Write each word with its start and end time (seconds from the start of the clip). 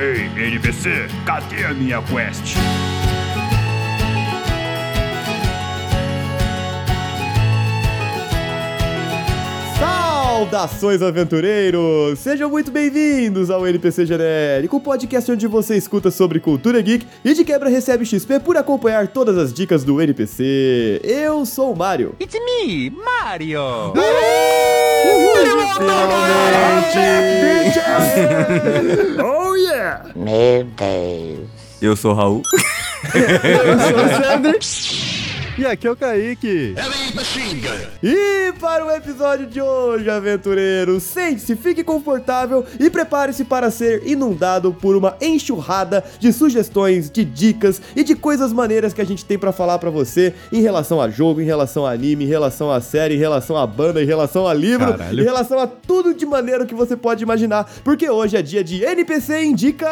Ei, 0.00 0.30
NPC, 0.46 0.88
cadê 1.26 1.62
a 1.62 1.74
minha 1.74 2.00
quest? 2.00 2.56
Saudações, 9.78 11.02
aventureiros! 11.02 12.18
Sejam 12.18 12.48
muito 12.48 12.70
bem-vindos 12.70 13.50
ao 13.50 13.66
NPC 13.66 14.06
Genérico, 14.06 14.78
o 14.78 14.80
podcast 14.80 15.30
onde 15.32 15.46
você 15.46 15.76
escuta 15.76 16.10
sobre 16.10 16.40
cultura 16.40 16.80
geek 16.80 17.06
e 17.22 17.34
de 17.34 17.44
quebra 17.44 17.68
recebe 17.68 18.06
XP 18.06 18.40
por 18.40 18.56
acompanhar 18.56 19.06
todas 19.08 19.36
as 19.36 19.52
dicas 19.52 19.84
do 19.84 20.00
NPC. 20.00 21.02
Eu 21.04 21.44
sou 21.44 21.74
o 21.74 21.76
Mario. 21.76 22.14
It's 22.18 22.40
me, 22.42 22.88
Mario! 22.88 23.92
Oh 29.50 29.56
yeah! 29.56 30.04
Meu 30.14 30.62
Deus. 30.62 31.48
Eu 31.82 31.96
sou 31.96 32.12
o 32.12 32.14
Raul. 32.14 32.42
E 35.60 35.66
aqui 35.66 35.86
é 35.86 35.90
o 35.90 35.94
Kaique. 35.94 36.72
E 38.02 38.50
para 38.58 38.82
o 38.86 38.90
episódio 38.90 39.46
de 39.46 39.60
hoje, 39.60 40.08
aventureiro, 40.08 40.98
sente-se, 40.98 41.54
fique 41.54 41.84
confortável 41.84 42.64
e 42.78 42.88
prepare-se 42.88 43.44
para 43.44 43.70
ser 43.70 44.06
inundado 44.06 44.72
por 44.72 44.96
uma 44.96 45.18
enxurrada 45.20 46.02
de 46.18 46.32
sugestões, 46.32 47.10
de 47.10 47.26
dicas 47.26 47.82
e 47.94 48.02
de 48.02 48.14
coisas 48.14 48.54
maneiras 48.54 48.94
que 48.94 49.02
a 49.02 49.04
gente 49.04 49.22
tem 49.22 49.38
para 49.38 49.52
falar 49.52 49.78
para 49.78 49.90
você 49.90 50.32
em 50.50 50.62
relação 50.62 50.98
a 50.98 51.10
jogo, 51.10 51.42
em 51.42 51.44
relação 51.44 51.84
a 51.84 51.90
anime, 51.92 52.24
em 52.24 52.28
relação 52.28 52.72
a 52.72 52.80
série, 52.80 53.16
em 53.16 53.18
relação 53.18 53.54
a 53.54 53.66
banda, 53.66 54.02
em 54.02 54.06
relação 54.06 54.48
a 54.48 54.54
livro, 54.54 54.96
Caralho. 54.96 55.20
em 55.20 55.24
relação 55.24 55.58
a 55.58 55.66
tudo 55.66 56.14
de 56.14 56.24
maneira 56.24 56.64
que 56.64 56.74
você 56.74 56.96
pode 56.96 57.22
imaginar, 57.22 57.70
porque 57.84 58.08
hoje 58.08 58.34
é 58.34 58.40
dia 58.40 58.64
de 58.64 58.82
NPC 58.82 59.44
Indica 59.44 59.90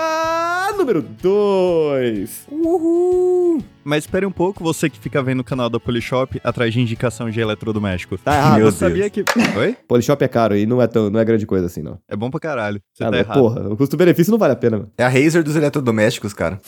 número 0.79 1.03
2. 1.03 2.47
Uhul! 2.51 3.63
Mas 3.89 4.05
espere 4.05 4.27
um 4.27 4.31
pouco, 4.31 4.63
você 4.63 4.91
que 4.91 4.99
fica 4.99 5.23
vendo 5.23 5.41
o 5.41 5.45
canal 5.45 5.71
da 5.71 5.81
Polishop 5.81 6.39
atrás 6.45 6.75
de 6.75 6.79
indicação 6.79 7.31
de 7.31 7.41
eletrodomésticos. 7.41 8.21
Tá 8.21 8.37
errado. 8.37 8.59
Meu 8.59 8.71
Você 8.71 8.81
sabia 8.81 9.09
que. 9.09 9.25
Oi? 9.57 9.75
Polishop 9.89 10.23
é 10.23 10.29
caro 10.29 10.55
e 10.55 10.67
não 10.67 10.83
é, 10.83 10.87
tão, 10.87 11.09
não 11.09 11.19
é 11.19 11.25
grande 11.25 11.47
coisa 11.47 11.65
assim, 11.65 11.81
não. 11.81 11.99
É 12.07 12.15
bom 12.15 12.31
pra 12.31 12.39
caralho. 12.39 12.83
Você 12.93 13.03
Ah, 13.03 13.11
tá 13.11 13.19
errado. 13.19 13.39
porra, 13.41 13.67
o 13.67 13.79
custo-benefício 13.79 14.31
não 14.31 14.39
vale 14.39 14.53
a 14.53 14.57
pena, 14.57 14.77
mano. 14.77 14.93
É 14.99 15.05
a 15.05 15.09
Razer 15.09 15.43
dos 15.43 15.57
eletrodomésticos, 15.57 16.35
cara. 16.35 16.61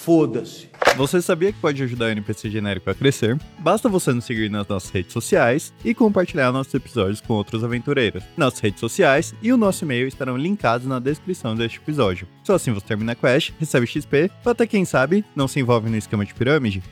Você 0.97 1.21
sabia 1.21 1.53
que 1.53 1.59
pode 1.61 1.83
ajudar 1.83 2.07
o 2.07 2.09
NPC 2.09 2.49
genérico 2.49 2.89
a 2.89 2.95
crescer? 2.95 3.39
Basta 3.59 3.87
você 3.87 4.15
nos 4.15 4.25
seguir 4.25 4.51
nas 4.51 4.67
nossas 4.67 4.89
redes 4.89 5.13
sociais 5.13 5.75
e 5.85 5.95
compartilhar 5.95 6.51
nossos 6.53 6.73
episódios 6.73 7.21
com 7.21 7.35
outros 7.35 7.63
aventureiros. 7.63 8.25
Nossas 8.35 8.61
redes 8.61 8.81
sociais 8.81 9.35
e 9.43 9.53
o 9.53 9.59
nosso 9.59 9.85
e-mail 9.85 10.09
estarão 10.09 10.39
linkados 10.39 10.87
na 10.87 10.99
descrição 10.99 11.55
deste 11.55 11.79
episódio. 11.79 12.27
Só 12.45 12.55
assim 12.55 12.73
você 12.73 12.87
termina 12.87 13.13
a 13.13 13.15
quest, 13.15 13.53
recebe 13.61 13.87
XP, 13.87 14.31
ou 14.43 14.53
até 14.53 14.67
quem 14.67 14.87
sabe, 14.87 15.23
não 15.37 15.47
se 15.47 15.61
envolve 15.61 15.91
no 15.91 15.97
esquema 15.99 16.25
de 16.25 16.33
pirâmide. 16.33 16.83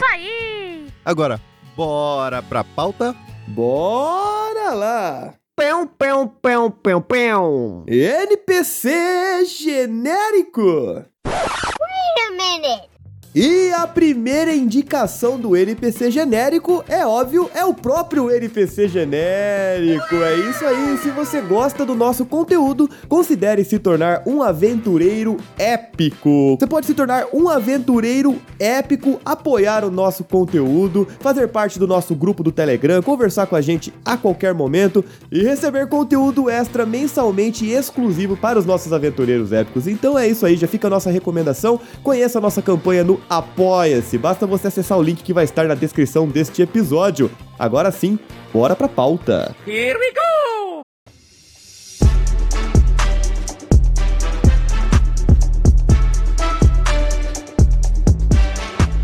Isso 0.00 0.08
aí! 0.14 0.86
Agora, 1.04 1.38
bora 1.76 2.42
pra 2.42 2.64
pauta? 2.64 3.14
Bora 3.48 4.72
lá! 4.72 5.34
Pão, 5.54 5.86
pão, 5.86 6.26
pão, 6.26 6.70
pão, 6.70 7.02
pão. 7.02 7.84
NPC 7.86 9.44
genérico! 9.44 11.04
Wait 11.26 12.18
a 12.26 12.30
minute! 12.30 12.99
E 13.32 13.70
a 13.72 13.86
primeira 13.86 14.52
indicação 14.52 15.38
do 15.38 15.56
NPC 15.56 16.10
genérico, 16.10 16.82
é 16.88 17.06
óbvio, 17.06 17.48
é 17.54 17.64
o 17.64 17.72
próprio 17.72 18.28
NPC 18.28 18.88
genérico. 18.88 20.16
É 20.16 20.34
isso 20.50 20.66
aí. 20.66 20.98
Se 20.98 21.10
você 21.10 21.40
gosta 21.40 21.86
do 21.86 21.94
nosso 21.94 22.26
conteúdo, 22.26 22.90
considere 23.08 23.62
se 23.62 23.78
tornar 23.78 24.24
um 24.26 24.42
aventureiro 24.42 25.36
épico. 25.56 26.56
Você 26.58 26.66
pode 26.66 26.86
se 26.86 26.94
tornar 26.94 27.26
um 27.32 27.48
aventureiro 27.48 28.36
épico, 28.58 29.20
apoiar 29.24 29.84
o 29.84 29.92
nosso 29.92 30.24
conteúdo, 30.24 31.06
fazer 31.20 31.46
parte 31.46 31.78
do 31.78 31.86
nosso 31.86 32.16
grupo 32.16 32.42
do 32.42 32.50
Telegram, 32.50 33.00
conversar 33.00 33.46
com 33.46 33.54
a 33.54 33.60
gente 33.60 33.94
a 34.04 34.16
qualquer 34.16 34.54
momento 34.54 35.04
e 35.30 35.40
receber 35.44 35.86
conteúdo 35.86 36.50
extra 36.50 36.84
mensalmente 36.84 37.64
exclusivo 37.70 38.36
para 38.36 38.58
os 38.58 38.66
nossos 38.66 38.92
aventureiros 38.92 39.52
épicos. 39.52 39.86
Então 39.86 40.18
é 40.18 40.26
isso 40.26 40.44
aí, 40.44 40.56
já 40.56 40.66
fica 40.66 40.88
a 40.88 40.90
nossa 40.90 41.12
recomendação. 41.12 41.78
Conheça 42.02 42.38
a 42.38 42.42
nossa 42.42 42.60
campanha 42.60 43.04
no 43.04 43.19
Apoia-se. 43.28 44.18
Basta 44.18 44.46
você 44.46 44.68
acessar 44.68 44.98
o 44.98 45.02
link 45.02 45.22
que 45.22 45.32
vai 45.32 45.44
estar 45.44 45.64
na 45.66 45.74
descrição 45.74 46.26
deste 46.26 46.62
episódio. 46.62 47.30
Agora 47.58 47.90
sim, 47.90 48.18
bora 48.52 48.74
pra 48.74 48.88
pauta. 48.88 49.54
Here 49.66 49.98
we 49.98 50.12
go! 50.12 50.80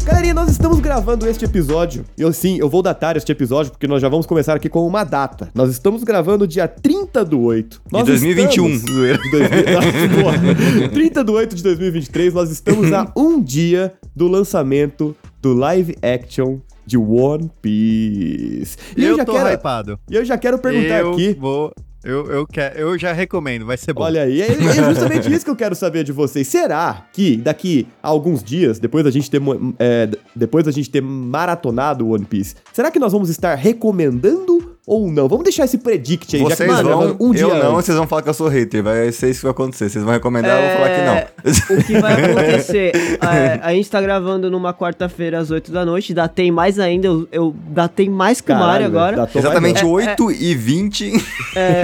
Galerinha, 0.07 0.35
nós 0.35 0.49
estamos 0.51 0.79
gravando 0.79 1.27
este 1.27 1.45
episódio. 1.45 2.05
Eu 2.17 2.33
sim, 2.33 2.59
eu 2.61 2.69
vou 2.69 2.81
datar 2.81 3.17
este 3.17 3.33
episódio 3.33 3.73
porque 3.73 3.89
nós 3.89 4.01
já 4.01 4.09
vamos 4.09 4.25
começar 4.25 4.55
aqui 4.55 4.69
com 4.69 4.87
uma 4.87 5.03
data. 5.03 5.51
Nós 5.53 5.69
estamos 5.69 6.05
gravando 6.05 6.47
dia 6.47 6.69
30 6.69 7.25
do 7.25 7.41
8. 7.41 7.83
Nós 7.91 8.05
De 8.05 8.13
2021, 8.13 8.69
estamos- 8.69 8.95
zoeira. 8.97 9.19
de 9.23 9.31
2000 9.31 9.73
Nossa, 9.73 10.23
porra. 10.23 10.89
30 10.91 11.25
do 11.25 11.33
8 11.33 11.57
de 11.57 11.63
2023, 11.65 12.33
nós 12.35 12.51
estamos 12.53 12.93
a 12.93 13.11
um 13.17 13.43
dia 13.43 13.95
do 14.15 14.29
lançamento 14.29 15.15
do 15.43 15.53
live 15.55 15.97
action 16.01 16.59
de 16.87 16.97
One 16.97 17.51
Piece. 17.61 18.77
E 18.97 19.05
eu, 19.05 19.17
já 19.17 19.25
tô 19.25 19.33
quero, 19.33 19.49
hypado. 19.49 19.99
e 20.09 20.15
eu 20.15 20.25
já 20.25 20.39
quero 20.39 20.57
perguntar 20.59 21.01
eu 21.01 21.13
aqui. 21.15 21.35
vou... 21.35 21.73
Eu, 22.07 22.31
eu, 22.31 22.47
quero, 22.47 22.79
eu 22.79 22.97
já 22.97 23.13
recomendo, 23.13 23.67
vai 23.67 23.77
ser 23.77 23.93
bom. 23.93 24.03
Olha 24.03 24.23
aí, 24.23 24.41
é, 24.41 24.53
é 24.53 24.85
justamente 24.89 25.33
isso 25.33 25.45
que 25.45 25.51
eu 25.51 25.57
quero 25.57 25.75
saber 25.75 26.05
de 26.05 26.13
vocês. 26.13 26.47
Será 26.47 27.05
que 27.13 27.37
daqui 27.37 27.89
a 28.01 28.07
alguns 28.07 28.45
dias, 28.45 28.79
depois 28.79 29.03
da 29.03 29.11
gente 29.11 29.29
ter, 29.29 29.43
é, 29.77 30.09
depois 30.35 30.65
da 30.65 30.71
gente 30.71 30.89
ter 30.89 31.03
maratonado 31.03 32.07
o 32.07 32.11
One 32.11 32.25
Piece, 32.25 32.55
será 32.73 32.93
que 32.93 33.01
nós 33.01 33.11
vamos 33.11 33.29
estar 33.29 33.57
recomendando 33.57 34.66
ou 34.87 35.11
não? 35.11 35.27
Vamos 35.29 35.43
deixar 35.45 35.65
esse 35.65 35.79
predict 35.79 36.37
aí, 36.37 36.43
já 36.43 36.49
que 36.49 36.55
Vocês 36.57 36.71
nós 36.71 36.83
vão, 36.83 37.17
um 37.19 37.33
dia 37.33 37.43
eu 37.43 37.49
não, 37.49 37.75
antes. 37.75 37.87
vocês 37.87 37.99
vão 37.99 38.07
falar 38.07 38.23
que 38.23 38.29
eu 38.29 38.35
sou 38.35 38.47
hater. 38.49 38.83
Vai 38.85 39.11
ser 39.11 39.31
isso 39.31 39.41
que 39.41 39.47
vai 39.47 39.51
acontecer. 39.51 39.89
Vocês 39.89 40.05
vão 40.05 40.13
recomendar, 40.13 40.61
eu 40.63 40.69
vou 40.69 40.77
falar 40.77 40.91
que 40.97 41.71
não. 41.73 41.77
O 41.79 41.85
que 41.85 41.99
vai 42.01 42.13
acontecer? 42.31 42.93
é, 43.21 43.61
a 43.63 43.73
gente 43.73 43.91
tá 43.91 44.01
gravando 44.01 44.49
numa 44.51 44.73
quarta-feira 44.73 45.39
às 45.41 45.51
8 45.51 45.73
da 45.73 45.85
noite. 45.85 46.15
Datei 46.15 46.53
mais 46.53 46.79
ainda. 46.79 47.09
Eu, 47.09 47.29
eu 47.33 47.55
datei 47.69 48.09
mais 48.09 48.41
que 48.41 48.53
o 48.53 48.55
Mário 48.55 48.87
agora. 48.87 49.17
datou 49.17 49.43
mais 49.43 49.45
Exatamente 49.47 49.83
não. 49.83 49.91
8 49.91 50.31
e 50.31 50.55
20. 50.55 51.13
É, 51.57 51.83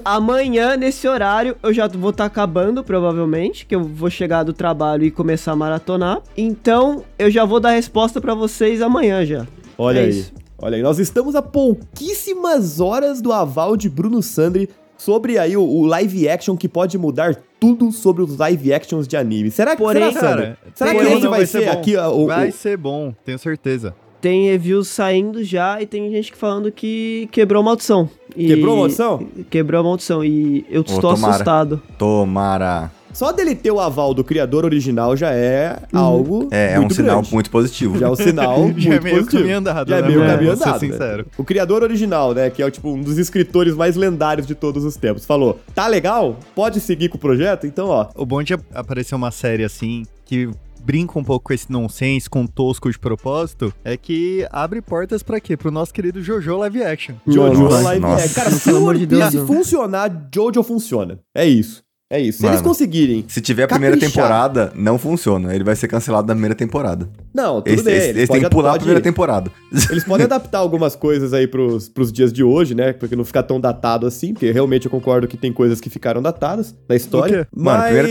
amanhã, 0.04 0.76
nesse 0.76 1.06
horário, 1.06 1.56
eu 1.62 1.72
já 1.72 1.86
vou 1.86 2.10
estar 2.10 2.24
acabando, 2.24 2.82
provavelmente. 2.82 3.66
Que 3.66 3.74
eu 3.74 3.84
vou 3.84 4.08
chegar 4.08 4.42
do 4.42 4.52
trabalho 4.52 5.04
e 5.04 5.10
começar 5.10 5.52
a 5.52 5.56
maratonar. 5.56 6.20
Então, 6.36 7.04
eu 7.18 7.30
já 7.30 7.44
vou 7.44 7.60
dar 7.60 7.72
resposta 7.72 8.20
pra 8.20 8.34
vocês 8.34 8.80
amanhã 8.80 9.24
já. 9.26 9.46
Olha 9.76 10.00
É 10.00 10.04
aí, 10.04 10.10
isso. 10.10 10.32
Olha 10.62 10.76
aí. 10.76 10.82
Nós 10.82 10.98
estamos 10.98 11.34
a 11.34 11.42
pouquíssimas 11.42 12.80
horas 12.80 13.20
do 13.20 13.32
aval 13.32 13.76
de 13.76 13.90
Bruno 13.90 14.22
Sandri 14.22 14.68
sobre 14.96 15.36
aí 15.38 15.56
o, 15.56 15.62
o 15.62 15.84
live 15.84 16.28
action 16.28 16.56
que 16.56 16.68
pode 16.68 16.96
mudar 16.96 17.36
tudo 17.60 17.90
sobre 17.92 18.22
os 18.22 18.36
live 18.38 18.72
actions 18.72 19.06
de 19.08 19.16
anime. 19.16 19.50
Será 19.50 19.72
que, 19.76 19.82
Porém, 19.82 20.12
será? 20.12 20.20
Cara, 20.20 20.58
será 20.74 20.90
que 20.94 20.96
esse 21.02 21.20
não, 21.22 21.30
vai, 21.30 21.44
ser, 21.46 21.64
bom. 21.66 21.70
aqui 21.72 21.96
o, 21.96 22.26
Vai 22.26 22.48
o- 22.48 22.52
ser 22.52 22.76
bom, 22.76 23.12
tenho 23.24 23.38
certeza. 23.38 23.94
Tem 24.20 24.44
reviews 24.46 24.86
saindo 24.86 25.42
já 25.42 25.82
e 25.82 25.86
tem 25.86 26.08
gente 26.12 26.30
que 26.30 26.38
falando 26.38 26.70
que 26.70 27.28
quebrou 27.32 27.60
a 27.60 27.64
maldição. 27.64 28.08
E- 28.36 28.46
Quebrou 28.46 28.74
a 28.74 28.76
maldição? 28.78 29.26
Quebrou 29.50 29.80
a 29.80 29.84
maldição. 29.84 30.24
E 30.24 30.64
eu 30.70 30.82
estou 30.82 31.00
tomara. 31.00 31.32
assustado. 31.34 31.82
Tomara. 31.98 32.92
Só 33.12 33.30
dele 33.32 33.54
ter 33.54 33.70
o 33.70 33.78
aval 33.80 34.14
do 34.14 34.24
criador 34.24 34.64
original 34.64 35.16
já 35.16 35.30
é 35.32 35.78
Uhum. 35.92 35.98
algo 36.00 36.48
É, 36.50 36.72
é 36.72 36.76
um 36.78 36.82
muito 36.82 36.94
sinal 36.94 37.16
grande. 37.16 37.34
muito 37.34 37.50
positivo. 37.50 37.98
Já 37.98 38.06
é 38.06 38.10
um 38.10 38.16
sinal 38.16 38.58
muito 38.60 38.80
Já 38.80 38.94
é 38.94 39.00
meio 39.00 39.16
positivo. 39.16 39.42
caminho 39.42 39.58
andado, 39.58 39.88
Já 39.90 39.96
é 39.98 40.02
né, 40.02 40.08
meio 40.08 40.18
mano? 40.20 40.30
caminho 40.32 40.48
Vou 40.50 40.56
ser 40.56 40.68
andado, 40.68 40.82
né? 40.82 40.88
sincero. 40.92 41.26
O 41.36 41.44
criador 41.44 41.82
original, 41.82 42.34
né, 42.34 42.50
que 42.50 42.62
é 42.62 42.70
tipo 42.70 42.88
um 42.90 43.00
dos 43.00 43.18
escritores 43.18 43.74
mais 43.74 43.96
lendários 43.96 44.46
de 44.46 44.54
todos 44.54 44.84
os 44.84 44.96
tempos, 44.96 45.24
falou: 45.26 45.60
"Tá 45.74 45.86
legal? 45.86 46.36
Pode 46.54 46.80
seguir 46.80 47.08
com 47.08 47.16
o 47.16 47.20
projeto? 47.20 47.66
Então, 47.66 47.88
ó, 47.88 48.08
O 48.16 48.24
bom 48.26 48.42
de 48.42 48.54
aparecer 48.74 49.14
uma 49.14 49.30
série 49.30 49.64
assim, 49.64 50.04
que 50.24 50.48
brinca 50.84 51.16
um 51.18 51.22
pouco 51.22 51.46
com 51.46 51.52
esse 51.52 51.70
nonsense, 51.70 52.28
com 52.28 52.44
tosco 52.46 52.90
de 52.90 52.98
propósito, 52.98 53.72
é 53.84 53.96
que 53.96 54.44
abre 54.50 54.80
portas 54.82 55.22
pra 55.22 55.38
quê? 55.38 55.56
Pro 55.56 55.70
nosso 55.70 55.92
querido 55.94 56.20
Jojo 56.22 56.56
Live 56.56 56.82
Action. 56.82 57.14
Jojo 57.26 57.62
Nossa, 57.62 57.82
Live. 57.82 58.04
Action. 58.04 58.34
Cara, 58.34 58.50
se 58.50 58.98
de 58.98 59.06
Deus, 59.06 59.32
não. 59.34 59.46
funcionar, 59.46 60.28
Jojo 60.34 60.62
funciona. 60.64 61.18
É 61.34 61.46
isso. 61.46 61.84
É 62.12 62.20
isso. 62.20 62.40
Se 62.40 62.44
eles 62.46 62.56
Mano. 62.56 62.68
conseguirem. 62.68 63.24
Se 63.26 63.40
tiver 63.40 63.62
a 63.64 63.68
primeira 63.68 63.96
Caprichar. 63.96 64.22
temporada, 64.22 64.72
não 64.76 64.98
funciona. 64.98 65.54
Ele 65.54 65.64
vai 65.64 65.74
ser 65.74 65.88
cancelado 65.88 66.26
na 66.28 66.34
primeira 66.34 66.54
temporada. 66.54 67.08
Não, 67.34 67.62
tudo 67.62 67.68
Eles, 67.72 67.82
bem. 67.82 67.94
eles, 67.94 68.04
eles 68.04 68.16
eles 68.18 68.28
têm 68.28 68.42
que 68.42 68.50
pular 68.50 68.68
a 68.68 68.72
pode- 68.72 68.80
primeira 68.84 69.00
temporada. 69.00 69.50
Eles 69.90 70.04
podem 70.04 70.26
adaptar 70.26 70.58
algumas 70.58 70.94
coisas 70.94 71.32
aí 71.32 71.46
pros, 71.46 71.88
pros 71.88 72.12
dias 72.12 72.30
de 72.32 72.44
hoje, 72.44 72.74
né? 72.74 72.92
Porque 72.92 73.16
não 73.16 73.24
ficar 73.24 73.42
tão 73.44 73.58
datado 73.58 74.06
assim, 74.06 74.34
porque 74.34 74.50
realmente 74.52 74.84
eu 74.84 74.90
concordo 74.90 75.26
que 75.26 75.36
tem 75.38 75.50
coisas 75.52 75.80
que 75.80 75.88
ficaram 75.88 76.20
datadas 76.20 76.74
na 76.86 76.94
história. 76.94 77.44
quê? 77.44 77.50
Mas 77.56 77.94
Mano, 77.94 78.08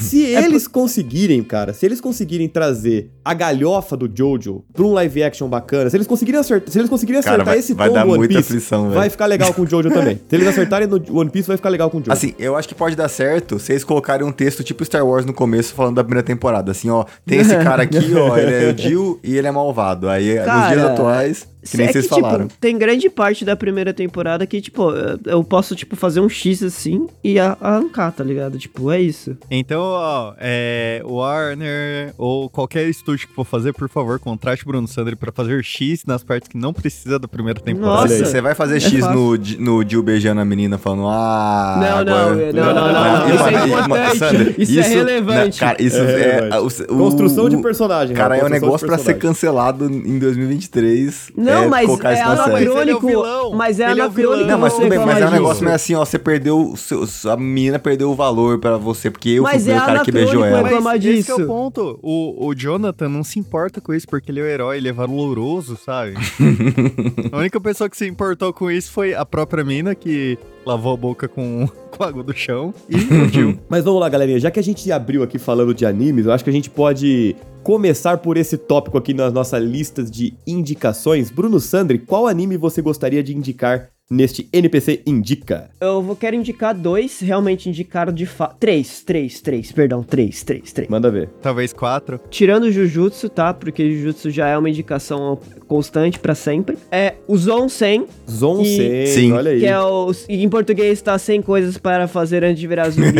se 0.00 0.22
eles 0.24 0.68
conseguirem, 0.68 1.42
cara, 1.42 1.72
se 1.74 1.84
eles 1.84 2.00
conseguirem 2.00 2.48
trazer 2.48 3.10
a 3.24 3.34
galhofa 3.34 3.96
do 3.96 4.08
Jojo 4.14 4.64
pra 4.72 4.84
um 4.84 4.92
live 4.92 5.22
action 5.24 5.48
bacana, 5.48 5.90
se 5.90 5.96
eles 5.96 6.06
conseguirem 6.06 6.40
acertar, 6.40 6.70
se 6.72 6.78
eles 6.78 6.88
conseguirem 6.88 7.20
Cara, 7.20 7.34
acertar 7.36 7.52
vai- 7.54 7.58
esse 7.58 7.74
vai 7.74 7.88
tom 7.88 7.94
dar 7.94 8.04
do 8.04 8.10
One 8.10 8.18
muita 8.18 8.34
Piece, 8.34 8.48
aflição, 8.52 8.82
velho. 8.84 8.94
vai 8.94 9.10
ficar 9.10 9.26
legal 9.26 9.52
com 9.52 9.62
o 9.62 9.66
Jojo 9.66 9.90
também. 9.90 10.16
Se 10.28 10.36
eles 10.36 10.46
acertarem 10.46 10.86
no 10.86 11.02
One 11.18 11.30
Piece, 11.30 11.48
vai 11.48 11.56
ficar 11.56 11.68
legal 11.68 11.90
com 11.90 11.98
o 11.98 12.00
Jojo. 12.00 12.12
Assim, 12.12 12.34
eu 12.38 12.56
acho 12.56 12.68
que 12.68 12.74
pode 12.74 12.94
dar 12.94 13.07
dar 13.08 13.10
certo 13.10 13.58
vocês 13.58 13.82
colocarem 13.82 14.26
um 14.26 14.30
texto 14.30 14.62
tipo 14.62 14.84
Star 14.84 15.04
Wars 15.04 15.24
no 15.24 15.32
começo 15.32 15.74
falando 15.74 15.96
da 15.96 16.04
primeira 16.04 16.24
temporada. 16.24 16.70
Assim, 16.70 16.90
ó, 16.90 17.04
tem 17.26 17.40
esse 17.40 17.56
cara 17.64 17.82
aqui, 17.82 18.14
ó, 18.14 18.36
ele 18.36 18.54
é 18.54 18.72
o 18.72 18.78
Jill 18.78 19.18
e 19.24 19.36
ele 19.36 19.46
é 19.46 19.50
malvado. 19.50 20.08
Aí, 20.08 20.36
nos 20.36 20.44
Cara, 20.44 20.68
dias 20.68 20.84
atuais, 20.84 21.48
que 21.70 21.76
nem 21.76 21.86
é 21.86 21.92
vocês 21.92 22.06
que, 22.06 22.10
falaram. 22.10 22.46
Tipo, 22.48 22.60
tem 22.60 22.76
grande 22.78 23.08
parte 23.10 23.44
da 23.44 23.56
primeira 23.56 23.92
temporada 23.92 24.46
que, 24.46 24.60
tipo, 24.60 24.90
eu- 25.24 25.44
posso, 25.44 25.74
tipo, 25.74 25.96
fazer 25.96 26.20
um 26.20 26.28
X 26.28 26.62
assim 26.62 27.06
e 27.24 27.38
arrancar, 27.38 28.12
tá 28.12 28.22
ligado? 28.24 28.58
Tipo, 28.58 28.90
é 28.90 29.00
isso. 29.00 29.36
Então, 29.50 29.80
ó, 29.80 30.34
é, 30.38 31.00
Warner 31.04 32.12
ou 32.18 32.48
qualquer 32.50 32.88
estúdio 32.88 33.28
que 33.28 33.34
for 33.34 33.44
fazer, 33.44 33.72
por 33.72 33.88
favor, 33.88 34.18
contrate 34.18 34.64
Bruno 34.64 34.86
Sandri 34.86 35.16
pra 35.16 35.32
fazer 35.32 35.62
X 35.64 36.04
nas 36.06 36.22
partes 36.22 36.48
que 36.48 36.56
não 36.58 36.72
precisa 36.72 37.18
da 37.18 37.26
primeira 37.28 37.60
temporada. 37.60 38.02
Olha 38.02 38.12
aí, 38.12 38.18
Nossa, 38.20 38.30
você 38.30 38.40
vai 38.40 38.54
fazer 38.54 38.76
é 38.76 38.80
X 38.80 39.00
fácil. 39.00 39.14
no, 39.14 39.36
no 39.78 39.88
Jill 39.88 40.02
beijando 40.02 40.40
a 40.40 40.44
menina 40.44 40.76
falando, 40.78 41.06
ah. 41.08 41.76
Não, 41.78 42.04
não, 42.04 42.18
agora- 42.18 42.52
não, 42.52 42.64
não, 42.64 42.74
não, 42.74 42.92
não, 42.92 43.28
E, 43.28 43.34
isso 43.34 43.44
é 43.48 43.66
importante, 43.66 44.18
Sandra, 44.18 44.54
isso 44.58 44.78
é 44.78 44.82
relevante. 44.82 45.60
né, 45.60 45.66
cara, 45.66 45.82
isso 45.82 45.96
É 45.96 46.00
é. 46.00 46.34
relevante. 46.40 46.82
o- 46.82 46.94
o- 46.94 46.98
Construção 46.98 47.48
de 47.48 47.56
personagem. 47.58 48.14
Cara, 48.16 48.34
Rafa, 48.34 48.46
é 48.46 48.48
um 48.48 48.50
negócio 48.50 48.86
pra 48.86 48.98
ser 48.98 49.14
cancelado 49.14 49.86
em 49.86 50.18
2023. 50.18 51.30
Não, 51.36 51.57
é, 51.64 51.68
mas 51.68 51.86
colocar 51.86 52.10
é 52.10 52.14
isso 52.14 52.24
na 52.24 52.36
série. 52.36 52.50
Mas 52.52 52.60
ele 52.60 52.68
é 52.68 52.72
o 52.72 52.76
anacrônico. 52.78 53.06
vilão. 53.06 53.52
Mas 53.54 53.80
é 53.80 53.90
Ele 53.90 54.00
é 54.00 54.04
anacrônico. 54.04 54.48
Não, 54.48 54.58
mas 54.58 54.74
tudo 54.74 54.88
bem, 54.88 54.98
mas 54.98 55.20
é 55.22 55.26
um 55.26 55.30
negócio 55.30 55.52
disso. 55.54 55.64
meio 55.64 55.74
assim, 55.76 55.94
ó, 55.94 56.04
você 56.04 56.18
perdeu, 56.18 56.70
o 56.72 56.76
seu- 56.76 57.04
a 57.30 57.36
menina 57.36 57.78
perdeu 57.78 58.10
o 58.10 58.14
valor 58.14 58.58
pra 58.58 58.76
você, 58.76 59.10
porque 59.10 59.30
eu 59.30 59.42
Mas 59.42 59.64
fui 59.64 59.72
é 59.72 59.76
o 59.76 59.80
cara 59.80 60.00
que 60.04 60.12
beijou 60.12 60.42
anacrônico, 60.42 60.56
ela. 60.58 60.60
é 60.68 60.70
reclamar 60.70 60.94
Mas 60.94 61.04
esse 61.04 61.24
que 61.26 61.32
é 61.32 61.34
disso. 61.34 61.44
o 61.44 61.46
ponto. 61.46 61.98
O, 62.02 62.46
o 62.48 62.54
Jonathan 62.54 63.08
não 63.08 63.22
se 63.24 63.38
importa 63.38 63.80
com 63.80 63.92
isso, 63.94 64.06
porque 64.08 64.30
ele 64.30 64.40
é 64.40 64.42
o 64.42 64.46
herói, 64.46 64.76
ele 64.78 64.88
é 64.88 64.92
valoroso, 64.92 65.76
sabe? 65.84 66.14
a 67.32 67.36
única 67.38 67.60
pessoa 67.60 67.88
que 67.88 67.96
se 67.96 68.06
importou 68.06 68.52
com 68.52 68.70
isso 68.70 68.90
foi 68.92 69.14
a 69.14 69.24
própria 69.24 69.64
mina, 69.64 69.94
que 69.94 70.38
lavou 70.64 70.92
a 70.92 70.96
boca 70.96 71.28
com, 71.28 71.68
com 71.90 72.04
água 72.04 72.22
do 72.22 72.34
chão, 72.34 72.74
e 72.88 72.96
o 72.96 73.28
Jill. 73.28 73.58
Mas 73.68 73.84
vamos 73.84 74.00
lá, 74.00 74.08
galerinha. 74.08 74.40
Já 74.40 74.50
que 74.50 74.60
a 74.60 74.62
gente 74.62 74.90
abriu 74.92 75.22
aqui 75.22 75.38
falando 75.38 75.74
de 75.74 75.84
animes, 75.86 76.26
eu 76.26 76.32
acho 76.32 76.44
que 76.44 76.50
a 76.50 76.52
gente 76.52 76.70
pode 76.70 77.36
começar 77.62 78.18
por 78.18 78.36
esse 78.36 78.56
tópico 78.56 78.96
aqui 78.96 79.12
nas 79.12 79.32
nossas 79.32 79.62
listas 79.62 80.10
de 80.10 80.34
indicações. 80.46 81.30
Bruno 81.30 81.60
Sandri, 81.60 81.98
qual 81.98 82.26
anime 82.26 82.56
você 82.56 82.80
gostaria 82.80 83.22
de 83.22 83.36
indicar 83.36 83.90
neste 84.10 84.48
NPC 84.52 85.02
Indica? 85.06 85.70
Eu 85.80 86.02
vou, 86.02 86.16
quero 86.16 86.34
indicar 86.34 86.74
dois, 86.74 87.20
realmente 87.20 87.68
indicaram 87.68 88.12
de 88.12 88.24
fato. 88.26 88.56
Três, 88.58 89.02
três, 89.02 89.40
três, 89.40 89.70
perdão, 89.70 90.02
três, 90.02 90.42
três, 90.42 90.72
três. 90.72 90.88
Manda 90.88 91.10
ver. 91.10 91.28
Talvez 91.42 91.72
quatro. 91.72 92.18
Tirando 92.30 92.64
o 92.64 92.72
Jujutsu, 92.72 93.28
tá? 93.28 93.52
Porque 93.52 93.90
Jujutsu 93.94 94.30
já 94.30 94.48
é 94.48 94.56
uma 94.56 94.70
indicação 94.70 95.38
constante 95.66 96.18
pra 96.18 96.34
sempre. 96.34 96.78
É 96.90 97.14
o 97.26 97.36
Zon 97.36 97.68
100, 97.68 98.06
Zon 98.30 98.62
E- 98.62 98.76
100, 98.76 99.06
Sim. 99.06 99.32
olha 99.32 99.50
aí. 99.50 99.60
que 99.60 99.66
é 99.66 99.78
o. 99.80 100.10
Em 100.28 100.48
português 100.48 101.02
tá 101.02 101.18
100 101.18 101.42
coisas 101.42 101.76
para 101.76 102.08
fazer 102.08 102.42
antes 102.44 102.60
de 102.60 102.66
virar 102.66 102.88
zumbi. 102.88 103.12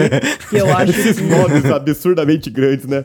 que 0.49 0.57
eu 0.57 0.67
acho 0.75 0.91
Esses 0.93 1.19
nomes 1.21 1.65
absurdamente 1.67 2.49
grandes, 2.49 2.87
né? 2.87 3.05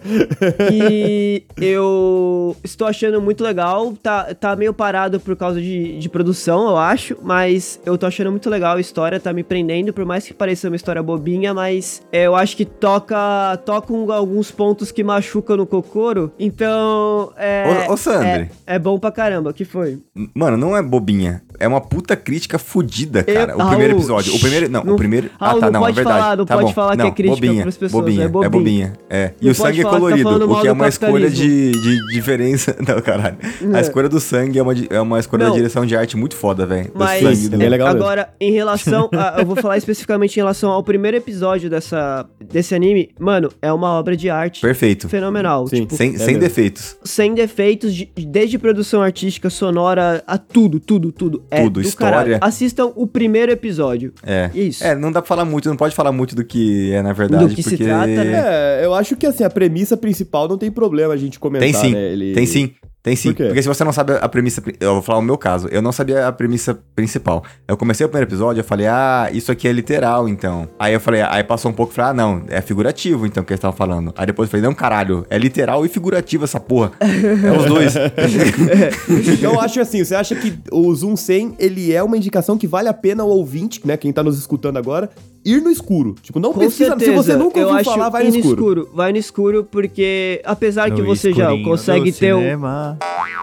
que 0.70 1.44
eu 1.62 2.56
estou 2.64 2.88
achando 2.88 3.22
muito 3.22 3.44
legal. 3.44 3.94
Tá, 4.02 4.34
tá 4.34 4.56
meio 4.56 4.74
parado 4.74 5.20
por 5.20 5.36
causa 5.36 5.62
de, 5.62 6.00
de 6.00 6.10
produção, 6.10 6.70
eu 6.70 6.78
acho. 6.78 7.18
Mas 7.22 7.73
eu 7.86 7.98
tô 7.98 8.06
achando 8.06 8.32
muito 8.32 8.50
legal 8.50 8.78
a 8.78 8.80
história, 8.82 9.20
tá 9.20 9.32
me 9.34 9.44
prendendo. 9.44 9.94
Por 9.94 10.06
mais 10.06 10.26
que 10.28 10.34
pareça 10.34 10.68
uma 10.68 10.76
história 10.76 11.02
bobinha, 11.04 11.54
mas 11.54 12.02
é, 12.12 12.24
eu 12.28 12.36
acho 12.36 12.56
que 12.58 12.66
toca, 12.66 13.58
toca 13.66 13.94
um- 13.94 14.12
alguns 14.12 14.52
pontos 14.52 14.92
que 14.92 15.04
machucam 15.04 15.58
no 15.58 15.66
Kokoro. 15.66 16.32
Então. 16.40 17.32
É, 17.38 17.86
Ô, 17.90 17.94
ô, 17.94 17.98
Sandri. 17.98 18.50
É, 18.68 18.76
é 18.76 18.80
bom 18.80 18.98
pra 19.00 19.12
caramba. 19.12 19.50
O 19.50 19.54
que 19.54 19.66
foi? 19.66 20.00
Mano, 20.34 20.58
não 20.58 20.76
é 20.76 20.82
bobinha. 20.82 21.42
É 21.60 21.68
uma 21.68 21.80
puta 21.82 22.16
crítica 22.16 22.58
fodida, 22.60 23.24
Eu- 23.28 23.34
cara. 23.34 23.56
o 23.56 23.58
Raul, 23.60 23.70
primeiro 23.72 23.94
episódio. 23.98 24.34
O 24.36 24.40
primeiro. 24.40 24.70
Não, 24.70 24.84
não- 24.84 24.94
o 24.94 24.98
primeiro. 24.98 25.30
Raul, 25.40 25.58
ah, 25.58 25.60
tá, 25.60 25.66
não 25.68 25.72
não, 25.74 25.80
pode 25.82 25.92
é 25.92 25.96
verdade. 26.04 26.20
falar, 26.22 26.38
não 26.38 26.46
tá 26.46 26.56
pode 26.56 26.68
bom. 26.68 26.74
falar 26.74 26.96
que 26.96 27.02
é 27.02 27.06
não, 27.06 27.12
crítica 27.12 27.36
bobinha, 27.48 27.62
pras 27.64 27.78
pessoas, 27.78 28.04
Bobinha, 28.04 28.22
é 28.22 28.26
é 28.26 28.28
bobinho. 28.28 28.52
bobinha. 28.52 28.94
É. 29.10 29.32
E 29.42 29.46
Não 29.46 29.52
o 29.52 29.56
sangue 29.56 29.80
é 29.80 29.84
tá 29.84 29.90
colorido, 29.90 30.24
falando 30.24 30.52
o 30.52 30.62
que 30.62 30.68
é 30.68 30.72
uma 30.72 30.88
escolha 30.88 31.30
de, 31.30 31.72
de 31.72 32.14
diferença. 32.14 32.76
Não, 32.88 33.02
caralho. 33.02 33.38
É. 33.74 33.78
A 33.78 33.82
escolha 33.82 34.10
do 34.10 34.20
sangue 34.20 34.60
é 34.60 34.62
uma, 34.64 34.74
é 34.90 35.02
uma 35.02 35.20
escolha 35.20 35.46
Não. 35.46 35.52
da 35.52 35.58
direção 35.58 35.86
de 35.86 35.96
arte 35.96 36.18
muito 36.18 36.36
foda, 36.36 36.66
velho. 36.66 36.92
Mas 36.94 37.22
sangue 37.24 37.50
do- 37.50 37.64
é 37.64 37.70
legal 37.70 37.88
mesmo. 37.90 38.02
agora, 38.04 38.30
em 38.40 38.52
relação. 38.52 39.10
A, 39.14 39.40
eu 39.40 39.46
vou 39.46 39.56
falar 39.56 39.78
especificamente 39.78 40.36
em 40.36 40.40
relação 40.40 40.72
ao 40.72 40.84
primeiro 40.84 41.18
episódio 41.18 41.70
dessa, 41.70 42.26
desse 42.44 42.74
anime. 42.76 43.10
Mano, 43.20 43.50
é 43.62 43.72
uma 43.72 43.90
obra 43.92 44.16
de 44.18 44.30
arte 44.30 44.62
Perfeito. 44.62 45.08
fenomenal. 45.10 45.68
Sim. 45.68 45.82
Tipo, 45.82 45.96
Sem, 45.96 46.16
É 46.16 46.18
sem 46.18 46.28
mesmo. 46.28 46.40
defeitos. 46.42 46.98
sem 47.04 47.34
defeitos, 47.34 47.94
de- 47.94 48.10
desde 48.28 48.58
produção 48.58 49.02
artística, 49.02 49.50
sonora, 49.50 50.24
a 50.28 50.38
tudo, 50.38 50.80
tudo, 50.80 51.12
tudo. 51.12 51.43
É 51.52 51.62
Tudo, 51.64 51.82
do 51.82 51.88
história. 51.88 52.14
caralho. 52.18 52.38
Assistam 52.42 52.92
o 52.96 53.06
primeiro 53.06 53.52
episódio. 53.52 54.14
É. 54.26 54.50
Isso. 54.54 54.84
É, 54.84 54.96
não 54.96 55.12
dá 55.12 55.22
pra 55.22 55.28
falar 55.28 55.46
muito, 55.46 55.70
não 55.70 55.76
pode 55.78 55.94
falar 55.96 56.12
muito 56.12 56.36
do 56.36 56.44
que 56.44 56.92
é 56.92 57.02
na 57.02 57.14
verdade. 57.14 57.46
Do 57.48 57.56
que 57.56 57.62
se 57.64 57.70
porque... 57.72 57.84
trata, 57.84 58.08
né? 58.08 58.34
É, 58.82 58.86
eu 58.86 58.94
acho 58.94 59.16
que 59.16 59.26
assim, 59.26 59.44
a 59.44 59.50
premissa 59.50 59.96
principal 59.96 60.48
não 60.48 60.58
tem 60.58 60.72
problema 60.72 61.14
a 61.14 61.18
gente 61.18 61.40
comentar, 61.40 61.70
Tem 61.70 61.74
sim, 61.80 61.92
né? 61.92 62.12
Ele- 62.12 62.34
tem 62.34 62.46
sim. 62.46 62.72
Tem 63.04 63.18
sim, 63.18 63.34
Por 63.34 63.48
porque 63.48 63.62
se 63.62 63.68
você 63.68 63.84
não 63.84 63.92
sabe 63.92 64.14
a 64.14 64.30
premissa, 64.30 64.64
eu 64.80 64.94
vou 64.94 65.02
falar 65.02 65.20
o 65.20 65.22
meu 65.22 65.38
caso, 65.38 65.68
eu 65.68 65.82
não 65.82 65.92
sabia 65.92 66.26
a 66.26 66.32
premissa 66.32 66.80
principal. 66.96 67.44
Eu 67.68 67.76
comecei 67.76 68.06
o 68.06 68.10
primeiro 68.10 68.30
episódio, 68.30 68.62
eu 68.62 68.64
falei, 68.64 68.88
ah, 68.88 69.30
isso 69.34 69.52
aqui 69.52 69.68
é 69.68 69.74
literal, 69.74 70.30
então. 70.30 70.70
Aí 70.80 70.94
eu 70.94 71.02
falei, 71.02 71.22
aí 71.22 71.44
passou 71.44 71.70
um 71.70 71.74
pouco, 71.74 71.92
eu 71.92 71.96
falei, 71.96 72.12
ah, 72.12 72.14
não, 72.14 72.46
é 72.48 72.62
figurativo, 72.62 73.28
então, 73.28 73.44
que 73.44 73.52
eles 73.52 73.58
estavam 73.58 73.76
falando. 73.76 74.14
Aí 74.16 74.26
depois 74.26 74.48
eu 74.48 74.52
falei, 74.52 74.66
não, 74.66 74.74
caralho, 74.74 75.26
é 75.30 75.38
literal 75.38 75.86
e 75.86 75.90
figurativo 75.90 76.46
essa 76.46 76.62
porra. 76.62 76.94
É 77.44 77.52
os 77.52 77.66
dois. 77.66 77.94
Eu 79.42 79.60
acho 79.60 79.82
assim, 79.82 80.04
você 80.04 80.16
acha 80.16 80.36
que 80.36 80.58
o 80.72 80.94
Zoom 80.94 81.16
100, 81.16 81.56
ele 81.60 81.92
é 81.94 82.02
uma 82.02 82.16
indicação 82.16 82.58
que 82.58 82.68
vale 82.68 82.88
a 82.88 82.94
pena 82.94 83.24
o 83.24 83.28
ouvinte, 83.28 83.82
né, 83.86 83.98
quem 83.98 84.14
tá 84.14 84.24
nos 84.24 84.38
escutando 84.38 84.78
agora, 84.78 85.10
ir 85.46 85.62
no 85.62 85.70
escuro. 85.70 86.16
Tipo, 86.22 86.40
não 86.40 86.54
Com 86.54 86.60
precisa, 86.60 86.90
certeza. 86.92 87.12
se 87.12 87.18
você 87.18 87.36
nunca 87.36 87.60
ouviu 87.60 87.76
acho 87.76 87.90
falar, 87.90 88.10
vai 88.10 88.28
ir 88.28 88.32
no 88.32 88.38
escuro. 88.40 88.90
Vai 88.94 89.12
no 89.12 89.18
escuro, 89.18 89.64
porque 89.70 90.42
apesar 90.46 90.92
que 90.92 91.02
No 91.02 91.08
você 91.08 91.34
já 91.34 91.50
consegue 91.64 92.12
ter 92.12 92.34
um, 92.34 92.40
cinema. 92.40 92.98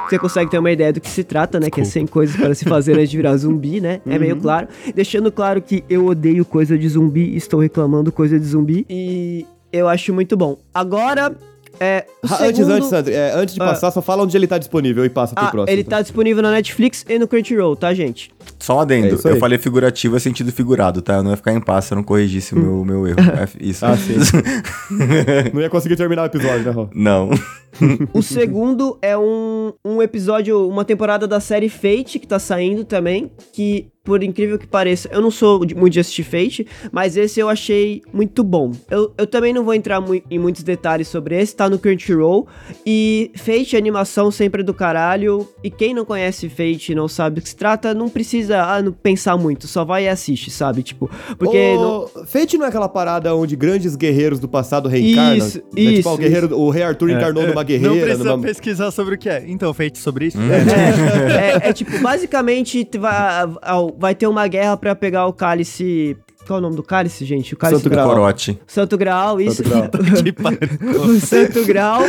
você 0.09 0.19
consegue 0.19 0.51
ter 0.51 0.59
uma 0.59 0.71
ideia 0.71 0.93
do 0.93 1.01
que 1.01 1.09
se 1.11 1.23
trata, 1.25 1.59
né? 1.61 1.71
Que 1.71 1.81
é 1.81 1.85
100 1.85 2.07
coisas 2.07 2.37
para 2.37 2.55
se 2.55 2.65
fazer 2.65 2.95
antes 2.97 3.11
de 3.11 3.17
virar 3.17 3.37
zumbi, 3.37 3.81
né? 3.81 4.01
É 4.07 4.19
meio 4.19 4.37
claro. 4.37 4.69
Deixando 4.95 5.31
claro 5.31 5.61
que 5.63 5.85
eu 5.89 6.07
odeio 6.07 6.45
coisa 6.45 6.77
de 6.79 6.89
zumbi, 6.89 7.37
estou 7.37 7.61
reclamando 7.61 8.11
coisa 8.11 8.39
de 8.39 8.45
zumbi. 8.47 8.87
E 8.89 9.47
eu 9.73 9.89
acho 9.89 10.13
muito 10.15 10.37
bom. 10.37 10.57
Agora, 10.75 11.35
é. 11.81 12.05
Antes, 12.23 12.57
segundo- 12.57 12.73
antes, 12.73 12.89
Sandro, 12.89 13.13
é, 13.13 13.33
antes 13.35 13.55
de 13.55 13.63
Ah. 13.63 13.67
passar, 13.67 13.91
só 13.91 14.03
fala 14.03 14.23
onde 14.23 14.37
ele 14.37 14.47
tá 14.47 14.59
disponível 14.59 15.05
e 15.05 15.09
passa 15.09 15.35
pro 15.35 15.45
Ah, 15.45 15.51
próximo. 15.51 15.73
ele 15.75 15.83
tá 15.85 16.01
disponível 16.03 16.43
na 16.43 16.51
Netflix 16.51 17.05
e 17.09 17.19
no 17.19 17.27
Crunchyroll, 17.27 17.75
tá, 17.75 17.93
gente? 17.95 18.31
Só 18.59 18.77
um 18.77 18.81
É 18.81 18.83
adendo, 18.83 19.21
aí. 19.25 19.33
eu 19.33 19.39
falei 19.39 19.59
figurativo 19.59 20.17
é 20.17 20.19
sentido 20.21 20.53
figurado, 20.53 21.01
tá? 21.03 21.15
Eu 21.17 21.23
não 21.23 21.31
ia 21.31 21.37
ficar 21.37 21.53
em 21.53 21.61
paz 21.61 21.87
se 21.87 21.93
eu 21.95 21.97
não 21.97 22.03
corrigisse 22.05 22.55
o 22.55 22.59
meu, 22.59 22.85
meu 22.85 23.07
erro. 23.07 23.17
É 23.41 23.49
isso. 23.59 23.85
Ah, 23.87 23.97
sim. 23.97 24.15
Não 25.55 25.61
ia 25.61 25.71
conseguir 25.71 25.97
terminar 25.97 26.23
o 26.23 26.27
episódio, 26.27 26.65
né, 26.65 26.71
Rô? 26.71 26.89
não. 26.95 27.31
O 28.13 28.21
segundo 28.21 28.99
é 29.01 29.17
um, 29.17 29.73
um 29.85 30.03
episódio, 30.03 30.69
uma 30.69 30.85
temporada 30.85 31.27
da 31.29 31.39
série 31.39 31.69
Fate 31.69 32.19
que 32.19 32.27
tá 32.27 32.39
saindo 32.39 32.85
também, 32.85 33.31
que 33.53 33.87
por 34.03 34.23
incrível 34.23 34.59
que 34.59 34.67
pareça, 34.67 35.09
eu 35.13 35.21
não 35.21 35.31
sou 35.31 35.61
muito 35.77 35.91
de 35.93 36.01
assistir 36.01 36.23
Fate, 36.25 36.67
mas 36.91 37.17
esse 37.17 37.39
eu 37.39 37.49
achei 37.49 38.03
muito 38.13 38.43
bom. 38.43 38.73
Eu, 38.91 39.13
eu 39.17 39.27
também 39.27 39.53
não 39.53 39.63
vou 39.65 39.75
entrar 39.75 40.01
mui- 40.01 40.23
em 40.31 40.39
muitos 40.39 40.63
detalhes 40.63 41.07
sobre 41.09 41.39
esse, 41.41 41.55
tá 41.55 41.69
no 41.69 41.79
Crunchyroll, 41.79 42.47
e 42.87 43.31
Fate, 43.37 43.77
animação 43.77 44.31
sempre 44.31 44.63
é 44.63 44.65
do 44.65 44.73
caralho, 44.75 45.47
e 45.63 45.71
quem 45.71 45.93
não 45.95 46.05
conhece 46.05 46.49
Fate 46.49 46.93
e 46.93 46.95
não 46.95 47.09
sabe 47.09 47.37
do 47.37 47.43
que 47.43 47.49
se 47.51 47.57
trata, 47.57 47.93
não 47.95 48.09
precisa 48.09 48.63
ah, 48.63 48.83
não 48.83 48.93
pensar 48.93 49.37
muito, 49.37 49.67
só 49.67 49.85
vai 49.85 50.05
e 50.05 50.09
assiste, 50.09 50.51
sabe? 50.51 50.83
Tipo, 50.83 51.11
porque... 51.39 51.75
não- 51.75 52.05
O 52.05 52.27
Fate 52.27 52.57
não 52.57 52.65
é 52.65 52.69
aquela 52.69 52.89
parada 52.89 53.35
onde 53.35 53.55
grandes 53.55 53.95
guerreiros 53.97 54.39
do 54.41 54.49
passado 54.49 54.89
reencarnam? 54.89 55.37
Isso, 55.37 55.59
Né? 55.59 55.63
Tipo, 55.71 55.81
isso, 56.01 56.09
o, 56.09 56.17
guerreiro, 56.17 56.59
o 56.59 56.71
rei 56.71 56.83
Arthur 56.83 57.11
encarnou 57.11 57.43
numa 57.43 57.55
Não 57.57 57.65
guerreira, 57.65 58.07
precisa 58.07 58.25
numa... 58.31 58.43
pesquisar 58.43 58.91
sobre 58.91 59.15
o 59.15 59.19
que 59.19 59.29
é. 59.29 59.45
Então, 59.47 59.73
feito 59.75 59.99
sobre 59.99 60.27
isso. 60.27 60.39
É, 60.41 61.67
é, 61.67 61.69
é 61.69 61.73
tipo, 61.73 61.99
basicamente 62.01 62.89
vai, 62.99 63.47
vai 64.01 64.15
ter 64.15 64.27
uma 64.27 64.49
guerra 64.49 64.77
pra 64.77 64.95
pegar 64.95 65.27
o 65.27 65.33
cálice. 65.33 66.17
Qual 66.47 66.57
é 66.57 66.61
o 66.61 66.63
nome 66.63 66.75
do 66.75 66.83
cálice, 66.83 67.25
gente? 67.27 67.53
O 67.53 67.57
cálice 67.57 67.83
Santo 67.83 67.91
do- 67.91 67.95
Graal. 67.95 68.09
Corote. 68.09 68.59
Santo 68.67 68.97
Grau, 68.99 69.41
isso. 69.41 69.63
Santo 69.63 69.99
pariu. 70.43 71.03
o 71.03 71.21
Santo 71.21 71.65
Grau. 71.67 72.01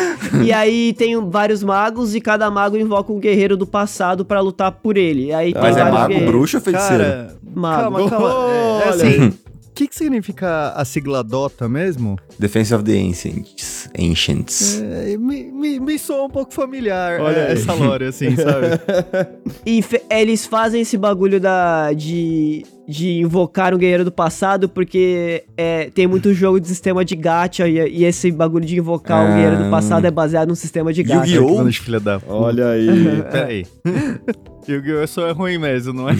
E 0.44 0.54
aí 0.54 0.94
tem 0.94 1.20
vários 1.30 1.62
magos 1.62 2.16
e 2.16 2.22
cada 2.22 2.50
mago 2.50 2.78
invoca 2.78 3.12
um 3.12 3.20
guerreiro 3.20 3.58
do 3.58 3.68
passado 3.68 4.24
pra 4.24 4.40
lutar 4.40 4.72
por 4.72 4.96
ele. 4.98 5.26
E 5.28 5.34
aí 5.34 5.52
tem 5.54 5.62
Mas 5.62 5.76
é 5.76 5.84
mago, 5.84 6.08
guerreiros. 6.08 6.32
bruxo 6.32 6.58
ou 6.58 6.64
feiticeiro? 6.64 7.04
Cara, 7.04 7.36
Mago. 7.54 7.82
calma, 7.82 8.10
calma. 8.10 8.30
É, 8.52 8.88
é 8.88 8.88
Olha 8.88 8.90
assim, 8.90 9.28
o 9.28 9.34
que, 9.76 9.88
que 9.88 9.96
significa 9.96 10.70
a 10.76 10.86
sigla 10.86 11.24
DOTA 11.24 11.68
mesmo? 11.68 12.18
Defense 12.40 12.74
of 12.74 12.84
the 12.84 12.98
Ancients. 12.98 13.71
Ancients. 14.00 14.82
É, 14.82 15.18
me, 15.18 15.52
me, 15.52 15.80
me 15.80 16.00
soa 16.00 16.24
um 16.26 16.30
pouco 16.30 16.54
familiar 16.54 17.20
Olha 17.22 17.38
é, 17.40 17.52
essa 17.54 17.74
lore, 17.74 18.06
assim, 18.06 18.36
sabe? 18.36 18.68
E 19.66 19.84
eles 20.10 20.46
fazem 20.46 20.82
esse 20.82 20.98
bagulho 20.98 21.40
da, 21.40 21.92
de, 21.94 22.66
de 22.88 23.20
invocar 23.20 23.74
um 23.74 23.78
guerreiro 23.78 24.04
do 24.06 24.12
passado 24.12 24.68
porque 24.70 25.44
é, 25.58 25.90
tem 25.94 26.08
muito 26.08 26.34
jogo 26.34 26.60
de 26.60 26.68
sistema 26.68 27.04
de 27.04 27.16
gacha 27.16 27.68
e, 27.68 27.78
e 27.78 28.06
esse 28.06 28.32
bagulho 28.32 28.66
de 28.66 28.78
invocar 28.78 29.26
um 29.26 29.32
Ah. 29.32 29.36
guerreiro 29.36 29.64
do 29.66 29.70
passado 29.70 30.06
é 30.06 30.12
baseado 30.12 30.48
num 30.50 30.56
sistema 30.56 30.92
de 30.94 31.04
gacha. 31.04 31.36
Yu-Gi-Oh! 31.36 31.64
Olha 32.28 32.70
aí. 32.70 32.88
Peraí. 33.32 33.66
Yu-Gi-Oh! 34.68 35.08
só 35.08 35.28
é 35.28 35.32
ruim 35.32 35.58
mesmo, 35.58 35.94
não 35.94 36.10
é? 36.10 36.14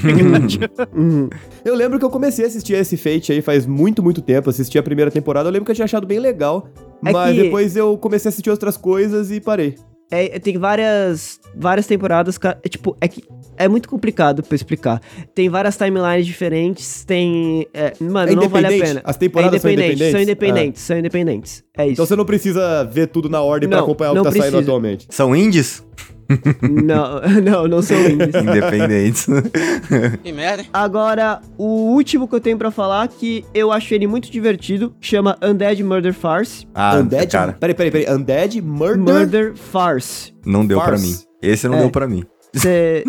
Uhum. 0.94 1.30
Eu 1.64 1.76
lembro 1.76 1.98
que 2.00 2.06
eu 2.06 2.10
comecei 2.10 2.46
a 2.46 2.48
assistir 2.48 2.74
esse 2.74 2.98
Fate 2.98 3.32
aí 3.32 3.42
faz 3.42 3.66
muito, 3.66 4.04
muito 4.04 4.22
tempo. 4.22 4.50
Assisti 4.50 4.78
a 4.78 4.84
primeira 4.84 5.10
temporada, 5.10 5.48
eu 5.48 5.54
lembro 5.54 5.66
que 5.66 5.72
eu 5.72 5.76
tinha 5.76 5.86
achado 5.86 6.06
bem 6.06 6.20
legal. 6.20 6.68
É 7.06 7.12
mas 7.12 7.36
que- 7.36 7.44
depois 7.44 7.76
eu 7.76 7.98
comecei 7.98 8.28
a 8.28 8.32
assistir 8.32 8.50
outras 8.50 8.78
coisas 8.78 9.32
e 9.32 9.40
parei. 9.40 9.76
É, 10.14 10.38
tem 10.40 10.58
várias, 10.58 11.40
várias 11.56 11.88
temporadas, 11.88 12.38
é, 12.64 12.68
tipo, 12.68 12.98
é 13.00 13.08
que 13.08 13.24
é 13.56 13.66
muito 13.70 13.88
complicado 13.88 14.44
pra 14.44 14.56
explicar. 14.56 15.02
Tem 15.34 15.48
várias 15.48 15.78
timelines 15.78 16.26
diferentes, 16.26 17.06
tem... 17.06 17.66
é, 17.74 17.94
mano, 18.02 18.30
É 18.30 18.36
não 18.36 18.50
vale 18.50 18.66
a 18.66 18.70
independente? 18.72 18.88
pena. 18.96 19.02
As 19.06 19.16
temporadas 19.16 19.56
é 19.56 19.60
são 19.60 19.72
independentes? 19.72 20.12
São 20.12 20.22
independentes, 20.22 20.82
são 20.82 20.98
independentes. 21.00 21.64
É 21.78 21.84
isso. 21.86 21.94
Então 21.94 22.06
você 22.06 22.16
não 22.18 22.26
precisa 22.26 22.84
ver 22.84 23.08
tudo 23.08 23.30
na 23.30 23.42
ordem 23.42 23.70
pra 23.70 23.78
Não, 23.78 23.86
acompanhar 23.86 24.12
o 24.12 24.16
que 24.18 24.24
tá 24.24 24.32
saindo 24.34 24.58
atualmente. 24.60 25.08
São 25.10 25.34
indies? 25.34 25.82
Não, 26.62 27.22
não, 27.42 27.68
não 27.68 27.82
são 27.82 27.98
indies. 28.00 28.34
Independentes. 28.36 29.28
Agora, 30.74 31.42
o 31.58 31.94
último 31.94 32.28
que 32.28 32.36
eu 32.36 32.40
tenho 32.40 32.58
pra 32.58 32.72
falar, 32.72 33.08
que 33.08 33.46
eu 33.54 33.72
acho 33.72 33.94
ele 33.94 34.08
muito 34.08 34.32
divertido, 34.32 34.94
chama 35.00 35.38
Undead 35.44 35.84
Murder 35.84 36.14
Farce. 36.14 36.68
ah, 36.74 36.98
Undead? 36.98 37.32
cara, 37.32 37.54
Peraí, 37.54 37.76
peraí, 37.76 37.92
peraí. 37.92 38.16
Undead 38.16 38.62
Murder? 38.62 38.98
Murder 39.14 39.54
Farce. 39.56 40.34
não 40.46 40.66
deu 40.66 40.78
pra 40.80 40.90
Farce. 40.98 41.08
mim. 41.08 41.16
Esse 41.42 41.68
não 41.68 41.76
É. 41.78 41.80
deu 41.82 41.90
pra 41.90 42.08
mim. 42.08 42.24
Você 42.54 43.04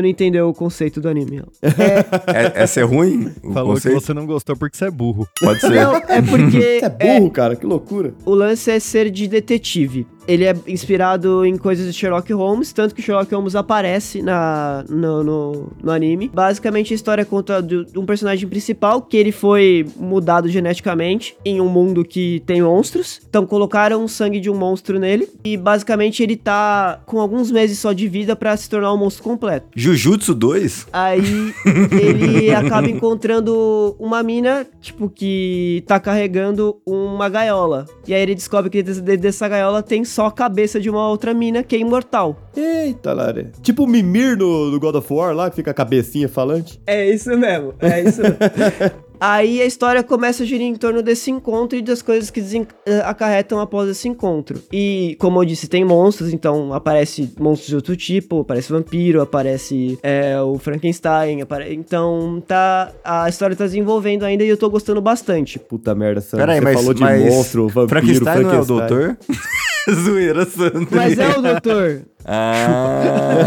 não 0.00 0.06
entendeu 0.08 0.48
o 0.48 0.54
conceito 0.54 1.00
do 1.00 1.08
anime. 1.08 1.42
ó. 1.42 1.46
É, 2.32 2.62
é 2.62 2.66
ser 2.66 2.84
ruim? 2.84 3.32
O 3.42 3.52
Falou 3.52 3.74
conceito? 3.74 3.98
que 3.98 4.04
você 4.06 4.14
não 4.14 4.24
gostou 4.24 4.56
porque 4.56 4.76
você 4.76 4.84
é 4.86 4.90
burro. 4.90 5.26
Pode 5.40 5.60
ser. 5.60 5.70
Não, 5.70 5.96
é 5.96 6.22
porque 6.22 6.78
Você 6.80 6.80
é 6.84 6.88
burro, 7.18 7.30
cara. 7.30 7.56
Que 7.56 7.66
loucura. 7.66 8.14
o 8.24 8.32
lance 8.34 8.70
é 8.70 8.78
ser 8.78 9.10
de 9.10 9.26
detetive. 9.26 10.06
Ele 10.26 10.44
é 10.44 10.54
inspirado 10.66 11.44
em 11.44 11.56
coisas 11.56 11.86
de 11.86 11.92
Sherlock 11.92 12.32
Holmes, 12.32 12.72
tanto 12.72 12.94
que 12.94 13.02
Sherlock 13.02 13.34
Holmes 13.34 13.54
aparece 13.54 14.22
na, 14.22 14.84
no, 14.88 15.22
no, 15.24 15.72
no 15.82 15.90
anime. 15.90 16.30
Basicamente, 16.32 16.92
a 16.92 16.96
história 16.96 17.24
conta 17.24 17.60
do- 17.60 17.84
de 17.84 17.98
um 17.98 18.06
personagem 18.06 18.48
principal 18.48 19.02
que 19.02 19.16
ele 19.16 19.32
foi 19.32 19.86
mudado 19.96 20.48
geneticamente 20.48 21.36
em 21.44 21.60
um 21.60 21.68
mundo 21.68 22.04
que 22.04 22.42
tem 22.46 22.62
monstros. 22.62 23.20
Então, 23.28 23.44
colocaram 23.46 24.04
o 24.04 24.08
sangue 24.08 24.38
de 24.40 24.48
um 24.50 24.54
monstro 24.54 24.98
nele. 24.98 25.28
E 25.44 25.56
basicamente, 25.56 26.22
ele 26.22 26.36
tá 26.36 27.00
com 27.06 27.20
alguns 27.20 27.50
meses 27.50 27.78
só 27.78 27.92
de 27.92 28.06
vida 28.08 28.36
pra 28.36 28.56
se 28.56 28.68
tornar 28.68 28.92
um 28.92 28.96
monstro 28.96 29.22
completo. 29.24 29.66
Jujutsu 29.74 30.34
2? 30.34 30.86
Aí 30.92 31.52
ele 31.90 32.50
acaba 32.54 32.88
encontrando 32.88 33.96
uma 33.98 34.22
mina, 34.22 34.66
tipo, 34.80 35.08
que 35.08 35.82
tá 35.86 35.98
carregando 36.00 36.76
uma 36.86 37.28
gaiola. 37.28 37.86
E 38.06 38.14
aí 38.14 38.22
ele 38.22 38.34
descobre 38.34 38.70
que 38.70 38.82
dentro 38.82 39.02
dessa 39.18 39.48
gaiola 39.48 39.82
tem 39.82 40.04
só 40.12 40.26
a 40.26 40.32
cabeça 40.32 40.80
de 40.80 40.88
uma 40.90 41.08
outra 41.08 41.34
mina 41.34 41.62
que 41.62 41.74
é 41.74 41.78
imortal. 41.78 42.36
Eita, 42.56 43.12
Lare. 43.12 43.48
Tipo 43.62 43.84
o 43.84 43.86
Mimir 43.86 44.36
no, 44.36 44.70
no 44.70 44.78
God 44.78 44.96
of 44.96 45.12
War 45.12 45.34
lá, 45.34 45.50
que 45.50 45.56
fica 45.56 45.70
a 45.70 45.74
cabecinha 45.74 46.28
falante. 46.28 46.80
É 46.86 47.08
isso 47.08 47.30
mesmo, 47.36 47.74
é 47.80 48.02
isso 48.02 48.20
mesmo. 48.22 48.36
Aí 49.24 49.62
a 49.62 49.64
história 49.64 50.02
começa 50.02 50.42
a 50.42 50.46
girar 50.46 50.66
em 50.66 50.74
torno 50.74 51.00
desse 51.00 51.30
encontro 51.30 51.78
e 51.78 51.80
das 51.80 52.02
coisas 52.02 52.28
que 52.28 52.40
eh, 52.84 53.02
acarretam 53.04 53.60
após 53.60 53.88
esse 53.88 54.08
encontro. 54.08 54.60
E, 54.72 55.16
como 55.20 55.40
eu 55.40 55.44
disse, 55.44 55.68
tem 55.68 55.84
monstros, 55.84 56.32
então 56.32 56.74
aparece 56.74 57.32
monstros 57.38 57.68
de 57.68 57.76
outro 57.76 57.96
tipo, 57.96 58.40
aparece 58.40 58.72
vampiro, 58.72 59.22
aparece 59.22 59.96
é, 60.02 60.40
o 60.42 60.58
Frankenstein, 60.58 61.40
apare... 61.40 61.72
então 61.72 62.42
tá 62.44 62.92
a 63.04 63.28
história 63.28 63.54
tá 63.54 63.62
desenvolvendo 63.62 64.24
ainda 64.24 64.42
e 64.42 64.48
eu 64.48 64.56
tô 64.56 64.68
gostando 64.68 65.00
bastante. 65.00 65.56
Puta 65.56 65.94
merda, 65.94 66.20
Sandro. 66.20 66.44
Peraí, 66.44 66.58
Você 66.58 66.64
mas, 66.64 66.74
falou 66.74 66.92
de 66.92 67.00
mas 67.00 67.24
monstro, 67.24 67.68
vampiro, 67.68 67.88
Frankenstein, 67.90 68.42
não 68.42 68.50
é 68.54 68.58
o 68.58 68.64
Frankenstein. 68.64 68.88
doutor? 68.88 69.18
Zoeira, 70.04 70.44
Sandro. 70.44 70.88
Mas 70.90 71.18
é 71.18 71.28
o 71.28 71.42
doutor. 71.42 72.02
Ah. 72.24 73.42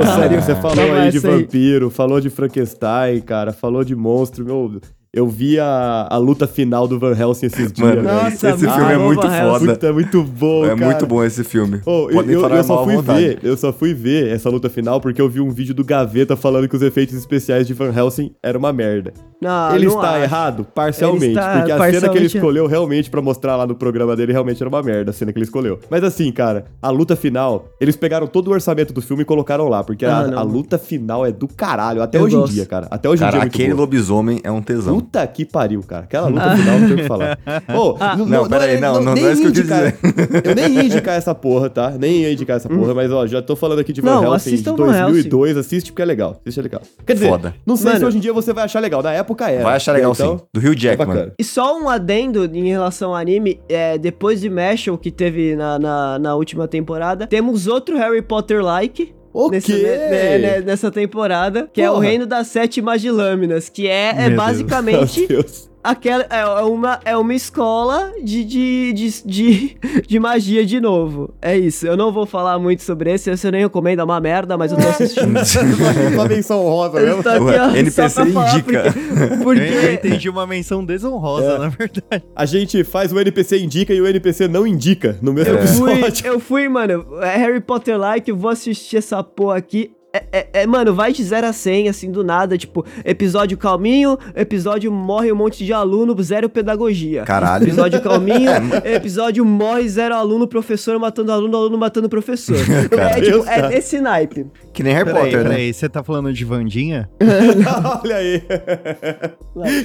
Ô, 0.00 0.06
Sério, 0.20 0.40
você 0.42 0.54
falou 0.54 0.94
aí 0.94 1.10
de 1.10 1.18
aí. 1.18 1.22
vampiro, 1.22 1.90
falou 1.90 2.20
de 2.20 2.30
Frankenstein, 2.30 3.20
cara, 3.20 3.52
falou 3.52 3.84
de 3.84 3.94
monstro, 3.94 4.44
meu. 4.44 4.80
Eu 5.16 5.28
vi 5.28 5.60
a, 5.60 6.08
a 6.10 6.16
luta 6.16 6.44
final 6.46 6.88
do 6.88 6.98
Van 6.98 7.12
Helsing 7.16 7.46
esses 7.46 7.72
dias. 7.72 7.88
Mano, 7.88 8.02
velho. 8.02 8.14
Nossa, 8.24 8.50
esse 8.50 8.66
mano, 8.66 8.78
filme 8.78 8.92
é 8.92 8.98
muito 8.98 9.22
foda. 9.22 9.72
Puta, 9.74 9.86
é 9.86 9.92
muito 9.92 10.22
bom, 10.24 10.64
É 10.64 10.68
cara. 10.70 10.86
muito 10.86 11.06
bom 11.06 11.22
esse 11.22 11.44
filme. 11.44 11.80
Ô, 11.86 12.10
eu, 12.10 12.22
eu- 12.30 12.40
falar 12.40 12.56
eu 12.56 12.64
só 12.64 12.84
fui 12.84 13.00
ver, 13.00 13.38
eu 13.42 13.56
só 13.56 13.72
fui 13.72 13.94
ver 13.94 14.32
essa 14.34 14.50
luta 14.50 14.68
final 14.68 15.00
porque 15.00 15.22
eu 15.22 15.28
vi 15.28 15.40
um 15.40 15.50
vídeo 15.50 15.72
do 15.72 15.84
Gaveta 15.84 16.34
falando 16.36 16.68
que 16.68 16.74
os 16.74 16.82
efeitos 16.82 17.14
especiais 17.14 17.64
de 17.66 17.72
Van 17.72 17.92
Helsing 17.96 18.34
eram 18.42 18.58
uma 18.58 18.72
merda. 18.72 19.12
Não, 19.40 19.74
ele 19.76 19.86
não 19.86 19.94
está 19.94 20.10
acho. 20.14 20.22
errado? 20.24 20.66
Parcialmente. 20.74 21.26
Está 21.28 21.58
porque 21.58 21.70
a 21.72 21.76
cena 21.78 21.78
que 21.78 21.92
ele 21.92 22.00
parcialmente 22.00 22.36
escolheu 22.36 22.66
realmente 22.66 23.10
pra 23.10 23.22
mostrar 23.22 23.56
lá 23.56 23.66
no 23.66 23.74
programa 23.74 24.16
dele 24.16 24.32
realmente 24.32 24.60
era 24.62 24.68
uma 24.68 24.82
merda, 24.82 25.10
a 25.10 25.14
cena 25.14 25.32
que 25.32 25.38
ele 25.38 25.44
escolheu. 25.44 25.78
Mas 25.88 26.02
assim, 26.02 26.32
cara, 26.32 26.64
a 26.82 26.90
luta 26.90 27.14
final, 27.14 27.66
eles 27.80 27.94
pegaram 27.94 28.26
todo 28.26 28.48
o 28.48 28.52
orçamento 28.52 28.92
do 28.92 29.00
filme 29.02 29.22
e 29.22 29.26
colocaram 29.26 29.68
lá, 29.68 29.84
porque 29.84 30.04
a, 30.04 30.18
Ah, 30.18 30.26
não. 30.26 30.38
a 30.38 30.42
luta 30.42 30.76
final 30.78 31.24
é 31.26 31.30
do 31.30 31.46
caralho, 31.46 32.02
até 32.02 32.18
Eu 32.18 32.22
hoje 32.24 32.34
gosto. 32.36 32.50
em 32.52 32.54
dia, 32.56 32.66
cara. 32.66 32.88
Até 32.90 33.08
hoje 33.08 33.22
em 33.22 33.26
Cara, 33.26 33.32
dia 33.32 33.38
é 33.38 33.42
muito 33.44 33.54
aquele 33.54 33.68
boa. 33.74 33.80
lobisomem 33.82 34.40
é 34.42 34.50
um 34.50 34.62
tesão. 34.62 35.03
Puta 35.04 35.26
que 35.26 35.44
pariu, 35.44 35.82
cara. 35.82 36.04
Aquela 36.04 36.28
luta 36.28 36.56
final 36.56 36.78
não 36.78 36.86
tem 36.86 36.94
o 36.94 36.98
que 36.98 37.04
falar. 37.04 37.38
Ô, 37.74 37.96
n- 38.16 38.30
Não, 38.30 38.48
peraí, 38.48 38.80
não, 38.80 39.00
não- 39.02 39.14
nem 39.14 39.22
não 39.24 39.30
é 39.30 39.32
isso 39.32 39.42
que 39.42 39.46
eu 39.48 39.50
ia 39.50 39.92
quis 39.92 39.94
indicar- 39.94 40.44
Eu 40.44 40.54
nem 40.54 40.74
ia 40.74 40.84
indicar 40.84 41.14
essa 41.16 41.34
porra, 41.34 41.68
tá? 41.70 41.90
Nem 41.90 42.22
ia 42.22 42.32
indicar 42.32 42.56
essa 42.56 42.68
porra, 42.68 42.94
mas 42.94 43.10
ó, 43.12 43.26
já 43.26 43.40
tô 43.42 43.54
falando 43.56 43.78
aqui 43.80 43.92
de 43.92 44.00
Van 44.00 44.18
Hum. 44.18 44.22
Não, 44.22 44.32
Helsing 44.34 44.50
de 44.50 44.54
assistam 44.56 44.76
Van 44.76 44.86
Helsing. 44.96 45.12
2002, 45.12 45.56
assiste 45.56 45.92
porque 45.92 46.02
é 46.02 46.04
legal. 46.04 46.36
Assiste 46.40 46.58
é 46.58 46.62
legal. 46.62 46.82
Quer 47.06 47.14
dizer, 47.14 47.28
Foda. 47.28 47.54
não 47.66 47.76
sei 47.76 47.88
se 47.90 47.94
Mano. 47.94 48.06
hoje 48.08 48.16
em 48.16 48.20
dia 48.20 48.32
você 48.32 48.52
vai 48.52 48.64
achar 48.64 48.80
legal, 48.80 49.02
na 49.02 49.12
época 49.12 49.50
era. 49.50 49.62
Vai 49.64 49.76
achar 49.76 49.92
legal 49.92 50.12
então, 50.12 50.38
sim. 50.38 50.44
Do 50.52 50.60
Rio 50.60 50.72
É 50.72 50.76
Jackman. 50.76 51.06
bacana. 51.08 51.32
E 51.38 51.44
só 51.44 51.78
um 51.78 51.88
adendo 51.88 52.44
em 52.44 52.68
relação 52.68 53.10
ao 53.10 53.16
anime, 53.16 53.60
é, 53.68 53.98
depois 53.98 54.40
de 54.40 54.48
Mashal, 54.50 54.96
que 54.98 55.10
teve 55.10 55.54
na, 55.56 55.78
na, 55.78 56.18
na 56.18 56.34
última 56.34 56.66
temporada, 56.68 57.26
temos 57.26 57.66
outro 57.66 57.96
Harry 57.98 58.22
Potter-like. 58.22 59.14
O 59.34 59.50
nesse- 59.50 59.82
né, 59.82 60.38
né, 60.38 60.60
nessa 60.60 60.90
temporada, 60.92 61.68
que 61.72 61.82
é 61.82 61.90
o 61.90 61.94
Porra. 61.94 62.06
Reino 62.06 62.24
das 62.26 62.46
Sete 62.46 62.80
Magilâminas, 62.80 63.68
que 63.68 63.88
é, 63.88 64.10
é 64.10 64.14
Meu 64.14 64.24
Deus. 64.28 64.36
basicamente 64.36 65.18
Meu 65.28 65.28
Deus. 65.28 65.68
Aquela 65.84 66.24
é 66.30 66.44
uma, 66.64 66.98
é 67.04 67.16
uma 67.16 67.34
escola 67.34 68.10
de, 68.22 68.42
de, 68.44 68.92
de, 68.94 69.22
de, 69.24 69.76
de 70.08 70.18
magia 70.18 70.64
de 70.64 70.80
novo. 70.80 71.34
É 71.40 71.56
isso. 71.56 71.86
Eu 71.86 71.96
não 71.96 72.10
vou 72.10 72.24
falar 72.26 72.58
muito 72.58 72.82
sobre 72.82 73.12
esse, 73.12 73.30
esse 73.30 73.46
eu 73.46 73.52
nem 73.52 73.60
recomendo, 73.62 74.00
é 74.00 74.04
uma 74.04 74.18
merda, 74.20 74.56
mas 74.56 74.72
eu 74.72 74.78
tô 74.78 74.88
assistindo. 74.88 75.34
Uma 76.14 76.24
menção 76.26 76.64
honrosa 76.64 76.98
Eu 77.00 77.06
mesmo. 77.18 77.22
tô 77.22 77.28
aqui, 77.28 77.58
ó, 77.58 77.76
NPC 77.76 78.08
só 78.08 78.24
pra 78.24 78.32
falar 78.32 78.50
indica. 78.58 78.82
Porque, 78.82 79.34
Eu, 79.34 79.38
porque 79.42 79.60
eu 79.60 79.92
entendi 79.92 80.28
uma 80.30 80.46
menção 80.46 80.84
desonrosa, 80.84 81.58
na 81.58 81.68
verdade. 81.68 82.24
A 82.34 82.46
gente 82.46 82.82
faz 82.84 83.12
o 83.12 83.20
NPC 83.20 83.58
indica 83.58 83.92
e 83.92 84.00
o 84.00 84.06
NPC 84.06 84.48
não 84.48 84.66
indica 84.66 85.18
no 85.20 85.32
mesmo 85.32 85.52
Eu 85.54 85.66
fui, 85.66 85.92
episódio. 85.92 86.26
eu 86.26 86.40
fui, 86.40 86.68
mano, 86.68 87.06
é 87.20 87.36
Harry 87.36 87.60
Potter 87.60 87.98
like, 87.98 88.30
eu 88.30 88.36
vou 88.36 88.50
assistir 88.50 88.96
essa 88.96 89.22
porra 89.22 89.56
aqui. 89.58 89.92
É, 90.14 90.22
é- 90.32 90.48
é, 90.62 90.66
mano, 90.66 90.94
vai 90.94 91.12
de 91.12 91.24
0 91.24 91.44
a 91.48 91.52
100, 91.52 91.88
assim, 91.88 92.08
do 92.12 92.22
nada, 92.22 92.56
tipo, 92.56 92.84
episódio 93.04 93.58
calminho, 93.58 94.16
episódio 94.36 94.92
morre 94.92 95.32
um 95.32 95.34
monte 95.34 95.64
de 95.64 95.72
aluno, 95.72 96.14
zero 96.22 96.48
pedagogia. 96.48 97.24
Caralho. 97.24 97.64
Episódio 97.64 98.00
calminho, 98.00 98.50
episódio 98.84 99.44
morre 99.44 99.88
zero 99.88 100.14
aluno, 100.14 100.46
professor 100.46 100.96
matando 101.00 101.32
aluno, 101.32 101.56
aluno 101.56 101.76
matando 101.76 102.08
professor. 102.08 102.54
é, 102.96 103.20
tipo, 103.20 103.44
é 103.48 103.68
desse 103.68 104.00
naipe. 104.00 104.46
Que 104.72 104.84
nem 104.84 104.92
Harry 104.94 105.06
Peraí, 105.06 105.22
Potter, 105.24 105.42
né? 105.42 105.50
peraí, 105.50 105.74
você 105.74 105.88
tá 105.88 106.04
falando 106.04 106.32
de 106.32 106.44
Vandinha? 106.44 107.10
Olha 108.04 108.16
aí. 108.16 108.40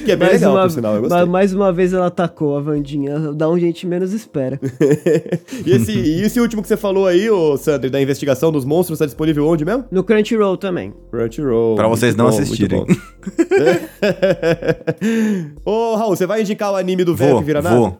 que 0.04 0.12
é 0.12 0.16
bem 0.16 0.28
Mais 0.28 0.32
legal, 0.40 0.52
uma, 0.54 0.62
por 0.62 0.70
sinal, 0.70 0.94
eu 0.94 1.00
gostei. 1.02 1.18
ma- 1.20 1.26
mais 1.26 1.52
uma 1.52 1.72
vez 1.72 1.92
ela 1.92 2.06
atacou 2.06 2.56
a 2.56 2.60
Vandinha, 2.60 3.18
da 3.32 3.48
onde 3.48 3.64
a 3.64 3.66
gente 3.66 3.84
menos 3.86 4.12
espera. 4.12 4.60
e, 5.66 5.72
esse, 5.72 5.92
e 5.92 6.22
esse 6.22 6.40
último 6.40 6.62
que 6.62 6.68
você 6.68 6.76
falou 6.76 7.06
aí, 7.08 7.28
ô 7.28 7.56
Sandro, 7.56 7.90
da 7.90 8.00
investigação 8.00 8.52
dos 8.52 8.64
monstros, 8.64 8.98
tá 9.00 9.06
disponível 9.06 9.46
onde 9.48 9.64
mesmo? 9.64 9.84
No 9.90 10.02
Crunchyroll 10.04 10.19
também. 10.58 10.92
Crunchyroll. 11.10 11.76
Pra 11.76 11.88
vocês 11.88 12.14
não 12.14 12.26
bom, 12.26 12.30
assistirem. 12.30 12.84
Ô, 15.64 15.94
Raul, 15.96 16.16
você 16.16 16.26
vai 16.26 16.42
indicar 16.42 16.72
o 16.72 16.76
anime 16.76 17.04
do 17.04 17.14
velho 17.14 17.38
que 17.38 17.44
vira 17.44 17.62
nada? 17.62 17.76
vou. 17.76 17.98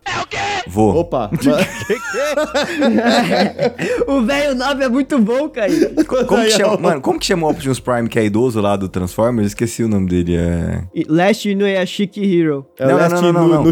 Vou. 0.66 0.96
Opa. 0.96 1.30
o 4.06 4.22
velho 4.22 4.54
9 4.54 4.84
é 4.84 4.88
muito 4.88 5.18
bom, 5.18 5.48
Kaique. 5.48 6.04
Como 6.04 6.44
que 6.44 6.50
chama, 6.50 6.76
mano, 6.76 7.00
como 7.00 7.18
que 7.18 7.26
chama 7.26 7.46
o 7.46 7.50
Optimus 7.50 7.80
Prime, 7.80 8.08
que 8.08 8.18
é 8.18 8.24
idoso 8.24 8.60
lá 8.60 8.76
do 8.76 8.88
Transformers? 8.88 9.48
Esqueci 9.48 9.82
o 9.82 9.88
nome 9.88 10.08
dele. 10.08 10.36
É... 10.36 10.84
Last 11.08 11.48
Inuyashiki 11.48 12.20
Hero. 12.20 12.66
É 12.78 12.86
o 12.86 12.96
Last 12.96 13.16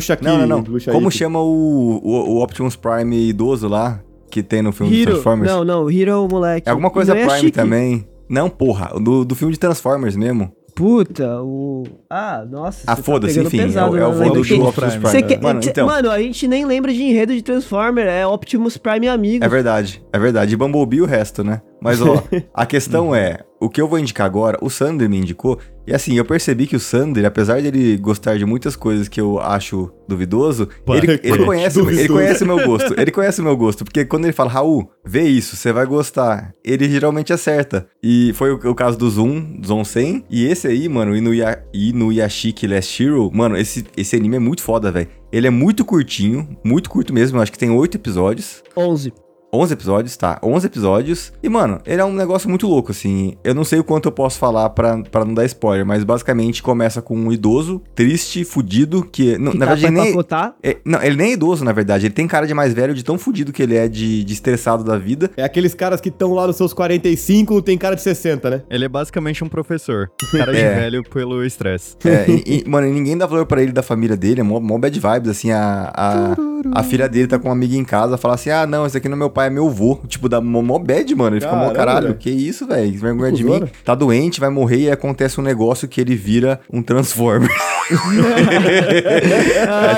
Shaki, 0.00 0.24
não, 0.24 0.38
não, 0.38 0.46
não. 0.46 0.62
no 0.62 0.80
Shaki. 0.80 0.96
Como 0.96 1.10
chama 1.10 1.40
o, 1.40 2.00
o, 2.02 2.36
o 2.36 2.42
Optimus 2.42 2.76
Prime 2.76 3.28
idoso 3.28 3.68
lá, 3.68 4.00
que 4.30 4.42
tem 4.42 4.62
no 4.62 4.72
filme 4.72 4.92
do 4.92 4.98
Hero. 4.98 5.10
Transformers? 5.12 5.52
Não, 5.52 5.64
não, 5.64 5.90
Hero 5.90 6.10
é 6.10 6.16
o 6.16 6.28
moleque. 6.28 6.68
É 6.68 6.70
alguma 6.70 6.90
coisa 6.90 7.12
Prime 7.12 7.26
Inuyashiki. 7.26 7.52
também. 7.52 8.06
Não, 8.28 8.48
porra, 8.50 8.92
do, 9.00 9.24
do 9.24 9.34
filme 9.34 9.52
de 9.54 9.58
Transformers 9.60 10.16
mesmo. 10.16 10.52
Puta, 10.74 11.42
o. 11.42 11.82
Ah, 12.08 12.46
nossa. 12.48 12.82
Ah, 12.86 12.94
tá 12.94 13.02
foda-se, 13.02 13.34
pegando 13.34 13.46
enfim, 13.48 13.58
é, 13.58 13.64
pesado, 13.66 13.92
o- 13.92 13.96
é 13.98 14.06
o 14.06 14.12
né? 14.12 14.24
vô 14.28 14.32
do, 14.34 14.40
Optimus 14.40 14.74
Prime. 14.76 14.98
Você 15.00 15.22
quer- 15.22 15.40
Mano, 15.42 15.60
então, 15.64 15.86
Mano, 15.88 16.08
a 16.08 16.20
gente 16.20 16.46
nem 16.46 16.64
lembra 16.64 16.92
de 16.92 17.02
enredo 17.02 17.34
de 17.34 17.42
Transformer, 17.42 18.06
é 18.06 18.24
Optimus 18.24 18.76
Prime 18.76 19.08
amigo. 19.08 19.44
é 19.44 19.48
verdade, 19.48 20.00
é 20.12 20.18
verdade. 20.20 20.54
E 20.54 20.56
Bumblebee 20.56 21.00
o 21.00 21.04
resto, 21.04 21.42
né? 21.42 21.60
Mas, 21.80 22.00
ó, 22.00 22.22
a 22.52 22.64
questão 22.66 23.14
é, 23.14 23.40
o 23.60 23.68
que 23.68 23.80
eu 23.80 23.88
vou 23.88 23.98
indicar 23.98 24.26
agora, 24.26 24.58
o 24.60 24.70
Sander 24.70 25.08
me 25.08 25.18
indicou, 25.18 25.58
e 25.86 25.94
assim, 25.94 26.16
eu 26.16 26.24
percebi 26.24 26.66
que 26.66 26.76
o 26.76 26.80
Sander, 26.80 27.24
apesar 27.24 27.60
de 27.60 27.68
ele 27.68 27.96
gostar 27.96 28.36
de 28.36 28.44
muitas 28.44 28.76
coisas 28.76 29.08
que 29.08 29.20
eu 29.20 29.40
acho 29.40 29.90
duvidoso, 30.06 30.68
ele, 30.88 31.20
ele 31.22 31.44
conhece, 31.44 31.78
ele 31.78 31.86
duvidoso. 31.86 32.12
conhece 32.12 32.44
o 32.44 32.46
meu 32.46 32.58
gosto. 32.66 33.00
Ele 33.00 33.10
conhece 33.10 33.40
o 33.40 33.44
meu 33.44 33.56
gosto, 33.56 33.84
porque 33.84 34.04
quando 34.04 34.24
ele 34.24 34.32
fala, 34.32 34.50
Raul, 34.50 34.90
vê 35.04 35.22
isso, 35.22 35.56
você 35.56 35.72
vai 35.72 35.86
gostar, 35.86 36.52
ele 36.64 36.88
geralmente 36.88 37.32
acerta. 37.32 37.88
E 38.02 38.32
foi 38.34 38.52
o, 38.52 38.56
o 38.56 38.74
caso 38.74 38.98
do 38.98 39.08
Zoom, 39.08 39.60
Zon 39.64 39.84
100, 39.84 40.24
e 40.28 40.46
esse 40.46 40.66
aí, 40.66 40.88
mano, 40.88 41.16
Inuya, 41.16 41.64
Inuyashiki 41.72 42.66
Last 42.66 43.02
Hero, 43.02 43.30
mano, 43.32 43.56
esse, 43.56 43.84
esse 43.96 44.14
anime 44.14 44.36
é 44.36 44.40
muito 44.40 44.62
foda, 44.62 44.92
velho. 44.92 45.08
Ele 45.32 45.46
é 45.46 45.50
muito 45.50 45.84
curtinho, 45.84 46.48
muito 46.64 46.90
curto 46.90 47.12
mesmo, 47.12 47.38
eu 47.38 47.42
acho 47.42 47.52
que 47.52 47.58
tem 47.58 47.70
oito 47.70 47.96
episódios. 47.96 48.62
11. 48.76 49.12
11 49.52 49.72
episódios, 49.72 50.16
tá? 50.16 50.38
11 50.42 50.66
episódios. 50.66 51.32
E, 51.42 51.48
mano, 51.48 51.80
ele 51.86 52.00
é 52.00 52.04
um 52.04 52.12
negócio 52.12 52.48
muito 52.50 52.66
louco, 52.66 52.90
assim. 52.92 53.34
Eu 53.42 53.54
não 53.54 53.64
sei 53.64 53.78
o 53.78 53.84
quanto 53.84 54.06
eu 54.06 54.12
posso 54.12 54.38
falar 54.38 54.68
pra, 54.70 54.98
pra 55.02 55.24
não 55.24 55.32
dar 55.32 55.44
spoiler, 55.46 55.86
mas 55.86 56.04
basicamente 56.04 56.62
começa 56.62 57.00
com 57.00 57.16
um 57.16 57.32
idoso, 57.32 57.80
triste, 57.94 58.44
fudido, 58.44 59.02
que. 59.04 59.38
não, 59.38 59.52
Que 59.52 59.58
na 59.58 59.66
tá 59.66 59.74
verdade, 59.74 59.94
nem. 59.94 60.14
é- 60.62 60.76
não, 60.84 61.02
ele 61.02 61.16
nem 61.16 61.30
é 61.30 61.32
idoso, 61.32 61.64
na 61.64 61.72
verdade. 61.72 62.06
Ele 62.06 62.14
tem 62.14 62.26
cara 62.28 62.46
de 62.46 62.52
mais 62.52 62.74
velho, 62.74 62.92
de 62.94 63.02
tão 63.02 63.18
fudido 63.18 63.52
que 63.52 63.62
ele 63.62 63.74
é 63.76 63.88
de, 63.88 64.22
de 64.22 64.32
estressado 64.34 64.84
da 64.84 64.98
vida. 64.98 65.30
É 65.36 65.42
aqueles 65.44 65.72
caras 65.74 66.00
que 66.00 66.08
estão 66.10 66.34
lá 66.34 66.46
nos 66.46 66.56
seus 66.56 66.72
45, 66.74 67.62
tem 67.62 67.78
cara 67.78 67.94
de 67.96 68.02
60, 68.02 68.50
né? 68.50 68.62
Ele 68.68 68.84
é 68.84 68.88
basicamente 68.88 69.42
um 69.42 69.48
professor. 69.48 70.10
Cara 70.30 70.52
de 70.52 70.58
É. 70.58 70.74
velho 70.74 71.02
pelo 71.08 71.42
estresse. 71.44 71.96
É, 72.04 72.26
e, 72.28 72.62
e, 72.66 72.68
mano, 72.68 72.86
e 72.86 72.90
ninguém 72.92 73.16
dá 73.16 73.24
valor 73.26 73.46
pra 73.46 73.62
ele 73.62 73.72
da 73.72 73.82
família 73.82 74.16
dele, 74.16 74.40
é 74.40 74.44
mó, 74.44 74.60
mó 74.60 74.76
bad 74.78 74.98
vibes, 74.98 75.30
assim, 75.30 75.50
a, 75.52 75.90
a, 75.94 76.36
a 76.80 76.82
filha 76.82 77.08
dele 77.08 77.26
tá 77.28 77.38
com 77.38 77.48
uma 77.48 77.54
amiga 77.54 77.74
em 77.76 77.84
casa, 77.84 78.16
fala 78.18 78.34
assim, 78.34 78.50
ah, 78.50 78.66
não, 78.66 78.84
esse 78.86 78.96
aqui 78.96 79.08
não 79.08 79.16
é 79.16 79.18
meu 79.18 79.30
pai, 79.38 79.46
é 79.46 79.50
meu 79.50 79.70
vô. 79.70 80.00
Tipo, 80.08 80.28
dá 80.28 80.40
mó, 80.40 80.78
bad, 80.78 81.14
mano, 81.14 81.36
ele 81.36 81.40
fica 81.40 81.52
mó, 81.54 81.60
Caramba, 81.70 81.74
caralho, 81.76 82.06
velho. 82.08 82.18
que 82.18 82.30
isso, 82.30 82.66
velho, 82.66 82.90
que 82.90 82.98
vergonha 82.98 83.30
de 83.32 83.44
mim. 83.44 83.50
Cusona. 83.52 83.70
Tá 83.84 83.94
doente, 83.94 84.40
vai 84.40 84.50
morrer 84.50 84.78
e 84.78 84.90
acontece 84.90 85.40
um 85.40 85.44
negócio 85.44 85.86
que 85.86 86.00
ele 86.00 86.16
vira 86.16 86.60
um 86.72 86.82
Transformer. 86.82 87.48
Você 87.88 87.94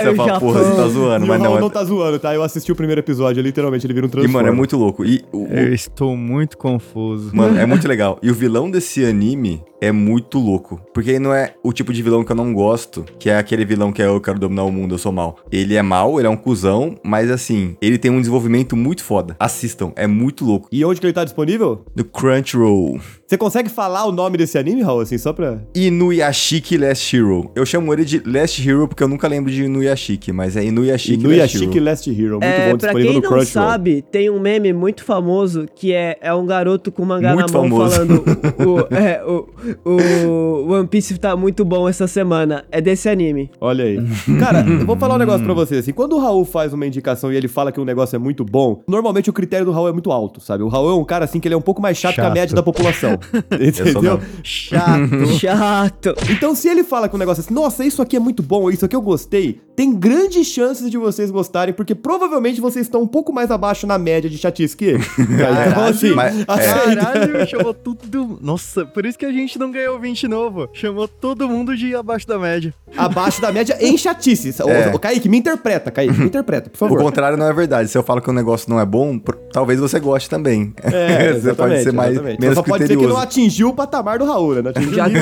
o 0.09 0.15
fala, 0.15 0.41
porra, 0.41 0.63
você 0.63 0.77
tá 0.77 0.89
zoando, 0.89 1.25
e 1.25 1.29
mas 1.29 1.41
não, 1.41 1.59
não, 1.59 1.67
é... 1.67 1.71
tá 1.71 1.85
zoando, 1.85 2.19
tá? 2.19 2.35
Eu 2.35 2.43
assisti 2.43 2.71
o 2.71 2.77
primeiro 2.77 3.01
episódio, 3.01 3.43
literalmente, 3.43 3.87
ele 3.87 3.95
vira 3.95 4.07
um 4.07 4.09
E, 4.09 4.13
transformer. 4.13 4.43
mano, 4.43 4.49
é 4.49 4.57
muito 4.57 4.77
louco. 4.77 5.05
E, 5.05 5.23
o, 5.33 5.45
o- 5.45 5.49
Eu 5.53 5.73
estou 5.75 6.17
muito 6.17 6.57
confuso. 6.57 7.35
Mano, 7.35 7.59
é 7.59 7.67
muito 7.67 7.87
legal. 7.89 8.19
E 8.23 8.31
o 8.31 8.35
vilão 8.35 8.71
desse 8.71 9.05
anime 9.05 9.63
é 9.81 9.91
muito 9.91 10.39
louco. 10.39 10.81
Porque 10.93 11.11
ele 11.11 11.19
não 11.21 11.33
é 11.33 11.55
o 11.63 11.73
tipo 11.73 11.93
de 11.93 12.03
vilão 12.03 12.25
que 12.25 12.33
eu 12.33 12.37
não 12.37 12.53
gosto, 12.53 13.05
que 13.19 13.31
é 13.31 13.39
aquele 13.39 13.65
vilão 13.65 13.93
que 13.93 14.03
é 14.03 14.07
eu 14.07 14.21
quero 14.21 14.39
dominar 14.39 14.65
o 14.65 14.73
mundo, 14.73 14.95
eu 14.95 14.99
sou 14.99 15.13
mal. 15.13 15.39
Ele 15.51 15.75
é 15.75 15.83
mal, 15.83 16.19
ele 16.19 16.27
é 16.27 16.31
um 16.31 16.37
cuzão, 16.37 16.97
mas 17.03 17.31
assim, 17.31 17.77
ele 17.81 17.99
tem 17.99 18.11
um 18.11 18.21
desenvolvimento 18.21 18.77
muito 18.77 19.03
foda. 19.03 19.37
Assistam, 19.39 19.93
é 19.97 20.07
muito 20.07 20.45
louco. 20.45 20.69
E 20.71 20.85
onde 20.85 21.01
que 21.01 21.07
ele 21.07 21.13
tá 21.13 21.25
disponível? 21.25 21.85
No 21.95 22.05
Crunchyroll. 22.05 23.01
Você 23.31 23.39
consegue 23.39 23.69
falar 23.71 24.07
o 24.07 24.11
nome 24.11 24.37
desse 24.37 24.59
anime, 24.59 24.83
Raul, 24.83 25.03
assim, 25.03 25.17
só 25.17 25.33
pra... 25.33 25.59
Inuyashiki 25.73 26.77
Last 26.77 27.17
Hero. 27.17 27.49
Eu 27.55 27.65
chamo 27.65 27.93
ele 27.93 28.05
de 28.05 28.21
Last 28.27 28.69
Hero 28.69 28.89
porque 28.89 29.05
eu 29.05 29.07
nunca 29.07 29.29
lembro 29.29 29.53
de 29.53 29.63
Inuyashiki, 29.67 30.33
mas 30.33 30.57
é 30.57 30.65
Inuyashiki, 30.65 31.13
Last 31.17 31.25
Inuyashiki 31.29 31.77
Hero. 31.77 31.85
Last 31.85 32.11
Hero, 32.11 32.31
muito 32.33 32.43
É, 32.45 32.73
bom, 32.73 32.79
pra 32.79 32.89
disponível 32.89 33.13
quem 33.13 33.15
no 33.15 33.23
não 33.23 33.31
Crunchyroll. 33.39 33.69
sabe, 33.69 34.03
tem 34.11 34.29
um 34.31 34.41
meme 34.41 34.73
muito 34.73 35.05
famoso 35.05 35.65
que 35.77 35.93
é, 35.93 36.19
é 36.21 36.35
um 36.35 36.45
garoto 36.45 36.91
com 36.91 37.05
mangá 37.05 37.33
Muito 37.37 37.53
na 37.53 37.57
mão 37.61 37.69
famoso. 37.71 37.91
falando 37.95 38.25
o, 38.59 38.65
o- 38.91 38.95
é, 38.97 39.23
o, 39.25 39.49
o 39.89 40.73
One 40.73 40.89
Piece 40.89 41.17
tá 41.17 41.37
muito 41.37 41.65
bom 41.65 41.89
essa 41.89 42.09
semana. 42.09 42.65
É 42.73 42.81
desse 42.81 43.09
anime. 43.09 43.49
Olha 43.61 43.85
aí. 43.85 43.99
Cara, 44.41 44.67
eu 44.69 44.85
vou 44.85 44.97
falar 44.97 45.15
um 45.15 45.19
negócio 45.19 45.45
pra 45.45 45.55
você, 45.55 45.77
assim, 45.77 45.93
quando 45.93 46.17
o 46.17 46.19
Raul 46.19 46.45
faz 46.45 46.73
uma 46.73 46.85
indicação 46.85 47.33
e 47.33 47.37
ele 47.37 47.47
fala 47.47 47.71
que 47.71 47.81
um 47.81 47.85
negócio 47.85 48.17
é 48.17 48.19
muito 48.19 48.45
bom, 48.45 48.83
normalmente 48.89 49.31
o 49.31 49.33
critério 49.33 49.65
do 49.67 49.71
Raul 49.71 49.89
é 49.89 49.93
muito 49.93 50.11
alto, 50.11 50.41
sabe? 50.41 50.65
O 50.65 50.69
Raul 50.69 50.91
é 50.91 50.95
um 50.95 51.05
cara, 51.05 51.27
assim, 51.27 51.39
que 51.39 51.47
ele 51.47 51.55
é 51.55 51.59
um 51.59 51.61
pouco 51.63 51.81
mais 51.81 51.97
chato, 51.97 52.17
que 52.17 52.21
a 52.21 52.25
Chato. 52.25 52.35
média 52.35 52.57
da 52.57 52.63
população. 52.65 53.20
Entendeu? 53.53 54.21
Chato. 54.43 55.27
Chato. 55.39 56.15
Então, 56.31 56.55
se 56.55 56.69
ele 56.69 56.85
fala 56.85 57.09
que 57.09 57.15
um 57.15 57.19
negócio 57.19 57.41
assim, 57.41 57.55
nossa, 57.55 57.85
isso 57.85 58.01
aqui 58.03 58.17
é 58.17 58.21
muito 58.21 58.43
bom, 58.43 58.71
isso 58.71 58.85
aqui 58.85 58.97
eu 58.97 59.03
gostei, 59.03 59.61
tem 59.81 59.95
grandes 59.95 60.47
chances 60.47 60.91
de 60.91 60.99
vocês 60.99 61.31
gostarem, 61.31 61.73
porque 61.73 61.95
provavelmente 61.95 62.61
vocês 62.61 62.85
estão 62.85 63.01
um 63.01 63.07
pouco 63.07 63.33
mais 63.33 63.51
abaixo 63.51 63.87
na 63.87 63.97
média 63.97 64.29
de 64.29 64.37
chatice 64.37 64.77
que 64.77 64.85
ele. 64.85 64.99
então, 65.19 65.85
assim, 65.85 66.11
mas- 66.13 66.39
é. 66.39 66.45
Caralho, 66.45 67.49
chamou 67.49 67.73
tudo. 67.73 68.39
Nossa, 68.43 68.85
por 68.85 69.07
isso 69.07 69.19
que 69.19 69.25
a 69.25 69.33
gente 69.33 69.59
não 69.59 69.71
ganhou 69.71 69.99
20 69.99 70.29
novo. 70.29 70.69
Chamou 70.75 71.09
todo 71.09 71.49
mundo 71.49 71.75
de 71.75 71.95
abaixo 71.95 72.29
da 72.29 72.39
média. 72.39 72.75
abaixo 72.95 73.41
da 73.41 73.51
média 73.51 73.75
em 73.81 73.97
chatice. 73.97 74.55
É. 74.69 74.91
Ô, 74.91 74.97
ô, 74.97 74.99
Kaique, 74.99 75.31
me 75.31 75.39
interpreta, 75.39 75.91
Kaique, 75.91 76.13
me 76.13 76.27
interpreta, 76.27 76.69
por 76.69 76.77
O 76.77 76.79
favor. 76.79 76.99
contrário 77.03 77.39
não 77.39 77.47
é 77.47 77.53
verdade. 77.55 77.89
Se 77.89 77.97
eu 77.97 78.03
falo 78.03 78.21
que 78.21 78.29
o 78.29 78.35
negócio 78.35 78.69
não 78.69 78.79
é 78.79 78.85
bom, 78.85 79.19
talvez 79.51 79.81
você 79.81 79.99
goste 79.99 80.29
também. 80.29 80.75
É, 80.83 81.33
você 81.41 81.55
pode 81.55 81.83
ser 81.83 81.93
mais 81.95 82.11
exatamente. 82.13 82.39
menos 82.39 82.55
Só 82.55 82.63
pode 82.63 82.87
ser 82.87 82.99
que 82.99 83.07
não 83.07 83.17
atingiu 83.17 83.69
o 83.71 83.75
patamar 83.75 84.19
do 84.19 84.27
Raul, 84.27 84.57
né? 84.57 84.61
Não 84.63 84.71
atingiu 84.73 84.93
Já 84.93 85.07
o 85.07 85.11
que 85.11 85.17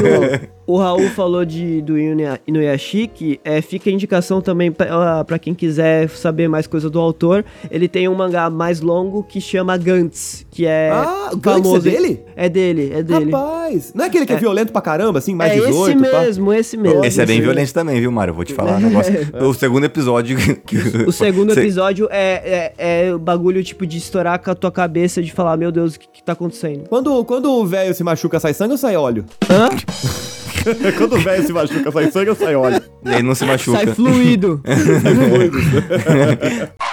o, 0.66 0.74
o 0.74 0.78
Raul 0.78 1.08
falou 1.10 1.44
de, 1.44 1.80
do 1.82 1.96
Inuya- 1.96 2.40
Inuyashiki, 2.44 3.38
é, 3.44 3.62
fica 3.62 3.88
a 3.88 3.92
indicação 3.92 4.40
também 4.48 4.72
pra, 4.72 5.24
pra 5.26 5.38
quem 5.38 5.52
quiser 5.54 6.08
saber 6.08 6.48
mais 6.48 6.66
coisa 6.66 6.88
do 6.88 6.98
autor. 6.98 7.44
Ele 7.70 7.86
tem 7.86 8.08
um 8.08 8.14
mangá 8.14 8.48
mais 8.48 8.80
longo 8.80 9.22
que 9.22 9.40
chama 9.42 9.76
Gantz, 9.76 10.46
que 10.50 10.64
é 10.64 10.90
Ah, 10.90 11.30
é 11.34 11.38
famoso. 11.42 11.80
dele? 11.82 12.22
É 12.34 12.48
dele, 12.48 12.90
é 12.94 13.02
dele. 13.02 13.30
Rapaz, 13.30 13.92
não 13.94 14.04
é 14.04 14.08
aquele 14.08 14.24
que 14.24 14.32
é, 14.32 14.36
É. 14.36 14.38
violento 14.38 14.72
pra 14.72 14.80
caramba, 14.80 15.18
assim, 15.18 15.34
mais 15.34 15.52
é 15.52 15.56
18, 15.66 16.00
esse 16.02 16.10
pá? 16.10 16.20
mesmo, 16.22 16.52
esse 16.54 16.76
mesmo. 16.78 17.04
Esse 17.04 17.20
é 17.20 17.26
bem 17.26 17.42
violento 17.42 17.74
também, 17.74 18.00
viu, 18.00 18.10
Mário? 18.10 18.30
Eu 18.30 18.36
vou 18.36 18.44
te 18.44 18.54
falar 18.54 18.76
um 18.76 18.80
negócio. 18.80 19.12
O 19.48 19.52
segundo 19.52 19.84
episódio. 19.84 20.36
que- 20.64 20.78
O 21.06 21.12
segundo 21.12 21.52
episódio 21.58 22.08
é, 22.10 22.72
é, 22.78 23.06
é 23.08 23.14
o 23.14 23.18
bagulho, 23.18 23.62
tipo, 23.62 23.86
de 23.86 23.98
estourar 23.98 24.38
com 24.38 24.50
a 24.50 24.54
tua 24.54 24.72
cabeça, 24.72 25.22
de 25.22 25.30
falar, 25.32 25.56
meu 25.58 25.70
Deus, 25.70 25.96
o 25.96 26.00
que, 26.00 26.08
que 26.14 26.22
tá 26.22 26.32
acontecendo? 26.32 26.88
Quando, 26.88 27.22
quando 27.24 27.50
o 27.52 27.66
velho 27.66 27.92
se 27.94 28.02
machuca, 28.02 28.40
sai 28.40 28.54
sangue 28.54 28.72
ou 28.72 28.78
sai 28.78 28.96
óleo? 28.96 29.24
Hã? 29.50 29.68
quando 30.96 31.14
o 31.14 31.18
velho 31.18 31.46
se 31.46 31.52
machuca, 31.52 31.92
sai 31.92 32.10
sangue 32.10 32.30
ou 32.30 32.36
sai 32.36 32.54
óleo? 32.54 32.82
Ele 33.04 33.22
não 33.22 33.34
se 33.34 33.44
machuca. 33.44 33.78
Sai 33.78 33.94
fluido. 33.94 34.62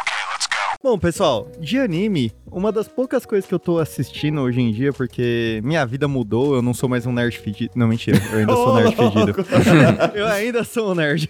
Bom, 0.86 1.00
pessoal, 1.00 1.50
de 1.60 1.80
anime, 1.80 2.32
uma 2.52 2.72
das 2.72 2.88
poucas 2.88 3.26
coisas 3.26 3.48
que 3.48 3.54
eu 3.56 3.58
tô 3.58 3.80
assistindo 3.80 4.40
hoje 4.42 4.62
em 4.62 4.72
dia, 4.72 4.94
porque 4.94 5.60
minha 5.64 5.84
vida 5.84 6.08
mudou, 6.08 6.54
eu 6.54 6.62
não 6.62 6.76
sou 6.76 6.88
mais 6.88 7.08
um 7.08 7.12
nerd 7.12 7.40
fedido. 7.40 7.72
Não, 7.76 7.88
mentira, 7.88 8.22
eu 8.32 8.38
ainda 8.38 8.54
sou 8.54 8.70
um 8.70 8.76
nerd 8.76 8.96
fedido. 8.96 9.36
eu 10.14 10.28
ainda 10.28 10.64
sou 10.64 10.92
um 10.92 10.96
nerd. 10.96 11.28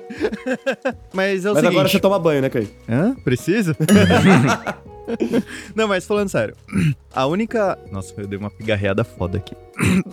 mas 1.13 1.45
é 1.45 1.51
o 1.51 1.53
Mas 1.53 1.61
seguinte... 1.61 1.67
agora 1.67 1.87
você 1.87 1.99
toma 2.01 2.19
banho, 2.19 2.41
né, 2.41 2.49
Kaique? 2.49 2.73
Hã? 2.89 3.15
Preciso? 3.23 3.73
Não, 5.75 5.87
mas 5.87 6.05
falando 6.05 6.29
sério, 6.29 6.55
a 7.13 7.25
única. 7.25 7.77
Nossa, 7.91 8.13
eu 8.17 8.27
dei 8.27 8.37
uma 8.37 8.49
pigarreada 8.49 9.03
foda 9.03 9.37
aqui. 9.37 9.55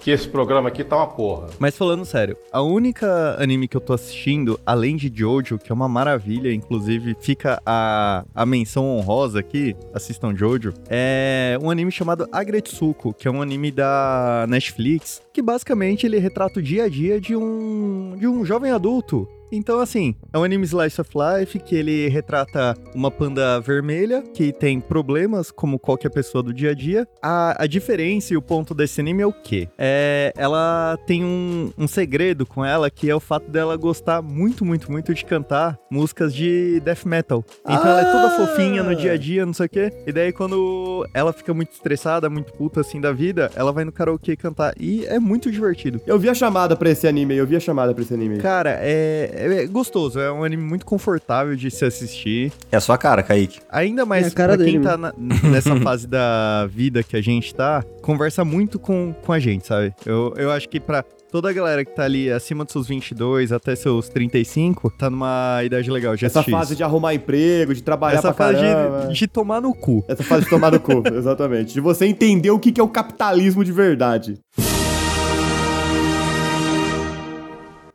que 0.01 0.11
esse 0.11 0.29
programa 0.29 0.69
aqui 0.69 0.83
tá 0.83 0.97
uma 0.97 1.07
porra. 1.07 1.49
Mas 1.59 1.77
falando 1.77 2.05
sério, 2.05 2.37
a 2.53 2.63
única 2.63 3.37
anime 3.41 3.69
que 3.69 3.77
eu 3.77 3.81
tô 3.81 3.93
assistindo, 3.93 4.59
além 4.67 4.97
de 4.97 5.13
Jojo, 5.15 5.59
que 5.59 5.71
é 5.71 5.75
uma 5.75 5.89
maravilha, 5.89 6.53
inclusive 6.53 7.17
fica 7.21 7.61
a, 7.65 8.25
a 8.35 8.45
menção 8.45 8.85
honrosa 8.97 9.39
aqui, 9.39 9.77
assistam 9.95 10.35
Jojo, 10.35 10.75
é 10.89 11.59
um 11.63 11.71
anime 11.71 11.93
chamado 11.93 12.29
Agretsuko, 12.33 13.15
que 13.15 13.29
é 13.29 13.31
um 13.31 13.41
anime 13.41 13.71
da 13.71 14.47
Netflix, 14.49 15.23
que 15.33 15.41
basicamente 15.41 16.07
ele 16.07 16.19
retrata 16.19 16.59
o 16.59 16.63
dia 16.63 16.85
a 16.85 16.89
dia 16.89 17.21
de 17.21 17.37
um, 17.37 18.17
de 18.19 18.27
um 18.27 18.45
jovem 18.45 18.73
adulto. 18.73 19.29
Então, 19.55 19.81
assim, 19.81 20.15
é 20.33 20.39
um 20.39 20.45
anime 20.45 20.65
slice 20.65 20.99
of 20.99 21.11
life 21.15 21.59
que 21.59 21.75
ele 21.75 22.09
retrata 22.09 22.75
uma 22.95 23.11
panda 23.11 23.61
vermelha 23.61 24.23
que 24.33 24.51
tem 24.51 24.81
problemas 24.81 25.51
como 25.51 25.79
qualquer 25.79 26.09
pessoa 26.09 26.43
do 26.43 26.55
dia 26.55 26.71
a 26.71 26.75
dia. 26.75 27.07
A, 27.23 27.63
a 27.65 27.67
diferença 27.67 28.33
e 28.33 28.37
o 28.37 28.41
ponto 28.41 28.73
desse 28.75 28.99
anime 29.03 29.23
é 29.23 29.27
o 29.27 29.33
quê? 29.33 29.69
É, 29.77 30.33
ela 30.39 30.99
tem 31.07 31.23
um, 31.23 31.71
um 31.77 31.87
segredo 31.87 32.47
com 32.47 32.65
ela 32.65 32.89
que 32.91 33.11
é 33.11 33.15
o 33.15 33.21
fato 33.21 33.51
dela 33.51 33.77
gostar 33.77 34.23
muito, 34.23 34.65
muito, 34.65 34.91
muito 34.91 35.13
de 35.13 35.23
cantar 35.23 35.79
músicas 35.91 36.35
de 36.35 36.81
death 36.81 37.05
metal. 37.05 37.45
Então 37.61 37.87
ela 37.87 38.01
é 38.01 38.05
toda 38.11 38.27
Ah! 38.29 38.31
fofinha 38.31 38.83
no 38.83 38.97
dia 38.97 39.13
a 39.13 39.17
dia, 39.19 39.45
não 39.45 39.53
sei 39.53 39.67
o 39.67 39.69
quê. 39.69 39.93
E 40.07 40.13
daí 40.13 40.33
quando 40.33 41.07
ela 41.13 41.31
fica 41.31 41.53
muito 41.53 41.73
estressada, 41.73 42.31
muito 42.31 42.55
puta 42.55 42.81
assim 42.81 43.03
da 43.03 43.13
vida, 43.13 43.51
ela 43.55 43.71
vai 43.71 43.85
no 43.85 43.93
karaokê 43.93 44.35
cantar. 44.35 44.73
E 44.81 45.05
é 45.05 45.21
muito 45.21 45.51
divertido. 45.51 46.01
Eu 46.07 46.19
vi 46.19 46.31
a 46.31 46.35
chamada 46.35 46.75
pra 46.75 46.89
esse 46.89 47.07
anime 47.07 47.37
eu 47.37 47.47
vi 47.47 47.57
a 47.57 47.61
chamada 47.61 47.93
pra 47.93 48.03
esse 48.03 48.15
anime. 48.15 48.39
Cara, 48.39 48.79
é, 48.81 49.42
é 49.45 49.67
gostoso, 49.67 50.19
é 50.21 50.31
um 50.33 50.45
anime 50.45 50.63
muito 50.63 50.85
confortável 50.87 51.55
de 51.57 51.71
se 51.71 51.85
assistir. 51.85 52.53
É 52.71 52.77
a 52.77 52.81
sua 52.81 52.97
cara, 52.99 53.23
Kaique. 53.23 53.61
Ainda 53.71 54.05
mais 54.05 54.27
É 54.27 54.31
cara 54.31 54.55
pra 54.57 54.65
quem 54.65 54.75
dele, 54.75 54.85
tá 54.85 54.97
na- 54.97 55.13
nessa 55.17 55.77
fase 55.81 56.07
da 56.07 56.67
vida 56.71 57.03
que 57.03 57.17
a 57.17 57.23
gente 57.23 57.55
tá, 57.55 57.83
conversa 58.03 58.45
muito 58.45 58.79
com, 58.79 59.15
com 59.25 59.33
a 59.33 59.39
gente, 59.39 59.67
sabe? 59.67 59.95
Eu, 60.07 60.35
eu 60.37 60.51
acho 60.51 60.69
que 60.69 60.79
pra 60.81 61.05
toda 61.31 61.49
a 61.49 61.53
galera 61.53 61.83
que 61.85 61.91
tá 61.95 62.03
ali 62.05 62.31
acima 62.31 62.63
dos 62.65 62.73
seus 62.73 62.87
22 62.89 63.53
até 63.53 63.75
seus 63.75 64.09
35, 64.09 64.91
tá 64.99 65.09
numa 65.09 65.61
idade 65.65 65.91
legal 65.91 66.15
de 66.15 66.27
Essa 66.27 66.43
fase 66.43 66.73
isso. 66.73 66.77
de 66.77 66.83
arrumar 66.83 67.15
emprego, 67.15 67.75
de 67.75 67.83
trabalhar 67.83 68.19
Essa 68.19 68.35
pra 68.35 68.53
fase 68.53 68.61
de, 69.09 69.15
de 69.15 69.27
tomar 69.27 69.61
no 69.63 69.75
cu. 69.75 70.05
Essa 70.09 70.23
fase 70.23 70.45
de 70.45 70.51
tomar 70.51 70.73
no 70.73 70.81
cu, 70.81 71.03
exatamente. 71.15 71.73
De 71.73 71.81
você 71.81 72.05
entender 72.07 72.51
o 72.51 72.59
que 72.59 72.71
que 72.71 72.81
é 72.81 72.85
o 72.85 72.89
capitalismo 72.89 73.65
de 73.65 73.73
verdade. 73.73 74.39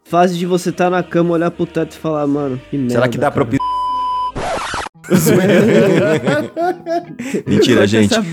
Fase 0.09 0.37
de 0.37 0.45
você 0.45 0.71
tá 0.71 0.89
na 0.89 1.03
cama, 1.03 1.33
olhar 1.33 1.51
pro 1.51 1.65
teto 1.65 1.93
e 1.93 1.97
falar, 1.97 2.25
mano, 2.27 2.59
que 2.69 2.77
merda. 2.77 2.93
Será 2.93 3.07
que 3.07 3.17
dá 3.17 3.29
pra 3.29 3.45
cara. 3.45 3.57
eu 3.57 3.76
Mentira, 7.47 7.81
Corta 7.81 7.87
gente. 7.87 8.13
essa- 8.13 8.23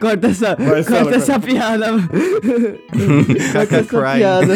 corta 0.00 0.26
essa, 0.28 0.56
Marcelo, 0.58 0.84
corta 0.84 1.02
corta. 1.02 1.16
essa 1.16 1.40
piada. 1.40 1.86
corta 3.52 3.76
essa 3.76 3.84
Crying. 3.84 4.18
piada. 4.18 4.54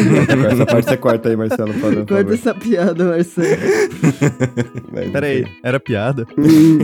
Essa 0.51 0.65
parte 0.65 0.89
você 0.89 0.97
corta 0.97 1.29
aí, 1.29 1.35
Marcelo, 1.35 1.73
por 1.73 1.81
Corta 1.93 2.15
favor. 2.15 2.33
essa 2.33 2.53
piada, 2.53 3.03
Marcelo. 3.05 3.47
Mas, 4.93 5.11
Pera 5.11 5.27
aí, 5.27 5.45
era 5.63 5.79
piada? 5.79 6.25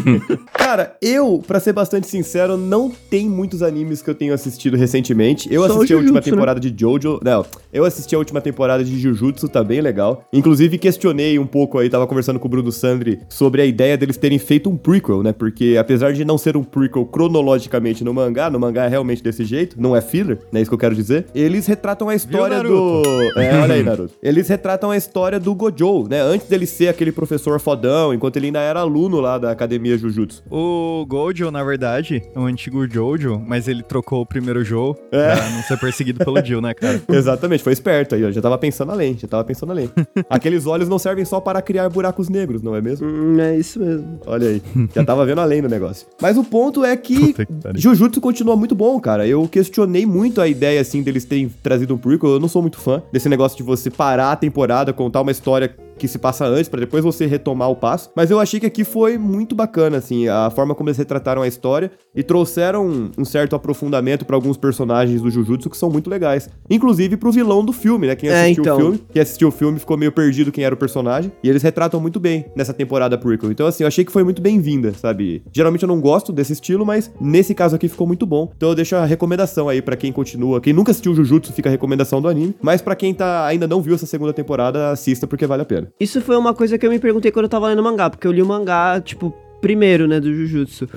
Cara, 0.53 0.95
eu, 1.01 1.41
pra 1.45 1.59
ser 1.59 1.73
bastante 1.73 2.07
sincero, 2.07 2.57
não 2.57 2.91
tem 3.09 3.29
muitos 3.29 3.61
animes 3.61 4.01
que 4.01 4.09
eu 4.09 4.15
tenho 4.15 4.33
assistido 4.33 4.77
recentemente. 4.77 5.51
Eu 5.53 5.65
Só 5.67 5.75
assisti 5.75 5.93
a 5.93 5.97
última 5.97 6.15
né? 6.19 6.21
temporada 6.21 6.59
de 6.59 6.73
Jojo. 6.77 7.19
Não, 7.23 7.45
eu 7.71 7.85
assisti 7.85 8.15
a 8.15 8.17
última 8.17 8.41
temporada 8.41 8.83
de 8.83 8.99
Jujutsu, 8.99 9.47
tá 9.47 9.63
bem 9.63 9.81
legal. 9.81 10.27
Inclusive, 10.33 10.77
questionei 10.77 11.37
um 11.39 11.45
pouco 11.45 11.77
aí, 11.79 11.89
tava 11.89 12.07
conversando 12.07 12.39
com 12.39 12.47
o 12.47 12.51
Bruno 12.51 12.71
Sandri 12.71 13.19
sobre 13.29 13.61
a 13.61 13.65
ideia 13.65 13.97
deles 13.97 14.17
terem 14.17 14.39
feito 14.39 14.69
um 14.69 14.77
prequel, 14.83 15.23
né? 15.23 15.31
Porque 15.33 15.77
apesar 15.79 16.13
de 16.13 16.23
não 16.25 16.37
ser 16.37 16.55
um 16.57 16.63
prequel 16.63 17.05
cronologicamente 17.05 18.03
no 18.03 18.13
mangá, 18.13 18.49
no 18.49 18.59
mangá 18.59 18.85
é 18.85 18.87
realmente 18.87 19.23
desse 19.23 19.43
jeito, 19.45 19.75
não 19.79 19.95
é 19.95 20.01
filler, 20.01 20.39
né? 20.51 20.61
Isso 20.61 20.69
que 20.69 20.75
eu 20.75 20.79
quero 20.79 20.93
dizer. 20.95 21.25
Eles 21.33 21.65
retratam 21.65 22.09
a 22.09 22.15
história 22.15 22.61
do. 22.61 23.01
É, 23.37 23.59
olha 23.61 23.73
aí, 23.75 23.83
Naruto. 23.83 24.13
Eles 24.21 24.47
retratam 24.47 24.91
a 24.91 24.97
história 24.97 25.39
do 25.39 25.53
Gojo, 25.55 26.07
né? 26.09 26.21
Antes 26.21 26.47
dele 26.47 26.65
ser 26.65 26.87
aquele 26.89 27.11
professor 27.11 27.59
fodão, 27.59 28.13
enquanto 28.13 28.37
ele 28.37 28.47
ainda 28.47 28.59
era 28.59 28.79
aluno 28.81 29.19
lá 29.19 29.37
da 29.37 29.51
academia 29.51 29.97
Jujutsu. 29.97 30.43
O 30.51 31.05
Gojo, 31.07 31.49
na 31.51 31.63
verdade, 31.63 32.21
é 32.35 32.39
um 32.39 32.45
antigo 32.45 32.87
Jojo, 32.87 33.41
mas 33.45 33.67
ele 33.67 33.83
trocou 33.83 34.21
o 34.21 34.25
primeiro 34.25 34.63
Jo 34.63 34.95
É. 35.11 35.35
pra 35.35 35.49
não 35.49 35.61
ser 35.63 35.77
perseguido 35.79 36.23
pelo 36.23 36.43
Jill, 36.43 36.61
né, 36.61 36.73
cara? 36.73 37.01
Exatamente, 37.09 37.63
foi 37.63 37.73
esperto 37.73 38.15
aí, 38.15 38.23
ó. 38.25 38.31
Já 38.31 38.41
tava 38.41 38.57
pensando 38.57 38.91
além, 38.91 39.17
já 39.17 39.27
tava 39.27 39.43
pensando 39.43 39.71
além. 39.71 39.89
Aqueles 40.29 40.65
olhos 40.65 40.89
não 40.89 40.99
servem 40.99 41.23
só 41.25 41.39
para 41.39 41.61
criar 41.61 41.87
buracos 41.89 42.29
negros, 42.29 42.61
não 42.61 42.75
é 42.75 42.81
mesmo? 42.81 43.07
Hum, 43.07 43.39
é 43.39 43.57
isso 43.57 43.79
mesmo. 43.79 44.19
Olha 44.25 44.47
aí, 44.47 44.61
já 44.93 45.03
tava 45.03 45.25
vendo 45.25 45.41
além 45.41 45.61
do 45.61 45.69
negócio. 45.69 46.07
Mas 46.21 46.37
o 46.37 46.43
ponto 46.43 46.83
é 46.83 46.95
que 46.97 47.13
que. 47.13 47.35
Jujutsu 47.75 48.19
continua 48.19 48.55
muito 48.55 48.75
bom, 48.75 48.99
cara. 48.99 49.27
Eu 49.27 49.47
questionei 49.47 50.05
muito 50.05 50.41
a 50.41 50.47
ideia, 50.47 50.81
assim, 50.81 51.01
deles 51.01 51.25
terem 51.25 51.49
trazido 51.61 51.93
um 51.93 51.97
prequel. 51.97 52.31
Eu 52.31 52.39
não 52.39 52.47
sou 52.47 52.61
muito 52.61 52.77
fã 52.77 53.01
desse 53.11 53.29
negócio 53.29 53.57
de 53.57 53.63
você 53.63 53.89
parar 53.89 54.31
a 54.31 54.35
temporada, 54.35 54.93
contar 54.93 55.21
uma 55.21 55.31
história 55.31 55.75
que 55.97 56.07
se 56.07 56.17
passa 56.17 56.45
antes, 56.45 56.67
pra 56.69 56.79
depois 56.79 57.03
você 57.03 57.25
retomar 57.25 57.69
o 57.69 57.75
passo. 57.75 58.11
Mas 58.15 58.31
eu 58.31 58.39
achei 58.39 58.59
que 58.59 58.65
aqui 58.65 58.83
foi 58.83 59.17
muito 59.17 59.55
bacana, 59.55 59.97
assim, 59.97 60.27
a 60.27 60.49
forma 60.49 60.75
como 60.75 60.89
eles 60.89 60.97
retrataram 60.97 61.41
a 61.41 61.47
história 61.47 61.91
e 62.15 62.23
trouxeram 62.23 63.09
um, 63.17 63.25
certo 63.25 63.55
aprofundamento 63.55 64.25
pra 64.25 64.35
alguns 64.35 64.57
personagens 64.57 65.21
do 65.21 65.29
Jujutsu 65.29 65.69
que 65.69 65.77
são 65.77 65.89
muito 65.89 66.09
legais. 66.09 66.49
Inclusive 66.69 67.17
pro 67.17 67.31
vilão 67.31 67.63
do 67.63 67.71
filme, 67.73 68.07
né? 68.07 68.15
Quem 68.15 68.29
É, 68.29 68.43
assistiu 68.43 68.63
então. 68.63 68.77
o 68.77 68.79
filme, 68.79 68.99
quem 69.11 69.21
assistiu 69.21 69.47
o 69.47 69.51
filme 69.51 69.79
ficou 69.79 69.97
meio 69.97 70.11
perdido 70.11 70.51
quem 70.51 70.63
era 70.63 70.73
o 70.75 70.77
personagem. 70.77 71.31
E 71.43 71.49
eles 71.49 71.61
retratam 71.63 71.99
muito 71.99 72.19
bem 72.19 72.45
nessa 72.55 72.73
temporada 72.73 73.17
prequel. 73.17 73.51
Então, 73.51 73.67
assim, 73.67 73.83
eu 73.83 73.87
achei 73.87 74.03
que 74.05 74.11
foi 74.11 74.23
muito 74.23 74.41
bem-vinda, 74.41 74.93
sabe? 74.93 75.43
Geralmente 75.51 75.83
eu 75.83 75.87
não 75.87 75.99
gosto 75.99 76.31
desse 76.31 76.53
estilo, 76.53 76.85
mas 76.85 77.11
nesse 77.19 77.53
caso 77.53 77.75
aqui 77.75 77.87
ficou 77.87 78.07
muito 78.07 78.25
bom. 78.25 78.51
Então 78.55 78.69
eu 78.69 78.75
deixo 78.75 78.95
a 78.95 79.05
recomendação 79.05 79.69
aí 79.69 79.81
pra 79.81 79.95
quem 79.95 80.11
continua. 80.11 80.61
Quem 80.61 80.73
nunca 80.73 80.91
assistiu 80.91 81.15
Jujutsu, 81.15 81.53
fica 81.53 81.69
a 81.69 81.71
recomendação 81.71 82.21
do 82.21 82.27
anime. 82.27 82.55
Mas 82.61 82.81
pra 82.81 82.95
quem 82.95 83.13
tá, 83.13 83.45
ainda 83.45 83.67
não 83.67 83.81
viu 83.81 83.95
essa 83.95 84.05
segunda 84.05 84.33
temporada, 84.33 84.91
assista 84.91 85.27
porque 85.27 85.45
vale 85.47 85.61
a 85.61 85.65
pena. 85.65 85.82
Isso 85.99 86.21
foi 86.21 86.35
uma 86.37 86.53
coisa 86.53 86.77
que 86.77 86.85
eu 86.85 86.89
me 86.91 86.99
perguntei 86.99 87.31
quando 87.31 87.45
eu 87.45 87.49
tava 87.49 87.67
lendo 87.67 87.79
o 87.79 87.83
mangá, 87.83 88.09
porque 88.09 88.27
eu 88.27 88.31
li 88.31 88.41
o 88.41 88.45
mangá, 88.45 88.99
tipo, 89.01 89.33
primeiro, 89.61 90.07
né, 90.07 90.19
do 90.19 90.33
Jujutsu. 90.33 90.87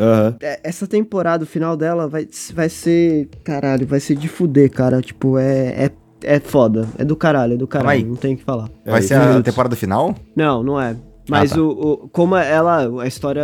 É, 0.41 0.61
Essa 0.65 0.87
temporada, 0.87 1.45
o 1.45 1.47
final 1.47 1.77
dela, 1.77 2.09
vai, 2.09 2.27
vai 2.55 2.69
ser. 2.69 3.29
Caralho, 3.45 3.87
vai 3.87 4.01
ser 4.01 4.17
de 4.17 4.29
fuder, 4.29 4.71
cara. 4.71 5.01
Tipo, 5.01 5.39
é. 5.39 5.87
É, 5.87 5.91
é 6.37 6.41
foda. 6.41 6.89
É 6.99 7.05
do 7.05 7.15
caralho, 7.15 7.55
é 7.55 7.57
do 7.57 7.67
caralho. 7.67 7.91
Aí. 7.91 8.05
Não 8.05 8.17
tem 8.17 8.35
o 8.35 8.37
que 8.39 8.45
falar. 8.45 8.69
Vai 8.85 9.01
É, 9.01 9.03
ser 9.03 9.21
isso 9.21 9.39
a 9.39 9.43
temporada 9.43 9.77
final? 9.77 10.15
Não, 10.35 10.63
não 10.63 10.81
é. 10.81 10.97
Mas 11.29 11.51
tá. 11.51 11.61
o, 11.61 11.69
o- 12.05 12.09
como 12.09 12.37
ela, 12.37 13.03
a 13.03 13.07
história 13.07 13.43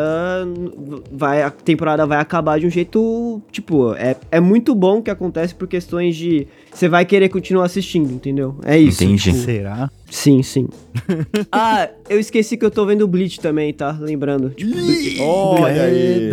vai, 1.10 1.42
a 1.42 1.50
temporada 1.50 2.06
vai 2.06 2.18
acabar 2.18 2.58
de 2.60 2.66
um 2.66 2.70
jeito, 2.70 3.42
tipo, 3.50 3.92
é, 3.94 4.16
é 4.30 4.40
muito 4.40 4.74
bom 4.74 5.02
que 5.02 5.10
acontece 5.10 5.54
por 5.54 5.66
questões 5.68 6.16
de 6.16 6.46
você 6.72 6.88
vai 6.88 7.04
querer 7.04 7.28
continuar 7.28 7.64
assistindo, 7.66 8.10
entendeu? 8.12 8.56
É 8.64 8.78
isso. 8.78 9.02
Entendi. 9.04 9.22
tipo, 9.32 9.36
Será? 9.38 9.90
sim, 10.10 10.42
sim. 10.42 10.68
ah, 11.50 11.88
eu 12.08 12.18
esqueci 12.20 12.56
que 12.56 12.64
eu 12.64 12.70
tô 12.70 12.84
vendo 12.84 13.02
o 13.02 13.06
Bleach 13.08 13.40
também, 13.40 13.72
tá? 13.72 13.96
Lembrando. 13.98 14.50
Tipo, 14.50 15.22
Olha 15.22 15.82
aí. 15.84 16.30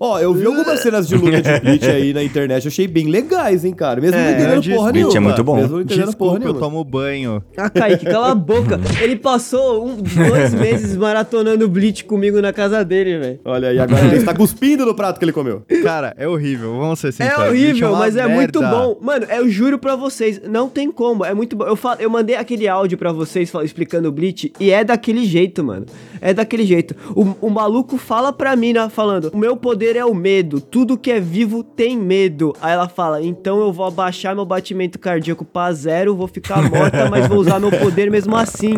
Ó, 0.00 0.18
eu 0.18 0.32
vi 0.34 0.46
algumas 0.46 0.80
cenas 0.80 1.06
de 1.08 1.14
luta 1.16 1.40
de 1.42 1.60
Bleach 1.60 1.84
aí 1.90 2.12
na 2.14 2.22
internet, 2.22 2.64
eu 2.64 2.68
achei 2.70 2.86
bem 2.86 3.06
legais, 3.08 3.64
hein, 3.64 3.72
cara. 3.74 4.00
Mesmo 4.00 4.16
não 4.16 4.24
É, 4.24 4.32
entendendo 4.32 4.60
diz- 4.60 4.74
porra 4.74 4.92
Bleach 4.92 5.06
é 5.06 5.10
nenhuma. 5.12 5.28
muito 5.28 5.44
bom. 5.44 5.56
Mesmo 5.56 5.74
não 5.76 5.80
entendendo 5.82 6.16
porra 6.16 6.38
Desculpa, 6.38 6.44
eu 6.48 6.54
nenhuma. 6.54 6.60
tomo 6.60 6.84
banho. 6.84 7.42
Ah, 7.56 7.68
Kaique, 7.70 8.06
cala 8.06 8.30
a 8.32 8.34
boca. 8.34 8.80
Ele 9.02 9.16
passou 9.16 9.86
um, 9.86 9.96
dois 9.96 10.54
meses 10.54 10.96
maratonando 10.96 11.68
Bleach 11.68 12.04
comigo 12.04 12.40
na 12.40 12.52
casa 12.52 12.84
dele, 12.84 13.18
velho. 13.18 13.40
Olha 13.44 13.68
aí, 13.68 13.78
agora 13.78 14.04
ele 14.06 14.16
está 14.16 14.34
cuspindo 14.34 14.84
no 14.86 14.94
prato 14.94 15.18
que 15.18 15.24
ele 15.24 15.32
comeu. 15.32 15.62
Cara, 15.82 16.14
é 16.16 16.26
horrível, 16.26 16.76
vamos 16.78 16.98
ser 16.98 17.08
É 17.08 17.12
sinceros. 17.12 17.36
Bleach 17.50 17.50
horrível, 17.66 17.88
uma 17.90 17.98
mas 17.98 18.16
é 18.16 18.26
muito 18.26 18.60
merda. 18.60 18.76
bom. 18.76 18.98
Mano, 19.02 19.26
eu 19.26 19.48
juro 19.48 19.77
pra 19.78 19.96
vocês, 19.96 20.40
não 20.48 20.68
tem 20.68 20.90
como. 20.90 21.24
É 21.24 21.32
muito 21.34 21.56
bom. 21.56 21.64
Eu, 21.64 21.76
falo, 21.76 22.00
eu 22.00 22.10
mandei 22.10 22.36
aquele 22.36 22.66
áudio 22.68 22.98
pra 22.98 23.12
vocês 23.12 23.50
fal- 23.50 23.62
explicando 23.64 24.08
o 24.08 24.12
Bleach 24.12 24.52
e 24.58 24.70
é 24.70 24.82
daquele 24.84 25.24
jeito, 25.24 25.62
mano. 25.64 25.86
É 26.20 26.34
daquele 26.34 26.64
jeito. 26.66 26.96
O, 27.14 27.46
o 27.46 27.50
maluco 27.50 27.96
fala 27.96 28.32
pra 28.32 28.56
mim, 28.56 28.72
né, 28.72 28.88
falando: 28.88 29.30
O 29.32 29.36
meu 29.38 29.56
poder 29.56 29.94
é 29.96 30.04
o 30.04 30.14
medo. 30.14 30.60
Tudo 30.60 30.98
que 30.98 31.10
é 31.10 31.20
vivo 31.20 31.62
tem 31.62 31.96
medo. 31.96 32.52
Aí 32.60 32.72
ela 32.72 32.88
fala: 32.88 33.22
Então 33.22 33.60
eu 33.60 33.72
vou 33.72 33.86
abaixar 33.86 34.34
meu 34.34 34.44
batimento 34.44 34.98
cardíaco 34.98 35.44
pra 35.44 35.72
zero, 35.72 36.16
vou 36.16 36.26
ficar 36.28 36.60
morta, 36.68 37.08
mas 37.08 37.26
vou 37.28 37.38
usar 37.38 37.60
meu 37.60 37.70
poder 37.70 38.10
mesmo 38.10 38.36
assim. 38.36 38.74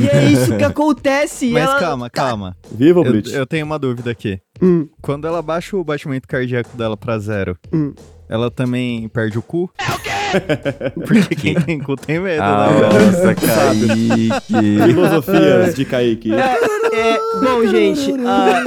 E 0.00 0.08
é 0.08 0.24
isso 0.24 0.56
que 0.56 0.64
acontece. 0.64 1.50
Mas 1.50 1.64
ela- 1.64 1.78
calma, 1.80 2.10
calma. 2.10 2.56
Viva 2.70 3.00
o 3.00 3.04
Eu, 3.04 3.10
Bleach. 3.12 3.34
eu 3.34 3.46
tenho 3.46 3.66
uma 3.66 3.78
dúvida 3.78 4.10
aqui. 4.10 4.38
Hum. 4.62 4.86
Quando 5.02 5.26
ela 5.26 5.42
baixa 5.42 5.76
o 5.76 5.82
batimento 5.82 6.28
cardíaco 6.28 6.76
dela 6.76 6.96
pra 6.96 7.18
zero, 7.18 7.56
Hum. 7.72 7.92
ela 8.28 8.50
também 8.50 9.08
perde 9.08 9.36
o 9.38 9.42
cu? 9.42 9.68
É 9.78 9.90
o 9.92 9.98
quê? 10.00 10.13
Porque 11.06 11.34
quem 11.34 11.54
tem 11.54 11.78
cu 11.78 11.96
tem 11.96 12.20
medo, 12.20 12.42
Ah, 12.42 12.68
né? 12.70 12.80
Nossa, 12.88 13.34
Kaique. 13.36 14.28
Filosofias 14.86 15.74
de 15.74 15.84
Kaique. 15.84 16.32
É, 16.32 16.36
é, 16.92 17.18
bom, 17.42 17.66
gente, 17.66 18.12
a 18.26 18.64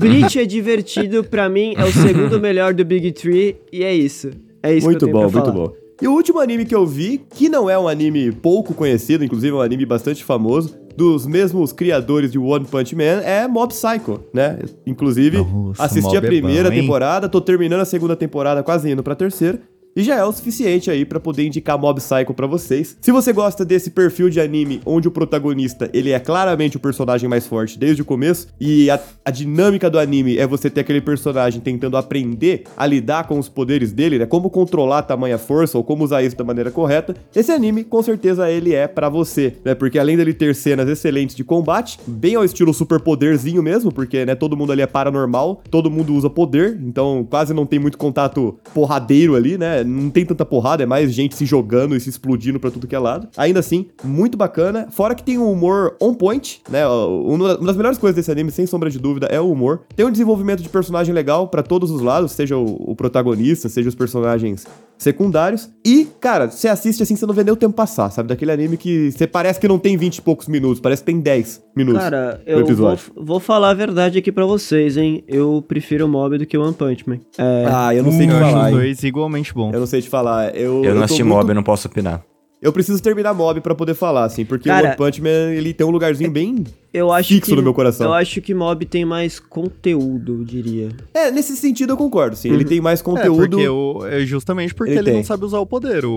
Bleach 0.00 0.38
é 0.38 0.44
divertido, 0.44 1.24
pra 1.24 1.48
mim 1.48 1.74
é 1.76 1.84
o 1.84 1.92
segundo 1.92 2.40
melhor 2.40 2.74
do 2.74 2.84
Big 2.84 3.12
Tree, 3.12 3.56
e 3.72 3.82
é 3.84 3.94
isso. 3.94 4.30
É 4.62 4.74
isso 4.74 4.86
Muito 4.86 5.04
que 5.06 5.10
eu 5.10 5.14
tenho 5.14 5.24
bom, 5.26 5.30
pra 5.30 5.40
muito 5.40 5.52
falar. 5.54 5.66
bom. 5.68 5.74
E 6.00 6.08
o 6.08 6.12
último 6.12 6.40
anime 6.40 6.64
que 6.64 6.74
eu 6.74 6.84
vi, 6.84 7.20
que 7.32 7.48
não 7.48 7.70
é 7.70 7.78
um 7.78 7.86
anime 7.86 8.32
pouco 8.32 8.74
conhecido, 8.74 9.24
inclusive 9.24 9.52
é 9.52 9.56
um 9.56 9.60
anime 9.60 9.86
bastante 9.86 10.24
famoso, 10.24 10.76
dos 10.96 11.26
mesmos 11.26 11.72
criadores 11.72 12.30
de 12.32 12.38
One 12.38 12.64
Punch 12.66 12.94
Man, 12.96 13.22
é 13.24 13.46
Mob 13.48 13.72
Psycho, 13.72 14.20
né? 14.34 14.58
Inclusive, 14.86 15.38
Nossa, 15.38 15.84
assisti 15.84 16.02
Mob 16.14 16.16
a 16.16 16.18
é 16.18 16.26
primeira 16.26 16.68
bom, 16.68 16.74
hein? 16.74 16.80
temporada, 16.82 17.28
tô 17.28 17.40
terminando 17.40 17.80
a 17.80 17.84
segunda 17.84 18.16
temporada, 18.16 18.62
quase 18.62 18.90
indo 18.90 19.02
pra 19.02 19.14
terceira. 19.14 19.60
E 19.94 20.02
já 20.02 20.16
é 20.16 20.24
o 20.24 20.32
suficiente 20.32 20.90
aí 20.90 21.04
pra 21.04 21.20
poder 21.20 21.46
indicar 21.46 21.78
Mob 21.78 22.00
Psycho 22.00 22.32
pra 22.32 22.46
vocês. 22.46 22.96
Se 22.98 23.12
você 23.12 23.30
gosta 23.30 23.62
desse 23.62 23.90
perfil 23.90 24.30
de 24.30 24.40
anime 24.40 24.80
onde 24.86 25.06
o 25.06 25.10
protagonista, 25.10 25.90
ele 25.92 26.12
é 26.12 26.18
claramente 26.18 26.78
o 26.78 26.80
personagem 26.80 27.28
mais 27.28 27.46
forte 27.46 27.78
desde 27.78 28.00
o 28.00 28.04
começo 28.04 28.48
e 28.58 28.88
a, 28.90 28.98
a 29.22 29.30
dinâmica 29.30 29.90
do 29.90 29.98
anime 29.98 30.38
é 30.38 30.46
você 30.46 30.70
ter 30.70 30.80
aquele 30.80 31.02
personagem 31.02 31.60
tentando 31.60 31.98
aprender 31.98 32.64
a 32.74 32.86
lidar 32.86 33.26
com 33.26 33.38
os 33.38 33.50
poderes 33.50 33.92
dele, 33.92 34.18
né? 34.18 34.24
Como 34.24 34.48
controlar 34.48 35.02
tamanha 35.02 35.36
força 35.36 35.76
ou 35.76 35.84
como 35.84 36.04
usar 36.04 36.22
isso 36.22 36.36
da 36.36 36.44
maneira 36.44 36.70
correta. 36.70 37.14
Esse 37.34 37.52
anime, 37.52 37.84
com 37.84 38.02
certeza, 38.02 38.50
ele 38.50 38.74
é 38.74 38.88
pra 38.88 39.10
você, 39.10 39.56
né? 39.62 39.74
Porque 39.74 39.98
além 39.98 40.16
dele 40.16 40.32
ter 40.32 40.54
cenas 40.54 40.88
excelentes 40.88 41.36
de 41.36 41.44
combate, 41.44 41.98
bem 42.06 42.34
ao 42.34 42.44
estilo 42.44 42.72
super 42.72 42.98
poderzinho 42.98 43.62
mesmo, 43.62 43.92
porque, 43.92 44.24
né, 44.24 44.34
todo 44.34 44.56
mundo 44.56 44.72
ali 44.72 44.80
é 44.80 44.86
paranormal, 44.86 45.60
todo 45.70 45.90
mundo 45.90 46.14
usa 46.14 46.30
poder, 46.30 46.80
então 46.82 47.26
quase 47.28 47.52
não 47.52 47.66
tem 47.66 47.78
muito 47.78 47.98
contato 47.98 48.58
porradeiro 48.72 49.34
ali, 49.34 49.58
né? 49.58 49.81
Não 49.84 50.10
tem 50.10 50.24
tanta 50.24 50.44
porrada, 50.44 50.82
é 50.82 50.86
mais 50.86 51.12
gente 51.12 51.34
se 51.34 51.44
jogando 51.44 51.96
e 51.96 52.00
se 52.00 52.08
explodindo 52.08 52.58
pra 52.60 52.70
tudo 52.70 52.86
que 52.86 52.94
é 52.94 52.98
lado. 52.98 53.28
Ainda 53.36 53.60
assim, 53.60 53.86
muito 54.04 54.36
bacana. 54.36 54.88
Fora 54.90 55.14
que 55.14 55.22
tem 55.22 55.38
um 55.38 55.50
humor 55.50 55.96
on 56.00 56.14
point, 56.14 56.62
né? 56.68 56.86
Uma 56.86 57.56
das 57.56 57.76
melhores 57.76 57.98
coisas 57.98 58.16
desse 58.16 58.30
anime, 58.30 58.50
sem 58.50 58.66
sombra 58.66 58.90
de 58.90 58.98
dúvida, 58.98 59.26
é 59.26 59.40
o 59.40 59.50
humor. 59.50 59.82
Tem 59.94 60.06
um 60.06 60.10
desenvolvimento 60.10 60.62
de 60.62 60.68
personagem 60.68 61.14
legal 61.14 61.48
pra 61.48 61.62
todos 61.62 61.90
os 61.90 62.00
lados, 62.00 62.32
seja 62.32 62.56
o 62.56 62.94
protagonista, 62.96 63.68
seja 63.68 63.88
os 63.88 63.94
personagens 63.94 64.66
secundários. 65.02 65.68
E, 65.84 66.06
cara, 66.20 66.50
você 66.50 66.68
assiste 66.68 67.02
assim, 67.02 67.14
você 67.16 67.26
não 67.26 67.34
vê 67.34 67.44
nem 67.44 67.52
o 67.52 67.56
tempo 67.56 67.74
passar, 67.74 68.10
sabe? 68.10 68.28
Daquele 68.28 68.50
anime 68.52 68.76
que 68.76 69.10
você 69.12 69.26
parece 69.26 69.60
que 69.60 69.68
não 69.68 69.78
tem 69.78 69.96
20 69.96 70.16
e 70.18 70.22
poucos 70.22 70.48
minutos, 70.48 70.80
parece 70.80 71.02
que 71.02 71.06
tem 71.06 71.20
10 71.20 71.62
minutos. 71.76 72.00
Cara, 72.00 72.40
no 72.46 72.50
eu 72.50 72.58
vou, 72.58 72.66
episódio. 72.66 73.04
vou 73.16 73.40
falar 73.40 73.70
a 73.70 73.74
verdade 73.74 74.18
aqui 74.18 74.32
pra 74.32 74.46
vocês, 74.46 74.96
hein? 74.96 75.22
Eu 75.28 75.62
prefiro 75.66 76.06
o 76.06 76.08
Mob 76.08 76.38
do 76.38 76.46
que 76.46 76.56
o 76.56 76.62
One 76.62 76.74
Punch 76.74 77.08
Man. 77.08 77.18
É, 77.38 77.64
Ah, 77.70 77.94
eu 77.94 78.02
não 78.02 78.12
sei 78.12 78.26
te 78.26 78.32
eu 78.32 78.36
acho 78.38 78.50
falar, 78.50 78.62
os 78.64 78.68
hein? 78.68 78.74
dois 78.76 79.02
igualmente 79.04 79.54
bons. 79.54 79.72
Eu 79.74 79.80
não 79.80 79.86
sei 79.86 80.00
te 80.02 80.08
falar. 80.08 80.56
Eu, 80.56 80.84
Eu 80.84 80.90
não 80.92 80.98
tô 81.00 81.04
assisti 81.04 81.22
muito- 81.22 81.36
Mob, 81.36 81.48
eu 81.50 81.54
não 81.54 81.62
posso 81.62 81.88
opinar. 81.88 82.22
Eu 82.60 82.72
preciso 82.72 83.02
terminar 83.02 83.34
Mob 83.34 83.60
pra 83.60 83.74
poder 83.74 83.94
falar, 83.94 84.24
assim, 84.24 84.44
porque 84.44 84.68
Cara- 84.68 84.84
o 84.84 84.88
One 84.90 84.96
Punch 84.96 85.20
Man, 85.20 85.52
ele 85.52 85.74
tem 85.74 85.84
um 85.84 85.90
lugarzinho 85.90 86.30
bem 86.30 86.64
eu 86.92 87.10
acho 87.12 87.28
fixo 87.30 87.50
que, 87.50 87.56
no 87.56 87.62
meu 87.62 87.72
coração. 87.74 88.06
Eu 88.06 88.12
acho 88.12 88.40
que 88.40 88.52
Mob 88.54 88.84
tem 88.86 89.04
mais 89.04 89.38
conteúdo, 89.40 90.40
eu 90.40 90.44
diria. 90.44 90.88
É, 91.14 91.30
nesse 91.30 91.56
sentido 91.56 91.92
eu 91.92 91.96
concordo, 91.96 92.36
sim. 92.36 92.48
Uhum. 92.48 92.54
Ele 92.56 92.64
tem 92.64 92.80
mais 92.80 93.00
É, 93.00 93.02
conteúdo. 93.02 93.56
porque 93.56 93.68
o, 93.68 94.06
é 94.06 94.20
justamente 94.26 94.74
porque 94.74 94.92
Ele 94.92 94.98
ele, 95.00 95.12
não 95.12 95.24
sabe 95.24 95.44
usar 95.44 95.58
o 95.58 95.66
poder. 95.66 96.04
O, 96.04 96.12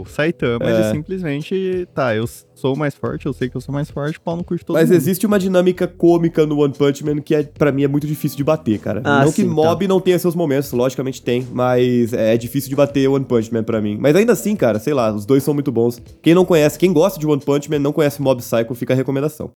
o 0.00 0.04
Saitama, 0.06 0.64
É. 0.64 0.74
ele 0.74 0.90
simplesmente. 0.92 1.88
Tá, 1.94 2.14
eu 2.14 2.26
sou 2.54 2.74
mais 2.76 2.94
forte, 2.94 3.26
eu 3.26 3.32
sei 3.32 3.48
que 3.50 3.56
eu 3.56 3.60
sou 3.60 3.72
mais 3.74 3.90
forte, 3.90 4.18
pau 4.18 4.36
no 4.36 4.42
cu 4.44 4.56
de 4.56 4.64
todo 4.64 4.74
Mas 4.74 4.88
mundo. 4.88 4.96
existe 4.96 5.26
uma 5.26 5.38
dinâmica 5.38 5.86
cômica 5.86 6.46
no 6.46 6.58
One 6.60 6.72
Punch 6.72 7.04
Man 7.04 7.20
que 7.20 7.34
é, 7.34 7.42
pra 7.42 7.70
mim 7.70 7.84
é 7.84 7.88
muito 7.88 8.06
difícil 8.06 8.36
de 8.36 8.44
bater, 8.44 8.78
cara. 8.78 9.02
Ah, 9.04 9.24
não 9.24 9.32
que 9.32 9.42
sim, 9.42 9.48
Mob 9.48 9.86
não 9.86 10.00
tenha 10.00 10.18
seus 10.18 10.34
momentos, 10.34 10.72
logicamente 10.72 11.20
tem, 11.22 11.46
mas 11.52 12.12
é 12.14 12.36
difícil 12.36 12.70
de 12.70 12.76
bater 12.76 13.08
One 13.08 13.24
Punch 13.24 13.52
Man 13.52 13.62
pra 13.62 13.80
mim. 13.80 13.98
Mas 14.00 14.16
ainda 14.16 14.32
assim, 14.32 14.56
cara, 14.56 14.78
sei 14.78 14.94
lá, 14.94 15.12
os 15.14 15.26
dois 15.26 15.42
são 15.42 15.52
muito 15.52 15.70
bons. 15.70 16.00
Quem 16.22 16.34
não 16.34 16.44
conhece, 16.46 16.78
quem 16.78 16.92
gosta 16.92 17.18
de 17.20 17.26
One 17.26 17.42
Punch 17.42 17.70
Man, 17.70 17.78
não 17.78 17.92
conhece 17.92 18.22
Mob 18.22 18.40
Psycho, 18.40 18.74
fica 18.74 18.94
a 18.94 18.96
recomendação. 18.96 19.50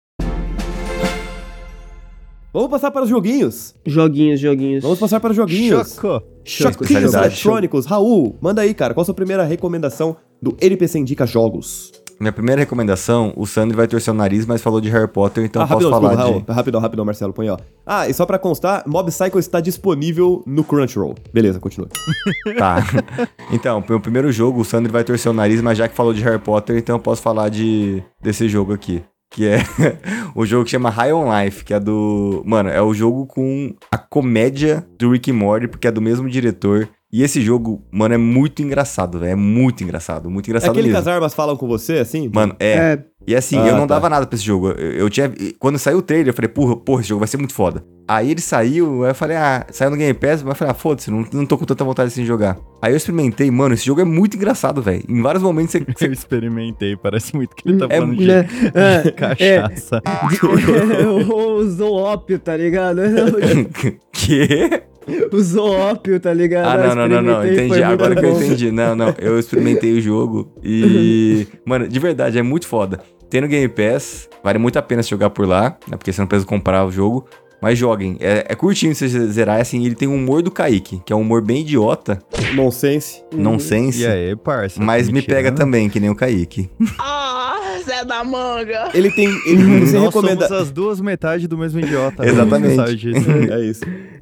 Vamos 2.51 2.69
passar 2.69 2.89
para 2.89 3.03
os 3.03 3.09
joguinhos. 3.09 3.75
Joguinhos, 3.85 4.39
joguinhos. 4.39 4.81
Vamos 4.81 4.97
passar 4.97 5.19
para 5.19 5.29
os 5.29 5.35
joguinhos. 5.35 5.93
Choco. 5.93 6.23
Choquinhos 6.43 7.13
eletrônicos. 7.13 7.85
Raul, 7.85 8.35
manda 8.41 8.63
aí, 8.63 8.73
cara. 8.73 8.95
Qual 8.95 9.03
a 9.03 9.05
sua 9.05 9.13
primeira 9.13 9.43
recomendação 9.43 10.17
do 10.41 10.57
NPC 10.59 10.97
Indica 10.97 11.27
Jogos? 11.27 11.91
Minha 12.19 12.33
primeira 12.33 12.59
recomendação, 12.59 13.31
o 13.37 13.45
Sandro 13.45 13.77
vai 13.77 13.87
torcer 13.87 14.13
o 14.13 14.17
nariz, 14.17 14.45
mas 14.45 14.61
falou 14.61 14.81
de 14.81 14.89
Harry 14.89 15.07
Potter, 15.07 15.45
então 15.45 15.61
ah, 15.61 15.63
eu 15.63 15.67
posso 15.69 15.89
rapidão, 15.89 16.01
falar 16.01 16.09
desculpa, 16.15 16.39
de... 16.39 16.45
Raul. 16.45 16.55
Rapidão, 16.57 16.81
rapidão, 16.81 17.05
Marcelo, 17.05 17.31
põe 17.31 17.49
ó. 17.49 17.57
Ah, 17.85 18.09
e 18.09 18.13
só 18.13 18.25
pra 18.25 18.37
constar, 18.37 18.83
Mob 18.85 19.09
Psycho 19.09 19.39
está 19.39 19.61
disponível 19.61 20.43
no 20.45 20.61
Crunchyroll. 20.63 21.15
Beleza, 21.31 21.59
continua. 21.59 21.87
Tá. 22.57 22.83
Então, 23.53 23.81
meu 23.87 24.01
primeiro 24.01 24.31
jogo, 24.33 24.59
o 24.59 24.65
Sandro 24.65 24.91
vai 24.91 25.03
torcer 25.05 25.31
o 25.31 25.35
nariz, 25.35 25.61
mas 25.61 25.77
já 25.77 25.87
que 25.87 25.95
falou 25.95 26.13
de 26.13 26.21
Harry 26.23 26.39
Potter, 26.39 26.77
então 26.77 26.97
eu 26.97 26.99
posso 26.99 27.21
falar 27.21 27.47
de 27.47 28.03
desse 28.21 28.49
jogo 28.49 28.73
aqui. 28.73 29.01
Que 29.29 29.47
é 29.47 29.59
o 30.33 30.45
jogo 30.45 30.65
que 30.65 30.71
chama 30.71 30.89
High 30.89 31.13
on 31.13 31.27
Life, 31.31 31.63
que 31.63 31.73
é 31.73 31.79
do. 31.79 32.41
Mano, 32.45 32.69
é 32.69 32.81
o 32.81 32.93
jogo 32.93 33.27
com 33.27 33.75
a 33.91 33.97
comédia 33.97 34.85
do 34.97 35.11
Rick 35.11 35.31
Morty, 35.31 35.67
porque 35.67 35.87
é 35.87 35.91
do 35.91 36.01
mesmo 36.01 36.29
diretor. 36.29 36.89
E 37.11 37.23
esse 37.23 37.41
jogo, 37.41 37.81
mano, 37.91 38.13
é 38.13 38.17
muito 38.17 38.61
engraçado, 38.61 39.17
velho. 39.19 39.31
É 39.31 39.35
muito 39.35 39.83
engraçado, 39.83 40.29
muito 40.29 40.47
É 40.47 40.49
engraçado 40.51 40.69
aquele 40.71 40.89
que 40.89 40.93
mesmo. 40.93 40.99
as 41.01 41.07
armas 41.07 41.33
falam 41.33 41.57
com 41.57 41.67
você, 41.67 41.93
assim? 41.97 42.29
Mano, 42.31 42.55
é. 42.59 42.73
É, 42.73 42.99
E 43.27 43.35
assim, 43.35 43.57
Ah, 43.57 43.67
eu 43.67 43.73
não 43.77 43.87
tá. 43.87 43.95
dava 43.95 44.09
nada 44.09 44.27
pra 44.27 44.35
esse 44.35 44.45
jogo. 44.45 44.69
Eu, 44.69 44.91
eu 44.91 45.09
tinha. 45.09 45.31
Quando 45.57 45.79
saiu 45.79 45.97
o 45.97 46.01
trailer, 46.03 46.27
eu 46.29 46.33
falei, 46.33 46.49
porra, 46.49 46.75
porra, 46.77 47.01
esse 47.01 47.09
jogo 47.09 47.19
vai 47.19 47.27
ser 47.27 47.37
muito 47.37 47.53
foda. 47.53 47.83
Aí 48.07 48.29
ele 48.31 48.41
saiu, 48.41 49.03
aí 49.03 49.11
eu 49.11 49.15
falei, 49.15 49.37
ah, 49.37 49.65
saiu 49.71 49.89
no 49.91 49.97
Game 49.97 50.13
Pass, 50.15 50.41
mas 50.43 50.49
eu 50.51 50.55
falei, 50.55 50.71
ah, 50.71 50.75
foda-se, 50.75 51.09
não, 51.11 51.25
não 51.33 51.45
tô 51.45 51.57
com 51.57 51.65
tanta 51.65 51.83
vontade 51.83 52.07
assim 52.07 52.21
de 52.21 52.27
jogar. 52.27 52.57
Aí 52.81 52.91
eu 52.93 52.97
experimentei, 52.97 53.49
mano, 53.51 53.73
esse 53.75 53.85
jogo 53.85 54.01
é 54.01 54.05
muito 54.05 54.35
engraçado, 54.37 54.81
velho. 54.81 55.03
Em 55.09 55.21
vários 55.21 55.43
momentos 55.43 55.73
você. 55.73 55.85
Eu 56.07 56.11
experimentei, 56.13 56.95
parece 56.95 57.35
muito 57.35 57.55
que 57.55 57.67
ele 57.69 57.77
tá 57.79 57.85
É 57.89 57.97
falando 57.97 58.15
de 58.15 58.25
né? 58.27 58.47
É, 58.73 59.09
cachaça. 59.13 60.01
o 61.33 61.63
zoópio, 61.69 62.37
tá 62.39 62.55
ligado? 62.55 63.01
que? 64.11 64.83
O 65.31 65.39
zoópio, 65.41 66.19
tá 66.19 66.33
ligado? 66.33 66.67
Ah, 66.67 66.87
não, 66.87 66.95
não, 66.95 67.07
não, 67.07 67.21
não. 67.21 67.43
Experimentei, 67.43 67.65
Entendi. 67.65 67.83
Agora 67.83 68.15
que 68.15 68.25
eu 68.25 68.31
entendi. 68.31 68.71
Não, 68.71 68.95
não. 68.95 69.13
Eu 69.19 69.39
experimentei 69.39 69.93
o 69.93 70.01
jogo 70.01 70.51
e. 70.63 71.47
Mano, 71.65 71.87
de 71.87 71.99
verdade, 71.99 72.37
é 72.37 72.41
muito 72.41 72.67
foda. 72.67 72.99
Tem 73.29 73.41
no 73.41 73.47
Game 73.47 73.67
Pass, 73.69 74.27
vale 74.43 74.57
muito 74.57 74.79
a 74.79 74.81
pena 74.81 75.03
se 75.03 75.09
jogar 75.09 75.29
por 75.29 75.47
lá, 75.47 75.77
né? 75.87 75.97
Porque 75.97 76.11
você 76.11 76.19
não 76.19 76.27
precisa 76.27 76.47
comprar 76.47 76.85
o 76.85 76.91
jogo. 76.91 77.27
Mas 77.61 77.77
joguem. 77.77 78.15
É, 78.21 78.45
é 78.47 78.55
curtinho 78.55 78.95
você 78.95 79.07
zerar, 79.07 79.57
é 79.57 79.61
assim, 79.61 79.85
ele 79.85 79.93
tem 79.93 80.07
o 80.07 80.13
humor 80.13 80.41
do 80.41 80.49
Kaique, 80.49 81.01
que 81.05 81.11
é 81.11 81.15
um 81.15 81.19
humor 81.19 81.41
bem 81.41 81.59
idiota, 81.59 82.17
Nonsense. 82.55 83.21
nonsense. 83.35 84.01
E 84.01 84.07
aí, 84.07 84.35
parça? 84.35 84.81
Mas 84.81 85.07
tá 85.07 85.13
me 85.13 85.21
pega 85.21 85.51
tirando? 85.51 85.57
também, 85.57 85.89
que 85.89 85.99
nem 85.99 86.09
o 86.09 86.15
Kaique. 86.15 86.69
Ele 88.93 89.11
tem. 89.11 89.27
Ele, 89.45 89.85
você 89.85 89.95
Nós 89.97 90.05
recomenda. 90.05 90.47
somos 90.47 90.63
as 90.63 90.71
duas 90.71 91.01
metades 91.01 91.47
do 91.47 91.57
mesmo 91.57 91.79
idiota. 91.79 92.25
Exatamente. 92.27 93.09
É 93.51 93.59
isso. 93.65 93.81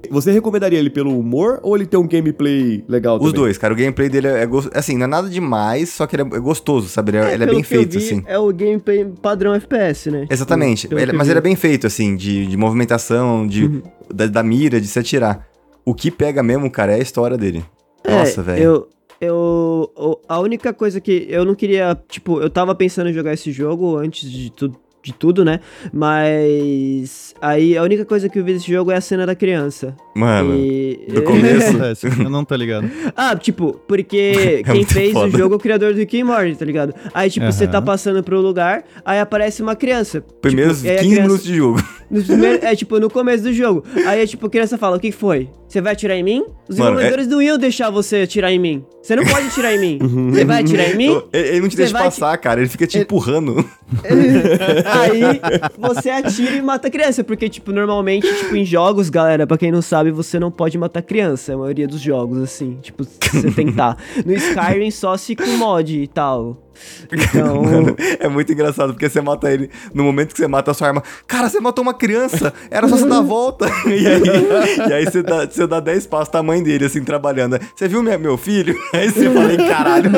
Você 0.10 0.32
recomendaria 0.32 0.78
ele 0.80 0.90
pelo 0.90 1.18
humor 1.20 1.60
ou 1.64 1.76
ele 1.76 1.86
tem 1.86 2.00
um 2.00 2.08
gameplay 2.08 2.84
legal 2.88 3.16
Os 3.16 3.22
também? 3.22 3.34
dois, 3.34 3.58
cara. 3.58 3.74
O 3.74 3.78
gameplay 3.78 4.08
dele 4.10 4.28
é, 4.28 4.46
gos- 4.46 4.70
assim, 4.74 4.96
não 4.98 5.04
é 5.06 5.08
nada 5.08 5.28
demais, 5.30 5.90
só 5.90 6.06
que 6.08 6.16
ele 6.16 6.24
é, 6.24 6.38
é 6.38 6.40
gostoso, 6.40 6.88
sabe? 6.88 7.12
Ele 7.12 7.18
é, 7.18 7.34
ele 7.34 7.44
é 7.44 7.48
bem 7.48 7.64
feito, 7.64 7.92
vi, 7.94 7.98
assim. 8.06 8.24
É 8.26 8.38
o 8.40 8.54
gameplay 8.54 9.06
padrão 9.22 9.54
FPS, 9.54 10.10
né? 10.12 10.26
Exatamente. 10.30 10.88
Ele- 10.92 11.12
mas 11.14 11.28
vi. 11.28 11.32
ele 11.34 11.40
é 11.40 11.42
bem 11.42 11.56
feito, 11.56 11.88
assim, 11.88 12.16
de, 12.16 12.46
de 12.48 12.56
movimentação, 12.58 13.46
de, 13.48 13.66
Uhum. 13.66 13.82
da, 14.14 14.28
da 14.28 14.44
mira, 14.44 14.80
de 14.80 14.88
se 14.88 14.98
atirar. 15.00 15.46
O 15.84 15.94
que 15.94 16.10
pega 16.12 16.42
mesmo, 16.44 16.70
cara, 16.70 16.94
é 16.94 16.96
a 16.96 17.00
história 17.02 17.38
dele. 17.38 17.66
Nossa, 18.08 18.40
é, 18.40 18.44
velho. 18.44 18.64
Eu, 18.64 18.88
eu, 19.20 19.92
o- 19.96 20.18
a 20.28 20.40
única 20.40 20.74
coisa 20.74 21.00
que 21.02 21.26
eu 21.30 21.44
não 21.46 21.56
queria, 21.56 21.98
tipo, 22.10 22.40
eu 22.42 22.50
tava 22.50 22.74
pensando 22.76 23.10
em 23.10 23.14
jogar 23.14 23.34
esse 23.34 23.52
jogo 23.52 23.98
antes 23.98 24.30
de 24.30 24.52
tudo. 24.52 24.78
De 25.04 25.14
tudo, 25.14 25.46
né? 25.46 25.62
Mas 25.94 27.34
aí 27.42 27.78
a 27.78 27.84
única 27.84 28.04
coisa 28.04 28.28
que 28.28 28.38
eu 28.40 28.44
vi 28.44 28.54
desse 28.54 28.70
jogo 28.70 28.92
é 28.92 28.96
a 28.96 29.02
cena 29.02 29.26
da 29.26 29.36
criança. 29.36 29.96
Mano, 30.16 30.54
E- 30.56 31.00
do 31.14 31.22
começo. 31.24 31.70
acontece? 31.70 32.08
Eu 32.08 32.30
não 32.30 32.44
tô 32.44 32.56
ligado. 32.56 32.90
Ah, 33.16 33.34
tipo, 33.36 33.80
porque 33.88 34.64
quem 34.66 34.76
muito 34.76 34.94
fez 34.94 35.14
foda. 35.14 35.28
o 35.34 35.38
jogo 35.40 35.54
é 35.54 35.58
o 35.58 35.60
criador 35.60 35.94
do 35.94 36.00
Rick 36.00 36.20
and 36.22 36.26
Morty, 36.26 36.56
tá 36.58 36.66
ligado? 36.66 36.94
Aí, 37.14 37.30
tipo, 37.30 37.46
você 37.46 37.68
tá 37.68 37.82
passando 37.82 38.22
pro 38.22 38.42
lugar, 38.42 38.84
aí 39.06 39.20
aparece 39.20 39.62
uma 39.62 39.76
criança. 39.76 40.22
primeiros 40.42 40.78
tipo, 40.82 40.88
e 40.88 40.92
aí 40.92 40.98
a 40.98 41.00
15 41.00 41.10
criança- 41.16 41.28
minutos 41.28 41.46
de 41.46 41.56
jogo. 41.56 41.84
Nos 42.12 42.24
primeiros- 42.26 42.64
é 42.64 42.76
tipo 42.76 43.00
no 43.00 43.10
começo 43.10 43.44
do 43.44 43.54
jogo. 43.54 43.84
Aí 44.06 44.22
é 44.22 44.26
tipo, 44.28 44.46
a 44.46 44.50
criança 44.50 44.78
fala: 44.78 44.98
O 44.98 45.00
que 45.00 45.12
foi? 45.12 45.50
Você 45.78 45.82
vai 45.82 45.94
atirar 45.94 46.18
em 46.18 46.24
mim? 46.24 46.44
Os 46.68 46.76
é- 46.76 46.82
desenvolvedores 46.82 47.28
não 47.28 47.40
iam 47.40 47.56
deixar 47.56 47.92
você 47.92 48.24
atirar 48.24 48.52
em 48.52 48.58
mim. 48.58 48.84
Você 49.00 49.16
não 49.16 49.24
pode 49.24 49.46
atirar 49.46 49.76
em 49.76 49.80
mim. 49.80 50.00
Você 50.34 50.44
vai 50.44 50.62
atirar 50.62 50.90
em 50.90 50.98
mim? 50.98 51.22
Ele, 51.32 51.48
ele 51.50 51.60
não 51.62 51.70
te 51.70 51.76
Você 51.76 51.84
deixa 51.84 51.98
passar, 51.98 52.36
cara. 52.40 52.60
Ele 52.60 52.68
fica 52.68 52.88
te 52.88 52.98
empurrando. 52.98 53.64
Aí 54.04 55.40
você 55.78 56.10
atira 56.10 56.56
e 56.56 56.62
mata 56.62 56.88
a 56.88 56.92
criança. 56.92 57.24
Porque, 57.24 57.48
tipo, 57.48 57.72
normalmente, 57.72 58.28
tipo, 58.28 58.56
em 58.56 58.66
jogos, 58.66 59.10
galera, 59.10 59.46
pra 59.48 59.58
quem 59.58 59.72
não 59.72 59.82
sabe, 59.82 60.12
você 60.12 60.40
não 60.40 60.52
pode 60.52 60.78
matar 60.78 61.02
criança. 61.04 61.54
A 61.54 61.58
maioria 61.58 61.88
dos 61.88 62.02
jogos, 62.02 62.42
assim. 62.42 62.78
Tipo, 62.82 63.06
se 63.06 63.12
você 63.32 63.52
tentar. 63.56 63.98
No 64.26 64.34
Skyrim, 64.34 64.92
só 64.92 65.16
se 65.16 65.36
com 65.36 65.46
mod 65.58 65.96
e 65.96 66.08
tal. 66.08 66.58
Então. 67.12 67.64
Mano, 67.64 67.96
é 68.20 68.28
muito 68.28 68.52
engraçado, 68.52 68.94
porque 68.94 69.10
você 69.10 69.22
mata 69.22 69.52
ele 69.52 69.70
no 69.94 70.04
momento 70.04 70.34
que 70.34 70.38
você 70.40 70.48
mata 70.48 70.72
a 70.72 70.74
sua 70.74 70.88
arma. 70.88 71.04
Cara, 71.26 71.50
você 71.50 71.60
matou 71.60 71.82
uma 71.84 71.94
criança! 71.94 72.54
Era 72.72 72.88
só 72.88 72.98
você 72.98 73.08
dar 73.08 73.18
a 73.20 73.22
volta! 73.24 73.66
E 73.88 74.08
aí, 74.08 74.90
e 74.90 74.94
aí 74.94 75.06
você, 75.06 75.22
dá, 75.24 75.46
você 75.46 75.66
dá 75.68 75.80
10 75.80 76.08
passos 76.08 76.30
tá 76.30 76.40
a 76.40 76.44
mãe 76.44 76.62
dele, 76.62 76.86
assim, 76.86 77.04
trabalhando. 77.04 77.60
Você 77.76 77.88
viu 77.88 78.02
minha- 78.04 78.18
meu 78.18 78.38
filho? 78.38 78.76
Aí 78.94 79.10
você 79.12 79.30
fala, 79.30 79.54
"Ih, 79.54 79.58
caralho! 79.70 80.10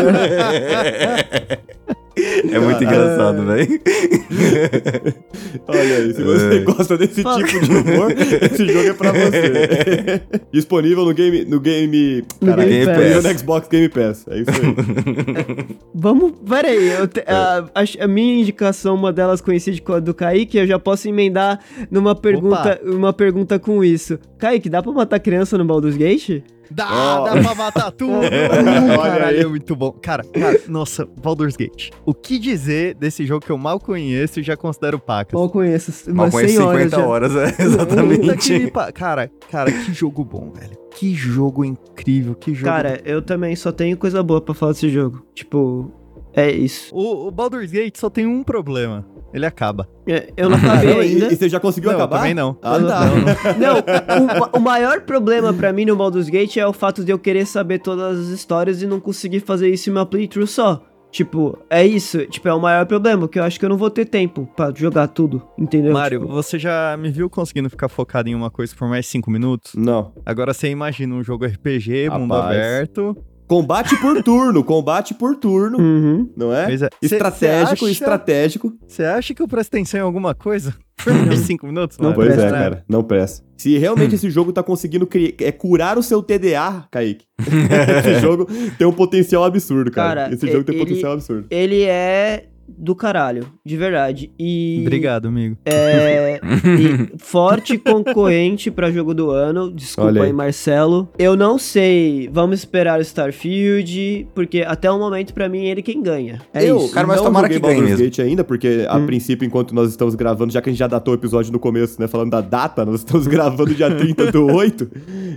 É 2.51 2.59
muito 2.59 2.83
engraçado, 2.83 3.45
velho. 3.45 3.79
Olha 5.67 5.95
aí, 5.97 6.13
se 6.13 6.23
você 6.23 6.55
É. 6.57 6.59
gosta 6.59 6.97
desse 6.97 7.21
Fala. 7.21 7.43
tipo 7.43 7.59
de 7.65 7.71
humor, 7.71 8.11
esse 8.11 8.65
jogo 8.67 8.87
é 8.89 8.93
pra 8.93 9.11
você. 9.11 10.21
Disponível 10.51 11.05
no 11.05 11.13
game. 11.13 11.45
No 11.45 11.59
game. 11.59 12.23
No 12.41 12.47
caralho, 12.47 12.69
Game 12.69 12.85
Pass. 12.85 13.23
no 13.23 13.39
Xbox 13.39 13.67
Game 13.67 13.89
Pass. 13.89 14.25
É 14.29 14.39
isso 14.39 14.49
aí. 14.51 15.75
Vamos. 15.93 16.33
Pera 16.47 16.67
aí. 16.69 16.87
eu 16.89 17.07
te- 17.07 17.23
a, 17.27 17.65
a- 17.75 18.03
a 18.03 18.07
minha 18.07 18.41
indicação, 18.41 18.95
uma 18.95 19.11
delas 19.13 19.41
coincide 19.41 19.81
com 19.81 19.93
a 19.93 19.99
do 19.99 20.13
Kaique, 20.13 20.57
eu 20.57 20.67
já 20.67 20.79
posso 20.79 21.07
emendar 21.07 21.59
numa 21.91 22.15
pergunta, 22.15 22.79
uma 22.83 23.13
pergunta 23.13 23.59
com 23.59 23.83
isso. 23.83 24.19
Kaique, 24.37 24.69
dá 24.69 24.81
pra 24.81 24.91
matar 24.91 25.19
criança 25.19 25.57
no 25.57 25.65
Baldur's 25.65 25.97
Gate? 25.97 26.41
Dá, 26.71 26.87
Ó. 26.91 27.23
dá 27.25 27.41
pra 27.41 27.55
matar 27.55 27.91
tudo. 27.91 28.13
Olha 28.19 28.97
Caralho, 28.97 29.37
aí. 29.37 29.41
é 29.41 29.45
muito 29.47 29.75
bom. 29.75 29.91
Cara, 29.91 30.23
cara, 30.23 30.59
nossa, 30.67 31.05
Baldur's 31.05 31.55
Gate. 31.55 31.89
O 32.05 32.13
que 32.13 32.37
dizer 32.37 32.95
desse 32.95 33.25
jogo 33.25 33.45
que 33.45 33.51
eu 33.51 33.57
mal 33.57 33.79
conheço 33.79 34.39
e 34.39 34.43
já 34.43 34.55
considero 34.55 34.99
pacas? 34.99 35.33
Mal 35.39 35.49
conheço. 35.49 36.13
Mal 36.13 36.29
conheço 36.29 36.55
100 36.55 36.63
horas 36.65 36.83
50 36.83 36.97
já. 37.01 37.07
horas, 37.07 37.35
é, 37.35 37.55
exatamente. 37.63 38.71
pa- 38.71 38.91
Cara, 38.91 39.31
cara, 39.51 39.71
que 39.71 39.93
jogo 39.93 40.23
bom, 40.23 40.51
velho. 40.51 40.77
Que 40.95 41.13
jogo 41.13 41.63
incrível, 41.63 42.35
que 42.35 42.53
jogo. 42.53 42.71
Cara, 42.71 42.99
eu 43.05 43.21
também 43.21 43.55
só 43.55 43.71
tenho 43.71 43.95
coisa 43.97 44.21
boa 44.21 44.41
pra 44.41 44.53
falar 44.53 44.73
desse 44.73 44.89
jogo. 44.89 45.25
Tipo, 45.33 45.91
é 46.39 46.51
isso. 46.51 46.93
o, 46.95 47.27
o 47.27 47.31
Baldur's 47.31 47.71
Gate 47.71 47.97
só 47.97 48.09
tem 48.09 48.25
um 48.25 48.43
problema. 48.43 49.05
Ele 49.33 49.45
acaba. 49.45 49.87
É, 50.07 50.31
Eu 50.35 50.49
não 50.49 50.57
acabei 50.57 50.89
Não, 50.93 51.03
e, 51.03 51.05
ainda. 51.05 51.33
e 51.33 51.35
você 51.35 51.47
já 51.49 51.59
conseguiu 51.59 51.91
Não, 51.91 51.97
acabar? 51.99 52.17
também 52.17 52.33
não. 52.33 52.57
Ah, 52.63 52.79
Não, 52.79 52.87
tá. 52.87 52.99
Não, 53.59 54.55
o, 54.55 54.57
o 54.57 54.59
maior 54.59 55.01
problema 55.01 55.53
pra 55.53 55.71
mim 55.71 55.85
no 55.85 55.95
Baldur's 55.95 56.29
Gate 56.29 56.57
é 56.57 56.65
o 56.65 56.73
fato 56.73 57.03
de 57.03 57.11
eu 57.11 57.19
querer 57.19 57.45
saber 57.45 57.79
todas 57.79 58.19
as 58.19 58.27
histórias 58.29 58.81
e 58.81 58.87
não 58.87 58.99
conseguir 58.99 59.41
fazer 59.41 59.69
isso 59.69 59.89
em 59.89 59.93
uma 59.93 60.05
playthrough 60.05 60.47
só. 60.47 60.83
Tipo, 61.11 61.57
é 61.71 61.83
isso. 61.85 62.25
Tipo, 62.27 62.47
é 62.49 62.53
o 62.53 62.59
maior 62.61 62.85
problema, 62.85 63.27
que 63.27 63.39
eu 63.39 63.43
acho 63.43 63.59
que 63.59 63.65
eu 63.65 63.69
não 63.69 63.77
vou 63.77 63.89
ter 63.89 64.05
tempo 64.05 64.47
pra 64.55 64.71
jogar 64.75 65.07
tudo, 65.07 65.41
entendeu? 65.57 65.91
Mário, 65.93 66.19
Tipo, 66.21 66.31
você 66.31 66.59
já 66.59 66.95
me 66.99 67.09
viu 67.09 67.27
conseguindo 67.29 67.67
ficar 67.69 67.89
focado 67.89 68.29
em 68.29 68.35
uma 68.35 68.51
coisa 68.51 68.75
por 68.75 68.87
mais 68.87 69.07
5 69.07 69.29
minutos? 69.31 69.73
Não. 69.75 70.11
Agora 70.25 70.53
você 70.53 70.69
imagina 70.69 71.15
um 71.15 71.23
jogo 71.23 71.45
RPG, 71.45 72.09
mundo 72.11 72.33
Rapaz. 72.33 72.57
aberto. 72.57 73.17
Combate 73.49 73.97
por 73.99 74.21
turno, 74.23 74.63
combate 74.63 75.13
por 75.13 75.35
turno, 75.35 75.77
Uhum. 75.79 76.29
não 76.37 76.53
é? 76.55 76.67
Pois 76.67 76.81
é. 76.83 76.89
Estratégico, 77.01 77.77
cê 77.77 77.85
acha- 77.85 77.91
estratégico. 77.91 78.73
Você 78.87 79.03
acha 79.03 79.33
que 79.33 79.41
eu 79.41 79.47
presto 79.47 79.69
atenção 79.75 79.99
em 79.99 80.03
alguma 80.03 80.33
coisa? 80.35 80.73
Por 81.03 81.13
mais 81.25 81.39
5 81.39 81.65
minutos? 81.65 81.97
Não? 81.97 82.11
Pois 82.13 82.27
presta, 82.27 82.45
é, 82.47 82.51
né? 82.51 82.57
cara. 82.59 82.83
Não 82.87 83.01
presta. 83.01 83.43
Se 83.57 83.77
realmente 83.77 84.15
esse 84.15 84.29
jogo 84.29 84.51
tá 84.51 84.61
conseguindo 84.61 85.07
cri- 85.07 85.33
é 85.39 85.49
curar 85.51 85.97
o 85.97 86.03
seu 86.03 86.21
TDA, 86.21 86.85
Kaique, 86.91 87.23
esse 87.39 88.19
jogo 88.19 88.45
tem 88.77 88.85
um 88.85 88.91
potencial 88.91 89.45
absurdo, 89.45 89.91
cara. 89.91 90.23
Cara, 90.23 90.35
esse 90.35 90.45
jogo 90.51 90.65
tem 90.65 90.75
um 90.75 90.77
ele- 90.79 90.85
potencial 90.85 91.13
absurdo. 91.13 91.47
Ele 91.49 91.83
é 91.83 92.47
do 92.77 92.95
caralho, 92.95 93.45
de 93.65 93.75
verdade. 93.77 94.31
E 94.39 94.79
Obrigado, 94.81 95.27
amigo. 95.27 95.57
é 95.65 96.39
e 96.43 97.17
forte 97.19 97.77
concorrente 97.77 98.69
pra 98.71 98.91
jogo 98.91 99.13
do 99.13 99.31
ano. 99.31 99.71
Desculpa 99.71 100.09
Olha 100.09 100.21
aí. 100.21 100.27
aí, 100.27 100.33
Marcelo. 100.33 101.09
Eu 101.17 101.35
não 101.35 101.57
sei. 101.57 102.29
Vamos 102.31 102.59
esperar 102.59 102.99
o 102.99 103.01
Starfield, 103.01 104.27
porque 104.33 104.61
até 104.61 104.89
o 104.91 104.97
momento 104.99 105.33
pra 105.33 105.47
mim 105.49 105.65
ele 105.65 105.81
quem 105.81 106.01
ganha. 106.01 106.41
É 106.53 106.63
eu 106.65 106.77
isso. 106.77 106.93
Cara, 106.93 107.07
mas 107.07 107.17
não 107.17 107.25
tomara 107.25 107.49
que 107.49 107.59
ganhe 107.59 107.81
mesmo. 107.81 107.97
Gate 108.03 108.19
ainda, 108.19 108.43
porque 108.43 108.85
a 108.87 108.99
princípio, 108.99 109.45
enquanto 109.45 109.73
nós 109.73 109.89
estamos 109.89 110.15
gravando, 110.15 110.51
já 110.53 110.61
que 110.61 110.69
a 110.69 110.71
gente 110.71 110.79
já 110.79 110.87
datou 110.87 111.13
o 111.13 111.17
episódio 111.17 111.51
no 111.51 111.59
começo, 111.59 111.99
né, 111.99 112.07
falando 112.07 112.31
da 112.31 112.41
data, 112.41 112.85
nós 112.85 112.95
estamos 113.01 113.25
gravando 113.27 113.73
dia 113.73 113.93
30 113.93 114.31
do 114.31 114.45
8 114.45 114.89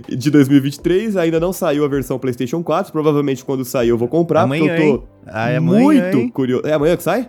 de 0.09 0.31
2023, 0.31 1.17
ainda 1.17 1.39
não 1.39 1.53
saiu 1.53 1.83
a 1.85 1.87
versão 1.87 2.17
PlayStation 2.19 2.63
4, 2.63 2.91
provavelmente 2.91 3.43
quando 3.43 3.63
sair 3.65 3.89
eu 3.89 3.97
vou 3.97 4.07
comprar, 4.07 4.41
Amanhã, 4.43 4.67
porque 4.75 4.81
eu 4.87 4.97
tô 4.99 5.03
Ah, 5.25 5.49
é 5.49 5.57
amanhã, 5.57 5.83
muito 5.83 6.17
hein? 6.17 6.29
curioso. 6.29 6.65
É 6.67 6.73
amanhã 6.73 6.95
que 6.97 7.03
sai? 7.03 7.22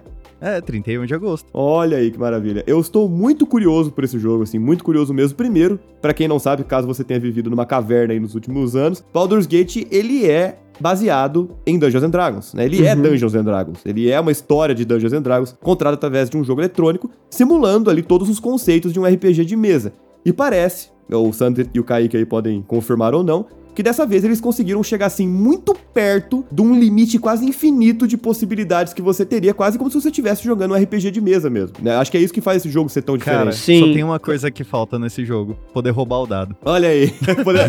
É, 0.44 0.60
31 0.60 1.06
de 1.06 1.14
agosto. 1.14 1.48
Olha 1.54 1.96
aí 1.96 2.10
que 2.10 2.18
maravilha. 2.18 2.62
Eu 2.66 2.78
estou 2.78 3.08
muito 3.08 3.46
curioso 3.46 3.90
por 3.90 4.04
esse 4.04 4.18
jogo, 4.18 4.42
assim, 4.42 4.58
muito 4.58 4.84
curioso 4.84 5.14
mesmo. 5.14 5.34
Primeiro, 5.38 5.80
pra 6.02 6.12
quem 6.12 6.28
não 6.28 6.38
sabe, 6.38 6.64
caso 6.64 6.86
você 6.86 7.02
tenha 7.02 7.18
vivido 7.18 7.48
numa 7.48 7.64
caverna 7.64 8.12
aí 8.12 8.20
nos 8.20 8.34
últimos 8.34 8.76
anos, 8.76 9.02
Baldur's 9.10 9.46
Gate, 9.46 9.86
ele 9.90 10.26
é 10.30 10.58
baseado 10.78 11.48
em 11.66 11.78
Dungeons 11.78 12.04
and 12.04 12.10
Dragons, 12.10 12.52
né? 12.52 12.66
Ele 12.66 12.84
é 12.84 12.94
Dungeons 12.94 13.34
and 13.34 13.44
Dragons. 13.44 13.78
Ele 13.86 14.10
é 14.10 14.20
uma 14.20 14.30
história 14.30 14.74
de 14.74 14.84
Dungeons 14.84 15.14
and 15.14 15.22
Dragons 15.22 15.56
contada 15.62 15.94
através 15.94 16.28
de 16.28 16.36
um 16.36 16.44
jogo 16.44 16.60
eletrônico, 16.60 17.10
simulando 17.30 17.88
ali 17.88 18.02
todos 18.02 18.28
os 18.28 18.38
conceitos 18.38 18.92
de 18.92 19.00
um 19.00 19.06
RPG 19.06 19.46
de 19.46 19.56
mesa. 19.56 19.94
E 20.26 20.30
parece, 20.30 20.90
o 21.10 21.32
Sander 21.32 21.68
e 21.72 21.80
o 21.80 21.84
Kaique 21.84 22.18
aí 22.18 22.26
podem 22.26 22.60
confirmar 22.60 23.14
ou 23.14 23.24
não, 23.24 23.46
que 23.74 23.82
dessa 23.82 24.06
vez 24.06 24.24
eles 24.24 24.40
conseguiram 24.40 24.82
chegar 24.82 25.06
assim 25.06 25.26
muito 25.26 25.74
perto 25.92 26.44
de 26.50 26.62
um 26.62 26.78
limite 26.78 27.18
quase 27.18 27.44
infinito 27.44 28.06
de 28.06 28.16
possibilidades 28.16 28.92
que 28.92 29.02
você 29.02 29.24
teria, 29.24 29.52
quase 29.54 29.76
como 29.78 29.90
se 29.90 30.00
você 30.00 30.08
estivesse 30.08 30.44
jogando 30.44 30.72
um 30.72 30.82
RPG 30.82 31.10
de 31.10 31.20
mesa 31.20 31.48
mesmo. 31.50 31.76
Né? 31.82 31.94
Acho 31.96 32.10
que 32.10 32.16
é 32.16 32.20
isso 32.20 32.32
que 32.32 32.40
faz 32.40 32.58
esse 32.58 32.70
jogo 32.70 32.88
ser 32.88 33.02
tão 33.02 33.18
Cara, 33.18 33.50
diferente. 33.50 33.56
Sim. 33.56 33.80
só 33.88 33.92
tem 33.94 34.04
uma 34.04 34.18
coisa 34.18 34.50
que 34.50 34.64
falta 34.64 34.98
nesse 34.98 35.24
jogo: 35.24 35.56
poder 35.72 35.90
roubar 35.90 36.20
o 36.20 36.26
dado. 36.26 36.56
Olha 36.64 36.88
aí, 36.88 37.12
poder... 37.44 37.60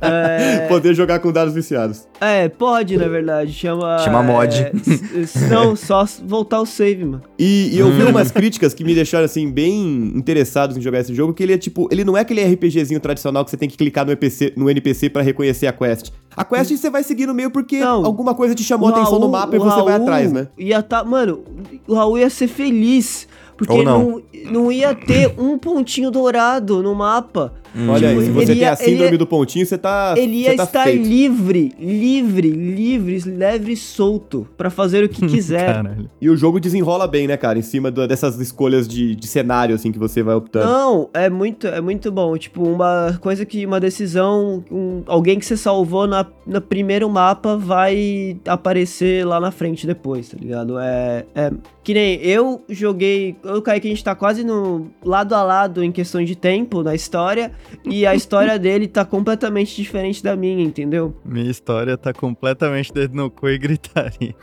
É, 0.00 0.66
poder 0.68 0.94
jogar 0.94 1.18
com 1.18 1.32
dados 1.32 1.54
viciados. 1.54 2.06
é, 2.20 2.48
pode, 2.48 2.96
na 2.96 3.08
verdade. 3.08 3.52
Chama. 3.52 3.98
Chama 3.98 4.22
mod. 4.22 4.54
é, 4.56 4.72
s- 4.74 5.18
s- 5.20 5.48
não, 5.48 5.76
só 5.76 6.04
voltar 6.24 6.60
o 6.60 6.66
save, 6.66 7.04
mano. 7.04 7.22
E, 7.38 7.70
e 7.72 7.78
eu 7.78 7.90
vi 7.92 8.02
umas 8.02 8.30
críticas 8.30 8.74
que 8.74 8.84
me 8.84 8.94
deixaram 8.94 9.24
assim 9.24 9.50
bem 9.50 10.12
interessados 10.14 10.76
em 10.76 10.80
jogar 10.80 11.00
esse 11.00 11.14
jogo, 11.14 11.32
que 11.34 11.42
ele 11.42 11.52
é 11.52 11.58
tipo, 11.58 11.88
ele 11.90 12.04
não 12.04 12.16
é 12.16 12.20
aquele 12.20 12.42
RPGzinho 12.44 13.00
tradicional 13.00 13.44
que 13.44 13.50
você 13.50 13.56
tem 13.56 13.68
que 13.68 13.76
clicar 13.76 14.04
no 14.04 14.12
NPC, 14.12 14.52
no 14.56 14.68
NPC 14.70 15.03
para 15.10 15.22
reconhecer 15.22 15.66
a 15.66 15.72
quest. 15.72 16.10
A 16.36 16.44
quest 16.44 16.70
você 16.76 16.90
vai 16.90 17.02
seguindo 17.02 17.32
meio 17.34 17.50
porque 17.50 17.78
Não. 17.80 18.04
alguma 18.04 18.34
coisa 18.34 18.54
te 18.54 18.62
chamou 18.64 18.88
a 18.88 18.92
atenção 18.92 19.14
no 19.14 19.20
Raul- 19.20 19.30
mapa 19.32 19.56
e 19.56 19.58
você 19.58 19.68
vai 19.82 19.92
Raul 19.92 20.02
atrás, 20.02 20.32
né? 20.32 20.48
Ia 20.58 20.82
tá, 20.82 21.04
mano, 21.04 21.44
o 21.86 21.94
Raul 21.94 22.18
ia 22.18 22.28
ser 22.30 22.48
feliz. 22.48 23.28
Porque 23.56 23.72
Ou 23.72 23.84
não. 23.84 24.02
não. 24.10 24.22
não 24.64 24.72
ia 24.72 24.92
ter 24.94 25.32
um 25.38 25.56
pontinho 25.56 26.10
dourado 26.10 26.82
no 26.82 26.92
mapa. 26.92 27.52
Olha 27.88 28.08
aí, 28.10 28.20
se 28.24 28.30
você 28.30 28.52
ele 28.52 28.60
tem 28.60 28.68
a 28.68 28.76
síndrome 28.76 29.12
ia- 29.12 29.18
do 29.18 29.26
pontinho, 29.26 29.66
você 29.66 29.76
tá 29.76 30.14
Ele 30.16 30.42
ia 30.42 30.56
tá 30.56 30.64
estar 30.64 30.84
feito. 30.84 31.06
livre, 31.06 31.72
livre, 31.78 32.50
livre, 32.50 33.18
leve 33.30 33.72
e 33.72 33.76
solto 33.76 34.46
pra 34.56 34.70
fazer 34.70 35.04
o 35.04 35.08
que 35.08 35.20
quiser. 35.26 35.74
Caralho. 35.74 36.08
E 36.20 36.30
o 36.30 36.36
jogo 36.36 36.60
desenrola 36.60 37.06
bem, 37.06 37.26
né, 37.26 37.36
cara? 37.36 37.58
Em 37.58 37.62
cima 37.62 37.90
do- 37.90 38.06
dessas 38.06 38.38
escolhas 38.40 38.86
de, 38.86 39.14
de 39.16 39.26
cenário, 39.26 39.74
assim, 39.74 39.90
que 39.90 39.98
você 39.98 40.22
vai 40.22 40.34
optando. 40.34 40.66
Não, 40.66 41.10
é 41.12 41.28
muito, 41.28 41.66
é 41.66 41.80
muito 41.80 42.10
bom. 42.12 42.36
Tipo, 42.36 42.62
uma 42.62 43.18
coisa 43.20 43.44
que, 43.44 43.66
uma 43.66 43.80
decisão, 43.80 44.64
um- 44.70 45.02
alguém 45.06 45.38
que 45.38 45.44
você 45.46 45.56
salvou 45.56 46.06
na, 46.06 46.24
no 46.46 46.60
primeiro 46.60 47.08
mapa 47.10 47.56
vai 47.56 48.36
aparecer 48.46 49.26
lá 49.26 49.40
na 49.40 49.50
frente 49.50 49.86
depois, 49.86 50.28
tá 50.28 50.36
ligado? 50.40 50.78
É, 50.78 51.24
é 51.34 51.50
que 51.82 51.92
nem 51.92 52.14
eu 52.22 52.62
joguei, 52.68 53.36
eu 53.44 53.60
caí 53.60 53.78
que 53.80 53.86
a 53.86 53.90
gente 53.90 54.02
tá 54.02 54.14
quase 54.14 54.42
no 54.44 54.86
lado 55.04 55.34
a 55.34 55.42
lado 55.42 55.82
em 55.84 55.92
questão 55.92 56.24
de 56.24 56.34
tempo 56.34 56.82
na 56.82 56.94
história 56.94 57.52
e 57.84 58.06
a 58.06 58.14
história 58.14 58.58
dele 58.58 58.88
tá 58.88 59.04
completamente 59.04 59.74
diferente 59.76 60.22
da 60.22 60.36
minha, 60.36 60.62
entendeu? 60.62 61.14
Minha 61.24 61.50
história 61.50 61.96
tá 61.96 62.12
completamente 62.12 62.92
dedo 62.92 63.14
no 63.14 63.30
cu 63.30 63.48
e 63.48 63.58
gritaria. 63.58 64.34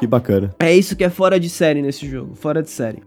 Que 0.00 0.06
bacana. 0.06 0.54
É 0.58 0.74
isso 0.74 0.96
que 0.96 1.04
é 1.04 1.10
fora 1.10 1.38
de 1.38 1.48
série 1.48 1.80
nesse 1.80 2.08
jogo, 2.08 2.34
fora 2.34 2.62
de 2.62 2.70
série. 2.70 3.02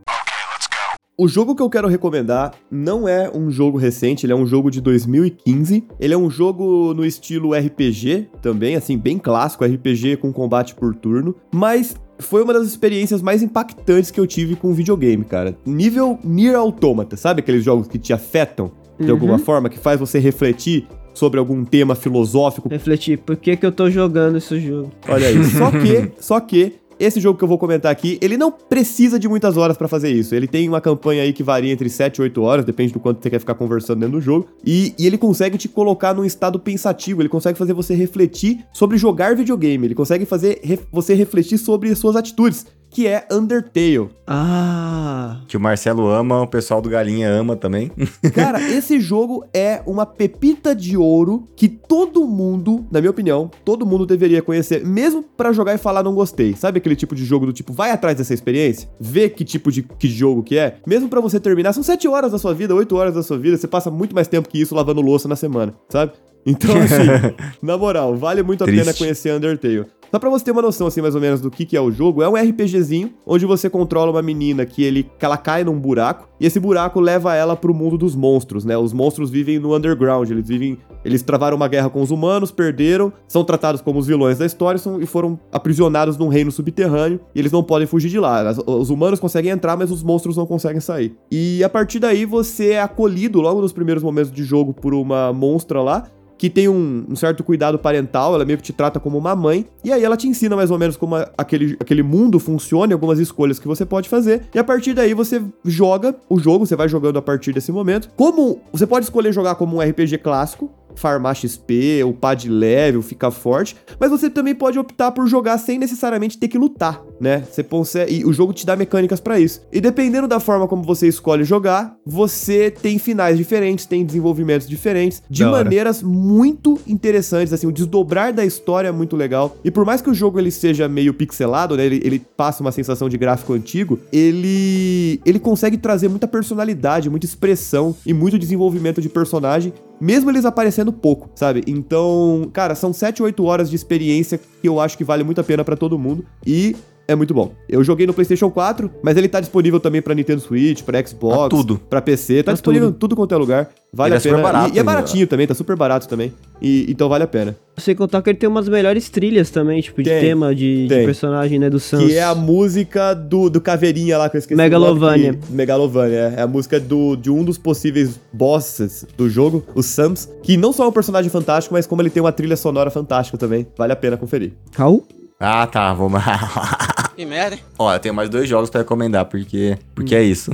O 1.20 1.28
jogo 1.28 1.56
que 1.56 1.63
eu 1.63 1.70
quero 1.70 1.88
recomendar 1.88 2.54
não 2.70 3.08
é 3.08 3.28
um 3.34 3.50
jogo 3.50 3.80
recente, 3.80 4.24
ele 4.24 4.34
é 4.34 4.36
um 4.36 4.46
jogo 4.46 4.70
de 4.70 4.80
2015. 4.80 5.84
Ele 6.00 6.13
é 6.13 6.17
um 6.17 6.30
jogo 6.30 6.93
no 6.93 7.04
estilo 7.04 7.56
RPG 7.56 8.30
também, 8.39 8.76
assim, 8.76 8.96
bem 8.96 9.17
clássico, 9.17 9.65
RPG 9.65 10.17
com 10.17 10.32
combate 10.32 10.76
por 10.76 10.93
turno, 10.93 11.36
mas 11.52 11.96
foi 12.20 12.43
uma 12.43 12.54
das 12.54 12.67
experiências 12.67 13.22
mais 13.22 13.41
impactantes 13.41 14.12
que 14.12 14.20
eu 14.20 14.28
tive 14.28 14.56
com 14.56 14.74
videogame, 14.74 15.26
cara. 15.26 15.58
Nível 15.65 16.20
Nier 16.24 16.56
Automata, 16.56 17.17
sabe 17.17 17.39
aqueles 17.39 17.63
jogos 17.63 17.88
que 17.88 17.98
te 17.98 18.13
afetam 18.13 18.72
de 18.99 19.12
alguma 19.12 19.38
forma, 19.38 19.69
que 19.69 19.77
faz 19.79 19.99
você 19.99 20.19
refletir 20.19 20.88
sobre 21.13 21.39
algum 21.39 21.65
tema 21.65 21.95
filosófico 21.95 22.69
Refletir, 22.69 23.17
por 23.19 23.36
que 23.38 23.57
que 23.57 23.65
eu 23.65 23.71
tô 23.71 23.89
jogando 23.89 24.38
esse 24.38 24.60
jogo? 24.60 24.91
Olha 25.07 25.27
aí. 25.27 25.43
Só 25.45 25.71
que, 25.71 26.12
só 26.19 26.39
que, 26.39 26.73
esse 26.99 27.19
jogo 27.19 27.38
que 27.38 27.43
eu 27.43 27.47
vou 27.47 27.60
comentar 27.60 27.91
aqui, 27.91 28.17
ele 28.21 28.38
não 28.38 28.51
precisa 28.51 29.19
de 29.19 29.27
muitas 29.27 29.55
horas 29.55 29.77
pra 29.77 29.88
fazer 29.88 30.10
isso. 30.12 30.33
Ele 30.33 30.47
tem 30.47 30.67
uma 30.67 30.81
campanha 30.81 31.21
aí 31.23 31.31
que 31.31 31.43
varia 31.43 31.71
entre 31.71 31.89
7 31.89 32.17
e 32.17 32.21
8 32.23 32.41
horas, 32.41 32.65
depende 32.65 32.91
do 32.93 32.99
quanto 32.99 33.21
você 33.21 33.29
quer 33.29 33.39
ficar 33.39 33.53
conversando 33.53 33.99
dentro 33.99 34.17
do 34.17 34.21
jogo. 34.21 34.47
E, 34.65 34.95
e 34.97 35.05
ele 35.05 35.17
consegue 35.17 35.57
te 35.60 35.67
colocar 35.67 36.13
num 36.15 36.25
estado 36.25 36.60
pensativo, 36.60 37.21
ele 37.21 37.29
consegue 37.29 37.57
fazer 37.57 37.73
você 37.73 37.93
refletir 37.93 38.65
sobre 38.73 38.97
jogar 38.97 39.36
videogame, 39.36 39.86
ele 39.86 39.95
consegue 39.95 40.25
fazer 40.25 40.60
ref- 40.63 40.86
você 40.91 41.13
refletir 41.13 41.60
sobre 41.60 41.93
suas 41.95 42.15
atitudes, 42.15 42.65
que 42.89 43.06
é 43.08 43.26
Undertale. 43.32 44.10
Ah, 44.26 45.41
Que 45.47 45.56
o 45.56 45.60
Marcelo 45.60 46.08
ama, 46.08 46.41
o 46.41 46.47
pessoal 46.47 46.82
do 46.82 46.89
Galinha 46.89 47.30
ama 47.30 47.56
também. 47.56 47.91
Cara, 48.34 48.62
esse 48.62 49.00
jogo 49.00 49.45
é 49.54 49.82
uma 49.86 50.06
pepita 50.06 50.76
de 50.76 50.97
ouro 50.97 51.47
que 51.56 51.67
todo 51.67 52.26
mundo, 52.28 52.86
na 52.91 53.00
minha 53.00 53.12
opinião, 53.12 53.50
todo 53.63 53.86
mundo 53.86 54.06
deveria 54.06 54.41
conhecer, 54.41 54.86
mesmo 54.86 55.23
pra 55.23 55.52
jogar 55.54 55.73
e 55.76 55.78
falar 55.78 56.04
não 56.04 56.13
gostei. 56.15 56.56
Sabe 56.56 56.80
aquele 56.80 56.95
tipo 56.95 57.15
de 57.15 57.23
jogo 57.23 57.45
do 57.45 57.54
tipo, 57.54 57.71
vai 57.71 57.91
atrás 57.91 58.17
dessa 58.17 58.34
experiência, 58.34 58.89
vê 59.00 59.30
que 59.30 59.45
tipo 59.45 59.71
de 59.71 59.84
que 59.84 60.08
jogo 60.08 60.43
que 60.43 60.58
é, 60.58 60.78
mesmo 60.86 61.08
pra 61.10 61.21
você 61.21 61.39
terminar, 61.39 61.73
são 61.73 61.84
7 61.84 62.08
horas 62.08 62.32
da 62.32 62.38
sua 62.38 62.54
vida, 62.54 62.73
8 62.76 62.95
horas 62.95 63.13
da 63.15 63.23
sua 63.23 63.38
vida, 63.38 63.58
você 63.58 63.67
passa 63.67 63.89
muito 63.91 64.13
mais 64.15 64.28
tempo 64.28 64.50
que 64.50 64.60
isso 64.60 64.76
lavando 64.76 65.02
louça 65.02 65.28
na 65.28 65.36
semana, 65.36 65.73
sabe? 65.89 66.13
Então, 66.45 66.71
assim, 66.78 67.36
na 67.62 67.78
moral, 67.78 68.15
vale 68.15 68.41
muito 68.41 68.63
a 68.63 68.67
Triste. 68.67 68.82
pena 68.86 68.93
conhecer 68.93 69.34
Undertale. 69.36 69.86
Só 70.12 70.20
pra 70.20 70.30
você 70.30 70.46
ter 70.46 70.52
uma 70.52 70.62
noção, 70.62 70.88
assim, 70.88 71.02
mais 71.02 71.15
ou 71.15 71.22
menos 71.22 71.41
do 71.41 71.52
que, 71.52 71.65
que 71.65 71.76
é 71.76 71.82
o 71.82 71.91
jogo, 71.91 72.22
é 72.24 72.30
um 72.30 72.36
RPGzinho 72.36 73.12
onde 73.26 73.46
você 73.46 73.70
controla 73.70 74.12
uma 74.12 74.22
menina 74.22 74.65
que, 74.65 74.84
ele, 74.84 75.10
ela 75.20 75.38
cai 75.38 75.63
num 75.63 75.78
buraco 75.80 76.28
e 76.39 76.46
esse 76.46 76.60
buraco 76.60 77.00
leva 77.00 77.36
ela 77.36 77.56
pro 77.56 77.74
mundo 77.74 77.98
dos 77.98 78.15
monstros, 78.15 78.63
né? 78.63 78.78
Os 78.78 78.93
monstros 78.93 79.30
vivem 79.30 79.60
no 79.60 79.76
underground, 79.76 80.30
eles 80.30 80.48
vivem... 80.48 80.78
Eles 81.06 81.22
travaram 81.22 81.56
uma 81.56 81.67
guerra 81.70 81.89
com 81.89 82.02
os 82.02 82.12
humanos, 82.12 82.52
perderam, 82.52 83.13
são 83.28 83.41
tratados 83.43 83.80
como 83.80 83.98
os 84.00 84.08
vilões 84.08 84.38
da 84.38 84.46
história 84.46 84.78
são- 84.78 85.02
e 85.02 85.06
foram 85.06 85.39
aprisionados 85.52 86.17
num 86.17 86.28
reino 86.28 86.52
subterrâneo 86.52 87.20
e 87.34 87.39
eles 87.39 87.52
não 87.52 87.63
podem 87.63 87.88
fugir 87.88 88.10
de 88.10 88.20
lá. 88.20 88.41
As- 88.50 88.58
Os 88.65 88.89
humanos 88.89 89.20
conseguem 89.20 89.52
entrar, 89.52 89.78
mas 89.78 89.89
os 89.89 90.04
monstros 90.04 90.36
não 90.36 90.46
conseguem 90.46 90.82
sair. 90.82 91.15
E 91.32 91.63
a 91.63 91.70
partir 91.70 92.00
daí 92.00 92.26
você 92.26 92.72
é 92.72 92.82
acolhido 92.82 93.39
logo 93.39 93.62
nos 93.62 93.72
primeiros 93.72 94.04
momentos 94.04 94.32
de 94.32 94.43
jogo 94.43 94.74
por 94.74 94.93
uma 94.93 95.32
monstra 95.32 95.82
lá 95.82 96.04
que 96.38 96.50
tem 96.50 96.67
um, 96.69 97.06
um 97.10 97.15
certo 97.15 97.43
cuidado 97.43 97.80
parental, 97.80 98.36
ela 98.36 98.45
meio 98.45 98.58
que 98.58 98.63
te 98.63 98.73
trata 98.73 99.00
como 99.00 99.17
uma 99.17 99.36
mãe, 99.36 99.65
e 99.84 99.91
aí 99.91 100.04
ela 100.04 100.15
te 100.15 100.28
ensina 100.28 100.56
mais 100.56 100.69
ou 100.71 100.78
menos 100.78 100.95
como 100.95 101.15
a- 101.15 101.30
aquele, 101.38 101.76
aquele 101.80 102.04
mundo 102.04 102.39
funciona, 102.39 102.93
algumas 102.93 103.19
escolhas 103.19 103.58
que 103.60 103.67
você 103.67 103.86
pode 103.86 104.08
fazer, 104.08 104.43
e 104.54 104.60
a 104.60 104.63
partir 104.63 104.93
daí 104.93 105.13
você 105.13 105.41
joga 105.65 106.15
o 106.30 106.38
jogo, 106.39 106.65
você 106.65 106.76
vai 106.76 106.88
jogando 106.88 107.17
a 107.17 107.21
partir 107.21 107.54
desse 107.54 107.71
momento. 107.71 108.10
Como 108.15 108.62
você 108.71 108.86
pode 108.86 109.06
escolher 109.06 109.34
jogar 109.34 109.56
como 109.56 109.78
um 109.78 109.82
RPG 109.82 110.19
clássico, 110.19 110.69
farmar 110.97 111.36
XP, 111.36 112.03
upar 112.03 112.36
de 112.36 112.49
level, 112.49 113.01
ficar 113.01 113.31
forte, 113.31 113.75
mas 113.99 114.10
você 114.10 114.29
também 114.29 114.55
pode 114.55 114.77
optar 114.79 115.12
por 115.12 115.27
jogar 115.27 115.57
sem 115.57 115.77
necessariamente 115.77 116.38
ter 116.38 116.47
que 116.47 116.57
lutar, 116.57 117.01
né? 117.19 117.43
Você 117.49 117.63
consegue, 117.63 118.19
e 118.19 118.25
o 118.25 118.33
jogo 118.33 118.51
te 118.51 118.65
dá 118.65 118.75
mecânicas 118.75 119.19
pra 119.19 119.39
isso. 119.39 119.62
E 119.71 119.79
dependendo 119.79 120.27
da 120.27 120.39
forma 120.39 120.67
como 120.67 120.83
você 120.83 121.07
escolhe 121.07 121.43
jogar, 121.43 121.95
você 122.05 122.71
tem 122.71 122.97
finais 122.97 123.38
diferentes, 123.38 123.86
tem 123.86 124.03
desenvolvimentos 124.03 124.67
diferentes, 124.67 125.21
de 125.29 125.43
Da 125.43 125.51
hora. 125.51 125.63
maneiras 125.63 126.01
muito 126.01 126.79
interessantes, 126.88 127.53
assim, 127.53 127.67
o 127.67 127.71
desdobrar 127.71 128.33
da 128.33 128.43
história 128.43 128.88
é 128.88 128.91
muito 128.91 129.15
legal. 129.15 129.55
E 129.63 129.69
por 129.69 129.86
mais 129.86 130.01
que 130.01 130.10
o 130.10 130.13
jogo 130.13 130.39
ele 130.39 130.51
seja 130.51 130.88
meio 130.88 131.13
pixelado, 131.13 131.77
né, 131.77 131.86
ele, 131.86 132.01
ele 132.03 132.19
passa 132.36 132.62
uma 132.62 132.71
sensação 132.71 133.07
de 133.07 133.17
gráfico 133.17 133.53
antigo, 133.53 133.99
ele 134.12 135.21
ele 135.25 135.39
consegue 135.39 135.77
trazer 135.77 136.07
muita 136.07 136.27
personalidade, 136.27 137.10
muita 137.10 137.25
expressão 137.25 137.95
e 138.05 138.13
muito 138.13 138.39
desenvolvimento 138.39 139.01
de 139.01 139.10
personagem, 139.10 139.73
mesmo 139.99 140.29
eles 140.29 140.45
aparecendo 140.45 140.91
pouco, 140.93 141.29
sabe? 141.36 141.63
Então, 141.67 142.49
cara, 142.53 142.75
são 142.75 142.93
7, 142.93 143.21
8 143.23 143.43
horas 143.43 143.69
de 143.69 143.75
experiência 143.75 144.38
que 144.38 144.67
eu 144.67 144.79
acho 144.79 144.97
que 144.97 145.03
vale 145.03 145.23
muito 145.23 145.41
a 145.41 145.43
pena 145.43 145.63
pra 145.63 145.75
todo 145.75 145.97
mundo. 145.97 146.25
E 146.45 146.75
é 147.08 147.15
muito 147.15 147.34
bom. 147.34 147.52
Eu 147.70 147.84
joguei 147.84 148.06
no 148.06 148.13
PlayStation 148.13 148.50
4, 148.50 148.91
mas 149.02 149.15
ele 149.17 149.28
tá 149.30 149.39
disponível 149.39 149.80
também 149.80 150.02
pra 150.02 150.13
Nintendo 150.13 150.41
Switch, 150.41 150.82
pra 150.84 151.06
Xbox, 151.06 151.56
tudo. 151.56 151.80
pra 151.89 152.02
PC, 152.02 152.38
tá 152.38 152.43
Pra 152.46 152.54
disponível 152.54 152.89
em 152.89 152.93
tudo 152.93 153.15
quanto 153.15 153.34
é 153.34 153.38
lugar. 153.38 153.70
Vale 153.93 154.10
Ele 154.10 154.15
a 154.15 154.17
é 154.17 154.20
super 154.20 154.36
pena. 154.36 154.43
barato 154.43 154.74
e, 154.74 154.76
e 154.76 154.80
é 154.80 154.84
baratinho 154.84 155.26
também, 155.28 155.48
tá 155.48 155.54
super 155.54 155.76
barato 155.78 156.08
também. 156.10 156.34
E, 156.62 156.86
então 156.89 157.08
vale 157.08 157.24
a 157.24 157.28
pena. 157.28 157.55
Sem 157.78 157.95
contar 157.95 158.22
que 158.22 158.30
ele 158.30 158.38
tem 158.38 158.49
umas 158.49 158.68
melhores 158.68 159.10
trilhas 159.10 159.49
também, 159.49 159.82
tipo, 159.82 160.03
de 160.03 160.10
Tem, 160.10 160.20
tema 160.20 160.53
de, 160.53 160.88
de 160.88 160.95
personagem, 161.05 161.58
né, 161.58 161.70
do 161.70 161.80
Sans. 161.80 162.03
Que 162.03 162.16
é 162.18 162.24
a 162.24 162.36
música 162.36 163.14
do, 163.14 163.49
do 163.49 163.62
Caveirinha 163.62 164.18
lá 164.18 164.30
que 164.30 164.36
eu 164.36 164.39
esqueci. 164.39 164.55
o 164.55 164.58
Megalovania. 164.58 165.32
nome 165.32 165.43
que- 165.45 165.53
Megalovania, 165.53 166.34
é. 166.36 166.39
É 166.39 166.41
a 166.41 166.47
música 166.47 166.80
do, 166.80 167.16
de 167.16 167.32
um 167.32 167.43
dos 167.43 167.58
possíveis 167.58 168.20
bosses 168.34 169.05
do 169.16 169.30
jogo, 169.30 169.64
o 169.74 169.82
Sams. 169.82 170.30
Que 170.43 170.58
não 170.58 170.74
só 170.74 170.84
é 170.84 170.88
um 170.88 170.91
personagem 170.91 171.30
fantástico, 171.32 171.74
mas 171.74 171.88
como 171.88 172.01
ele 172.01 172.10
tem 172.10 172.22
uma 172.22 172.32
trilha 172.34 172.58
sonora 172.58 172.91
fantástica 172.91 173.38
também. 173.38 173.66
Vale 173.78 173.93
a 173.93 173.95
pena 173.95 174.18
conferir. 174.18 174.51
Raul? 174.76 175.08
Ah, 175.39 175.66
tá, 175.68 175.93
vamos. 175.93 176.20
Que 177.18 177.26
merda, 177.26 177.55
hein? 177.55 177.61
Ó, 177.80 177.91
eu 177.91 177.99
tenho 177.99 178.13
mais 178.13 178.30
dois 178.30 178.47
jogos 178.47 178.70
pra 178.70 178.82
recomendar, 178.82 179.26
porque, 179.26 179.76
porque 179.95 180.13
é 180.13 180.22
isso. 180.22 180.51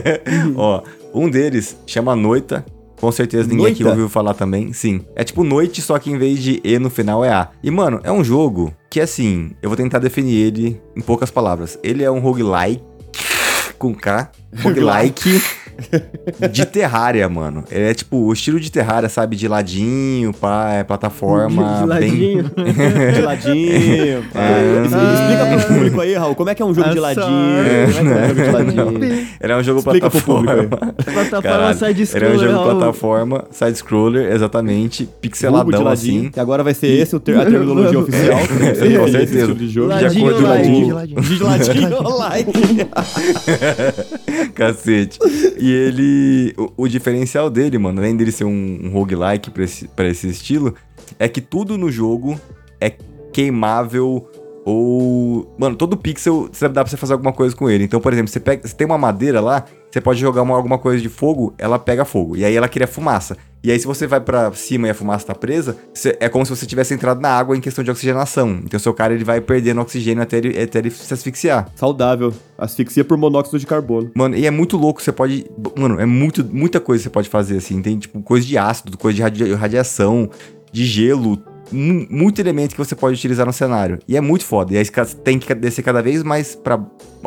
Ó, 0.56 0.82
um 1.12 1.28
deles 1.28 1.76
chama 1.86 2.16
Noita. 2.16 2.64
Com 2.98 3.12
certeza 3.12 3.46
ninguém 3.46 3.66
aqui 3.66 3.82
Noita? 3.84 3.90
ouviu 3.94 4.08
falar 4.08 4.32
também. 4.32 4.72
Sim. 4.72 5.04
É 5.14 5.22
tipo 5.22 5.44
noite, 5.44 5.82
só 5.82 5.98
que 5.98 6.10
em 6.10 6.16
vez 6.16 6.42
de 6.42 6.62
E 6.64 6.78
no 6.78 6.88
final 6.88 7.22
é 7.22 7.30
A. 7.30 7.48
E, 7.62 7.70
mano, 7.70 8.00
é 8.02 8.10
um 8.10 8.24
jogo 8.24 8.74
que, 8.90 9.00
assim, 9.02 9.50
eu 9.62 9.68
vou 9.68 9.76
tentar 9.76 9.98
definir 9.98 10.34
ele 10.34 10.80
em 10.96 11.02
poucas 11.02 11.30
palavras. 11.30 11.78
Ele 11.82 12.02
é 12.02 12.10
um 12.10 12.20
roguelike 12.20 12.82
com 13.78 13.94
K. 13.94 14.32
Roguelike 14.62 15.42
de 16.50 16.66
Terraria, 16.66 17.28
mano. 17.28 17.64
É 17.70 17.94
tipo 17.94 18.16
o 18.16 18.32
estilo 18.32 18.58
de 18.60 18.70
Terraria, 18.70 19.08
sabe? 19.08 19.36
De 19.36 19.46
ladinho, 19.48 20.32
pá, 20.32 20.72
é 20.72 20.84
plataforma. 20.84 21.80
De 21.82 21.86
bem... 21.86 21.86
ladinho. 21.86 22.50
De 23.14 23.20
ladinho. 23.22 24.24
pá. 24.32 24.40
É. 24.40 24.84
Explica 24.84 25.46
pro 25.66 25.74
público 25.74 26.00
aí, 26.00 26.14
Raul, 26.14 26.34
como 26.34 26.50
é 26.50 26.54
que 26.54 26.62
é 26.62 26.64
um 26.64 26.74
jogo 26.74 26.90
de 26.90 26.98
ladinho? 27.00 27.24
Como 27.26 27.58
é 27.58 27.92
que 27.92 28.08
é 28.10 28.24
um 28.24 28.28
jogo 28.28 28.42
de 28.42 28.50
ladinho? 28.50 29.26
Ele 29.40 29.52
é 29.52 29.56
um 29.56 29.62
jogo 29.62 29.78
Explica 29.80 30.10
pro 30.10 30.20
plataforma. 30.20 30.54
público 30.54 30.78
aí. 30.84 31.14
Plataforma 31.14 31.74
side-scroller. 31.74 32.28
Ele 32.28 32.34
é 32.34 32.36
um 32.36 32.40
jogo 32.40 32.52
Raul. 32.64 32.76
plataforma, 32.78 33.44
side-scroller, 33.50 34.32
exatamente, 34.32 35.08
pixeladão 35.20 35.82
ladinho. 35.82 36.20
assim. 36.22 36.30
Que 36.30 36.40
agora 36.40 36.62
vai 36.62 36.74
ser 36.74 36.88
esse 36.88 37.14
o 37.14 37.20
ter- 37.20 37.36
a 37.38 37.44
terminologia 37.44 37.98
oficial. 37.98 38.38
Sim, 38.40 38.96
com 38.98 39.04
Esse 39.06 39.12
certeza. 39.12 39.46
tipo 39.46 39.58
de 39.58 39.68
jogo. 39.68 39.94
De 39.94 40.04
acordo 40.06 40.36
com 40.38 40.44
o 40.44 40.48
ladinho. 40.48 40.96
De 41.20 41.42
ladinho, 41.42 42.16
like. 42.18 42.52
Cacete. 44.54 45.18
E 45.58 45.67
ele. 45.70 46.54
O, 46.56 46.84
o 46.84 46.88
diferencial 46.88 47.50
dele, 47.50 47.78
mano, 47.78 48.00
além 48.00 48.16
dele 48.16 48.32
ser 48.32 48.44
um, 48.44 48.80
um 48.84 48.90
roguelike 48.90 49.50
pra 49.50 49.64
esse, 49.64 49.88
pra 49.88 50.08
esse 50.08 50.28
estilo, 50.28 50.74
é 51.18 51.28
que 51.28 51.40
tudo 51.40 51.76
no 51.76 51.90
jogo 51.90 52.40
é 52.80 52.90
queimável 53.32 54.28
ou. 54.68 55.54
Mano, 55.58 55.76
todo 55.76 55.96
pixel 55.96 56.48
você- 56.52 56.68
dá 56.68 56.82
pra 56.82 56.90
você 56.90 56.96
fazer 56.96 57.12
alguma 57.14 57.32
coisa 57.32 57.54
com 57.54 57.68
ele. 57.68 57.84
Então, 57.84 58.00
por 58.00 58.12
exemplo, 58.12 58.30
você, 58.30 58.40
pega, 58.40 58.66
você 58.66 58.74
tem 58.74 58.86
uma 58.86 58.98
madeira 58.98 59.40
lá, 59.40 59.64
você 59.90 60.00
pode 60.00 60.20
jogar 60.20 60.42
uma- 60.42 60.54
alguma 60.56 60.78
coisa 60.78 61.00
de 61.02 61.08
fogo, 61.08 61.54
ela 61.58 61.78
pega 61.78 62.04
fogo. 62.04 62.36
E 62.36 62.44
aí 62.44 62.54
ela 62.54 62.68
cria 62.68 62.86
fumaça. 62.86 63.36
E 63.64 63.72
aí, 63.72 63.78
se 63.80 63.86
você 63.86 64.06
vai 64.06 64.20
pra 64.20 64.52
cima 64.52 64.86
e 64.86 64.90
a 64.90 64.94
fumaça 64.94 65.26
tá 65.26 65.34
presa, 65.34 65.76
você- 65.92 66.16
é 66.20 66.28
como 66.28 66.46
se 66.46 66.50
você 66.54 66.64
tivesse 66.64 66.94
entrado 66.94 67.20
na 67.20 67.28
água 67.30 67.56
em 67.56 67.60
questão 67.60 67.82
de 67.82 67.90
oxigenação. 67.90 68.60
Então, 68.64 68.78
seu 68.78 68.94
cara 68.94 69.12
ele 69.12 69.24
vai 69.24 69.40
perdendo 69.40 69.80
oxigênio 69.80 70.22
até 70.22 70.38
ele, 70.38 70.60
até 70.60 70.78
ele 70.78 70.90
se 70.90 71.12
asfixiar. 71.12 71.68
Saudável. 71.74 72.32
Asfixia 72.56 73.04
por 73.04 73.16
monóxido 73.18 73.58
de 73.58 73.66
carbono. 73.66 74.10
Mano, 74.14 74.36
e 74.36 74.46
é 74.46 74.50
muito 74.50 74.76
louco, 74.76 75.02
você 75.02 75.10
pode. 75.10 75.44
Mano, 75.76 75.98
é 76.00 76.06
muito, 76.06 76.44
muita 76.44 76.78
coisa 76.78 77.00
que 77.02 77.04
você 77.08 77.10
pode 77.10 77.28
fazer, 77.28 77.56
assim. 77.56 77.82
Tem, 77.82 77.98
tipo, 77.98 78.22
coisa 78.22 78.46
de 78.46 78.56
ácido, 78.56 78.96
coisa 78.96 79.16
de 79.16 79.22
radia- 79.22 79.56
radiação, 79.56 80.30
de 80.70 80.84
gelo. 80.84 81.38
Mu- 81.72 82.06
Muito 82.10 82.40
elemento 82.40 82.72
que 82.72 82.78
você 82.78 82.94
pode 82.94 83.14
utilizar 83.16 83.46
no 83.46 83.52
cenário. 83.52 83.98
E 84.08 84.16
é 84.16 84.20
muito 84.20 84.44
foda. 84.44 84.72
E 84.74 84.78
aí 84.78 84.84
tem 85.24 85.38
que 85.38 85.54
descer 85.54 85.82
cada 85.82 86.02
vez 86.02 86.22
mais 86.22 86.54
pra. 86.54 86.78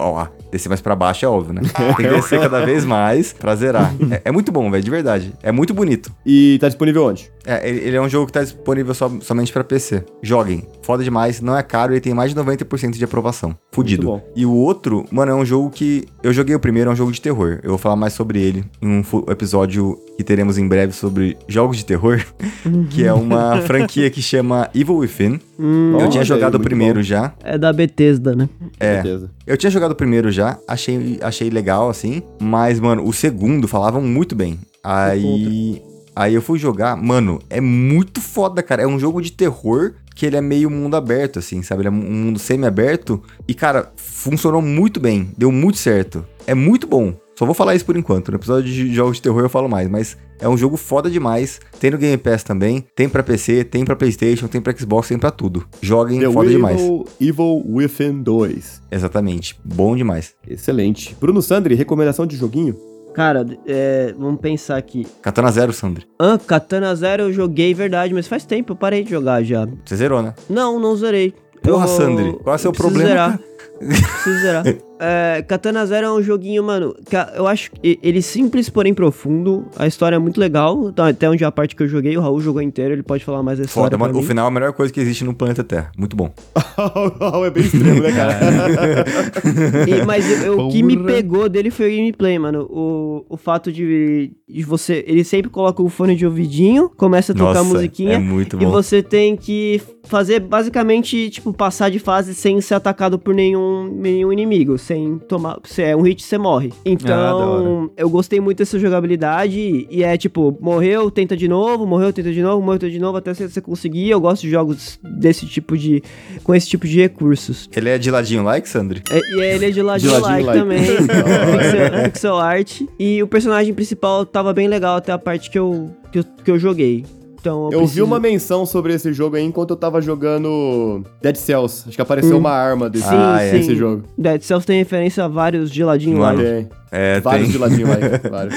Ó, 0.04 0.28
descer 0.52 0.68
mais 0.70 0.82
pra 0.82 0.96
baixo 0.96 1.26
é 1.26 1.28
óbvio, 1.30 1.54
né? 1.54 1.62
Tem 1.62 1.94
que 1.96 2.04
descer 2.08 2.40
cada 2.40 2.66
vez 2.66 2.84
mais 2.84 3.34
pra 3.34 3.56
zerar. 3.56 3.94
É, 4.12 4.22
é 4.26 4.32
muito 4.32 4.52
bom, 4.52 4.70
velho, 4.72 4.84
de 4.84 4.90
verdade. 4.90 5.34
É 5.44 5.52
muito 5.52 5.74
bonito. 5.74 6.12
E 6.26 6.58
tá 6.60 6.68
disponível 6.68 7.06
onde? 7.06 7.30
É, 7.46 7.68
ele, 7.68 7.80
ele 7.80 7.96
é 7.98 8.02
um 8.02 8.10
jogo 8.10 8.28
que 8.28 8.34
tá 8.34 8.42
disponível 8.42 8.94
só- 8.94 9.12
somente 9.22 9.52
pra 9.54 9.64
PC. 9.64 10.04
Joguem. 10.22 10.68
Foda 10.84 11.04
demais, 11.04 11.42
não 11.42 11.58
é 11.58 11.64
caro, 11.64 11.94
ele 11.94 12.02
tem 12.02 12.14
mais 12.14 12.32
de 12.34 12.36
90% 12.40 12.92
de 12.98 13.04
aprovação. 13.04 13.56
Fudido. 13.72 14.04
Muito 14.08 14.20
bom. 14.24 14.32
E 14.36 14.46
o 14.46 14.54
outro, 14.54 15.06
mano, 15.12 15.32
é 15.32 15.36
um 15.36 15.46
jogo 15.46 15.70
que. 15.70 16.06
Eu 16.24 16.34
joguei 16.34 16.56
o 16.56 16.60
primeiro, 16.60 16.90
é 16.90 16.94
um 16.94 16.96
jogo 16.96 17.12
de 17.12 17.22
terror. 17.22 17.60
Eu 17.64 17.70
vou 17.70 17.78
falar 17.78 17.96
mais 17.96 18.14
sobre 18.14 18.40
ele 18.42 18.64
em 18.82 18.88
um 18.88 19.04
episódio 19.32 19.98
que 20.18 20.24
teremos 20.24 20.58
em 20.58 20.68
breve 20.68 20.94
sobre 20.94 21.38
jogos 21.48 21.78
de 21.78 21.86
terror, 21.86 22.20
que 22.90 23.06
é 23.06 23.14
uma 23.14 23.58
franquia 23.66 24.10
que 24.10 24.22
chama 24.22 24.70
Evil 24.76 24.98
Within. 24.98 25.40
Hum, 25.60 25.98
eu 26.00 26.10
tinha 26.10 26.24
jogado 26.24 26.56
o 26.56 26.60
primeiro 26.60 27.00
bom. 27.00 27.04
já. 27.04 27.34
é 27.44 27.58
da 27.58 27.72
Bethesda, 27.72 28.36
né? 28.36 28.50
É. 28.80 28.96
Certeza. 28.96 29.30
Eu 29.52 29.58
tinha 29.58 29.70
jogado 29.70 29.92
o 29.92 29.96
primeiro 29.96 30.32
já, 30.32 30.58
achei, 30.66 31.20
achei 31.22 31.50
legal, 31.50 31.90
assim. 31.90 32.24
Mas, 32.42 32.80
mano, 32.80 33.06
o 33.06 33.12
segundo 33.12 33.68
falavam 33.68 34.02
muito 34.02 34.34
bem. 34.34 34.58
Aí. 34.82 35.84
Aí 36.16 36.34
eu 36.34 36.42
fui 36.42 36.58
jogar, 36.58 36.96
mano, 36.96 37.38
é 37.50 37.60
muito 37.60 38.22
foda, 38.22 38.64
cara. 38.64 38.84
É 38.84 38.88
um 38.88 38.98
jogo 38.98 39.22
de 39.22 39.34
terror 39.34 39.96
que 40.16 40.26
ele 40.26 40.38
é 40.38 40.42
meio 40.42 40.70
mundo 40.70 40.96
aberto, 40.96 41.40
assim, 41.40 41.62
sabe? 41.64 41.82
Ele 41.82 41.90
é 41.90 41.92
um 41.92 41.96
mundo 41.96 42.40
semi-aberto. 42.40 43.22
E, 43.46 43.54
cara, 43.54 43.92
funcionou 43.98 44.62
muito 44.62 45.02
bem. 45.02 45.30
Deu 45.38 45.52
muito 45.52 45.78
certo. 45.78 46.26
É 46.48 46.56
muito 46.56 46.88
bom. 46.88 47.14
Só 47.42 47.46
vou 47.48 47.56
falar 47.56 47.74
isso 47.74 47.84
por 47.86 47.98
enquanto. 47.98 48.30
No 48.30 48.38
episódio 48.38 48.72
de 48.72 48.94
jogos 48.94 49.16
de 49.16 49.24
terror 49.24 49.42
eu 49.42 49.50
falo 49.50 49.68
mais. 49.68 49.90
Mas 49.90 50.16
é 50.40 50.48
um 50.48 50.56
jogo 50.56 50.78
foda 50.78 51.10
demais. 51.10 51.60
Tem 51.80 51.90
no 51.90 51.98
Game 51.98 52.16
Pass 52.16 52.44
também. 52.44 52.86
Tem 52.96 53.10
pra 53.10 53.24
PC, 53.24 53.64
tem 53.64 53.84
pra 53.84 53.96
PlayStation, 53.96 54.48
tem 54.48 54.62
pra 54.62 54.72
Xbox, 54.78 55.08
tem 55.08 55.18
pra 55.18 55.32
tudo. 55.32 55.66
Joguem, 55.82 56.20
The 56.20 56.30
foda 56.32 56.52
demais. 56.52 56.80
Evil, 56.80 57.08
Evil 57.20 57.64
Within 57.68 58.22
2. 58.22 58.84
Exatamente. 58.92 59.60
Bom 59.66 59.96
demais. 59.96 60.36
Excelente. 60.48 61.18
Bruno 61.20 61.42
Sandri, 61.42 61.74
recomendação 61.74 62.28
de 62.28 62.36
joguinho? 62.38 62.78
Cara, 63.16 63.44
é, 63.66 64.14
vamos 64.16 64.40
pensar 64.40 64.78
aqui. 64.78 65.08
Katana 65.24 65.52
Zero, 65.52 65.74
Sandri. 65.74 66.06
Ah, 66.20 66.38
Katana 66.46 66.94
Zero 66.94 67.24
eu 67.24 67.34
joguei, 67.34 67.74
verdade, 67.74 68.14
mas 68.14 68.28
faz 68.28 68.46
tempo, 68.46 68.74
eu 68.74 68.76
parei 68.78 69.04
de 69.04 69.10
jogar 69.10 69.42
já. 69.42 69.68
Você 69.84 69.96
zerou, 69.96 70.22
né? 70.22 70.36
Não, 70.48 70.80
não 70.80 70.96
zerei. 70.96 71.34
Porra, 71.64 71.86
Eu- 71.86 71.90
Sandri, 71.90 72.34
qual 72.44 72.54
é 72.54 72.58
o 72.58 72.60
seu 72.62 72.72
problema, 72.72 73.10
Zerar. 73.10 73.40
Preciso 73.80 74.40
zerar. 74.42 74.64
É, 75.04 75.42
Katana 75.42 75.84
Zero 75.86 76.06
é 76.08 76.12
um 76.12 76.22
joguinho, 76.22 76.64
mano, 76.64 76.96
eu 77.36 77.48
acho 77.48 77.72
que 77.72 78.00
ele 78.04 78.20
é 78.20 78.22
simples, 78.22 78.70
porém 78.70 78.94
profundo. 78.94 79.66
A 79.76 79.88
história 79.88 80.16
é 80.16 80.20
muito 80.20 80.40
legal. 80.40 80.92
Tá, 80.94 81.08
Até 81.08 81.28
onde 81.30 81.44
é 81.44 81.48
a 81.48 81.52
parte 81.52 81.76
que 81.76 81.82
eu 81.82 81.88
joguei, 81.88 82.16
o 82.16 82.22
Raul 82.22 82.40
jogou 82.40 82.62
inteiro, 82.62 82.94
ele 82.94 83.04
pode 83.04 83.26
falar 83.26 83.42
mais 83.42 83.58
da 83.58 83.66
história. 83.66 83.86
Foda, 83.90 83.98
mano. 83.98 84.20
O 84.20 84.22
final 84.24 84.46
é 84.46 84.48
a 84.48 84.52
melhor 84.52 84.74
coisa 84.74 84.94
que 84.94 85.00
existe 85.00 85.24
no 85.24 85.34
planeta 85.34 85.64
Terra. 85.64 85.92
Muito 85.98 86.16
bom. 86.16 86.32
é 87.46 87.50
bem 87.50 87.64
extremo, 87.64 88.02
né, 88.02 88.12
cara? 88.12 88.40
E- 89.88 90.06
mas 90.06 90.30
eu- 90.30 90.54
eu- 90.54 90.60
o 90.68 90.72
que 90.72 90.84
me 90.84 90.98
pegou 90.98 91.50
dele 91.50 91.72
foi 91.72 91.92
o 91.94 91.98
gameplay, 91.98 92.38
mano. 92.38 92.68
O, 92.70 93.26
o 93.30 93.38
fato 93.38 93.72
de, 93.72 94.32
de 94.48 94.64
você. 94.64 95.04
Ele 95.08 95.24
sempre 95.24 95.50
coloca 95.50 95.82
o 95.82 95.90
fone 95.90 96.16
de 96.16 96.26
ouvidinho, 96.26 96.90
começa 96.90 97.32
a 97.32 97.36
tocar 97.36 97.56
Nossa, 97.56 97.64
musiquinha. 97.64 98.14
é 98.16 98.20
muito 98.20 98.56
E 98.58 98.66
bom. 98.66 98.72
você 98.72 99.02
tem 99.02 99.36
que 99.36 99.82
fazer 100.04 100.40
basicamente, 100.40 101.30
tipo, 101.30 101.54
passar 101.54 101.90
de 101.90 102.00
fase 102.00 102.34
sem 102.34 102.60
ser 102.62 102.76
atacado 102.76 103.18
por 103.18 103.34
nenhum, 103.34 103.92
nenhum 103.96 104.32
inimigo. 104.32 104.78
Sem 104.92 105.18
tomar. 105.20 105.58
Se 105.64 105.82
é 105.84 105.96
um 105.96 106.02
hit, 106.02 106.22
você 106.22 106.38
morre. 106.38 106.70
Ah, 106.74 106.80
Então, 106.90 107.90
eu 107.96 108.10
gostei 108.10 108.42
muito 108.42 108.58
dessa 108.58 108.78
jogabilidade. 108.78 109.88
E 109.90 110.04
é 110.04 110.18
tipo, 110.18 110.58
morreu, 110.60 111.10
tenta 111.10 111.38
de 111.38 111.48
novo, 111.48 111.86
morreu, 111.86 112.12
tenta 112.12 112.32
de 112.32 112.42
novo, 112.42 112.62
morreu, 112.62 112.80
tenta 112.80 112.92
de 112.92 113.00
novo, 113.00 113.18
até 113.18 113.34
você 113.34 113.48
você 113.48 113.62
conseguir. 113.62 114.10
Eu 114.10 114.20
gosto 114.20 114.42
de 114.42 114.50
jogos 114.50 115.00
desse 115.02 115.46
tipo 115.46 115.78
de. 115.78 116.04
com 116.44 116.54
esse 116.54 116.68
tipo 116.68 116.86
de 116.86 117.00
recursos. 117.00 117.70
Ele 117.74 117.90
é 117.90 117.98
de 117.98 118.12
ladinho 118.12 118.44
like, 118.44 118.68
Sandri? 118.68 119.02
É, 119.10 119.18
e 119.18 119.42
ele 119.42 119.66
é 119.68 119.70
de 119.72 119.82
ladinho, 119.82 120.12
De 120.14 120.20
ladinho 120.20 120.46
like, 120.48 120.48
like. 120.48 120.60
também. 120.60 120.86
pixel, 121.58 122.04
pixel 122.12 122.38
art. 122.38 122.82
E 123.00 123.24
o 123.24 123.28
personagem 123.28 123.74
principal 123.74 124.26
tava 124.26 124.52
bem 124.54 124.68
legal 124.68 124.98
até 124.98 125.14
a 125.14 125.18
parte 125.18 125.50
que 125.50 125.58
eu, 125.58 125.90
que 126.12 126.20
eu, 126.20 126.24
que 126.44 126.52
eu 126.52 126.60
joguei. 126.60 127.06
Então 127.42 127.66
eu, 127.66 127.72
Eu 127.72 127.80
vi 127.80 127.86
preciso- 127.86 128.06
uma 128.06 128.20
menção 128.20 128.66
sobre 128.66 128.94
esse 128.94 129.12
jogo 129.12 129.36
aí 129.36 129.44
enquanto 129.44 129.72
eu 129.72 129.76
tava 129.76 130.00
jogando 130.02 131.04
Dead 131.22 131.36
Cells. 131.36 131.84
Acho 131.88 131.96
que 131.96 132.02
apareceu 132.02 132.36
Hum. 132.36 132.40
uma 132.40 132.52
arma 132.52 132.90
desse, 132.90 133.06
Sim, 133.10 133.16
Ah, 133.16 133.42
é. 133.42 133.62
sim. 133.62 133.76
jogo. 133.76 134.04
Dead 134.18 134.42
Cells 134.42 134.66
tem 134.66 134.78
referência 134.78 135.26
a 135.26 135.28
vários 135.28 135.72
de 135.72 135.84
ladinho 135.84 136.20
Mano, 136.20 136.38
like. 136.44 136.70
Tem. 136.70 136.82
É, 136.94 137.22
Vários 137.22 137.44
tem. 137.48 137.52
de 137.54 137.58
ladinho 137.58 137.88
vários. 138.30 138.54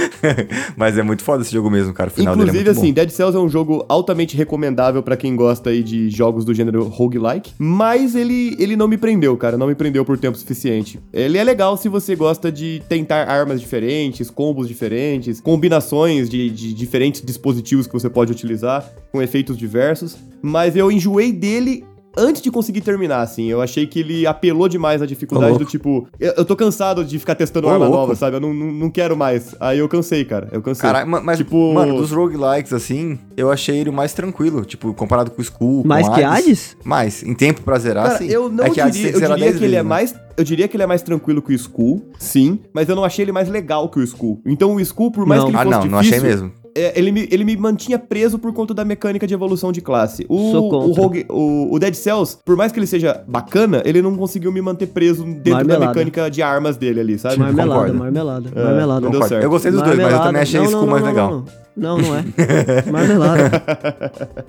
Mas 0.77 0.99
é 0.99 1.05
muito 1.05 1.23
foda 1.23 1.43
esse 1.43 1.53
jogo 1.53 1.71
mesmo, 1.71 1.93
cara. 1.93 2.09
O 2.11 2.13
final 2.13 2.35
Inclusive, 2.35 2.59
dele 2.59 2.69
é 2.69 2.73
muito 2.73 2.79
assim, 2.81 2.89
bom. 2.89 2.95
Dead 2.95 3.11
Cells 3.11 3.37
é 3.37 3.41
um 3.41 3.49
jogo 3.49 3.85
altamente 3.89 4.37
recomendável 4.37 5.05
pra 5.05 5.17
quem 5.17 5.37
gosta 5.37 5.71
aí 5.71 5.85
de 5.85 6.11
jogos 6.11 6.45
do 6.45 6.53
gênero 6.53 6.83
roguelike, 6.89 7.53
mas 7.57 8.17
ele, 8.17 8.57
ele 8.59 8.75
não 8.75 8.89
me 8.89 8.97
prendeu, 8.99 9.37
cara, 9.37 9.57
não 9.57 9.69
me 9.69 9.75
prendeu 9.77 10.05
por 10.05 10.19
tempo 10.19 10.37
suficiente. 10.37 10.99
Ele 11.13 11.39
é 11.39 11.45
legal 11.45 11.77
se 11.77 11.89
você 11.89 12.17
gosta 12.17 12.51
de 12.51 12.83
tentar 12.89 13.29
armas 13.29 13.61
diferentes, 13.61 14.29
combos 14.31 14.67
diferentes, 14.67 15.41
combinações 15.41 16.29
de, 16.29 16.51
de 16.51 16.75
diferentes 16.75 17.23
dispositivos 17.23 17.87
que 17.87 17.93
você 17.93 18.11
pode 18.11 18.33
utilizar, 18.33 18.74
com 19.13 19.21
efeitos 19.23 19.57
diversos, 19.57 20.17
mas 20.43 20.75
eu 20.77 20.91
enjoei 20.91 21.33
dele 21.33 21.85
antes 22.17 22.41
de 22.41 22.49
conseguir 22.49 22.81
terminar, 22.81 23.23
assim. 23.23 23.47
Eu 23.47 23.61
achei 23.61 23.89
que 23.89 23.99
ele 23.99 24.25
apelou 24.25 24.69
demais 24.69 25.03
à 25.03 25.07
dificuldade 25.07 25.59
do 25.59 25.65
tipo. 25.65 26.07
Eu, 26.21 26.33
eu 26.37 26.45
tô 26.45 26.55
cansado 26.55 27.05
de 27.05 27.19
ficar 27.19 27.35
testando 27.35 27.69
arma 27.69 27.87
louco. 27.87 27.97
nova, 28.03 28.15
sabe? 28.15 28.37
Eu 28.37 28.41
não, 28.41 28.55
não, 28.55 28.71
não 28.73 28.89
quero 28.91 29.17
mais. 29.17 29.53
Aí 29.59 29.81
eu 29.81 29.89
cansei, 29.89 30.25
cara. 30.25 30.49
Eu 30.53 30.63
cansei. 30.63 30.83
Caralho, 30.83 31.09
ma- 31.11 31.21
mas, 31.21 31.39
Tipo- 31.39 31.75
mano, 31.75 31.97
dos 31.97 32.13
roguelikes, 32.13 32.73
assim, 32.73 33.19
eu 33.37 33.51
achei 33.51 33.79
ele 33.79 33.91
o 33.91 33.93
mais 33.93 34.13
tranquilo. 34.13 34.65
Tipo, 34.65 34.95
comparado 34.95 35.33
com 35.33 35.41
o 35.41 35.43
Skull, 35.43 35.83
com 35.83 35.89
Mais 35.89 36.09
que 36.09 36.23
Hades? 36.23 36.77
Mais. 36.85 37.21
Em 37.25 37.35
tempo 37.35 37.63
pra 37.63 37.81
zerar, 37.81 38.07
Cara, 38.07 38.19
sim. 38.19 38.27
eu 38.29 38.49
não 38.49 38.65
É 38.65 38.71
que 38.71 38.75
diria, 38.91 39.11
eu 39.11 39.21
diria 39.21 39.37
10 39.37 39.57
que 39.59 39.65
ele 39.65 39.65
é 39.65 39.69
vezes, 39.71 39.73
né? 39.75 39.83
mais. 39.83 40.15
Eu 40.37 40.45
diria 40.45 40.69
que 40.69 40.77
ele 40.77 40.85
é 40.85 40.87
mais 40.87 41.03
tranquilo 41.03 41.43
que 41.43 41.51
o 41.53 41.55
Skull, 41.57 42.11
sim, 42.19 42.61
mas 42.73 42.89
eu 42.89 42.95
não 42.95 43.03
achei 43.05 43.25
ele 43.25 43.33
mais 43.33 43.49
legal 43.49 43.89
que 43.89 43.99
o 43.99 44.03
Skull. 44.05 44.41
Então 44.47 44.75
o 44.77 44.81
Skull, 44.81 45.11
por 45.11 45.27
mais 45.27 45.41
Não. 45.41 45.51
que 45.51 45.57
ele 45.57 45.61
Ah, 45.61 45.65
fosse 45.65 45.79
não, 45.89 45.97
não 45.97 46.01
difícil, 46.01 46.19
achei 46.19 46.31
mesmo. 46.31 46.53
É, 46.75 46.93
ele, 46.99 47.13
me, 47.13 47.29
ele 47.31 47.45
me 47.45 47.57
mantinha 47.57 47.99
preso 47.99 48.39
por 48.39 48.53
conta 48.53 48.75
da 48.75 48.85
mecânica 48.85 49.27
de 49.27 49.35
evolução 49.35 49.71
de 49.73 49.81
classe. 49.81 50.25
O, 50.29 50.37
o, 50.37 50.93
Rogue, 50.93 51.25
o, 51.29 51.75
o 51.75 51.79
Dead 51.79 51.95
Cells, 51.95 52.39
por 52.45 52.57
mais 52.57 52.73
que 52.73 52.79
ele 52.79 52.87
seja 52.87 53.23
bacana, 53.27 53.83
ele 53.85 54.03
não 54.03 54.17
conseguiu 54.17 54.51
me 54.53 54.61
manter 54.61 54.87
preso 54.89 55.25
dentro 55.25 55.43
da 55.45 55.51
Marmelada. 55.57 55.87
mecânica 55.89 56.31
de 56.31 56.43
armas 56.43 56.77
dele 56.77 57.01
ali, 57.01 57.19
sabe? 57.19 57.39
Marmelada, 57.39 57.81
concordo. 57.81 57.99
marmelada, 57.99 58.51
É, 58.55 58.63
marmelada. 58.65 59.01
não 59.01 59.11
deu 59.11 59.21
Concordo. 59.21 59.29
certo. 59.29 59.43
Eu 59.45 59.51
gostei 59.51 59.71
dos 59.73 59.83
dois, 59.83 59.97
mas 59.99 60.13
eu 60.13 60.21
também 60.21 60.43
achei 60.43 60.59
Não, 60.61 60.65
esse 60.67 60.75
não, 60.75 60.81
Skull 60.81 60.91
mais 60.91 61.03
não, 61.03 61.11
legal. 61.11 61.45
Não, 61.77 61.99
não, 61.99 62.15
é. 62.17 62.25
marmelada. 62.91 63.51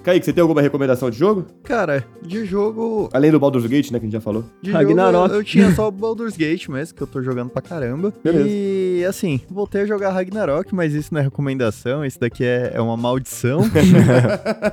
Kaique, 0.03 0.25
você 0.25 0.33
tem 0.33 0.41
alguma 0.41 0.61
recomendação 0.61 1.09
de 1.09 1.17
jogo? 1.17 1.45
Cara, 1.63 2.05
de 2.21 2.45
jogo. 2.45 3.09
Além 3.13 3.31
do 3.31 3.39
Baldur's 3.39 3.65
Gate, 3.65 3.91
né, 3.91 3.99
que 3.99 4.05
a 4.05 4.07
gente 4.07 4.13
já 4.13 4.21
falou. 4.21 4.45
De 4.61 4.71
Ragnarok. 4.71 5.27
jogo 5.29 5.39
eu 5.39 5.43
tinha 5.43 5.73
só 5.73 5.87
o 5.87 5.91
Baldur's 5.91 6.37
Gate 6.37 6.67
mesmo, 6.69 6.95
que 6.95 7.01
eu 7.01 7.07
tô 7.07 7.21
jogando 7.21 7.49
pra 7.49 7.61
caramba. 7.61 8.13
Beleza. 8.23 8.47
E 8.47 9.05
assim, 9.07 9.41
voltei 9.49 9.81
a 9.81 9.85
jogar 9.85 10.11
Ragnarok, 10.11 10.73
mas 10.73 10.93
isso 10.93 11.13
não 11.13 11.21
é 11.21 11.23
recomendação, 11.23 12.05
isso 12.05 12.19
daqui 12.19 12.43
é, 12.43 12.71
é 12.73 12.81
uma 12.81 12.97
maldição. 12.97 13.61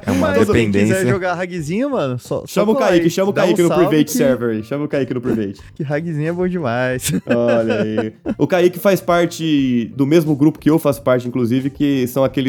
É 0.06 0.10
uma 0.10 0.28
mas 0.28 0.46
dependência. 0.46 0.96
quiser 0.96 1.08
jogar 1.08 1.34
Ragzinho, 1.34 1.90
mano, 1.90 2.18
só. 2.18 2.40
só 2.40 2.46
Chama 2.46 2.72
o 2.72 2.74
colar 2.74 2.88
Kaique, 2.88 3.04
aí. 3.04 3.10
chama 3.10 3.30
o 3.30 3.32
Dá 3.32 3.42
um 3.42 3.46
Kaique 3.46 3.62
no 3.62 3.68
Private 3.68 4.04
que, 4.04 4.10
Server 4.10 4.50
aí. 4.50 4.62
Chama 4.64 4.84
o 4.84 4.88
Kaique 4.88 5.14
no 5.14 5.20
Private. 5.20 5.60
Que 5.74 5.82
Ragzinho 5.82 6.28
é 6.28 6.32
bom 6.32 6.48
demais. 6.48 7.12
Olha 7.26 7.82
aí. 7.82 8.12
O 8.38 8.46
Kaique 8.46 8.78
faz 8.78 9.00
parte 9.00 9.92
do 9.96 10.06
mesmo 10.06 10.34
grupo 10.34 10.58
que 10.58 10.68
eu 10.70 10.78
faço 10.78 11.02
parte, 11.02 11.26
inclusive, 11.28 11.70
que 11.70 12.06
são 12.06 12.24
aqueles 12.24 12.41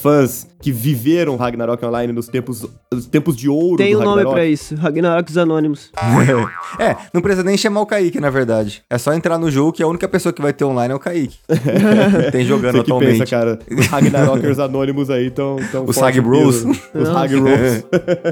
fãs 0.00 0.46
que 0.60 0.72
viveram 0.72 1.36
Ragnarok 1.36 1.84
Online 1.84 2.12
nos 2.12 2.26
tempos, 2.28 2.66
nos 2.92 3.06
tempos 3.06 3.36
de 3.36 3.48
ouro 3.48 3.76
Tem 3.76 3.92
do 3.94 4.00
um 4.00 4.04
nome 4.04 4.22
pra 4.24 4.46
isso. 4.46 4.74
Ragnaroks 4.74 5.36
Anônimos. 5.36 5.90
é, 6.78 6.96
não 7.12 7.20
precisa 7.20 7.44
nem 7.44 7.56
chamar 7.56 7.82
o 7.82 7.86
Kaique, 7.86 8.18
na 8.20 8.30
verdade. 8.30 8.82
É 8.88 8.96
só 8.98 9.12
entrar 9.12 9.38
no 9.38 9.50
jogo 9.50 9.72
que 9.72 9.82
a 9.82 9.86
única 9.86 10.08
pessoa 10.08 10.32
que 10.32 10.40
vai 10.40 10.52
ter 10.52 10.64
online 10.64 10.92
é 10.92 10.96
o 10.96 10.98
Kaique. 10.98 11.36
Tem 12.32 12.44
jogando 12.44 12.72
Você 12.72 12.84
que 12.84 12.90
atualmente. 12.90 13.18
pensa, 13.18 13.30
cara. 13.30 13.58
Os 13.70 13.86
Ragnarokers 13.86 14.58
anônimos 14.58 15.10
aí 15.10 15.26
estão 15.26 15.56
tão 15.70 15.84
Os 15.84 15.98
Hag 16.02 16.20
Bros. 16.20 16.64
Os 16.94 17.08
Hag 17.10 17.36
Bros. 17.38 17.84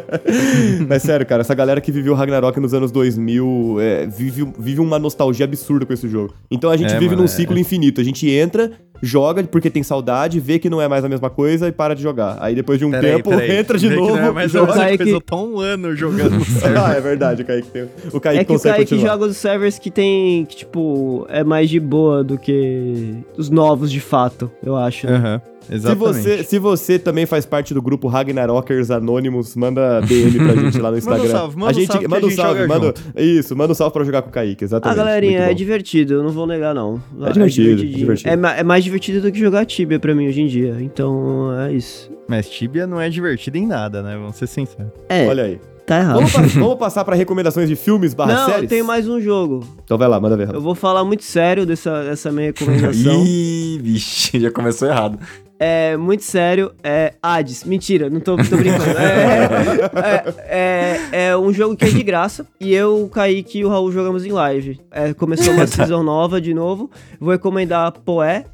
Mas 0.89 1.03
sério, 1.03 1.27
cara, 1.27 1.43
essa 1.43 1.55
galera 1.55 1.81
que 1.81 1.93
viveu 1.93 2.15
Ragnarok 2.15 2.59
nos 2.61 2.73
anos 2.75 2.91
2000 2.91 3.77
é, 3.81 4.07
vive, 4.07 4.53
vive 4.59 4.81
uma 4.81 4.99
nostalgia 4.99 5.45
absurda 5.45 5.85
com 5.85 5.93
esse 5.93 6.09
jogo. 6.09 6.35
Então 6.51 6.71
a 6.71 6.77
gente 6.77 6.93
É, 6.93 6.99
vive 6.99 7.11
mano, 7.11 7.19
num 7.19 7.25
é. 7.25 7.29
ciclo 7.29 7.59
infinito. 7.59 8.01
A 8.01 8.05
gente 8.05 8.29
entra, 8.31 8.73
joga 9.03 9.43
porque 9.43 9.69
tem 9.69 9.83
saudade, 9.83 10.39
vê 10.39 10.59
que 10.59 10.71
não 10.71 10.81
é 10.81 10.87
mais 10.87 11.05
a 11.05 11.09
mesma 11.09 11.29
coisa 11.29 11.67
e 11.69 11.73
para 11.73 11.95
de 11.95 12.03
jogar. 12.03 12.37
Aí 12.41 12.55
depois 12.55 12.79
de 12.79 12.85
um 12.85 12.91
Peraí, 12.91 13.17
tempo, 13.17 13.31
peraí. 13.31 13.57
entra 13.57 13.77
de 13.77 13.89
Vê 13.89 13.95
que 13.97 14.01
novo. 14.01 14.17
Não 14.17 14.27
é 14.27 14.31
mais 14.31 14.51
joga. 14.53 14.73
Kaique- 14.75 14.97
coisa, 14.99 15.13
eu 15.13 15.21
tô 15.21 15.37
um 15.45 15.59
ano 15.61 15.95
jogando 15.97 16.31
no 16.39 16.45
server. 16.45 16.81
Ah, 16.81 16.93
é 16.95 17.01
verdade, 17.01 17.43
o 17.43 17.45
Kaique 17.45 17.69
tem. 17.71 17.89
O 18.13 18.21
Kaique 18.21 18.41
É 18.41 18.45
que 18.45 18.53
o 18.55 18.61
Kaique 18.61 18.91
continuar. 18.91 19.13
joga 19.13 19.25
os 19.27 19.37
servers 19.37 19.79
que 19.79 19.91
tem, 19.91 20.45
que, 20.45 20.57
tipo, 20.57 21.27
é 21.29 21.43
mais 21.43 21.69
de 21.69 21.81
boa 21.81 22.23
do 22.23 22.39
que 22.39 23.15
os 23.37 23.51
novos 23.51 23.91
de 23.91 24.01
fato, 24.01 24.51
eu 24.65 24.77
acho. 24.77 25.07
né? 25.09 25.41
Aham, 25.63 25.67
Se 25.69 25.75
exatamente. 25.75 25.99
você, 26.23 26.45
se 26.45 26.59
você 26.59 26.99
também 26.99 27.25
faz 27.27 27.47
parte 27.47 27.73
do 27.75 27.81
grupo 27.81 28.09
Ragnarokers 28.09 28.91
Anônimos, 28.91 29.55
manda 29.57 30.01
DM 30.01 30.39
pra 30.39 30.55
gente 30.57 30.79
lá 30.79 30.91
no 30.91 30.97
Manda 31.03 31.11
um 31.13 31.17
Instagram. 31.25 31.29
salve, 31.31 31.57
manda 31.57 31.67
a 31.67 31.71
um 31.71 31.75
gente, 31.75 31.87
salve 31.87 32.03
que 32.05 32.09
manda 32.11 32.27
um 32.27 32.31
salve, 32.31 32.67
manda, 32.67 32.95
isso, 33.17 33.57
manda 33.57 33.73
um 33.73 33.75
salve 33.75 33.93
pra 33.93 34.05
jogar 34.05 34.23
com 34.23 34.29
o 34.29 34.33
Kaique, 34.33 34.65
Ah, 34.65 34.67
exatamente. 34.67 34.97
galerinha, 34.97 35.39
Muito 35.41 35.51
é 35.51 35.55
divertido, 35.55 36.15
eu 36.15 36.23
não 36.23 36.31
vou 36.31 36.47
negar, 36.47 36.75
não. 36.75 37.03
É 37.23 37.33
divertido, 37.33 37.41
é 37.41 37.75
divertidinho. 37.75 37.99
divertido. 37.99 38.47
É, 38.47 38.61
é 38.61 38.63
mais 38.65 38.85
divertido 38.85 39.21
do 39.21 39.33
que 39.33 39.39
jogar 39.39 39.65
Tibia 39.65 39.99
pra 40.01 40.15
mim 40.15 40.29
hoje 40.29 40.41
em 40.43 40.47
dia. 40.47 40.77
Então, 40.81 41.51
é 41.61 41.73
isso. 41.73 42.11
Mas 42.29 42.49
Tibia 42.49 42.87
não 42.87 43.01
é 43.01 43.09
divertido 43.09 43.57
em 43.59 43.67
nada, 43.67 44.03
né? 44.03 44.17
Vamos 44.17 44.37
ser 44.37 44.47
sinceros. 44.47 44.91
É, 45.09 45.27
Olha 45.27 45.45
aí. 45.45 45.61
Tá 45.95 45.99
errado. 46.01 46.15
Vamos, 46.17 46.33
pa- 46.33 46.43
vamos 46.61 46.79
passar 46.79 47.05
pra 47.05 47.15
recomendações 47.15 47.69
de 47.69 47.77
filmes 47.77 48.15
barra 48.15 48.33
Não, 48.35 48.47
séries? 48.47 48.63
eu 48.65 48.69
tenho 48.69 48.85
mais 48.85 49.09
um 49.09 49.21
jogo. 49.21 49.61
Então 49.85 49.97
vai 49.99 50.09
lá, 50.09 50.19
manda 50.21 50.37
ver. 50.37 50.53
Eu 50.55 50.61
vou 50.61 50.75
falar 50.75 51.05
muito 51.05 51.25
sério 51.25 51.65
dessa, 51.67 52.03
dessa 52.05 52.31
minha 52.33 52.47
recomendação. 52.47 53.23
Ih, 53.25 53.79
vixe, 53.83 54.41
já 54.41 54.51
começou 54.51 54.89
errado. 54.89 55.19
É, 55.65 55.97
muito 55.97 56.25
sério, 56.25 56.73
é 56.83 57.15
Hades. 57.23 57.63
Mentira, 57.63 58.11
não 58.11 58.19
tô, 58.19 58.37
tô 58.37 58.57
brincando. 58.57 58.99
É, 58.99 60.25
é, 60.49 61.01
é- 61.13 61.27
é 61.29 61.37
um 61.37 61.53
jogo 61.53 61.77
que 61.77 61.85
é 61.85 61.89
de 61.89 62.03
graça. 62.03 62.45
E 62.61 62.75
eu, 62.75 63.05
o 63.05 63.09
Kaique 63.09 63.61
e 63.61 63.65
o 63.65 63.69
Raul 63.69 63.93
jogamos 63.93 64.25
em 64.25 64.33
live. 64.33 64.81
É, 64.91 65.13
começou 65.15 65.53
uma 65.55 65.67
season 65.69 66.03
nova 66.03 66.41
de 66.41 66.53
novo. 66.53 66.91
Vou 67.21 67.31
recomendar 67.31 67.93
Poé, 68.05 68.45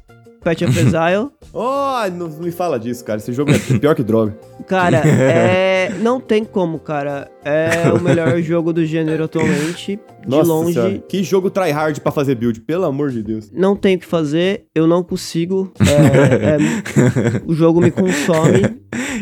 Pet 0.43 0.63
of 0.65 0.79
Exile. 0.79 1.29
Oh, 1.51 2.07
não 2.13 2.29
me 2.29 2.51
fala 2.51 2.79
disso, 2.79 3.03
cara. 3.03 3.17
Esse 3.17 3.33
jogo 3.33 3.49
é 3.51 3.57
pior 3.79 3.95
que 3.95 4.03
droga. 4.03 4.37
Cara, 4.67 4.97
é. 5.07 5.91
Não 5.99 6.19
tem 6.19 6.45
como, 6.45 6.77
cara. 6.77 7.27
É 7.43 7.91
o 7.91 7.99
melhor 7.99 8.39
jogo 8.43 8.71
do 8.71 8.85
gênero 8.85 9.23
atualmente. 9.23 9.99
De 10.21 10.29
Nossa 10.29 10.47
longe. 10.47 10.73
senhora. 10.73 10.99
Que 11.09 11.23
jogo 11.23 11.49
tryhard 11.49 11.99
pra 12.01 12.11
fazer 12.11 12.35
build, 12.35 12.61
pelo 12.61 12.85
amor 12.85 13.09
de 13.09 13.23
Deus. 13.23 13.49
Não 13.51 13.75
tenho 13.75 13.97
o 13.97 13.99
que 13.99 14.05
fazer, 14.05 14.65
eu 14.75 14.85
não 14.85 15.01
consigo. 15.01 15.73
É, 15.79 16.57
é, 16.57 17.41
o 17.47 17.53
jogo 17.55 17.81
me 17.81 17.89
consome. 17.89 18.77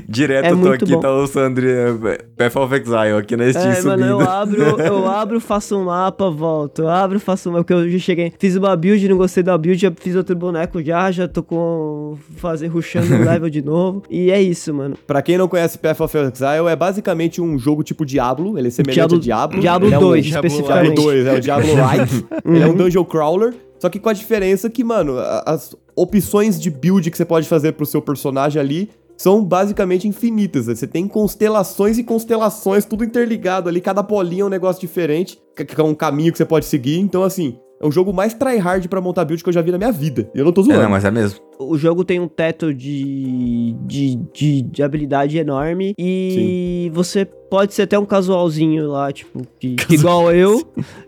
Direto 0.10 0.46
É 0.46 0.52
eu 0.52 0.58
tô 0.58 0.68
muito 0.68 0.84
aqui, 0.84 0.94
bom. 0.94 1.00
tá 1.00 1.12
o 1.14 1.28
Sandri, 1.28 1.70
é, 1.70 1.94
Path 2.38 2.56
of 2.58 2.76
Exile 2.76 3.18
aqui 3.20 3.38
na 3.38 3.50
Steam 3.52 3.72
É, 3.72 3.82
mano, 3.84 4.06
eu 4.06 4.18
subindo. 4.20 4.30
abro, 4.30 4.62
eu 4.82 5.08
abro, 5.08 5.40
faço 5.40 5.78
um 5.78 5.86
mapa, 5.86 6.30
volto. 6.30 6.82
Eu 6.84 6.90
abro, 6.90 7.20
faço 7.20 7.50
um 7.50 7.54
mapa, 7.54 7.64
porque 7.64 7.74
eu 7.74 7.90
já 7.90 8.00
cheguei. 8.00 8.34
Fiz 8.38 8.56
uma 8.56 8.76
build, 8.76 9.08
não 9.08 9.18
gostei 9.18 9.44
da 9.44 9.58
build, 9.58 9.80
já 9.82 9.92
fiz 9.96 10.16
outro 10.16 10.36
boneco 10.36 10.82
já, 10.84 11.07
já 11.12 11.28
tô 11.28 11.42
com. 11.44 12.18
fazer 12.38 12.68
rushando 12.68 13.14
o 13.16 13.20
level 13.26 13.50
de 13.50 13.62
novo. 13.62 14.04
E 14.10 14.32
é 14.32 14.42
isso, 14.42 14.74
mano. 14.74 14.96
Pra 15.06 15.22
quem 15.22 15.38
não 15.38 15.48
conhece 15.48 15.78
Path 15.78 16.02
of 16.02 16.18
Exile, 16.18 16.68
é 16.70 16.76
basicamente 16.76 17.42
um 17.42 17.58
jogo 17.58 17.84
tipo 17.84 18.06
Diablo. 18.06 18.58
Ele 18.58 18.68
é 18.68 18.72
semelhante 18.72 18.96
Diablo- 18.98 19.18
a 19.18 19.22
Diablo. 19.22 19.60
Diablo 19.62 19.88
Ele 19.88 19.96
é 19.96 19.98
um- 19.98 20.02
2, 20.02 20.26
Diablo 20.26 20.48
especificamente. 20.48 20.94
Diablo 20.96 21.04
2, 21.04 21.26
é 21.28 21.34
o 21.34 21.40
Diablo-like. 21.42 22.26
Ele 22.46 22.60
é 22.64 22.66
um 22.66 22.70
Uhum. 22.70 22.76
dungeon 22.76 23.04
crawler. 23.06 23.54
Só 23.80 23.90
que 23.90 24.00
com 24.00 24.10
a 24.10 24.14
diferença 24.14 24.70
que, 24.70 24.84
mano, 24.84 25.16
as 25.46 25.76
opções 25.96 26.60
de 26.60 26.70
build 26.70 27.10
que 27.12 27.18
você 27.18 27.26
pode 27.26 27.48
fazer 27.48 27.74
pro 27.74 27.86
seu 27.86 28.02
personagem 28.02 28.60
ali 28.60 28.90
são 29.16 29.44
basicamente 29.44 30.08
infinitas. 30.08 30.68
né? 30.68 30.76
Você 30.76 30.86
tem 30.88 31.08
constelações 31.08 31.98
e 31.98 32.04
constelações, 32.04 32.86
tudo 32.86 33.04
interligado 33.04 33.68
ali. 33.70 33.82
Cada 33.82 34.02
bolinha 34.04 34.44
é 34.44 34.46
um 34.46 34.50
negócio 34.50 34.80
diferente, 34.82 35.38
que 35.56 35.80
é 35.80 35.84
um 35.84 35.94
caminho 35.96 36.32
que 36.32 36.38
você 36.38 36.46
pode 36.46 36.66
seguir. 36.66 37.00
Então, 37.00 37.24
assim, 37.24 37.58
é 37.82 37.88
o 37.88 37.92
jogo 37.92 38.12
mais 38.14 38.34
tryhard 38.34 38.88
pra 38.90 39.00
montar 39.02 39.24
build 39.26 39.44
que 39.44 39.50
eu 39.50 39.54
já 39.54 39.62
vi 39.62 39.72
na 39.72 39.78
minha 39.78 39.92
vida. 39.92 40.30
E 40.34 40.40
eu 40.40 40.46
não 40.46 40.52
tô 40.52 40.62
É, 40.62 40.66
zoando. 40.66 40.82
não, 40.84 40.90
mas 40.90 41.06
é 41.06 41.12
mesmo. 41.12 41.40
O 41.60 41.78
jogo 41.78 42.04
tem 42.04 42.20
um 42.20 42.28
teto 42.28 42.74
de, 42.74 43.76
de, 43.86 44.16
de, 44.34 44.62
de 44.64 44.84
habilidade 44.84 45.38
enorme 45.38 45.94
e 45.98 46.92
você 46.94 47.26
pode 47.26 47.74
ser 47.74 47.84
até 47.84 47.98
um 47.98 48.06
casualzinho 48.06 48.88
lá, 48.90 49.12
tipo, 49.12 49.42
que, 49.60 49.76
que 49.76 49.96
igual 49.96 50.32
eu. 50.34 50.64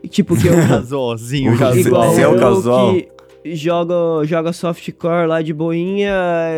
Tipo, 0.09 0.35
que 0.35 0.47
eu. 0.47 0.53
Casualzinho. 0.67 1.57
Casual. 1.57 1.77
Igual 1.79 2.09
Você 2.13 2.21
é 2.21 2.27
o 2.27 2.33
eu 2.33 2.39
casual. 2.39 2.93
que 2.93 3.07
joga, 3.45 3.93
joga 4.25 4.51
softcore 4.53 5.27
lá 5.27 5.41
de 5.41 5.53
boinha, 5.53 6.13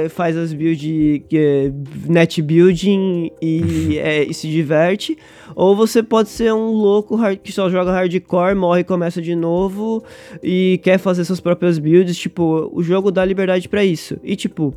faz 0.10 0.36
as 0.38 0.54
builds, 0.54 1.22
que, 1.30 1.72
net 2.08 2.42
building 2.42 3.32
e, 3.42 3.98
é, 4.02 4.24
e 4.24 4.34
se 4.34 4.48
diverte. 4.48 5.18
Ou 5.56 5.76
você 5.76 6.02
pode 6.02 6.30
ser 6.30 6.54
um 6.54 6.72
louco 6.72 7.16
hard- 7.16 7.40
que 7.40 7.52
só 7.52 7.70
joga 7.70 7.92
hardcore, 7.92 8.56
morre 8.56 8.82
e 8.82 8.84
começa 8.86 9.22
de 9.22 9.36
novo 9.36 10.04
e 10.42 10.80
quer 10.84 10.98
fazer 10.98 11.26
suas 11.26 11.40
próprias 11.40 11.78
builds. 11.78 12.18
Tipo, 12.18 12.70
o 12.74 12.82
jogo 12.82 13.12
dá 13.12 13.24
liberdade 13.26 13.68
pra 13.68 13.84
isso. 13.84 14.18
E 14.24 14.36
tipo, 14.36 14.74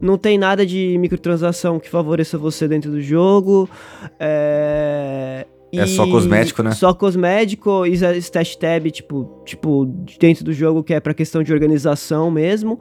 não 0.00 0.16
tem 0.16 0.38
nada 0.38 0.64
de 0.64 0.96
microtransação 0.98 1.78
que 1.78 1.88
favoreça 1.90 2.38
você 2.38 2.66
dentro 2.66 2.90
do 2.90 3.00
jogo. 3.00 3.68
É, 4.18 5.46
É 5.78 5.86
só 5.86 6.06
cosmético, 6.06 6.62
né? 6.62 6.70
Só 6.72 6.92
cosmético 6.94 7.86
e 7.86 8.04
a 8.04 8.16
stash 8.16 8.56
tab, 8.56 8.86
tipo, 8.90 9.42
tipo, 9.44 9.84
dentro 10.18 10.44
do 10.44 10.52
jogo 10.52 10.82
que 10.82 10.94
é 10.94 11.00
pra 11.00 11.14
questão 11.14 11.42
de 11.42 11.52
organização 11.52 12.30
mesmo. 12.30 12.78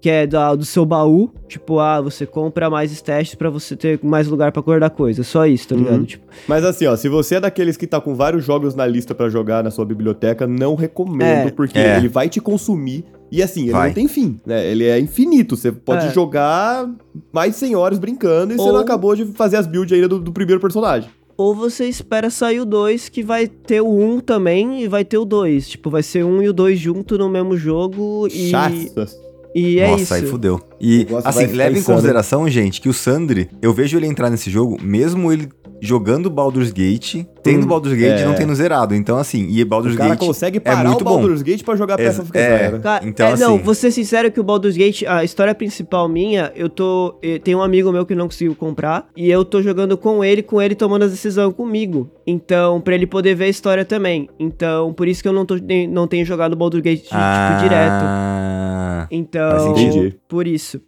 Que 0.00 0.10
é 0.10 0.26
da, 0.26 0.52
do 0.56 0.64
seu 0.64 0.84
baú. 0.84 1.30
Tipo, 1.46 1.78
ah, 1.78 2.00
você 2.00 2.26
compra 2.26 2.68
mais 2.68 2.90
stashes 2.90 3.36
pra 3.36 3.48
você 3.48 3.76
ter 3.76 4.00
mais 4.02 4.26
lugar 4.26 4.50
pra 4.50 4.60
guardar 4.60 4.90
coisa. 4.90 5.22
Só 5.22 5.46
isso, 5.46 5.68
tá 5.68 5.76
ligado? 5.76 5.98
Uhum. 5.98 6.04
Tipo, 6.04 6.26
Mas 6.48 6.64
assim, 6.64 6.86
ó, 6.86 6.96
se 6.96 7.08
você 7.08 7.36
é 7.36 7.40
daqueles 7.40 7.76
que 7.76 7.86
tá 7.86 8.00
com 8.00 8.12
vários 8.12 8.44
jogos 8.44 8.74
na 8.74 8.84
lista 8.84 9.14
pra 9.14 9.28
jogar 9.28 9.62
na 9.62 9.70
sua 9.70 9.84
biblioteca, 9.84 10.44
não 10.44 10.74
recomendo, 10.74 11.46
É. 11.46 11.50
porque 11.52 11.78
É. 11.78 11.98
ele 11.98 12.08
vai 12.08 12.28
te 12.28 12.40
consumir. 12.40 13.04
E 13.30 13.40
assim, 13.44 13.62
ele 13.62 13.70
Vai. 13.72 13.88
não 13.88 13.94
tem 13.94 14.08
fim, 14.08 14.40
né? 14.44 14.66
Ele 14.66 14.84
é 14.84 14.98
infinito. 14.98 15.56
Você 15.56 15.70
pode 15.70 16.06
É. 16.06 16.10
jogar 16.10 16.84
mais 17.32 17.54
100 17.54 17.76
horas 17.76 17.98
brincando 18.00 18.52
e 18.52 18.56
você 18.56 18.62
Ou- 18.62 18.72
não 18.72 18.80
acabou 18.80 19.14
de 19.14 19.24
fazer 19.26 19.56
as 19.56 19.68
builds 19.68 19.92
ainda 19.94 20.08
do, 20.08 20.18
do 20.18 20.32
primeiro 20.32 20.60
personagem. 20.60 21.08
Ou 21.42 21.56
você 21.56 21.88
espera 21.88 22.30
sair 22.30 22.60
o 22.60 22.64
2, 22.64 23.08
que 23.08 23.20
vai 23.20 23.48
ter 23.48 23.80
o 23.80 23.88
1 23.88 24.12
um 24.12 24.20
também 24.20 24.84
e 24.84 24.86
vai 24.86 25.04
ter 25.04 25.18
o 25.18 25.24
2. 25.24 25.70
Tipo, 25.70 25.90
vai 25.90 26.00
ser 26.00 26.24
um 26.24 26.40
e 26.40 26.48
o 26.48 26.52
2 26.52 26.78
junto 26.78 27.18
no 27.18 27.28
mesmo 27.28 27.56
jogo 27.56 28.28
e. 28.28 28.48
Chato. 28.48 29.08
E 29.52 29.80
é 29.80 29.88
Nossa, 29.88 30.02
isso. 30.02 30.14
aí 30.14 30.26
fudeu. 30.26 30.60
E, 30.80 31.04
assim, 31.24 31.46
leva 31.46 31.76
em 31.76 31.82
consideração, 31.82 32.48
gente, 32.48 32.80
que 32.80 32.88
o 32.88 32.92
Sandri, 32.92 33.50
eu 33.60 33.74
vejo 33.74 33.98
ele 33.98 34.06
entrar 34.06 34.30
nesse 34.30 34.50
jogo, 34.50 34.78
mesmo 34.80 35.32
ele 35.32 35.48
jogando 35.84 36.30
Baldur's 36.30 36.70
Gate, 36.70 37.24
tendo 37.42 37.64
Hum, 37.64 37.66
Baldur's 37.68 37.94
Gate 37.98 38.20
e 38.20 38.22
é. 38.22 38.24
não 38.24 38.34
tendo 38.34 38.54
zerado. 38.54 38.94
Então, 38.94 39.18
assim, 39.18 39.48
e 39.50 39.64
Baldur's 39.64 39.96
O 39.96 39.98
cara 39.98 40.10
Gate 40.10 40.20
consegue 40.20 40.58
é 40.58 40.60
parar 40.60 40.88
muito 40.88 41.00
o 41.00 41.04
bom. 41.04 41.16
Baldur's 41.16 41.42
Gate 41.42 41.64
pra 41.64 41.74
jogar 41.74 41.94
a 41.94 41.96
peça 41.96 42.24
É, 42.34 42.40
é. 42.66 42.78
Cara, 42.78 43.04
Então, 43.04 43.26
é, 43.26 43.36
não, 43.36 43.54
assim- 43.56 43.64
vou 43.64 43.74
ser 43.74 43.90
sincero 43.90 44.30
que 44.30 44.38
o 44.38 44.44
Baldur's 44.44 44.76
Gate, 44.76 45.02
a 45.02 45.24
história 45.24 45.52
principal 45.54 46.08
minha, 46.08 46.52
eu 46.54 46.68
tô. 46.68 47.18
Tem 47.42 47.52
um 47.56 47.60
amigo 47.62 47.90
meu 47.90 48.06
que 48.06 48.14
não 48.14 48.26
conseguiu 48.26 48.54
comprar. 48.54 49.08
E 49.16 49.28
eu 49.28 49.44
tô 49.44 49.60
jogando 49.60 49.98
com 49.98 50.22
ele, 50.24 50.40
com 50.42 50.62
ele 50.62 50.76
tomando 50.76 51.02
as 51.02 51.10
decisões 51.10 51.52
comigo. 51.52 52.08
Então, 52.24 52.80
pra 52.80 52.94
ele 52.94 53.06
poder 53.06 53.34
ver 53.34 53.46
a 53.46 53.48
história 53.48 53.84
também. 53.84 54.28
Então, 54.38 54.92
por 54.92 55.08
isso 55.08 55.20
que 55.20 55.28
eu 55.28 55.32
não, 55.32 55.44
tô, 55.44 55.56
não 55.90 56.06
tenho 56.06 56.24
jogado 56.24 56.54
Baldur's 56.54 56.82
Gate, 56.84 57.02
tipo, 57.02 57.14
direto. 57.60 58.04
Ah, 58.04 59.06
Então, 59.10 59.50
faz 59.50 59.62
sentido. 59.78 60.14
por 60.28 60.46
isso. 60.46 60.80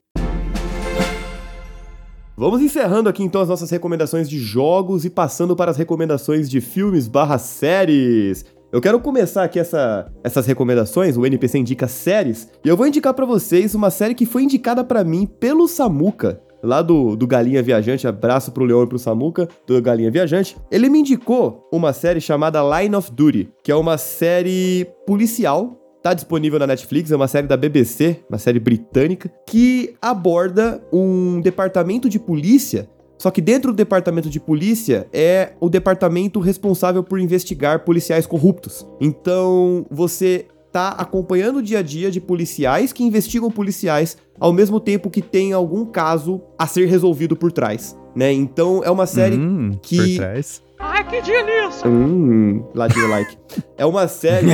Vamos 2.37 2.61
encerrando 2.61 3.09
aqui 3.09 3.23
então 3.23 3.41
as 3.41 3.49
nossas 3.49 3.71
recomendações 3.71 4.29
de 4.29 4.39
jogos 4.39 5.05
e 5.05 5.11
passando 5.11 5.55
para 5.55 5.71
as 5.71 5.77
recomendações 5.77 6.51
de 6.51 6.61
filmes 6.61 7.07
barra 7.07 7.39
séries. 7.39 8.45
Eu 8.73 8.81
quero 8.81 8.99
começar 8.99 9.45
aqui 9.45 9.61
essa, 9.61 10.11
essas 10.25 10.45
recomendações, 10.45 11.17
o 11.17 11.25
NPC 11.25 11.59
indica 11.59 11.87
séries, 11.87 12.49
e 12.65 12.69
eu 12.69 12.77
vou 12.77 12.89
indicar 12.89 13.15
pra 13.15 13.25
vocês 13.25 13.73
uma 13.73 13.89
série 13.89 14.17
que 14.17 14.27
foi 14.27 14.43
indicada 14.43 14.83
pra 14.83 15.05
mim 15.05 15.27
pelo 15.27 15.69
Samuca, 15.69 16.41
lá 16.61 16.83
do, 16.83 17.15
do 17.15 17.25
Galinha 17.25 17.63
Viajante, 17.63 18.09
abraço 18.09 18.51
pro 18.51 18.65
Leão 18.65 18.83
e 18.83 18.89
pro 18.89 18.99
Samuca, 18.99 19.49
do 19.65 19.81
Galinha 19.81 20.11
Viajante. 20.11 20.57
Ele 20.73 20.89
me 20.89 20.99
indicou 20.99 21.69
uma 21.73 21.93
série 21.93 22.21
chamada 22.21 22.61
Line 22.81 22.97
of 22.97 23.13
Duty, 23.13 23.49
que 23.63 23.71
é 23.71 23.77
uma 23.77 23.97
série 23.97 24.89
policial 25.07 25.84
Tá 26.05 26.13
disponível 26.13 26.59
na 26.59 26.67
Netflix, 26.67 27.11
é 27.11 27.17
uma 27.17 27.27
série 27.27 27.47
da 27.47 27.57
BBC, 27.57 28.19
uma 28.29 28.37
série 28.37 28.61
britânica, 28.61 29.33
que 29.49 29.95
aborda 30.03 30.83
um 30.93 31.41
departamento 31.41 32.11
de 32.11 32.19
polícia. 32.19 32.87
Só 33.19 33.31
que 33.31 33.41
dentro 33.41 33.73
do 33.73 33.77
departamento 33.77 34.29
de 34.29 34.39
polícia 34.39 35.07
é 35.15 35.53
o 35.59 35.71
departamento 35.71 36.41
responsável 36.41 37.03
por 37.03 37.19
investigar 37.19 37.87
policiais 37.87 38.27
corruptos. 38.27 38.87
Então 39.01 39.87
você 39.91 40.45
tá 40.71 40.89
acompanhando 40.91 41.61
o 41.61 41.63
dia 41.63 41.79
a 41.79 41.83
dia 41.83 42.11
de 42.11 42.21
policiais 42.21 42.93
que 42.93 43.03
investigam 43.03 43.51
policiais 43.51 44.19
ao 44.39 44.53
mesmo 44.53 44.79
tempo 44.79 45.09
que 45.09 45.23
tem 45.23 45.55
algum 45.55 45.87
caso 45.87 46.43
a 46.59 46.67
ser 46.67 46.85
resolvido 46.87 47.35
por 47.35 47.51
trás, 47.51 47.97
né? 48.15 48.31
Então 48.31 48.83
é 48.85 48.91
uma 48.91 49.07
série 49.07 49.37
Hum, 49.39 49.71
que- 49.81 49.97
Por 49.97 50.17
trás. 50.17 50.63
Ai, 50.87 51.03
que 51.09 51.23
delícia! 51.23 51.89
Hum, 51.89 52.63
ladinho 52.75 53.09
like. 53.09 53.37
É 53.77 53.87
uma 53.87 54.07
série 54.07 54.49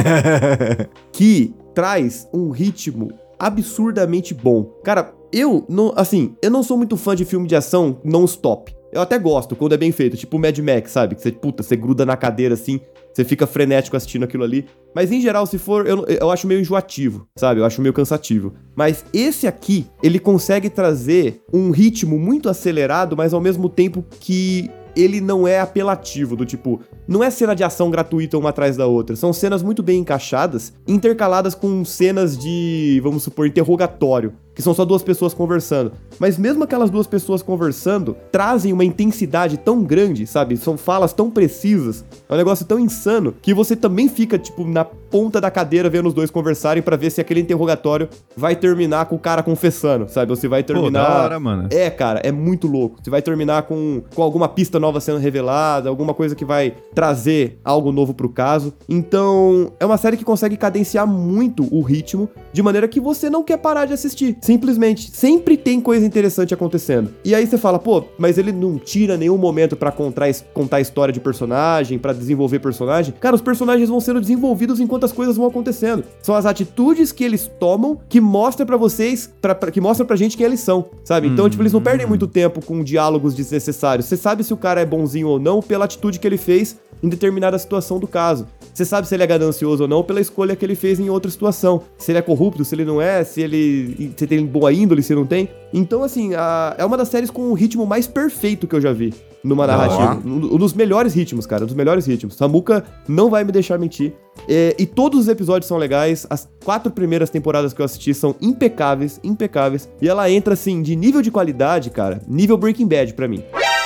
que 1.12 1.54
traz 1.74 2.28
um 2.32 2.50
ritmo 2.50 3.10
absurdamente 3.38 4.32
bom. 4.32 4.64
Cara, 4.84 5.12
eu 5.32 5.64
não, 5.68 5.92
assim, 5.96 6.34
eu 6.42 6.50
não 6.50 6.62
sou 6.62 6.76
muito 6.76 6.96
fã 6.96 7.14
de 7.14 7.24
filme 7.24 7.46
de 7.46 7.56
ação 7.56 7.98
non-stop. 8.04 8.74
Eu 8.92 9.00
até 9.00 9.18
gosto 9.18 9.54
quando 9.54 9.72
é 9.72 9.76
bem 9.76 9.92
feito, 9.92 10.16
tipo 10.16 10.38
Mad 10.38 10.58
Max, 10.58 10.90
sabe? 10.90 11.14
Que 11.14 11.22
você, 11.22 11.30
puta, 11.30 11.62
você 11.62 11.76
gruda 11.76 12.04
na 12.04 12.16
cadeira 12.16 12.54
assim, 12.54 12.80
você 13.12 13.24
fica 13.24 13.46
frenético 13.46 13.96
assistindo 13.96 14.24
aquilo 14.24 14.42
ali. 14.42 14.66
Mas 14.94 15.12
em 15.12 15.20
geral, 15.20 15.46
se 15.46 15.58
for, 15.58 15.86
eu, 15.86 16.04
eu 16.06 16.30
acho 16.30 16.46
meio 16.46 16.60
enjoativo, 16.60 17.26
sabe? 17.36 17.60
Eu 17.60 17.64
acho 17.64 17.80
meio 17.80 17.92
cansativo. 17.92 18.52
Mas 18.74 19.04
esse 19.12 19.46
aqui, 19.46 19.86
ele 20.02 20.18
consegue 20.18 20.68
trazer 20.68 21.40
um 21.52 21.70
ritmo 21.70 22.18
muito 22.18 22.48
acelerado, 22.48 23.16
mas 23.16 23.32
ao 23.32 23.40
mesmo 23.40 23.68
tempo 23.68 24.04
que 24.18 24.68
ele 24.96 25.20
não 25.20 25.46
é 25.46 25.60
apelativo, 25.60 26.36
do 26.36 26.44
tipo, 26.44 26.80
não 27.06 27.22
é 27.22 27.30
cena 27.30 27.54
de 27.54 27.64
ação 27.64 27.90
gratuita 27.90 28.38
uma 28.38 28.50
atrás 28.50 28.76
da 28.76 28.86
outra. 28.86 29.16
São 29.16 29.32
cenas 29.32 29.62
muito 29.62 29.82
bem 29.82 30.00
encaixadas, 30.00 30.72
intercaladas 30.86 31.54
com 31.54 31.84
cenas 31.84 32.36
de, 32.36 33.00
vamos 33.02 33.22
supor, 33.22 33.46
interrogatório, 33.46 34.32
que 34.60 34.64
são 34.64 34.74
só 34.74 34.84
duas 34.84 35.02
pessoas 35.02 35.32
conversando. 35.32 35.92
Mas 36.18 36.36
mesmo 36.36 36.62
aquelas 36.62 36.90
duas 36.90 37.06
pessoas 37.06 37.42
conversando, 37.42 38.14
trazem 38.30 38.74
uma 38.74 38.84
intensidade 38.84 39.56
tão 39.56 39.82
grande, 39.82 40.26
sabe? 40.26 40.56
São 40.58 40.76
falas 40.76 41.14
tão 41.14 41.30
precisas, 41.30 42.04
é 42.28 42.34
um 42.34 42.36
negócio 42.36 42.66
tão 42.66 42.78
insano, 42.78 43.34
que 43.40 43.54
você 43.54 43.74
também 43.74 44.06
fica, 44.06 44.38
tipo, 44.38 44.66
na 44.66 44.84
ponta 44.84 45.40
da 45.40 45.50
cadeira 45.50 45.88
vendo 45.88 46.06
os 46.06 46.14
dois 46.14 46.30
conversarem 46.30 46.82
pra 46.82 46.94
ver 46.94 47.10
se 47.10 47.22
aquele 47.22 47.40
interrogatório 47.40 48.08
vai 48.36 48.54
terminar 48.54 49.06
com 49.06 49.16
o 49.16 49.18
cara 49.18 49.42
confessando, 49.42 50.08
sabe? 50.08 50.30
Ou 50.30 50.36
se 50.36 50.46
vai 50.46 50.62
Pô, 50.62 50.74
terminar. 50.74 51.02
da 51.02 51.22
hora, 51.22 51.40
mano. 51.40 51.68
É, 51.72 51.88
cara, 51.88 52.20
é 52.22 52.30
muito 52.30 52.68
louco. 52.68 52.98
Você 53.02 53.08
vai 53.08 53.22
terminar 53.22 53.62
com, 53.62 54.02
com 54.14 54.22
alguma 54.22 54.46
pista 54.46 54.78
nova 54.78 55.00
sendo 55.00 55.18
revelada, 55.18 55.88
alguma 55.88 56.12
coisa 56.12 56.34
que 56.34 56.44
vai 56.44 56.74
trazer 56.94 57.58
algo 57.64 57.90
novo 57.90 58.12
pro 58.12 58.28
caso. 58.28 58.74
Então, 58.86 59.72
é 59.80 59.86
uma 59.86 59.96
série 59.96 60.18
que 60.18 60.24
consegue 60.24 60.58
cadenciar 60.58 61.06
muito 61.06 61.66
o 61.74 61.80
ritmo, 61.80 62.28
de 62.52 62.62
maneira 62.62 62.86
que 62.86 63.00
você 63.00 63.30
não 63.30 63.42
quer 63.42 63.56
parar 63.56 63.86
de 63.86 63.94
assistir. 63.94 64.36
Simplesmente, 64.50 65.12
sempre 65.12 65.56
tem 65.56 65.80
coisa 65.80 66.04
interessante 66.04 66.52
acontecendo. 66.52 67.14
E 67.24 67.36
aí 67.36 67.46
você 67.46 67.56
fala, 67.56 67.78
pô, 67.78 68.02
mas 68.18 68.36
ele 68.36 68.50
não 68.50 68.78
tira 68.80 69.16
nenhum 69.16 69.38
momento 69.38 69.76
pra 69.76 69.92
contar, 69.92 70.26
contar 70.52 70.78
a 70.78 70.80
história 70.80 71.12
de 71.12 71.20
personagem, 71.20 72.00
pra 72.00 72.12
desenvolver 72.12 72.58
personagem. 72.58 73.14
Cara, 73.20 73.36
os 73.36 73.40
personagens 73.42 73.88
vão 73.88 74.00
sendo 74.00 74.20
desenvolvidos 74.20 74.80
enquanto 74.80 75.04
as 75.04 75.12
coisas 75.12 75.36
vão 75.36 75.46
acontecendo. 75.46 76.02
São 76.20 76.34
as 76.34 76.46
atitudes 76.46 77.12
que 77.12 77.22
eles 77.22 77.48
tomam 77.60 78.00
que 78.08 78.20
mostra 78.20 78.66
pra 78.66 78.76
vocês, 78.76 79.32
pra, 79.40 79.54
pra- 79.54 79.70
que 79.70 79.80
mostra 79.80 80.04
pra 80.04 80.16
gente 80.16 80.36
quem 80.36 80.46
eles 80.46 80.58
são, 80.58 80.86
sabe? 81.04 81.28
Então, 81.28 81.48
tipo, 81.48 81.62
eles 81.62 81.72
não 81.72 81.80
perdem 81.80 82.04
muito 82.08 82.26
tempo 82.26 82.60
com 82.64 82.82
diálogos 82.82 83.36
desnecessários. 83.36 84.06
Você 84.06 84.16
sabe 84.16 84.42
se 84.42 84.52
o 84.52 84.56
cara 84.56 84.80
é 84.80 84.84
bonzinho 84.84 85.28
ou 85.28 85.38
não 85.38 85.60
pela 85.62 85.84
atitude 85.84 86.18
que 86.18 86.26
ele 86.26 86.36
fez 86.36 86.76
em 87.00 87.08
determinada 87.08 87.56
situação 87.56 88.00
do 88.00 88.08
caso. 88.08 88.48
Você 88.72 88.84
sabe 88.84 89.06
se 89.08 89.14
ele 89.14 89.22
é 89.22 89.26
ganancioso 89.26 89.82
ou 89.84 89.88
não 89.88 90.02
pela 90.02 90.20
escolha 90.20 90.54
que 90.56 90.64
ele 90.64 90.74
fez 90.74 90.98
em 91.00 91.10
outra 91.10 91.30
situação. 91.30 91.82
Se 91.98 92.10
ele 92.12 92.18
é 92.18 92.22
corrupto, 92.22 92.64
se 92.64 92.74
ele 92.74 92.84
não 92.84 93.00
é, 93.00 93.24
se 93.24 93.40
ele 93.40 94.12
se 94.16 94.26
tem 94.26 94.44
boa 94.46 94.72
índole, 94.72 95.02
se 95.02 95.14
não 95.14 95.26
tem. 95.26 95.48
Então, 95.72 96.02
assim, 96.02 96.34
a- 96.34 96.74
é 96.78 96.84
uma 96.84 96.96
das 96.96 97.08
séries 97.08 97.30
com 97.30 97.50
o 97.50 97.54
ritmo 97.54 97.86
mais 97.86 98.06
perfeito 98.06 98.66
que 98.66 98.74
eu 98.74 98.80
já 98.80 98.92
vi 98.92 99.12
numa 99.42 99.66
narrativa. 99.66 100.20
Um 100.28 100.54
um 100.54 100.58
dos 100.58 100.72
melhores 100.74 101.14
ritmos, 101.14 101.46
cara. 101.46 101.62
Um 101.64 101.66
dos 101.66 101.74
melhores 101.76 102.06
ritmos. 102.06 102.34
Samuka 102.34 102.84
não 103.08 103.30
vai 103.30 103.42
me 103.44 103.52
deixar 103.52 103.78
mentir. 103.78 104.12
É, 104.48 104.74
e 104.78 104.84
todos 104.86 105.20
os 105.20 105.28
episódios 105.28 105.66
são 105.68 105.76
legais. 105.78 106.26
As 106.28 106.48
quatro 106.64 106.90
primeiras 106.90 107.30
temporadas 107.30 107.72
que 107.72 107.80
eu 107.80 107.84
assisti 107.84 108.12
são 108.12 108.34
impecáveis, 108.40 109.18
impecáveis. 109.24 109.88
E 110.02 110.08
ela 110.08 110.30
entra, 110.30 110.54
assim, 110.54 110.82
de 110.82 110.94
nível 110.96 111.22
de 111.22 111.30
qualidade, 111.30 111.90
cara. 111.90 112.20
Nível 112.28 112.56
Breaking 112.56 112.86
Bad 112.86 113.14
pra 113.14 113.26
mim. 113.28 113.42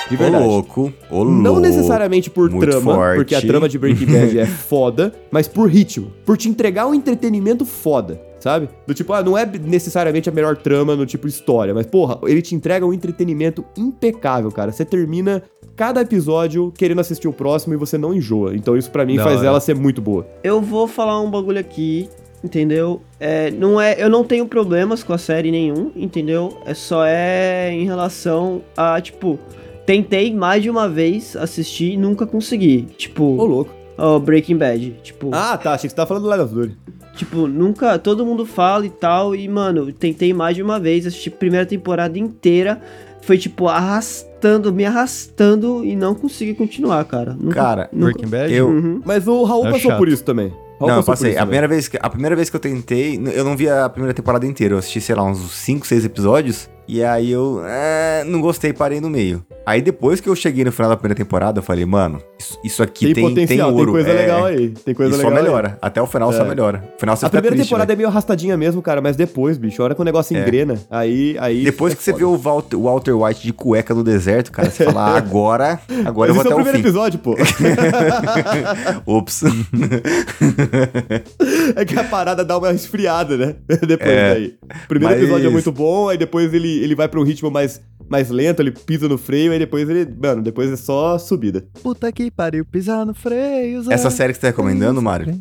De 0.08 0.16
Ô 0.16 0.18
verdade. 0.18 0.44
louco, 0.46 0.92
ô 1.10 1.24
Não 1.24 1.52
louco. 1.54 1.60
necessariamente 1.60 2.28
por 2.28 2.50
Muito 2.50 2.68
trama, 2.70 2.94
forte. 2.94 3.16
porque 3.16 3.34
a 3.34 3.40
trama 3.40 3.68
de 3.68 3.78
Breaking 3.78 4.06
Bad 4.06 4.38
é 4.38 4.44
foda, 4.46 5.12
mas 5.30 5.48
por 5.48 5.68
ritmo. 5.68 6.12
Por 6.26 6.36
te 6.36 6.48
entregar 6.48 6.86
um 6.86 6.94
entretenimento 6.94 7.64
foda, 7.64 8.20
sabe? 8.38 8.68
Do 8.86 8.92
tipo, 8.92 9.12
ah, 9.14 9.22
não 9.22 9.36
é 9.36 9.46
necessariamente 9.46 10.28
a 10.28 10.32
melhor 10.32 10.56
trama 10.58 10.94
no 10.94 11.06
tipo 11.06 11.26
história, 11.26 11.72
mas 11.72 11.86
porra, 11.86 12.18
ele 12.24 12.42
te 12.42 12.54
entrega 12.54 12.84
um 12.84 12.92
entretenimento 12.92 13.64
impecável, 13.78 14.52
cara. 14.52 14.70
Você 14.72 14.84
termina 14.84 15.42
cada 15.74 16.02
episódio 16.02 16.70
querendo 16.76 17.00
assistir 17.00 17.26
o 17.26 17.32
próximo 17.32 17.72
e 17.72 17.76
você 17.78 17.96
não 17.96 18.12
enjoa. 18.12 18.54
Então 18.54 18.76
isso 18.76 18.90
pra 18.90 19.06
mim 19.06 19.16
Da 19.16 19.24
faz 19.24 19.38
hora. 19.38 19.46
ela 19.48 19.60
ser 19.60 19.74
muito 19.74 20.02
boa. 20.02 20.26
Eu 20.44 20.60
vou 20.60 20.86
falar 20.86 21.18
um 21.22 21.30
bagulho 21.30 21.58
aqui, 21.58 22.10
entendeu? 22.44 23.00
É, 23.18 23.50
não 23.50 23.80
é, 23.80 23.96
eu 23.98 24.10
não 24.10 24.22
tenho 24.22 24.46
problemas 24.46 25.02
com 25.02 25.14
a 25.14 25.18
série 25.18 25.50
nenhum, 25.50 25.90
entendeu? 25.96 26.58
É 26.66 26.74
só 26.74 27.04
é 27.06 27.70
em 27.72 27.86
relação 27.86 28.60
a, 28.76 29.00
tipo, 29.00 29.38
tentei 29.86 30.32
mais 30.34 30.62
de 30.62 30.70
uma 30.70 30.88
vez 30.88 31.36
assistir 31.36 31.92
e 31.92 31.96
nunca 31.96 32.26
consegui. 32.26 32.86
Ô, 32.90 32.94
Tipo, 32.96 33.24
louco. 33.44 33.70
ó, 33.98 34.18
Breaking 34.18 34.56
Bad, 34.56 34.96
tipo, 35.02 35.30
Ah, 35.32 35.56
tá. 35.56 35.72
Achei 35.74 35.88
que 35.88 35.90
você 35.90 35.96
tava 35.96 36.08
falando 36.08 36.24
do 36.24 36.30
Line 36.30 36.42
of 36.44 36.54
Duty. 36.54 36.76
tipo, 37.16 37.46
nunca, 37.46 37.98
todo 37.98 38.24
mundo 38.26 38.44
fala 38.44 38.84
e 38.86 38.90
tal 38.90 39.34
e, 39.36 39.46
mano, 39.48 39.92
tentei 39.92 40.32
mais 40.34 40.56
de 40.56 40.62
uma 40.62 40.80
vez, 40.80 41.06
assisti 41.06 41.28
a 41.28 41.32
primeira 41.32 41.64
temporada 41.66 42.18
inteira, 42.18 42.80
foi 43.22 43.38
tipo 43.38 43.68
arrastando, 43.68 44.72
me 44.72 44.84
arrastando 44.84 45.84
e 45.84 45.94
não 45.96 46.14
consegui 46.14 46.54
continuar, 46.54 47.04
cara. 47.04 47.36
Nunca, 47.38 47.54
Cara, 47.54 47.88
nunca. 47.92 48.12
Breaking 48.12 48.28
Bad? 48.28 48.52
eu- 48.54 48.68
Uhum. 48.68 49.00
Mas 49.04 49.26
o 49.28 49.44
Raul 49.44 49.66
É 49.68 49.70
passou 49.72 49.90
chato. 49.90 49.98
por 49.98 50.08
isso 50.08 50.24
também. 50.24 50.48
Raul 50.80 50.90
Não, 50.90 50.96
eu 50.98 51.04
passei. 51.04 51.36
A 51.36 51.42
primeira, 51.42 51.68
vez 51.68 51.86
que, 51.88 51.96
a 52.02 52.10
primeira 52.10 52.34
vez 52.34 52.50
que 52.50 52.56
eu 52.56 52.60
tentei, 52.60 53.18
eu 53.32 53.44
não 53.44 53.56
vi 53.56 53.68
a 53.68 53.88
primeira 53.88 54.12
temporada 54.12 54.44
inteira. 54.44 54.74
Eu 54.74 54.78
assisti, 54.78 55.00
sei 55.00 55.14
lá, 55.14 55.22
uns 55.22 55.38
5, 55.52 55.86
6 55.86 56.04
episódios. 56.04 56.68
E 56.86 57.02
aí 57.02 57.30
eu 57.30 57.62
é, 57.64 58.22
não 58.26 58.40
gostei, 58.42 58.70
parei 58.72 59.00
no 59.00 59.08
meio. 59.08 59.42
Aí 59.64 59.80
depois 59.80 60.20
que 60.20 60.28
eu 60.28 60.36
cheguei 60.36 60.62
no 60.64 60.70
final 60.70 60.90
da 60.90 60.96
primeira 60.98 61.14
temporada, 61.16 61.60
eu 61.60 61.62
falei, 61.62 61.86
mano, 61.86 62.20
isso, 62.38 62.58
isso 62.62 62.82
aqui 62.82 63.06
Tem, 63.06 63.14
tem, 63.14 63.24
tem, 63.24 63.34
potencial, 63.34 63.70
tem, 63.70 63.78
ouro. 63.78 63.92
coisa 63.92 64.10
é, 64.10 64.12
legal 64.12 64.44
aí. 64.44 64.68
Tem 64.70 64.94
coisa 64.94 65.14
e 65.14 65.16
legal 65.16 65.32
só 65.32 65.36
aí. 65.38 65.42
melhora. 65.42 65.78
Até 65.80 66.02
o 66.02 66.06
final 66.06 66.30
só 66.32 66.44
É. 66.44 66.48
melhora. 66.48 66.84
O 66.96 67.00
final 67.00 67.16
você 67.16 67.24
A 67.24 67.30
primeira 67.30 67.56
triste, 67.56 67.68
temporada 67.68 67.86
velho. 67.86 67.96
é 67.96 67.98
meio 68.00 68.08
arrastadinha 68.08 68.56
mesmo, 68.58 68.82
cara, 68.82 69.00
mas 69.00 69.16
depois, 69.16 69.56
bicho, 69.56 69.80
a 69.80 69.84
hora 69.86 69.94
que 69.94 70.00
o 70.02 70.04
negócio 70.04 70.36
É. 70.36 70.40
engrena, 70.42 70.78
aí, 70.90 71.36
aí... 71.40 71.64
Depois 71.64 71.94
que 71.94 72.02
você 72.02 72.12
vê 72.12 72.24
o 72.24 72.36
Walter, 72.36 72.76
Walter 72.76 73.12
White 73.14 73.42
de 73.42 73.52
cueca 73.54 73.94
no 73.94 74.04
deserto, 74.04 74.52
cara, 74.52 74.70
você 74.70 74.84
fala, 74.84 75.14
ah, 75.14 75.16
agora, 75.24 75.80
agora 76.04 76.30
eu 76.30 76.34
Mas 76.34 76.44
vou 76.44 76.46
esse 76.52 76.52
é 76.52 76.54
o 76.54 76.56
até 76.56 76.56
o 76.56 76.56
primeiro 76.56 76.78
fim. 76.78 76.84
episódio, 76.84 77.18
pô. 77.20 77.34
Ops. 79.06 79.42
é 81.76 81.84
que 81.84 81.98
a 81.98 82.04
parada 82.04 82.44
dá 82.44 82.58
uma 82.58 82.72
esfriada, 82.72 83.36
né? 83.36 83.54
depois 83.86 84.10
É, 84.10 84.34
daí. 84.34 84.54
O 84.84 84.88
primeiro 84.88 85.14
mas- 85.14 85.22
episódio 85.22 85.46
é 85.46 85.50
muito 85.50 85.72
bom, 85.72 86.08
aí 86.08 86.18
depois 86.18 86.52
ele, 86.52 86.73
ele 86.82 86.94
vai 86.94 87.08
pra 87.08 87.20
um 87.20 87.22
ritmo 87.22 87.50
mais, 87.50 87.80
mais 88.08 88.30
lento, 88.30 88.60
ele 88.60 88.70
pisa 88.70 89.08
no 89.08 89.18
freio, 89.18 89.52
aí 89.52 89.58
depois 89.58 89.88
ele... 89.88 90.06
Mano, 90.20 90.42
depois 90.42 90.70
é 90.70 90.76
só 90.76 91.18
subida. 91.18 91.66
Puta 91.82 92.10
que 92.10 92.30
pariu, 92.30 92.64
pisar 92.64 93.04
no 93.04 93.14
freio. 93.14 93.82
Essa 93.90 94.10
série 94.10 94.32
que 94.32 94.38
você 94.38 94.42
tá 94.42 94.46
recomendando, 94.48 95.00
Mário? 95.02 95.40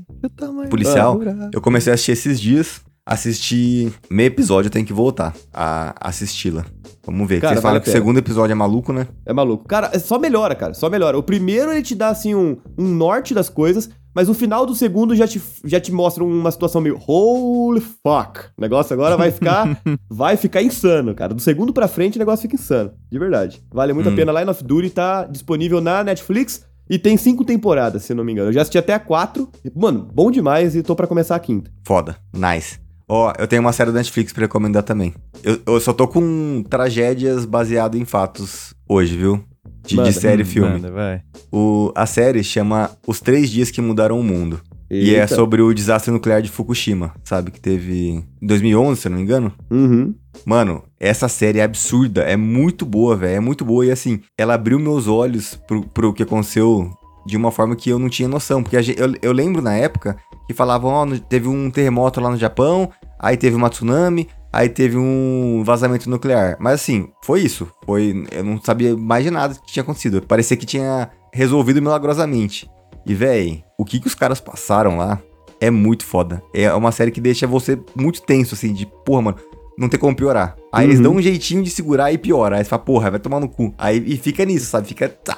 Policial? 0.69 1.19
Eu 1.51 1.61
comecei 1.61 1.91
a 1.91 1.95
assistir 1.95 2.11
esses 2.11 2.39
dias. 2.39 2.81
Assisti 3.05 3.91
meio 4.09 4.27
episódio, 4.27 4.67
eu 4.67 4.71
tenho 4.71 4.85
que 4.85 4.93
voltar 4.93 5.33
a 5.53 5.93
assesti-la. 6.09 6.65
Vamos 7.05 7.27
ver. 7.27 7.41
Cara, 7.41 7.53
Vocês 7.55 7.61
falam 7.61 7.81
que 7.81 7.89
o 7.89 7.91
segundo 7.91 8.17
episódio 8.19 8.53
é 8.53 8.55
maluco, 8.55 8.93
né? 8.93 9.07
É 9.25 9.33
maluco. 9.33 9.65
Cara, 9.67 9.89
é 9.91 9.99
só 9.99 10.17
melhora, 10.17 10.55
cara. 10.55 10.73
Só 10.73 10.89
melhora. 10.89 11.17
O 11.17 11.23
primeiro 11.23 11.71
ele 11.71 11.81
te 11.81 11.95
dá, 11.95 12.07
assim, 12.07 12.33
um, 12.33 12.55
um 12.77 12.87
norte 12.87 13.33
das 13.33 13.49
coisas, 13.49 13.89
mas 14.15 14.29
o 14.29 14.33
final 14.33 14.65
do 14.65 14.73
segundo 14.73 15.13
já 15.13 15.27
te, 15.27 15.41
já 15.65 15.81
te 15.81 15.91
mostra 15.91 16.23
uma 16.23 16.49
situação 16.49 16.79
meio 16.79 16.97
holy 17.05 17.81
fuck. 17.81 18.45
O 18.57 18.61
negócio 18.61 18.93
agora 18.93 19.17
vai 19.17 19.31
ficar 19.31 19.77
vai 20.09 20.37
ficar 20.37 20.61
insano, 20.63 21.13
cara. 21.13 21.33
Do 21.33 21.41
segundo 21.41 21.73
pra 21.73 21.89
frente 21.89 22.15
o 22.15 22.19
negócio 22.19 22.43
fica 22.43 22.55
insano. 22.55 22.91
De 23.11 23.19
verdade. 23.19 23.61
Vale 23.69 23.91
muito 23.91 24.09
Hum. 24.09 24.13
a 24.13 24.15
pena. 24.15 24.31
Line 24.39 24.49
of 24.49 24.63
Duty 24.63 24.89
tá 24.91 25.25
disponível 25.25 25.81
na 25.81 26.05
Netflix 26.05 26.65
e 26.89 26.97
tem 26.97 27.17
cinco 27.17 27.43
temporadas, 27.43 28.03
se 28.03 28.13
não 28.13 28.23
me 28.23 28.31
engano. 28.31 28.47
Eu 28.49 28.53
já 28.53 28.61
assisti 28.61 28.77
até 28.77 28.93
a 28.93 28.99
quatro. 28.99 29.49
Mano, 29.75 30.07
bom 30.13 30.31
demais 30.31 30.73
e 30.73 30.81
tô 30.81 30.95
pra 30.95 31.05
começar 31.07 31.35
a 31.35 31.39
quinta. 31.39 31.69
Foda. 31.85 32.15
Nice. 32.33 32.79
Ó, 33.07 33.33
eu 33.37 33.47
tenho 33.47 33.61
uma 33.61 33.73
série 33.73 33.91
da 33.91 33.97
Netflix 33.99 34.31
pra 34.33 34.43
recomendar 34.43 34.83
também. 34.83 35.13
Eu, 35.43 35.59
eu 35.65 35.79
só 35.79 35.91
tô 35.93 36.07
com 36.07 36.63
tragédias 36.69 37.45
baseadas 37.45 37.99
em 37.99 38.05
fatos 38.05 38.73
hoje, 38.87 39.17
viu? 39.17 39.43
De, 39.85 39.89
de 39.89 39.95
Manda. 39.97 40.11
série 40.13 40.41
e 40.41 40.43
Hum, 40.43 40.47
filme. 40.47 40.69
manda, 40.71 40.91
vai. 40.91 41.21
O, 41.51 41.91
a 41.95 42.05
série 42.05 42.43
chama 42.43 42.91
Os 43.05 43.19
Três 43.19 43.49
Dias 43.49 43.69
que 43.69 43.81
Mudaram 43.81 44.19
o 44.19 44.23
Mundo. 44.23 44.61
E 44.89 45.15
é 45.15 45.21
Eita. 45.21 45.35
sobre 45.35 45.61
o 45.61 45.73
desastre 45.73 46.11
nuclear 46.11 46.41
de 46.41 46.49
Fukushima, 46.49 47.13
sabe? 47.23 47.49
Que 47.51 47.59
teve 47.59 48.09
em 48.09 48.23
2011, 48.41 49.01
se 49.01 49.07
eu 49.07 49.09
não 49.11 49.17
me 49.17 49.23
engano. 49.23 49.51
Uhum. 49.71 50.13
Mano, 50.45 50.83
essa 50.99 51.27
série 51.27 51.59
é 51.59 51.63
absurda, 51.63 52.21
é 52.21 52.37
muito 52.37 52.85
boa, 52.85 53.15
velho, 53.15 53.35
é 53.37 53.39
muito 53.39 53.65
boa. 53.65 53.85
E 53.85 53.91
assim, 53.91 54.19
ela 54.37 54.53
abriu 54.53 54.77
meus 54.79 55.07
olhos 55.07 55.55
pro, 55.67 55.81
pro 55.87 56.13
que 56.13 56.21
aconteceu 56.23 56.91
de 57.25 57.37
uma 57.37 57.51
forma 57.51 57.75
que 57.75 57.89
eu 57.89 57.99
não 57.99 58.09
tinha 58.09 58.27
noção. 58.27 58.61
Porque 58.63 58.77
a 58.77 58.81
gen- 58.81 58.95
eu, 58.97 59.13
eu 59.21 59.31
lembro 59.31 59.61
na 59.61 59.73
época 59.75 60.17
que 60.47 60.53
falavam, 60.53 60.91
ó, 60.91 61.05
no- 61.05 61.19
teve 61.19 61.47
um 61.47 61.69
terremoto 61.71 62.19
lá 62.21 62.29
no 62.29 62.37
Japão, 62.37 62.89
aí 63.19 63.37
teve 63.37 63.55
uma 63.55 63.69
tsunami, 63.69 64.27
aí 64.51 64.67
teve 64.69 64.97
um 64.97 65.63
vazamento 65.65 66.09
nuclear. 66.09 66.57
Mas 66.59 66.75
assim, 66.75 67.07
foi 67.23 67.41
isso. 67.41 67.67
Foi. 67.85 68.25
Eu 68.31 68.43
não 68.43 68.61
sabia 68.61 68.95
mais 68.97 69.23
de 69.23 69.31
nada 69.31 69.55
que 69.55 69.71
tinha 69.73 69.83
acontecido. 69.83 70.21
Parecia 70.21 70.57
que 70.57 70.65
tinha 70.65 71.09
resolvido 71.33 71.81
milagrosamente. 71.81 72.69
E, 73.05 73.13
véi, 73.13 73.63
o 73.77 73.83
que, 73.83 73.99
que 73.99 74.07
os 74.07 74.15
caras 74.15 74.39
passaram 74.39 74.97
lá 74.97 75.19
é 75.59 75.69
muito 75.69 76.05
foda. 76.05 76.41
É 76.53 76.71
uma 76.73 76.91
série 76.91 77.11
que 77.11 77.19
deixa 77.21 77.47
você 77.47 77.79
muito 77.95 78.21
tenso, 78.21 78.53
assim, 78.55 78.73
de 78.73 78.85
porra, 79.05 79.21
mano, 79.21 79.37
não 79.77 79.89
tem 79.89 79.99
como 79.99 80.15
piorar. 80.15 80.55
Aí 80.71 80.85
eles 80.85 80.97
Uhum. 80.97 81.03
dão 81.03 81.15
um 81.15 81.21
jeitinho 81.21 81.63
de 81.63 81.69
segurar 81.69 82.11
e 82.11 82.17
piora. 82.17 82.57
Aí 82.57 82.63
você 82.63 82.69
fala, 82.69 82.81
porra, 82.83 83.09
vai 83.11 83.19
tomar 83.19 83.39
no 83.39 83.49
cu. 83.49 83.73
Aí 83.77 84.01
e 84.05 84.17
fica 84.17 84.45
nisso, 84.45 84.65
sabe? 84.67 84.87
Fica. 84.87 85.09
tá. 85.09 85.35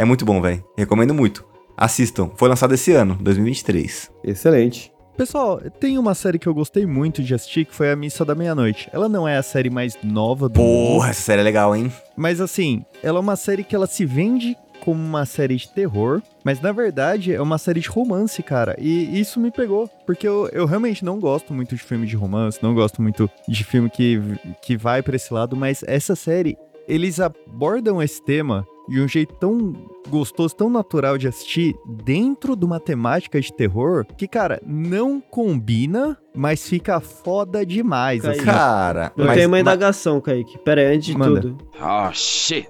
É 0.00 0.04
muito 0.06 0.24
bom, 0.24 0.40
velho. 0.40 0.64
Recomendo 0.78 1.12
muito. 1.12 1.44
Assistam. 1.76 2.30
Foi 2.34 2.48
lançado 2.48 2.72
esse 2.72 2.90
ano, 2.90 3.18
2023. 3.20 4.10
Excelente. 4.24 4.90
Pessoal, 5.14 5.60
tem 5.78 5.98
uma 5.98 6.14
série 6.14 6.38
que 6.38 6.46
eu 6.46 6.54
gostei 6.54 6.86
muito 6.86 7.22
de 7.22 7.34
assistir, 7.34 7.66
que 7.66 7.74
foi 7.74 7.92
A 7.92 7.96
Missa 7.96 8.24
da 8.24 8.34
Meia-Noite. 8.34 8.88
Ela 8.94 9.10
não 9.10 9.28
é 9.28 9.36
a 9.36 9.42
série 9.42 9.68
mais 9.68 9.98
nova 10.02 10.48
do 10.48 10.58
mundo, 10.58 10.92
Porra, 10.94 11.10
essa 11.10 11.20
série 11.20 11.42
é 11.42 11.44
legal, 11.44 11.76
hein? 11.76 11.92
mas 12.16 12.40
assim, 12.40 12.82
ela 13.02 13.18
é 13.18 13.20
uma 13.20 13.36
série 13.36 13.62
que 13.62 13.76
ela 13.76 13.86
se 13.86 14.06
vende 14.06 14.56
como 14.82 14.98
uma 14.98 15.26
série 15.26 15.56
de 15.56 15.68
terror, 15.68 16.22
mas 16.42 16.62
na 16.62 16.72
verdade 16.72 17.34
é 17.34 17.42
uma 17.42 17.58
série 17.58 17.80
de 17.80 17.88
romance, 17.90 18.42
cara. 18.42 18.74
E 18.78 19.20
isso 19.20 19.38
me 19.38 19.50
pegou, 19.50 19.86
porque 20.06 20.26
eu, 20.26 20.48
eu 20.50 20.64
realmente 20.64 21.04
não 21.04 21.20
gosto 21.20 21.52
muito 21.52 21.76
de 21.76 21.82
filme 21.82 22.06
de 22.06 22.16
romance, 22.16 22.58
não 22.62 22.72
gosto 22.72 23.02
muito 23.02 23.28
de 23.46 23.62
filme 23.64 23.90
que, 23.90 24.18
que 24.62 24.78
vai 24.78 25.02
pra 25.02 25.16
esse 25.16 25.30
lado, 25.34 25.54
mas 25.54 25.84
essa 25.86 26.16
série, 26.16 26.56
eles 26.88 27.20
abordam 27.20 28.02
esse 28.02 28.24
tema 28.24 28.66
de 28.90 29.00
um 29.00 29.06
jeito 29.08 29.34
tão 29.36 29.72
gostoso, 30.08 30.54
tão 30.56 30.68
natural 30.68 31.16
de 31.16 31.28
assistir, 31.28 31.76
dentro 31.86 32.56
de 32.56 32.64
uma 32.64 32.80
temática 32.80 33.40
de 33.40 33.52
terror, 33.52 34.04
que, 34.16 34.26
cara, 34.26 34.60
não 34.66 35.20
combina, 35.20 36.18
mas 36.34 36.68
fica 36.68 36.98
foda 37.00 37.64
demais. 37.64 38.22
Kaique. 38.22 38.40
assim. 38.40 38.46
Cara, 38.50 39.12
Eu 39.16 39.24
mas- 39.26 39.34
tenho 39.36 39.46
uma 39.48 39.52
mas- 39.52 39.60
indagação, 39.60 40.20
Kaique. 40.20 40.58
Pera 40.58 40.80
aí, 40.80 40.96
antes 40.96 41.06
de 41.06 41.16
Manda. 41.16 41.40
tudo. 41.40 41.58
Oh 41.80 42.12
shit. 42.12 42.68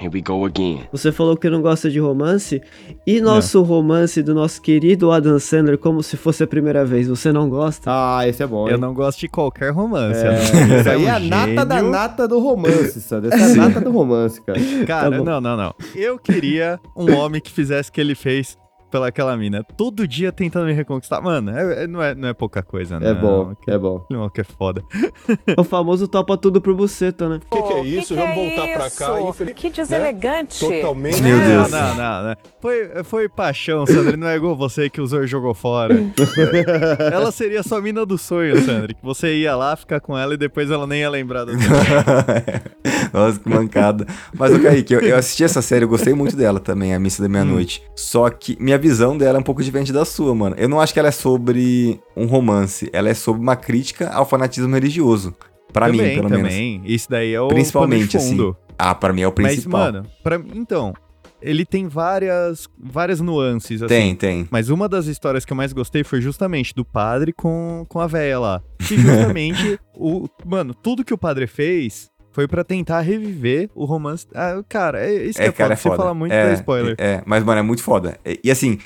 Here 0.00 0.10
we 0.12 0.22
go 0.22 0.46
again. 0.46 0.80
Você 0.92 1.12
falou 1.12 1.36
que 1.36 1.50
não 1.50 1.60
gosta 1.60 1.90
de 1.90 1.98
romance. 2.00 2.62
E 3.06 3.20
nosso 3.20 3.60
romance 3.62 4.22
do 4.22 4.34
nosso 4.34 4.62
querido 4.62 5.10
Adam 5.12 5.38
Sandler, 5.38 5.76
como 5.76 6.02
se 6.02 6.16
fosse 6.16 6.42
a 6.42 6.46
primeira 6.46 6.84
vez, 6.86 7.06
você 7.06 7.30
não 7.30 7.50
gosta? 7.50 7.90
Ah, 7.92 8.26
esse 8.26 8.42
é 8.42 8.46
bom, 8.46 8.66
hein? 8.66 8.72
Eu 8.72 8.78
não 8.78 8.94
gosto 8.94 9.20
de 9.20 9.28
qualquer 9.28 9.70
romance. 9.72 10.20
É, 10.24 10.28
Adam. 10.28 10.78
isso 10.80 10.88
aí 10.88 11.04
é 11.04 11.10
a 11.10 11.18
nata 11.18 11.66
da 11.66 11.82
nata 11.82 12.26
do 12.26 12.38
romance, 12.40 12.98
Sandro. 13.00 13.32
Essa 13.32 13.44
é 13.44 13.52
a 13.52 13.68
nata 13.68 13.80
do 13.82 13.90
romance, 13.90 14.40
cara. 14.40 14.58
Cara, 14.86 15.10
Tá 15.10 15.22
não, 15.22 15.40
não, 15.40 15.56
não. 15.56 15.74
Eu 15.94 16.18
queria 16.18 16.80
um 16.96 17.14
homem 17.14 17.40
que 17.40 17.50
fizesse 17.50 17.90
o 17.90 17.92
que 17.92 18.00
ele 18.00 18.14
fez 18.14 18.56
pela 18.90 19.08
aquela 19.08 19.36
mina. 19.36 19.64
Todo 19.76 20.06
dia 20.06 20.32
tentando 20.32 20.66
me 20.66 20.72
reconquistar. 20.72 21.20
Mano, 21.20 21.50
é- 21.56 21.84
é- 21.84 21.86
não, 21.86 22.02
é, 22.02 22.14
não 22.14 22.28
é 22.28 22.34
pouca 22.34 22.62
coisa, 22.62 22.98
né? 22.98 23.10
É 23.10 23.14
bom, 23.14 23.54
é 23.66 23.78
bom. 23.78 24.04
Não, 24.10 24.28
que 24.28 24.40
é 24.40 24.44
foda. 24.44 24.82
O 25.56 25.64
famoso 25.64 26.06
topa 26.08 26.36
tudo 26.36 26.60
por 26.60 26.74
buceta, 26.74 27.28
né? 27.28 27.40
O 27.50 27.56
que, 27.56 27.62
que 27.62 27.72
é 27.74 27.82
isso? 27.84 28.14
Vamos 28.14 28.34
voltar 28.34 28.66
pra 28.68 28.90
cá. 28.90 29.20
infeliz- 29.20 29.54
Que 29.54 29.70
deselegante. 29.70 30.58
Totalmente. 30.60 31.22
Meu 31.22 31.38
Deus. 31.38 31.70
Não, 31.70 31.80
não, 31.88 31.96
não, 31.96 32.28
não. 32.30 32.36
Foi, 32.60 33.04
foi 33.04 33.28
paixão, 33.28 33.86
Sandra. 33.86 34.16
Não 34.16 34.26
é 34.28 34.36
igual 34.36 34.56
você 34.56 34.88
que 34.90 35.00
usou 35.00 35.22
e 35.22 35.26
jogou 35.26 35.54
fora. 35.54 35.94
ela 37.12 37.30
seria 37.32 37.62
sua 37.62 37.80
mina 37.80 38.04
do 38.06 38.16
sonho, 38.18 38.60
Sandra. 38.64 38.88
Que 38.94 39.02
você 39.02 39.34
ia 39.36 39.54
lá 39.56 39.74
ficar 39.76 40.00
com 40.00 40.16
ela 40.16 40.34
e 40.34 40.36
depois 40.36 40.70
ela 40.70 40.86
nem 40.86 41.00
ia 41.00 41.10
lembrar 41.10 41.44
do 41.44 41.52
Nossa, 43.12 43.38
que 43.40 43.48
mancada. 43.48 44.06
Mas, 44.34 44.54
o 44.54 44.60
Kaique, 44.62 44.94
eu, 44.94 45.00
eu 45.00 45.16
assisti 45.16 45.44
essa 45.44 45.60
série, 45.62 45.84
eu 45.84 45.88
gostei 45.88 46.14
muito 46.14 46.36
dela 46.36 46.60
também, 46.60 46.94
A 46.94 46.98
Missa 47.00 47.22
da 47.22 47.28
Meia-Noite. 47.28 47.82
Só 47.94 48.28
que 48.30 48.56
minha 48.60 48.78
visão 48.80 49.16
dela 49.16 49.38
é 49.38 49.40
um 49.40 49.44
pouco 49.44 49.62
diferente 49.62 49.92
da 49.92 50.04
sua, 50.04 50.34
mano. 50.34 50.56
Eu 50.58 50.68
não 50.68 50.80
acho 50.80 50.92
que 50.92 50.98
ela 50.98 51.08
é 51.08 51.12
sobre 51.12 52.00
um 52.16 52.26
romance, 52.26 52.90
ela 52.92 53.08
é 53.08 53.14
sobre 53.14 53.40
uma 53.40 53.56
crítica 53.56 54.10
ao 54.10 54.26
fanatismo 54.26 54.74
religioso. 54.74 55.34
Pra 55.72 55.86
também, 55.86 56.08
mim, 56.08 56.14
pelo 56.16 56.28
menos. 56.30 56.48
também. 56.50 56.82
Isso 56.84 57.08
daí 57.08 57.32
é 57.32 57.40
o 57.40 57.48
Principalmente, 57.48 58.08
de 58.08 58.18
fundo. 58.18 58.56
Ah, 58.76 58.94
pra 58.94 59.12
mim 59.12 59.22
é 59.22 59.28
o 59.28 59.34
Mas, 59.38 59.52
principal. 59.52 59.80
mano, 59.80 60.06
pra, 60.22 60.40
então, 60.54 60.92
ele 61.40 61.64
tem 61.64 61.86
várias, 61.86 62.68
várias 62.78 63.20
nuances, 63.20 63.80
assim. 63.82 63.88
tem, 63.88 64.14
tem. 64.14 64.48
Mas 64.50 64.68
uma 64.68 64.88
das 64.88 65.06
histórias 65.06 65.44
que 65.44 65.52
eu 65.52 65.56
mais 65.56 65.72
gostei 65.72 66.02
foi 66.02 66.20
justamente 66.20 66.74
do 66.74 66.84
padre 66.84 67.32
com, 67.32 67.84
com 67.88 68.00
a 68.00 68.06
véia 68.06 68.38
lá. 68.38 68.62
Que 68.86 68.96
justamente, 68.96 69.78
o, 69.96 70.26
mano, 70.44 70.74
tudo 70.74 71.04
que 71.04 71.14
o 71.14 71.18
padre 71.18 71.46
fez 71.46 72.09
foi 72.32 72.46
pra 72.48 72.62
tentar 72.64 73.00
reviver 73.00 73.68
o 73.74 73.84
romance. 73.84 74.26
Ah, 74.34 74.62
cara, 74.68 75.04
é 75.04 75.12
isso 75.26 75.38
que 75.38 75.44
é, 75.44 75.52
cara, 75.52 75.76
foda. 75.76 75.94
Se 75.96 76.00
falar 76.02 76.14
muito, 76.14 76.32
é, 76.32 76.46
dá 76.48 76.52
spoiler. 76.54 76.94
É, 76.98 77.22
mas, 77.26 77.42
mano, 77.44 77.58
é 77.58 77.62
muito 77.62 77.82
foda. 77.82 78.18
E, 78.24 78.40
e, 78.44 78.50
assim, 78.50 78.78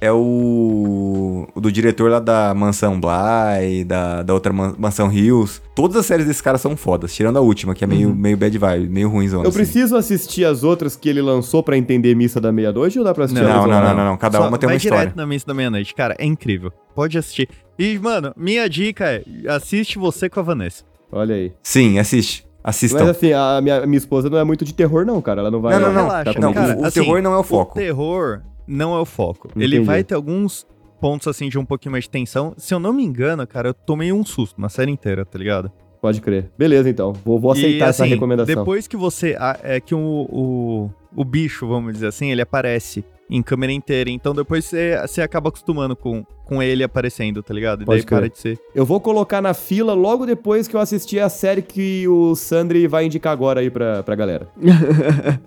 é 0.00 0.10
o, 0.12 1.46
o 1.54 1.60
do 1.60 1.70
diretor 1.70 2.10
lá 2.10 2.20
da 2.20 2.54
Mansão 2.54 2.98
Bly, 3.00 3.84
da, 3.84 4.22
da 4.22 4.32
outra 4.34 4.52
man- 4.52 4.74
Mansão 4.78 5.12
Hills. 5.12 5.60
Todas 5.74 5.96
as 5.96 6.06
séries 6.06 6.26
desse 6.26 6.42
cara 6.42 6.58
são 6.58 6.76
fodas, 6.76 7.14
tirando 7.14 7.36
a 7.36 7.40
última, 7.40 7.74
que 7.74 7.84
é 7.84 7.86
meio, 7.86 8.14
meio 8.14 8.36
bad 8.36 8.56
vibe, 8.56 8.88
meio 8.88 9.08
ruimzona. 9.08 9.44
Eu 9.44 9.48
assim. 9.48 9.58
preciso 9.58 9.96
assistir 9.96 10.44
as 10.44 10.62
outras 10.64 10.96
que 10.96 11.08
ele 11.08 11.20
lançou 11.22 11.62
pra 11.62 11.76
entender 11.76 12.14
Missa 12.14 12.40
da 12.40 12.50
Meia-Noite 12.52 12.98
ou 12.98 13.04
dá 13.04 13.14
pra 13.14 13.24
assistir 13.24 13.42
Não, 13.42 13.48
não, 13.50 13.64
online? 13.64 13.88
não, 13.88 13.94
não, 13.96 14.04
não. 14.10 14.16
Cada 14.16 14.38
Só 14.38 14.48
uma 14.48 14.58
tem 14.58 14.66
vai 14.66 14.74
uma 14.74 14.78
história. 14.78 14.98
direto 15.00 15.16
na 15.16 15.26
missa 15.26 15.46
da 15.46 15.54
meia-noite. 15.54 15.94
Cara, 15.94 16.14
é 16.18 16.24
incrível. 16.24 16.72
Pode 16.94 17.16
assistir. 17.18 17.48
E, 17.78 17.98
mano, 17.98 18.32
minha 18.36 18.68
dica 18.68 19.06
é: 19.06 19.22
assiste 19.48 19.98
você 19.98 20.28
com 20.28 20.40
a 20.40 20.42
Vanessa. 20.42 20.84
Olha 21.12 21.34
aí. 21.34 21.52
Sim, 21.62 21.98
assiste. 21.98 22.46
Assistam. 22.62 23.00
Mas 23.00 23.08
assim, 23.10 23.32
a 23.32 23.60
minha, 23.60 23.82
a 23.82 23.86
minha 23.86 23.98
esposa 23.98 24.28
não 24.28 24.38
é 24.38 24.44
muito 24.44 24.64
de 24.64 24.74
terror, 24.74 25.04
não, 25.06 25.20
cara. 25.22 25.40
Ela 25.40 25.50
não 25.50 25.60
vai. 25.60 25.74
Não, 25.74 25.80
não, 25.80 25.92
não. 25.92 26.02
Relaxa, 26.08 26.38
não, 26.38 26.52
cara, 26.52 26.76
o, 26.76 26.82
o 26.82 26.84
assim, 26.84 27.00
terror 27.00 27.22
não 27.22 27.32
é 27.32 27.38
o 27.38 27.42
foco. 27.42 27.72
O 27.78 27.82
terror 27.82 28.42
não 28.66 28.94
é 28.94 29.00
o 29.00 29.04
foco. 29.04 29.48
Ele 29.56 29.76
Entendi. 29.76 29.86
vai 29.86 30.04
ter 30.04 30.14
alguns 30.14 30.66
pontos, 31.00 31.26
assim, 31.26 31.48
de 31.48 31.58
um 31.58 31.64
pouquinho 31.64 31.92
mais 31.92 32.04
de 32.04 32.10
tensão. 32.10 32.54
Se 32.56 32.74
eu 32.74 32.78
não 32.78 32.92
me 32.92 33.02
engano, 33.02 33.46
cara, 33.46 33.68
eu 33.68 33.74
tomei 33.74 34.12
um 34.12 34.24
susto 34.24 34.60
na 34.60 34.68
série 34.68 34.90
inteira, 34.90 35.24
tá 35.24 35.38
ligado? 35.38 35.72
Pode 36.00 36.20
crer. 36.20 36.50
Beleza, 36.56 36.88
então. 36.88 37.12
Vou, 37.24 37.38
vou 37.38 37.52
aceitar 37.52 37.86
E, 37.86 37.88
essa 37.88 38.04
assim, 38.04 38.12
recomendação. 38.12 38.54
Depois 38.54 38.86
que 38.86 38.96
você. 38.96 39.36
É 39.62 39.80
que 39.80 39.94
o, 39.94 39.98
o, 39.98 40.90
o 41.14 41.24
bicho, 41.24 41.66
vamos 41.66 41.94
dizer 41.94 42.06
assim, 42.06 42.30
ele 42.30 42.42
aparece 42.42 43.04
em 43.30 43.42
câmera 43.42 43.72
inteira. 43.72 44.10
Então 44.10 44.34
depois 44.34 44.64
você, 44.64 45.00
você 45.06 45.22
acaba 45.22 45.48
acostumando 45.50 45.94
com, 45.94 46.24
com 46.44 46.60
ele 46.62 46.82
aparecendo, 46.82 47.42
tá 47.42 47.54
ligado? 47.54 47.82
E 47.82 47.86
Pode 47.86 48.00
daí 48.00 48.06
para 48.06 48.18
crer. 48.18 48.30
de 48.30 48.38
ser. 48.38 48.58
Eu 48.74 48.84
vou 48.84 49.00
colocar 49.00 49.40
na 49.40 49.54
fila 49.54 49.94
logo 49.94 50.26
depois 50.26 50.66
que 50.66 50.74
eu 50.74 50.80
assistir 50.80 51.20
a 51.20 51.28
série 51.28 51.62
que 51.62 52.06
o 52.08 52.34
Sandri 52.34 52.86
vai 52.88 53.06
indicar 53.06 53.32
agora 53.32 53.60
aí 53.60 53.70
pra, 53.70 54.02
pra 54.02 54.14
galera. 54.16 54.48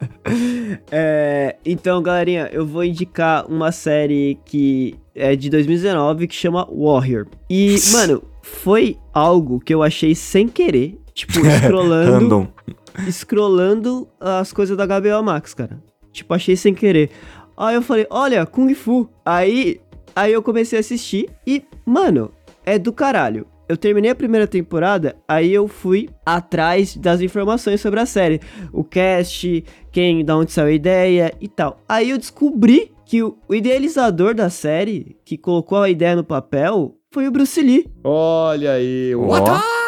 É, 0.91 1.55
então, 1.65 2.01
galerinha, 2.01 2.49
eu 2.51 2.65
vou 2.65 2.84
indicar 2.84 3.45
uma 3.49 3.71
série 3.71 4.39
que 4.45 4.95
é 5.13 5.36
de 5.36 5.49
2019 5.49 6.27
que 6.27 6.36
chama 6.36 6.67
Warrior. 6.71 7.27
E, 7.49 7.75
mano, 7.91 8.23
foi 8.41 8.97
algo 9.13 9.59
que 9.59 9.73
eu 9.73 9.84
achei 9.84 10.15
sem 10.15 10.47
querer. 10.47 10.97
Tipo, 11.13 11.34
scrollando, 11.63 12.11
Random. 12.11 12.47
scrollando 13.11 14.07
as 14.19 14.51
coisas 14.51 14.75
da 14.75 14.86
HBO 14.86 15.23
Max, 15.23 15.53
cara. 15.53 15.79
Tipo, 16.11 16.34
achei 16.34 16.55
sem 16.55 16.73
querer. 16.73 17.09
Aí 17.56 17.76
eu 17.76 17.82
falei, 17.82 18.08
olha, 18.10 18.45
Kung 18.45 18.74
Fu. 18.74 19.10
Aí, 19.26 19.80
aí 20.16 20.34
eu 20.34 20.41
comecei 20.41 20.78
a 20.78 20.82
assistir 20.82 21.30
e, 21.45 21.64
mano, 21.86 22.32
é 22.66 22.78
do 22.80 22.91
caralho. 22.91 23.45
Eu 23.68 23.78
terminei 23.78 24.12
a 24.12 24.16
primeira 24.16 24.45
temporada, 24.45 25.16
aí 25.28 25.54
eu 25.54 25.68
fui 25.68 26.10
atrás 26.26 26.97
das 26.97 27.22
informações 27.22 27.80
sobre 27.80 27.99
a 27.99 28.06
série. 28.06 28.41
O 28.72 28.84
cast, 28.84 29.64
quem, 29.91 30.24
da 30.24 30.38
onde 30.38 30.51
saiu 30.51 30.68
a 30.68 30.72
ideia 30.72 31.34
e 31.39 31.47
tal. 31.47 31.80
Aí 31.88 32.10
eu 32.10 32.18
descobri 32.18 32.91
que 33.06 33.24
o, 33.24 33.38
o 33.47 33.56
idealizador 33.56 34.34
da 34.34 34.49
série, 34.49 35.18
que 35.24 35.38
colocou 35.38 35.78
a 35.78 35.89
ideia 35.89 36.16
no 36.16 36.24
papel, 36.24 36.95
foi 37.12 37.28
o 37.28 37.32
Bruce 37.32 37.62
Lee. 37.62 37.89
Olha 38.04 38.74
aí. 38.74 39.16
Ó. 39.16 39.28
What? 39.28 39.82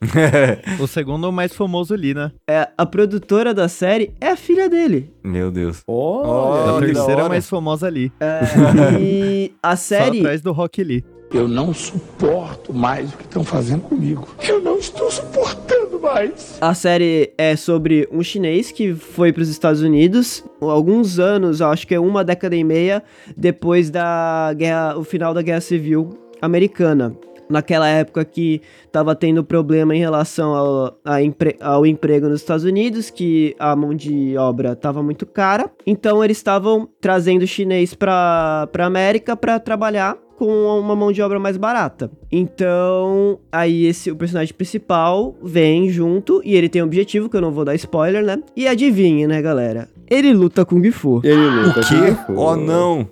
O 0.80 0.86
segundo 0.86 1.30
mais 1.30 1.54
famoso 1.54 1.94
ali, 1.94 2.14
né? 2.14 2.32
É, 2.48 2.68
a 2.76 2.86
produtora 2.86 3.52
da 3.52 3.68
série 3.68 4.12
é 4.20 4.28
a 4.28 4.36
filha 4.36 4.68
dele. 4.68 5.10
Meu 5.22 5.50
Deus. 5.50 5.82
Olha, 5.86 6.76
a 6.76 6.80
que 6.80 6.86
da 6.86 6.94
terceira 6.94 7.28
mais 7.28 7.48
famosa 7.48 7.86
ali. 7.86 8.12
É, 8.20 8.40
e 9.00 9.52
a 9.62 9.76
Só 9.76 9.96
série. 9.96 10.18
atrás 10.20 10.40
do 10.40 10.52
Rock 10.52 10.82
Lee. 10.82 11.04
Eu 11.32 11.46
não 11.46 11.72
suporto 11.72 12.74
mais 12.74 13.14
o 13.14 13.16
que 13.16 13.22
estão 13.22 13.44
fazendo 13.44 13.82
comigo. 13.82 14.26
Eu 14.48 14.60
não 14.60 14.78
estou 14.78 15.08
suportando 15.10 16.00
mais. 16.00 16.58
A 16.60 16.74
série 16.74 17.32
é 17.38 17.54
sobre 17.54 18.08
um 18.10 18.20
chinês 18.20 18.72
que 18.72 18.94
foi 18.94 19.32
para 19.32 19.42
os 19.42 19.48
Estados 19.48 19.80
Unidos 19.80 20.44
alguns 20.60 21.20
anos, 21.20 21.62
acho 21.62 21.86
que 21.86 21.94
é 21.94 22.00
uma 22.00 22.24
década 22.24 22.56
e 22.56 22.64
meia 22.64 23.02
depois 23.36 23.90
da 23.90 24.52
guerra, 24.56 24.98
o 24.98 25.04
final 25.04 25.32
da 25.32 25.40
Guerra 25.40 25.60
Civil 25.60 26.18
Americana. 26.42 27.14
Naquela 27.50 27.88
época 27.88 28.24
que 28.24 28.62
estava 28.86 29.14
tendo 29.14 29.42
problema 29.42 29.94
em 29.94 29.98
relação 29.98 30.54
ao, 30.54 31.20
empre- 31.20 31.56
ao 31.60 31.84
emprego 31.84 32.28
nos 32.28 32.40
Estados 32.40 32.64
Unidos, 32.64 33.10
que 33.10 33.54
a 33.58 33.74
mão 33.74 33.92
de 33.94 34.36
obra 34.38 34.72
estava 34.72 35.02
muito 35.02 35.26
cara. 35.26 35.70
Então 35.86 36.24
eles 36.24 36.36
estavam 36.36 36.88
trazendo 37.00 37.46
chinês 37.46 37.92
para 37.92 38.68
a 38.78 38.84
América 38.84 39.36
para 39.36 39.58
trabalhar 39.58 40.16
com 40.40 40.80
uma 40.80 40.96
mão 40.96 41.12
de 41.12 41.20
obra 41.20 41.38
mais 41.38 41.58
barata. 41.58 42.10
Então, 42.32 43.38
aí 43.52 43.84
esse 43.84 44.10
o 44.10 44.16
personagem 44.16 44.54
principal 44.54 45.36
vem 45.42 45.90
junto 45.90 46.40
e 46.42 46.56
ele 46.56 46.66
tem 46.66 46.80
um 46.82 46.86
objetivo 46.86 47.28
que 47.28 47.36
eu 47.36 47.42
não 47.42 47.52
vou 47.52 47.62
dar 47.62 47.74
spoiler, 47.74 48.24
né? 48.24 48.38
E 48.56 48.66
adivinhe, 48.66 49.26
né, 49.26 49.42
galera? 49.42 49.86
Ele 50.10 50.32
luta 50.32 50.64
Kung 50.64 50.90
Fu. 50.90 51.20
Ele 51.22 51.36
luta. 51.36 51.80
O 51.80 51.82
quê? 51.86 52.16
Oh, 52.34 52.56
não. 52.56 53.06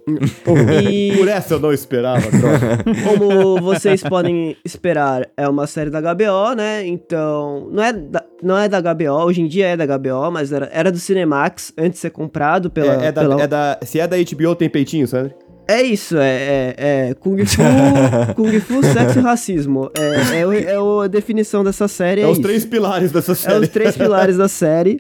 E 0.83 1.13
Por 1.19 1.29
essa 1.29 1.55
eu 1.55 1.61
não 1.61 1.71
esperava, 1.73 2.23
troca. 2.23 2.85
como 3.05 3.61
vocês 3.61 4.03
podem 4.03 4.57
esperar, 4.65 5.29
é 5.37 5.47
uma 5.49 5.67
série 5.67 5.91
da 5.91 6.01
HBO, 6.01 6.55
né? 6.57 6.85
Então, 6.87 7.69
não 7.71 7.83
é 7.83 7.93
da, 7.93 8.25
não 8.43 8.59
é 8.59 8.69
da 8.69 8.81
HBO, 8.81 9.25
hoje 9.27 9.43
em 9.43 9.47
dia 9.47 9.67
é 9.69 9.77
da 9.77 9.87
HBO, 9.87 10.31
mas 10.33 10.51
era, 10.51 10.69
era 10.73 10.91
do 10.91 10.99
Cinemax 10.99 11.73
antes 11.79 11.93
de 11.93 11.99
ser 11.99 12.11
comprado 12.11 12.71
pela. 12.71 13.05
É, 13.05 13.07
é 13.09 13.13
da, 13.13 13.21
pela- 13.21 13.43
é 13.43 13.47
da- 13.47 13.79
se 13.83 14.01
é 14.01 14.07
da 14.09 14.17
HBO, 14.17 14.55
tem 14.57 14.69
peitinho, 14.69 15.07
Sandro? 15.07 15.35
É 15.71 15.83
isso, 15.83 16.17
é, 16.17 16.75
é, 16.79 17.09
é 17.11 17.15
Kung 17.15 17.45
Fu, 17.45 17.61
Kung 18.35 18.59
Fu, 18.61 18.83
sexo 18.83 19.19
e 19.19 19.23
racismo. 19.23 19.91
É, 19.99 20.37
é, 20.39 20.73
é 20.73 20.81
o- 20.81 21.01
a 21.01 21.07
definição 21.07 21.63
dessa 21.63 21.87
série. 21.87 22.23
É, 22.23 22.25
É, 22.25 22.27
os 22.27 22.33
isso. 22.39 22.43
três 22.43 22.65
pilares 22.65 23.13
dessa 23.13 23.33
É 23.33 23.35
série. 23.35 23.59
os 23.61 23.69
três 23.69 23.95
pilares 23.99 24.37
da 24.39 24.49
série. 24.49 24.99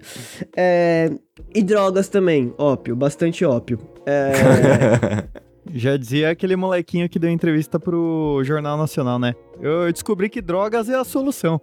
É, 0.54 1.10
e 1.54 1.62
drogas 1.62 2.08
também, 2.08 2.52
ópio, 2.58 2.94
bastante 2.94 3.44
ópio. 3.46 3.78
É, 4.04 4.32
Já 5.74 5.98
dizia 5.98 6.30
aquele 6.30 6.56
molequinho 6.56 7.08
que 7.10 7.18
deu 7.18 7.28
entrevista 7.28 7.78
pro 7.78 8.40
Jornal 8.42 8.78
Nacional, 8.78 9.18
né? 9.18 9.34
Eu 9.60 9.92
descobri 9.92 10.30
que 10.30 10.40
drogas 10.40 10.88
é 10.88 10.94
a 10.94 11.04
solução. 11.04 11.58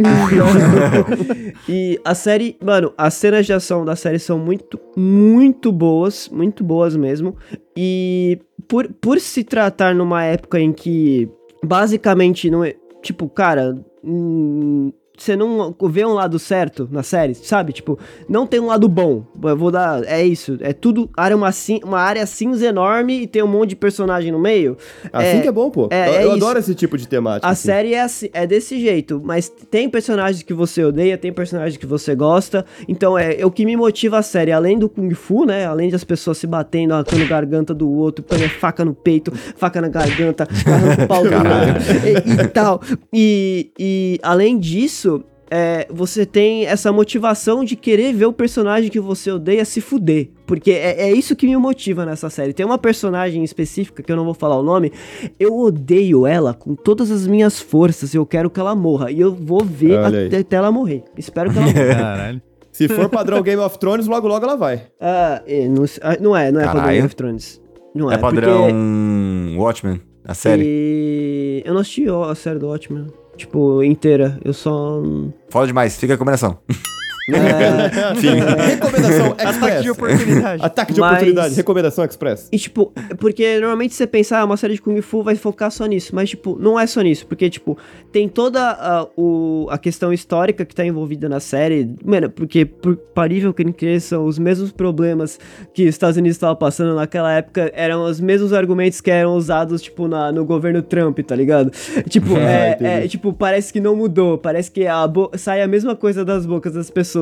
e 1.68 2.00
a 2.06 2.14
série, 2.14 2.56
mano, 2.64 2.94
as 2.98 3.14
cenas 3.16 3.46
de 3.48 3.54
ação 3.54 3.84
da 3.84 3.96
série 3.96 4.20
são 4.20 4.38
muito, 4.38 4.80
muito 4.96 5.72
boas, 5.72 6.30
muito 6.30 6.64
boas 6.64 6.96
mesmo. 6.96 7.36
E 7.76 8.38
por, 8.68 8.92
por 8.94 9.20
se 9.20 9.44
tratar 9.44 9.94
numa 9.96 10.24
época 10.24 10.60
em 10.60 10.72
que 10.72 11.30
basicamente 11.64 12.50
não 12.50 12.64
é. 12.64 12.76
Tipo, 13.02 13.30
cara. 13.30 13.76
hum, 14.04 14.92
você 15.18 15.36
não 15.36 15.76
vê 15.90 16.06
um 16.06 16.14
lado 16.14 16.38
certo 16.40 16.88
na 16.92 17.04
série, 17.04 17.34
sabe? 17.36 17.74
Tipo, 17.74 17.98
não 18.28 18.46
tem 18.46 18.60
um 18.60 18.68
lado 18.68 18.88
bom. 18.88 19.24
Eu 19.44 19.58
vou 19.58 19.72
dar. 19.72 20.04
É 20.06 20.24
isso. 20.26 20.58
É 20.62 20.74
tudo. 20.74 21.10
Área 21.16 21.36
uma, 21.36 21.52
cin- 21.52 21.82
uma 21.84 22.00
área 22.00 22.26
cinza 22.26 22.66
enorme 22.66 23.22
e 23.24 23.28
tem 23.28 23.44
um 23.44 23.48
monte 23.48 23.70
de 23.70 23.76
personagem 23.76 24.32
no 24.32 24.40
meio. 24.40 24.78
Assim 25.14 25.38
É, 25.38 25.42
que 25.42 25.48
é 25.48 25.52
bom, 25.52 25.70
pô. 25.70 25.88
é- 25.92 26.10
eu 26.10 26.14
é 26.14 26.24
eu 26.26 26.32
adoro 26.34 26.60
esse 26.60 26.74
tipo 26.76 26.98
de 26.98 27.08
temática. 27.08 27.48
A 27.48 27.52
assim. 27.52 27.64
série 27.68 27.94
é, 27.94 28.02
assim- 28.02 28.30
é 28.34 28.46
desse 28.48 28.80
jeito, 28.80 29.22
mas 29.24 29.50
tem 29.50 29.90
personagens 29.90 30.42
que 30.44 30.54
você 30.54 30.84
odeia, 30.84 31.18
tem 31.18 31.32
personagens 31.32 31.78
que 31.78 31.86
você 31.86 32.16
gosta. 32.16 32.66
Então 32.88 33.18
é, 33.18 33.40
é 33.40 33.46
o 33.46 33.52
que 33.52 33.66
me 33.66 33.76
motiva 33.78 34.18
a 34.18 34.22
série, 34.22 34.52
além 34.52 34.78
do 34.78 34.90
Kung 34.90 35.14
Fu, 35.14 35.46
né? 35.46 35.66
Além 35.66 35.90
das 35.90 36.04
pessoas 36.04 36.38
se 36.38 36.48
batendo, 36.48 36.94
arrancando 36.94 37.24
a 37.24 37.28
garganta 37.28 37.74
do 37.74 37.90
outro, 37.90 38.24
põe 38.24 38.40
faca 38.50 38.84
no 38.86 38.94
peito, 38.94 39.32
faca 39.56 39.80
na 39.82 39.88
garganta, 39.88 40.48
arranca 40.66 41.04
o 41.04 41.08
pau 41.08 41.24
do 41.24 41.30
outro 41.34 42.38
e, 42.40 42.42
e 42.44 42.48
tal. 42.50 42.82
E, 43.14 43.72
e 43.80 44.20
além 44.24 44.58
disso. 44.60 45.05
É, 45.50 45.88
você 45.92 46.26
tem 46.26 46.66
essa 46.66 46.92
motivação 46.92 47.64
de 47.64 47.76
querer 47.76 48.14
ver 48.14 48.26
o 48.26 48.34
personagem 48.34 48.90
que 48.90 49.00
você 49.00 49.32
odeia 49.32 49.64
se 49.64 49.80
fuder. 49.80 50.30
Porque 50.46 50.72
é, 50.72 51.10
é 51.10 51.12
isso 51.12 51.36
que 51.36 51.48
me 51.48 51.56
motiva 51.58 52.06
nessa 52.06 52.30
série. 52.30 52.54
Tem 52.54 52.66
uma 52.66 52.78
personagem 52.78 53.44
específica, 53.44 54.02
que 54.02 54.12
eu 54.12 54.16
não 54.16 54.26
vou 54.26 54.34
falar 54.34 54.58
o 54.58 54.64
nome, 54.64 54.92
eu 55.40 55.58
odeio 55.58 56.26
ela 56.26 56.54
com 56.54 56.76
todas 56.76 57.12
as 57.12 57.28
minhas 57.28 57.60
forças. 57.60 58.14
Eu 58.14 58.26
quero 58.26 58.50
que 58.50 58.60
ela 58.60 58.76
morra. 58.76 59.12
E 59.12 59.20
eu 59.20 59.34
vou 59.34 59.64
ver 59.64 59.98
até, 60.00 60.38
até 60.38 60.56
ela 60.56 60.72
morrer. 60.72 61.04
Espero 61.18 61.52
que 61.52 61.58
ela 61.58 61.68
morra. 61.68 61.86
Caralho. 61.96 62.42
Se 62.72 62.90
for 62.90 63.08
padrão 63.08 63.42
Game 63.42 63.62
of 63.62 63.80
Thrones, 63.80 64.06
logo 64.06 64.28
logo 64.28 64.44
ela 64.46 64.58
vai. 64.58 64.88
Ah, 65.00 65.42
é, 65.48 65.66
não, 65.70 65.86
ah, 66.02 66.18
não 66.20 66.36
é, 66.36 66.52
não 66.52 66.60
é 66.60 66.66
padrão 66.66 66.82
Caralho. 66.82 66.96
Game 66.96 67.06
of 67.06 67.16
Thrones. 67.16 67.62
Não 67.94 68.12
é, 68.12 68.16
É 68.16 68.18
padrão 68.18 68.64
porque- 68.64 69.58
Watchmen, 69.58 70.02
a 70.26 70.34
série. 70.34 70.64
E... 70.66 71.64
Eu 71.66 71.74
não 71.74 71.80
assisti 71.80 72.06
a 72.10 72.36
série 72.36 72.60
do 72.60 72.68
Watchmen. 72.68 73.08
Tipo, 73.38 73.84
inteira. 73.84 74.40
Eu 74.44 74.54
só. 74.54 75.02
Fala 75.50 75.68
demais, 75.68 75.98
fica 75.98 76.14
a 76.14 76.16
recomendação. 76.16 76.60
É, 77.28 78.14
Recomendação 78.76 79.32
Ataque 79.34 79.50
Express. 79.50 79.84
de 79.84 79.90
oportunidade. 79.92 80.64
Ataque 80.66 80.94
de 80.94 81.00
Mas- 81.00 81.12
oportunidade. 81.12 81.56
Recomendação 81.56 82.06
Express. 82.06 82.50
E, 82.52 82.58
tipo, 82.58 82.94
porque 83.20 83.56
normalmente 83.60 83.94
você 83.96 84.06
pensa, 84.06 84.38
ah, 84.40 84.46
uma 84.46 84.58
série 84.58 84.76
de 84.76 84.82
Kung 84.82 85.02
Fu 85.02 85.24
vai 85.24 85.36
focar 85.36 85.72
só 85.72 85.86
nisso. 85.86 86.14
Mas, 86.16 86.30
tipo, 86.30 86.58
não 86.60 86.80
é 86.80 86.86
só 86.88 87.02
nisso. 87.02 87.26
Porque, 87.28 87.50
tipo, 87.50 87.78
tem 88.12 88.28
toda 88.30 88.62
a, 88.72 89.08
o, 89.18 89.68
a 89.70 89.78
questão 89.78 90.14
histórica 90.14 90.64
que 90.66 90.76
tá 90.76 90.86
envolvida 90.86 91.28
na 91.28 91.40
série. 91.40 91.90
Mano, 92.04 92.30
porque, 92.30 92.66
por 92.66 92.96
parível 92.96 93.54
que 93.54 93.66
que 93.74 94.00
são 94.00 94.26
os 94.26 94.38
mesmos 94.38 94.72
problemas 94.72 95.40
que 95.74 95.84
os 95.84 95.90
Estados 95.90 96.18
Unidos 96.18 96.36
estavam 96.36 96.56
passando 96.56 96.94
naquela 96.96 97.32
época, 97.34 97.72
eram 97.76 98.04
os 98.06 98.20
mesmos 98.20 98.54
argumentos 98.54 99.02
que 99.02 99.10
eram 99.10 99.36
usados, 99.36 99.82
tipo, 99.82 100.08
na, 100.08 100.32
no 100.32 100.46
governo 100.46 100.82
Trump, 100.84 101.18
tá 101.22 101.36
ligado? 101.36 101.72
Tipo, 102.08 102.36
Ah, 102.46 102.50
é, 102.50 102.72
entendi. 102.74 102.90
é, 103.06 103.08
tipo, 103.08 103.34
parece 103.34 103.74
que 103.74 103.80
não 103.80 103.96
mudou. 103.96 104.38
Parece 104.38 104.70
que 104.70 104.86
a 104.86 105.08
bo- 105.08 105.32
sai 105.36 105.62
a 105.62 105.68
mesma 105.68 105.96
coisa 105.96 106.24
das 106.24 106.46
bocas 106.46 106.74
das 106.74 106.90
pessoas. 106.92 107.15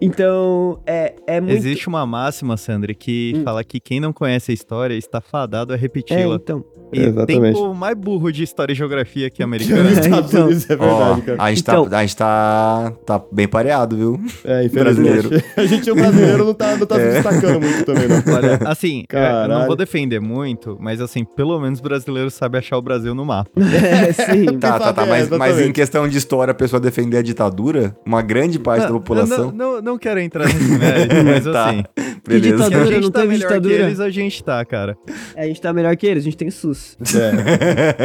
Então, 0.00 0.78
é, 0.86 1.14
é 1.26 1.40
muito... 1.40 1.54
Existe 1.56 1.88
uma 1.88 2.04
máxima, 2.06 2.56
Sandra, 2.56 2.92
que 2.94 3.34
Hum. 3.36 3.42
fala 3.44 3.62
que 3.64 3.78
quem 3.80 4.00
não 4.00 4.12
conhece 4.12 4.50
a 4.50 4.54
história 4.54 4.94
está 4.94 5.20
fadado 5.20 5.72
a 5.72 5.76
É, 5.76 5.78
repeti-la. 5.78 6.36
então. 6.36 6.64
e 6.92 7.00
Exatamente. 7.00 7.26
tem 7.26 7.52
povo 7.54 7.74
mais 7.74 7.96
burro 7.96 8.30
de 8.30 8.42
história 8.42 8.72
e 8.72 8.76
geografia 8.76 9.30
que 9.30 9.42
americano. 9.44 9.88
Estados 9.90 10.30
então. 10.32 10.44
Unidos 10.46 10.68
é 10.70 10.74
Ó, 10.74 10.76
verdade, 10.76 11.22
cara. 11.22 11.42
a 11.42 11.48
gente, 11.50 11.60
Então- 11.60 11.88
tá, 11.88 11.98
a 11.98 12.02
gente 12.02 12.16
tá, 12.16 12.92
tá 13.06 13.22
bem 13.32 13.48
pareado, 13.48 13.96
viu? 13.96 14.20
É, 14.44 14.64
infelizmente. 14.64 15.28
Brasileiro. 15.28 15.44
A 15.56 15.64
gente, 15.66 15.90
o 15.90 15.94
brasileiro, 15.94 16.44
não 16.44 16.54
tá, 16.54 16.76
não 16.76 16.86
tá 16.86 16.96
se 16.96 17.10
destacando 17.10 17.60
muito 17.60 17.84
também, 17.84 18.08
não. 18.08 18.34
Olha, 18.34 18.58
assim, 18.66 19.00
eu 19.00 19.06
Caralho. 19.08 19.52
não 19.54 19.66
vou 19.66 19.76
defender 19.76 20.20
muito, 20.20 20.76
mas 20.80 21.00
assim, 21.00 21.24
pelo 21.24 21.58
menos 21.60 21.78
o 21.78 21.82
brasileiro 21.82 22.30
sabe 22.30 22.58
achar 22.58 22.76
o 22.76 22.82
Brasil 22.82 23.14
no 23.14 23.24
mapa. 23.24 23.50
É, 23.82 24.12
sim. 24.12 24.58
Tá, 24.58 24.78
tá, 24.78 24.92
tá. 24.92 25.02
É, 25.02 25.08
Mas, 25.08 25.28
mas 25.30 25.40
exatamente. 25.50 25.68
em 25.68 25.72
questão 25.72 26.08
de 26.08 26.16
história, 26.18 26.52
a 26.52 26.54
pessoa 26.54 26.78
defender 26.80 27.18
a 27.18 27.22
ditadura, 27.22 27.96
uma 28.06 28.20
grande 28.22 28.58
parte 28.58 28.82
da 28.82 28.88
Não, 28.90 28.98
população. 28.98 29.31
Não, 29.38 29.50
não, 29.52 29.82
não 29.82 29.98
quero 29.98 30.20
entrar 30.20 30.44
nesse 30.46 30.62
mérito, 30.78 31.14
mas 31.24 31.44
Tá. 31.44 31.70
assim, 31.70 31.84
Beleza. 32.28 32.56
se 32.56 32.62
a 32.62 32.66
ditadura? 32.68 32.86
gente 32.94 33.02
não 33.02 33.10
tá 33.10 33.20
teve 33.20 33.32
melhor 33.32 33.48
ditadura? 33.48 33.74
que 33.76 33.82
eles, 33.82 34.00
a 34.00 34.10
gente 34.10 34.44
tá, 34.44 34.64
cara. 34.64 34.96
A 35.36 35.44
gente 35.46 35.60
tá 35.60 35.72
melhor 35.72 35.96
que 35.96 36.06
eles, 36.06 36.22
a 36.22 36.24
gente 36.24 36.36
tem 36.36 36.50
SUS. 36.50 36.96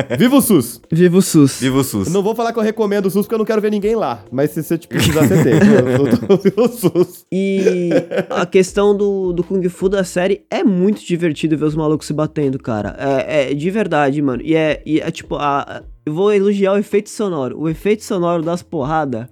É. 0.09 0.15
Viva 0.17 0.37
o 0.37 0.41
SUS! 0.41 0.81
Viva 0.91 1.17
o 1.17 1.21
SUS. 1.21 1.59
Viva 1.59 1.77
o 1.77 1.83
SUS. 1.83 2.07
Eu 2.07 2.13
não 2.13 2.23
vou 2.23 2.33
falar 2.33 2.51
que 2.51 2.57
eu 2.59 2.63
recomendo 2.63 3.05
o 3.05 3.09
SUS 3.11 3.25
porque 3.25 3.35
eu 3.35 3.39
não 3.39 3.45
quero 3.45 3.61
ver 3.61 3.69
ninguém 3.71 3.95
lá. 3.95 4.23
Mas 4.31 4.51
se 4.51 4.63
você 4.63 4.77
te 4.77 4.87
precisar, 4.87 5.27
você 5.27 5.43
tem. 5.43 5.53
Eu 5.53 6.17
tô- 6.17 6.27
tô- 6.27 6.37
Viva 6.37 6.61
o 6.63 6.67
SUS! 6.67 7.25
E 7.31 7.89
a 8.29 8.45
questão 8.45 8.95
do, 8.97 9.33
do 9.33 9.43
Kung 9.43 9.67
Fu 9.69 9.87
da 9.89 10.03
série 10.03 10.41
é 10.49 10.63
muito 10.63 11.05
divertido 11.05 11.57
ver 11.57 11.65
os 11.65 11.75
malucos 11.75 12.07
se 12.07 12.13
batendo, 12.13 12.57
cara. 12.57 12.95
É, 12.97 13.51
é 13.51 13.53
de 13.53 13.69
verdade, 13.69 14.21
mano. 14.21 14.41
E 14.43 14.55
é, 14.55 14.81
e 14.85 14.99
é 14.99 15.11
tipo, 15.11 15.35
a- 15.35 15.83
eu 16.05 16.13
vou 16.13 16.33
elogiar 16.33 16.73
o 16.73 16.77
efeito 16.77 17.09
sonoro. 17.09 17.59
O 17.59 17.67
efeito 17.69 18.03
sonoro 18.03 18.41
das 18.41 18.63
porradas. 18.63 19.27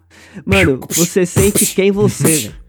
Mano, 0.45 0.79
você 0.91 1.25
sente 1.25 1.73
quem 1.73 1.89
você, 1.91 2.23
velho. 2.27 2.64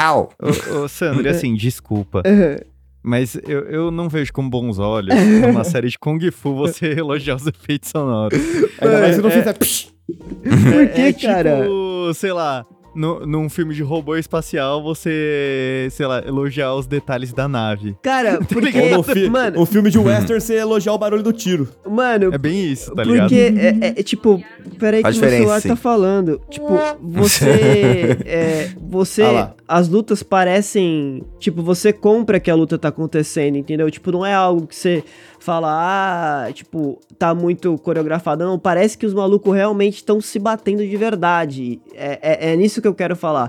Au! 0.00 0.30
Ô, 0.40 0.78
ô 0.84 0.88
Sandra, 0.88 1.30
assim, 1.30 1.54
desculpa. 1.54 2.22
Mas 3.02 3.34
eu, 3.48 3.60
eu 3.60 3.90
não 3.90 4.08
vejo 4.10 4.30
com 4.32 4.48
bons 4.48 4.78
olhos 4.78 5.14
numa 5.40 5.64
série 5.64 5.88
de 5.88 5.98
Kung 5.98 6.18
Fu 6.30 6.54
você 6.54 6.88
elogiar 6.98 7.36
os 7.36 7.46
efeitos 7.46 7.88
sonoros. 7.90 8.38
Ainda 8.80 9.00
mais 9.00 9.16
se 9.16 9.22
não 9.22 9.30
É- 9.30 9.32
fizer. 9.32 9.52
psh. 9.54 9.88
Por 10.10 10.88
que, 10.94 11.00
é, 11.00 11.12
cara? 11.12 11.62
Tipo, 11.62 12.12
sei 12.14 12.32
lá, 12.32 12.66
no, 12.94 13.24
num 13.24 13.48
filme 13.48 13.72
de 13.74 13.82
robô 13.82 14.16
espacial 14.16 14.82
você, 14.82 15.86
sei 15.92 16.04
lá, 16.06 16.18
elogiar 16.26 16.74
os 16.74 16.86
detalhes 16.86 17.32
da 17.32 17.46
nave. 17.48 17.96
Cara, 18.02 18.38
porque. 18.46 18.76
Ou 18.78 18.90
no 18.98 19.02
fi 19.04 19.30
mano, 19.30 19.60
um 19.62 19.64
filme 19.66 19.88
de 19.90 19.98
western, 19.98 20.40
você 20.40 20.56
elogiar 20.56 20.92
o 20.92 20.98
barulho 20.98 21.22
do 21.22 21.32
tiro. 21.32 21.68
mano, 21.88 22.34
É 22.34 22.38
bem 22.38 22.64
isso, 22.72 22.92
tá 22.94 23.04
ligado? 23.04 23.28
Porque 23.28 23.54
é, 23.56 23.86
é- 23.86 24.00
é 24.00 24.02
tipo, 24.02 24.42
peraí 24.78 25.02
que 25.02 25.08
o 25.08 25.14
celular 25.14 25.60
sim. 25.60 25.68
tá 25.68 25.76
falando. 25.76 26.40
Tipo, 26.48 26.68
você. 27.00 28.18
é, 28.26 28.70
você. 28.78 29.22
Ah 29.22 29.54
as 29.70 29.86
lutas 29.86 30.20
parecem. 30.20 31.22
Tipo, 31.38 31.62
você 31.62 31.92
compra 31.92 32.40
que 32.40 32.50
a 32.50 32.54
luta 32.56 32.76
tá 32.76 32.88
acontecendo, 32.88 33.56
entendeu? 33.56 33.88
Tipo, 33.88 34.10
não 34.10 34.26
é 34.26 34.34
algo 34.34 34.66
que 34.66 34.74
você 34.74 35.04
fala, 35.38 35.68
ah, 35.70 36.52
tipo, 36.52 36.98
tá 37.16 37.32
muito 37.32 37.78
coreografado. 37.78 38.44
Não, 38.44 38.58
parece 38.58 38.98
que 38.98 39.06
os 39.06 39.14
malucos 39.14 39.54
realmente 39.54 39.94
estão 39.94 40.20
se 40.20 40.40
batendo 40.40 40.84
de 40.84 40.96
verdade. 40.96 41.80
É, 41.94 42.48
é, 42.48 42.52
é 42.52 42.56
nisso 42.56 42.82
que 42.82 42.88
eu 42.88 42.94
quero 42.94 43.14
falar. 43.14 43.48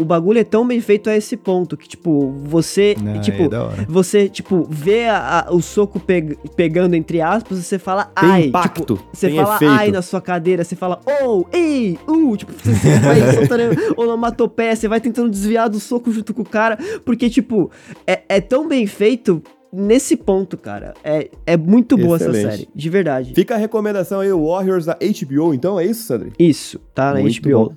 O 0.00 0.04
bagulho 0.04 0.38
é 0.38 0.44
tão 0.44 0.66
bem 0.66 0.80
feito 0.80 1.10
a 1.10 1.16
esse 1.16 1.36
ponto 1.36 1.76
que, 1.76 1.86
tipo, 1.88 2.30
você. 2.44 2.96
Ah, 3.14 3.18
tipo, 3.20 3.42
é 3.44 3.84
você, 3.88 4.28
tipo, 4.28 4.66
vê 4.70 5.06
a- 5.06 5.46
a- 5.48 5.52
o 5.54 5.60
soco 5.60 6.00
peg- 6.00 6.36
pegando 6.56 6.94
entre 6.94 7.20
aspas 7.20 7.58
e 7.58 7.62
você 7.62 7.78
fala 7.78 8.04
Tem 8.06 8.30
ai. 8.30 8.44
impacto, 8.46 8.96
Tipo, 8.96 9.08
você 9.12 9.30
fala 9.30 9.56
efeito. 9.56 9.72
ai 9.72 9.90
na 9.90 10.02
sua 10.02 10.20
cadeira, 10.20 10.64
você 10.64 10.74
fala 10.74 11.00
oh, 11.22 11.44
ei, 11.52 11.98
uh, 12.08 12.36
tipo, 12.36 12.52
você, 12.52 12.72
você 12.74 12.98
vai 13.00 13.34
soltando 13.34 14.00
onomatopeia, 14.00 14.74
você 14.74 14.88
vai 14.88 15.00
tentando 15.00 15.28
desviar 15.30 15.68
do 15.68 15.78
soco 15.78 16.10
junto 16.10 16.32
com 16.32 16.42
o 16.42 16.48
cara, 16.48 16.78
porque, 17.04 17.28
tipo, 17.28 17.70
é, 18.06 18.22
é 18.28 18.40
tão 18.40 18.66
bem 18.66 18.86
feito 18.86 19.42
nesse 19.72 20.16
ponto, 20.16 20.56
cara. 20.56 20.94
É, 21.04 21.30
é 21.46 21.56
muito 21.56 21.96
boa 21.96 22.16
essa 22.16 22.28
Excelente. 22.30 22.50
série, 22.56 22.68
de 22.74 22.88
verdade. 22.90 23.32
Fica 23.34 23.54
a 23.54 23.58
recomendação 23.58 24.20
aí, 24.20 24.32
o 24.32 24.46
Warriors 24.48 24.86
da 24.86 24.96
HBO, 25.00 25.54
então 25.54 25.78
é 25.78 25.84
isso, 25.84 26.04
Sandri? 26.04 26.32
Isso, 26.38 26.78
tá 26.94 27.12
na 27.14 27.20
Muito 27.20 27.40
HBO. 27.40 27.66
bom. 27.68 27.74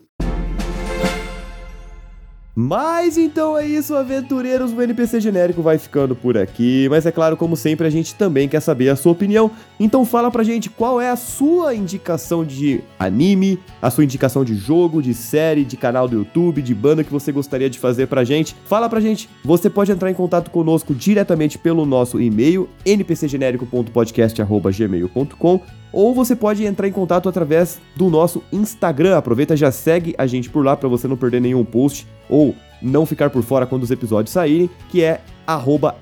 Mas 2.55 3.17
então 3.17 3.57
é 3.57 3.65
isso, 3.65 3.95
aventureiros. 3.95 4.71
O 4.71 4.79
NPC 4.81 5.19
genérico 5.19 5.63
vai 5.63 5.79
ficando 5.79 6.15
por 6.15 6.37
aqui. 6.37 6.87
Mas 6.89 7.05
é 7.05 7.11
claro, 7.11 7.35
como 7.35 7.55
sempre, 7.55 7.87
a 7.87 7.89
gente 7.89 8.13
também 8.13 8.47
quer 8.47 8.59
saber 8.59 8.89
a 8.89 8.95
sua 8.95 9.11
opinião. 9.11 9.49
Então 9.79 10.05
fala 10.05 10.29
pra 10.29 10.43
gente 10.43 10.69
qual 10.69 11.01
é 11.01 11.09
a 11.09 11.15
sua 11.15 11.73
indicação 11.73 12.45
de 12.45 12.81
anime, 12.99 13.57
a 13.81 13.89
sua 13.89 14.03
indicação 14.03 14.45
de 14.45 14.53
jogo, 14.55 15.01
de 15.01 15.15
série, 15.15 15.65
de 15.65 15.75
canal 15.75 16.07
do 16.07 16.17
YouTube, 16.17 16.61
de 16.61 16.75
banda 16.75 17.03
que 17.03 17.11
você 17.11 17.31
gostaria 17.31 17.67
de 17.69 17.79
fazer 17.79 18.05
pra 18.07 18.23
gente. 18.23 18.55
Fala 18.65 18.87
pra 18.87 19.01
gente. 19.01 19.27
Você 19.43 19.67
pode 19.69 19.91
entrar 19.91 20.11
em 20.11 20.15
contato 20.15 20.51
conosco 20.51 20.93
diretamente 20.93 21.57
pelo 21.57 21.87
nosso 21.87 22.21
e-mail 22.21 22.69
npcgenérico.podcast@gmail.com 22.85 25.61
ou 25.93 26.13
você 26.13 26.35
pode 26.35 26.65
entrar 26.65 26.87
em 26.87 26.91
contato 26.91 27.29
através 27.29 27.79
do 27.95 28.09
nosso 28.09 28.43
Instagram. 28.51 29.15
Aproveita, 29.15 29.55
já 29.55 29.71
segue 29.71 30.15
a 30.17 30.25
gente 30.25 30.49
por 30.49 30.65
lá 30.65 30.75
para 30.75 30.89
você 30.89 31.07
não 31.07 31.15
perder 31.15 31.39
nenhum 31.39 31.63
post 31.63 32.07
ou 32.33 32.53
não 32.81 33.05
ficar 33.05 33.29
por 33.29 33.43
fora 33.43 33.67
quando 33.67 33.83
os 33.83 33.91
episódios 33.91 34.33
saírem, 34.33 34.67
que 34.89 35.03
é 35.03 35.21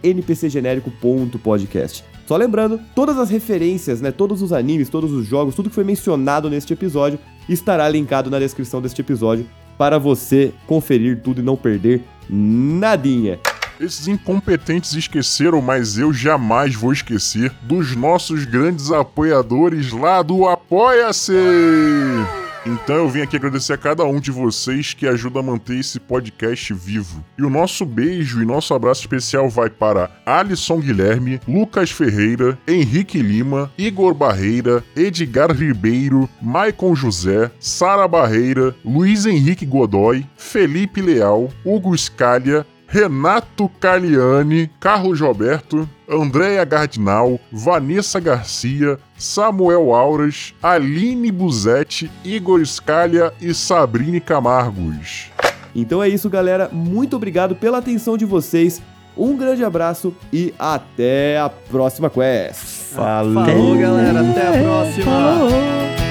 npcgenérico.podcast. 0.01 2.05
Só 2.25 2.37
lembrando, 2.37 2.79
todas 2.95 3.17
as 3.17 3.29
referências, 3.29 3.99
né, 3.99 4.11
todos 4.11 4.41
os 4.41 4.53
animes, 4.53 4.87
todos 4.87 5.11
os 5.11 5.27
jogos, 5.27 5.53
tudo 5.53 5.67
que 5.67 5.75
foi 5.75 5.83
mencionado 5.83 6.49
neste 6.49 6.71
episódio 6.71 7.19
estará 7.49 7.89
linkado 7.89 8.29
na 8.29 8.39
descrição 8.39 8.81
deste 8.81 9.01
episódio 9.01 9.45
para 9.77 9.99
você 9.99 10.53
conferir 10.65 11.19
tudo 11.21 11.41
e 11.41 11.43
não 11.43 11.57
perder 11.57 12.01
nadinha. 12.29 13.37
Esses 13.77 14.07
incompetentes 14.07 14.93
esqueceram, 14.93 15.61
mas 15.61 15.97
eu 15.97 16.13
jamais 16.13 16.73
vou 16.75 16.93
esquecer 16.93 17.51
dos 17.63 17.93
nossos 17.95 18.45
grandes 18.45 18.89
apoiadores 18.91 19.91
lá 19.91 20.21
do 20.21 20.47
Apoia-se! 20.47 21.33
Então 22.65 22.95
eu 22.95 23.09
vim 23.09 23.21
aqui 23.21 23.35
agradecer 23.35 23.73
a 23.73 23.77
cada 23.77 24.03
um 24.05 24.19
de 24.19 24.29
vocês 24.29 24.93
que 24.93 25.07
ajuda 25.07 25.39
a 25.39 25.43
manter 25.43 25.79
esse 25.79 25.99
podcast 25.99 26.73
vivo. 26.73 27.23
E 27.37 27.43
o 27.43 27.49
nosso 27.49 27.85
beijo 27.85 28.41
e 28.41 28.45
nosso 28.45 28.73
abraço 28.73 29.01
especial 29.01 29.49
vai 29.49 29.69
para 29.69 30.11
Alisson 30.25 30.79
Guilherme, 30.79 31.39
Lucas 31.47 31.89
Ferreira, 31.89 32.57
Henrique 32.67 33.19
Lima, 33.19 33.71
Igor 33.77 34.13
Barreira, 34.13 34.83
Edgar 34.95 35.51
Ribeiro, 35.51 36.29
Maicon 36.41 36.95
José, 36.95 37.49
Sara 37.59 38.07
Barreira, 38.07 38.75
Luiz 38.85 39.25
Henrique 39.25 39.65
Godoy, 39.65 40.25
Felipe 40.37 41.01
Leal, 41.01 41.49
Hugo 41.65 41.97
Scalha, 41.97 42.65
Renato 42.91 43.71
Caliani, 43.79 44.69
Carlos 44.77 45.21
Roberto, 45.21 45.87
Andréia 46.09 46.65
Gardinal, 46.65 47.39
Vanessa 47.49 48.19
Garcia, 48.19 48.99
Samuel 49.17 49.93
Auras, 49.93 50.53
Aline 50.61 51.31
Buzetti, 51.31 52.11
Igor 52.21 52.65
Scalha 52.65 53.33
e 53.39 53.53
Sabrine 53.53 54.19
Camargos. 54.19 55.31
Então 55.73 56.03
é 56.03 56.09
isso, 56.09 56.29
galera. 56.29 56.69
Muito 56.69 57.15
obrigado 57.15 57.55
pela 57.55 57.77
atenção 57.77 58.17
de 58.17 58.25
vocês. 58.25 58.81
Um 59.15 59.37
grande 59.37 59.63
abraço 59.63 60.13
e 60.31 60.53
até 60.59 61.39
a 61.39 61.49
próxima 61.49 62.09
quest. 62.09 62.93
Falou. 62.93 63.45
Falou, 63.45 63.77
galera. 63.77 64.19
Até 64.19 64.47
a 64.47 64.63
próxima. 64.63 65.05
Falou. 65.05 66.10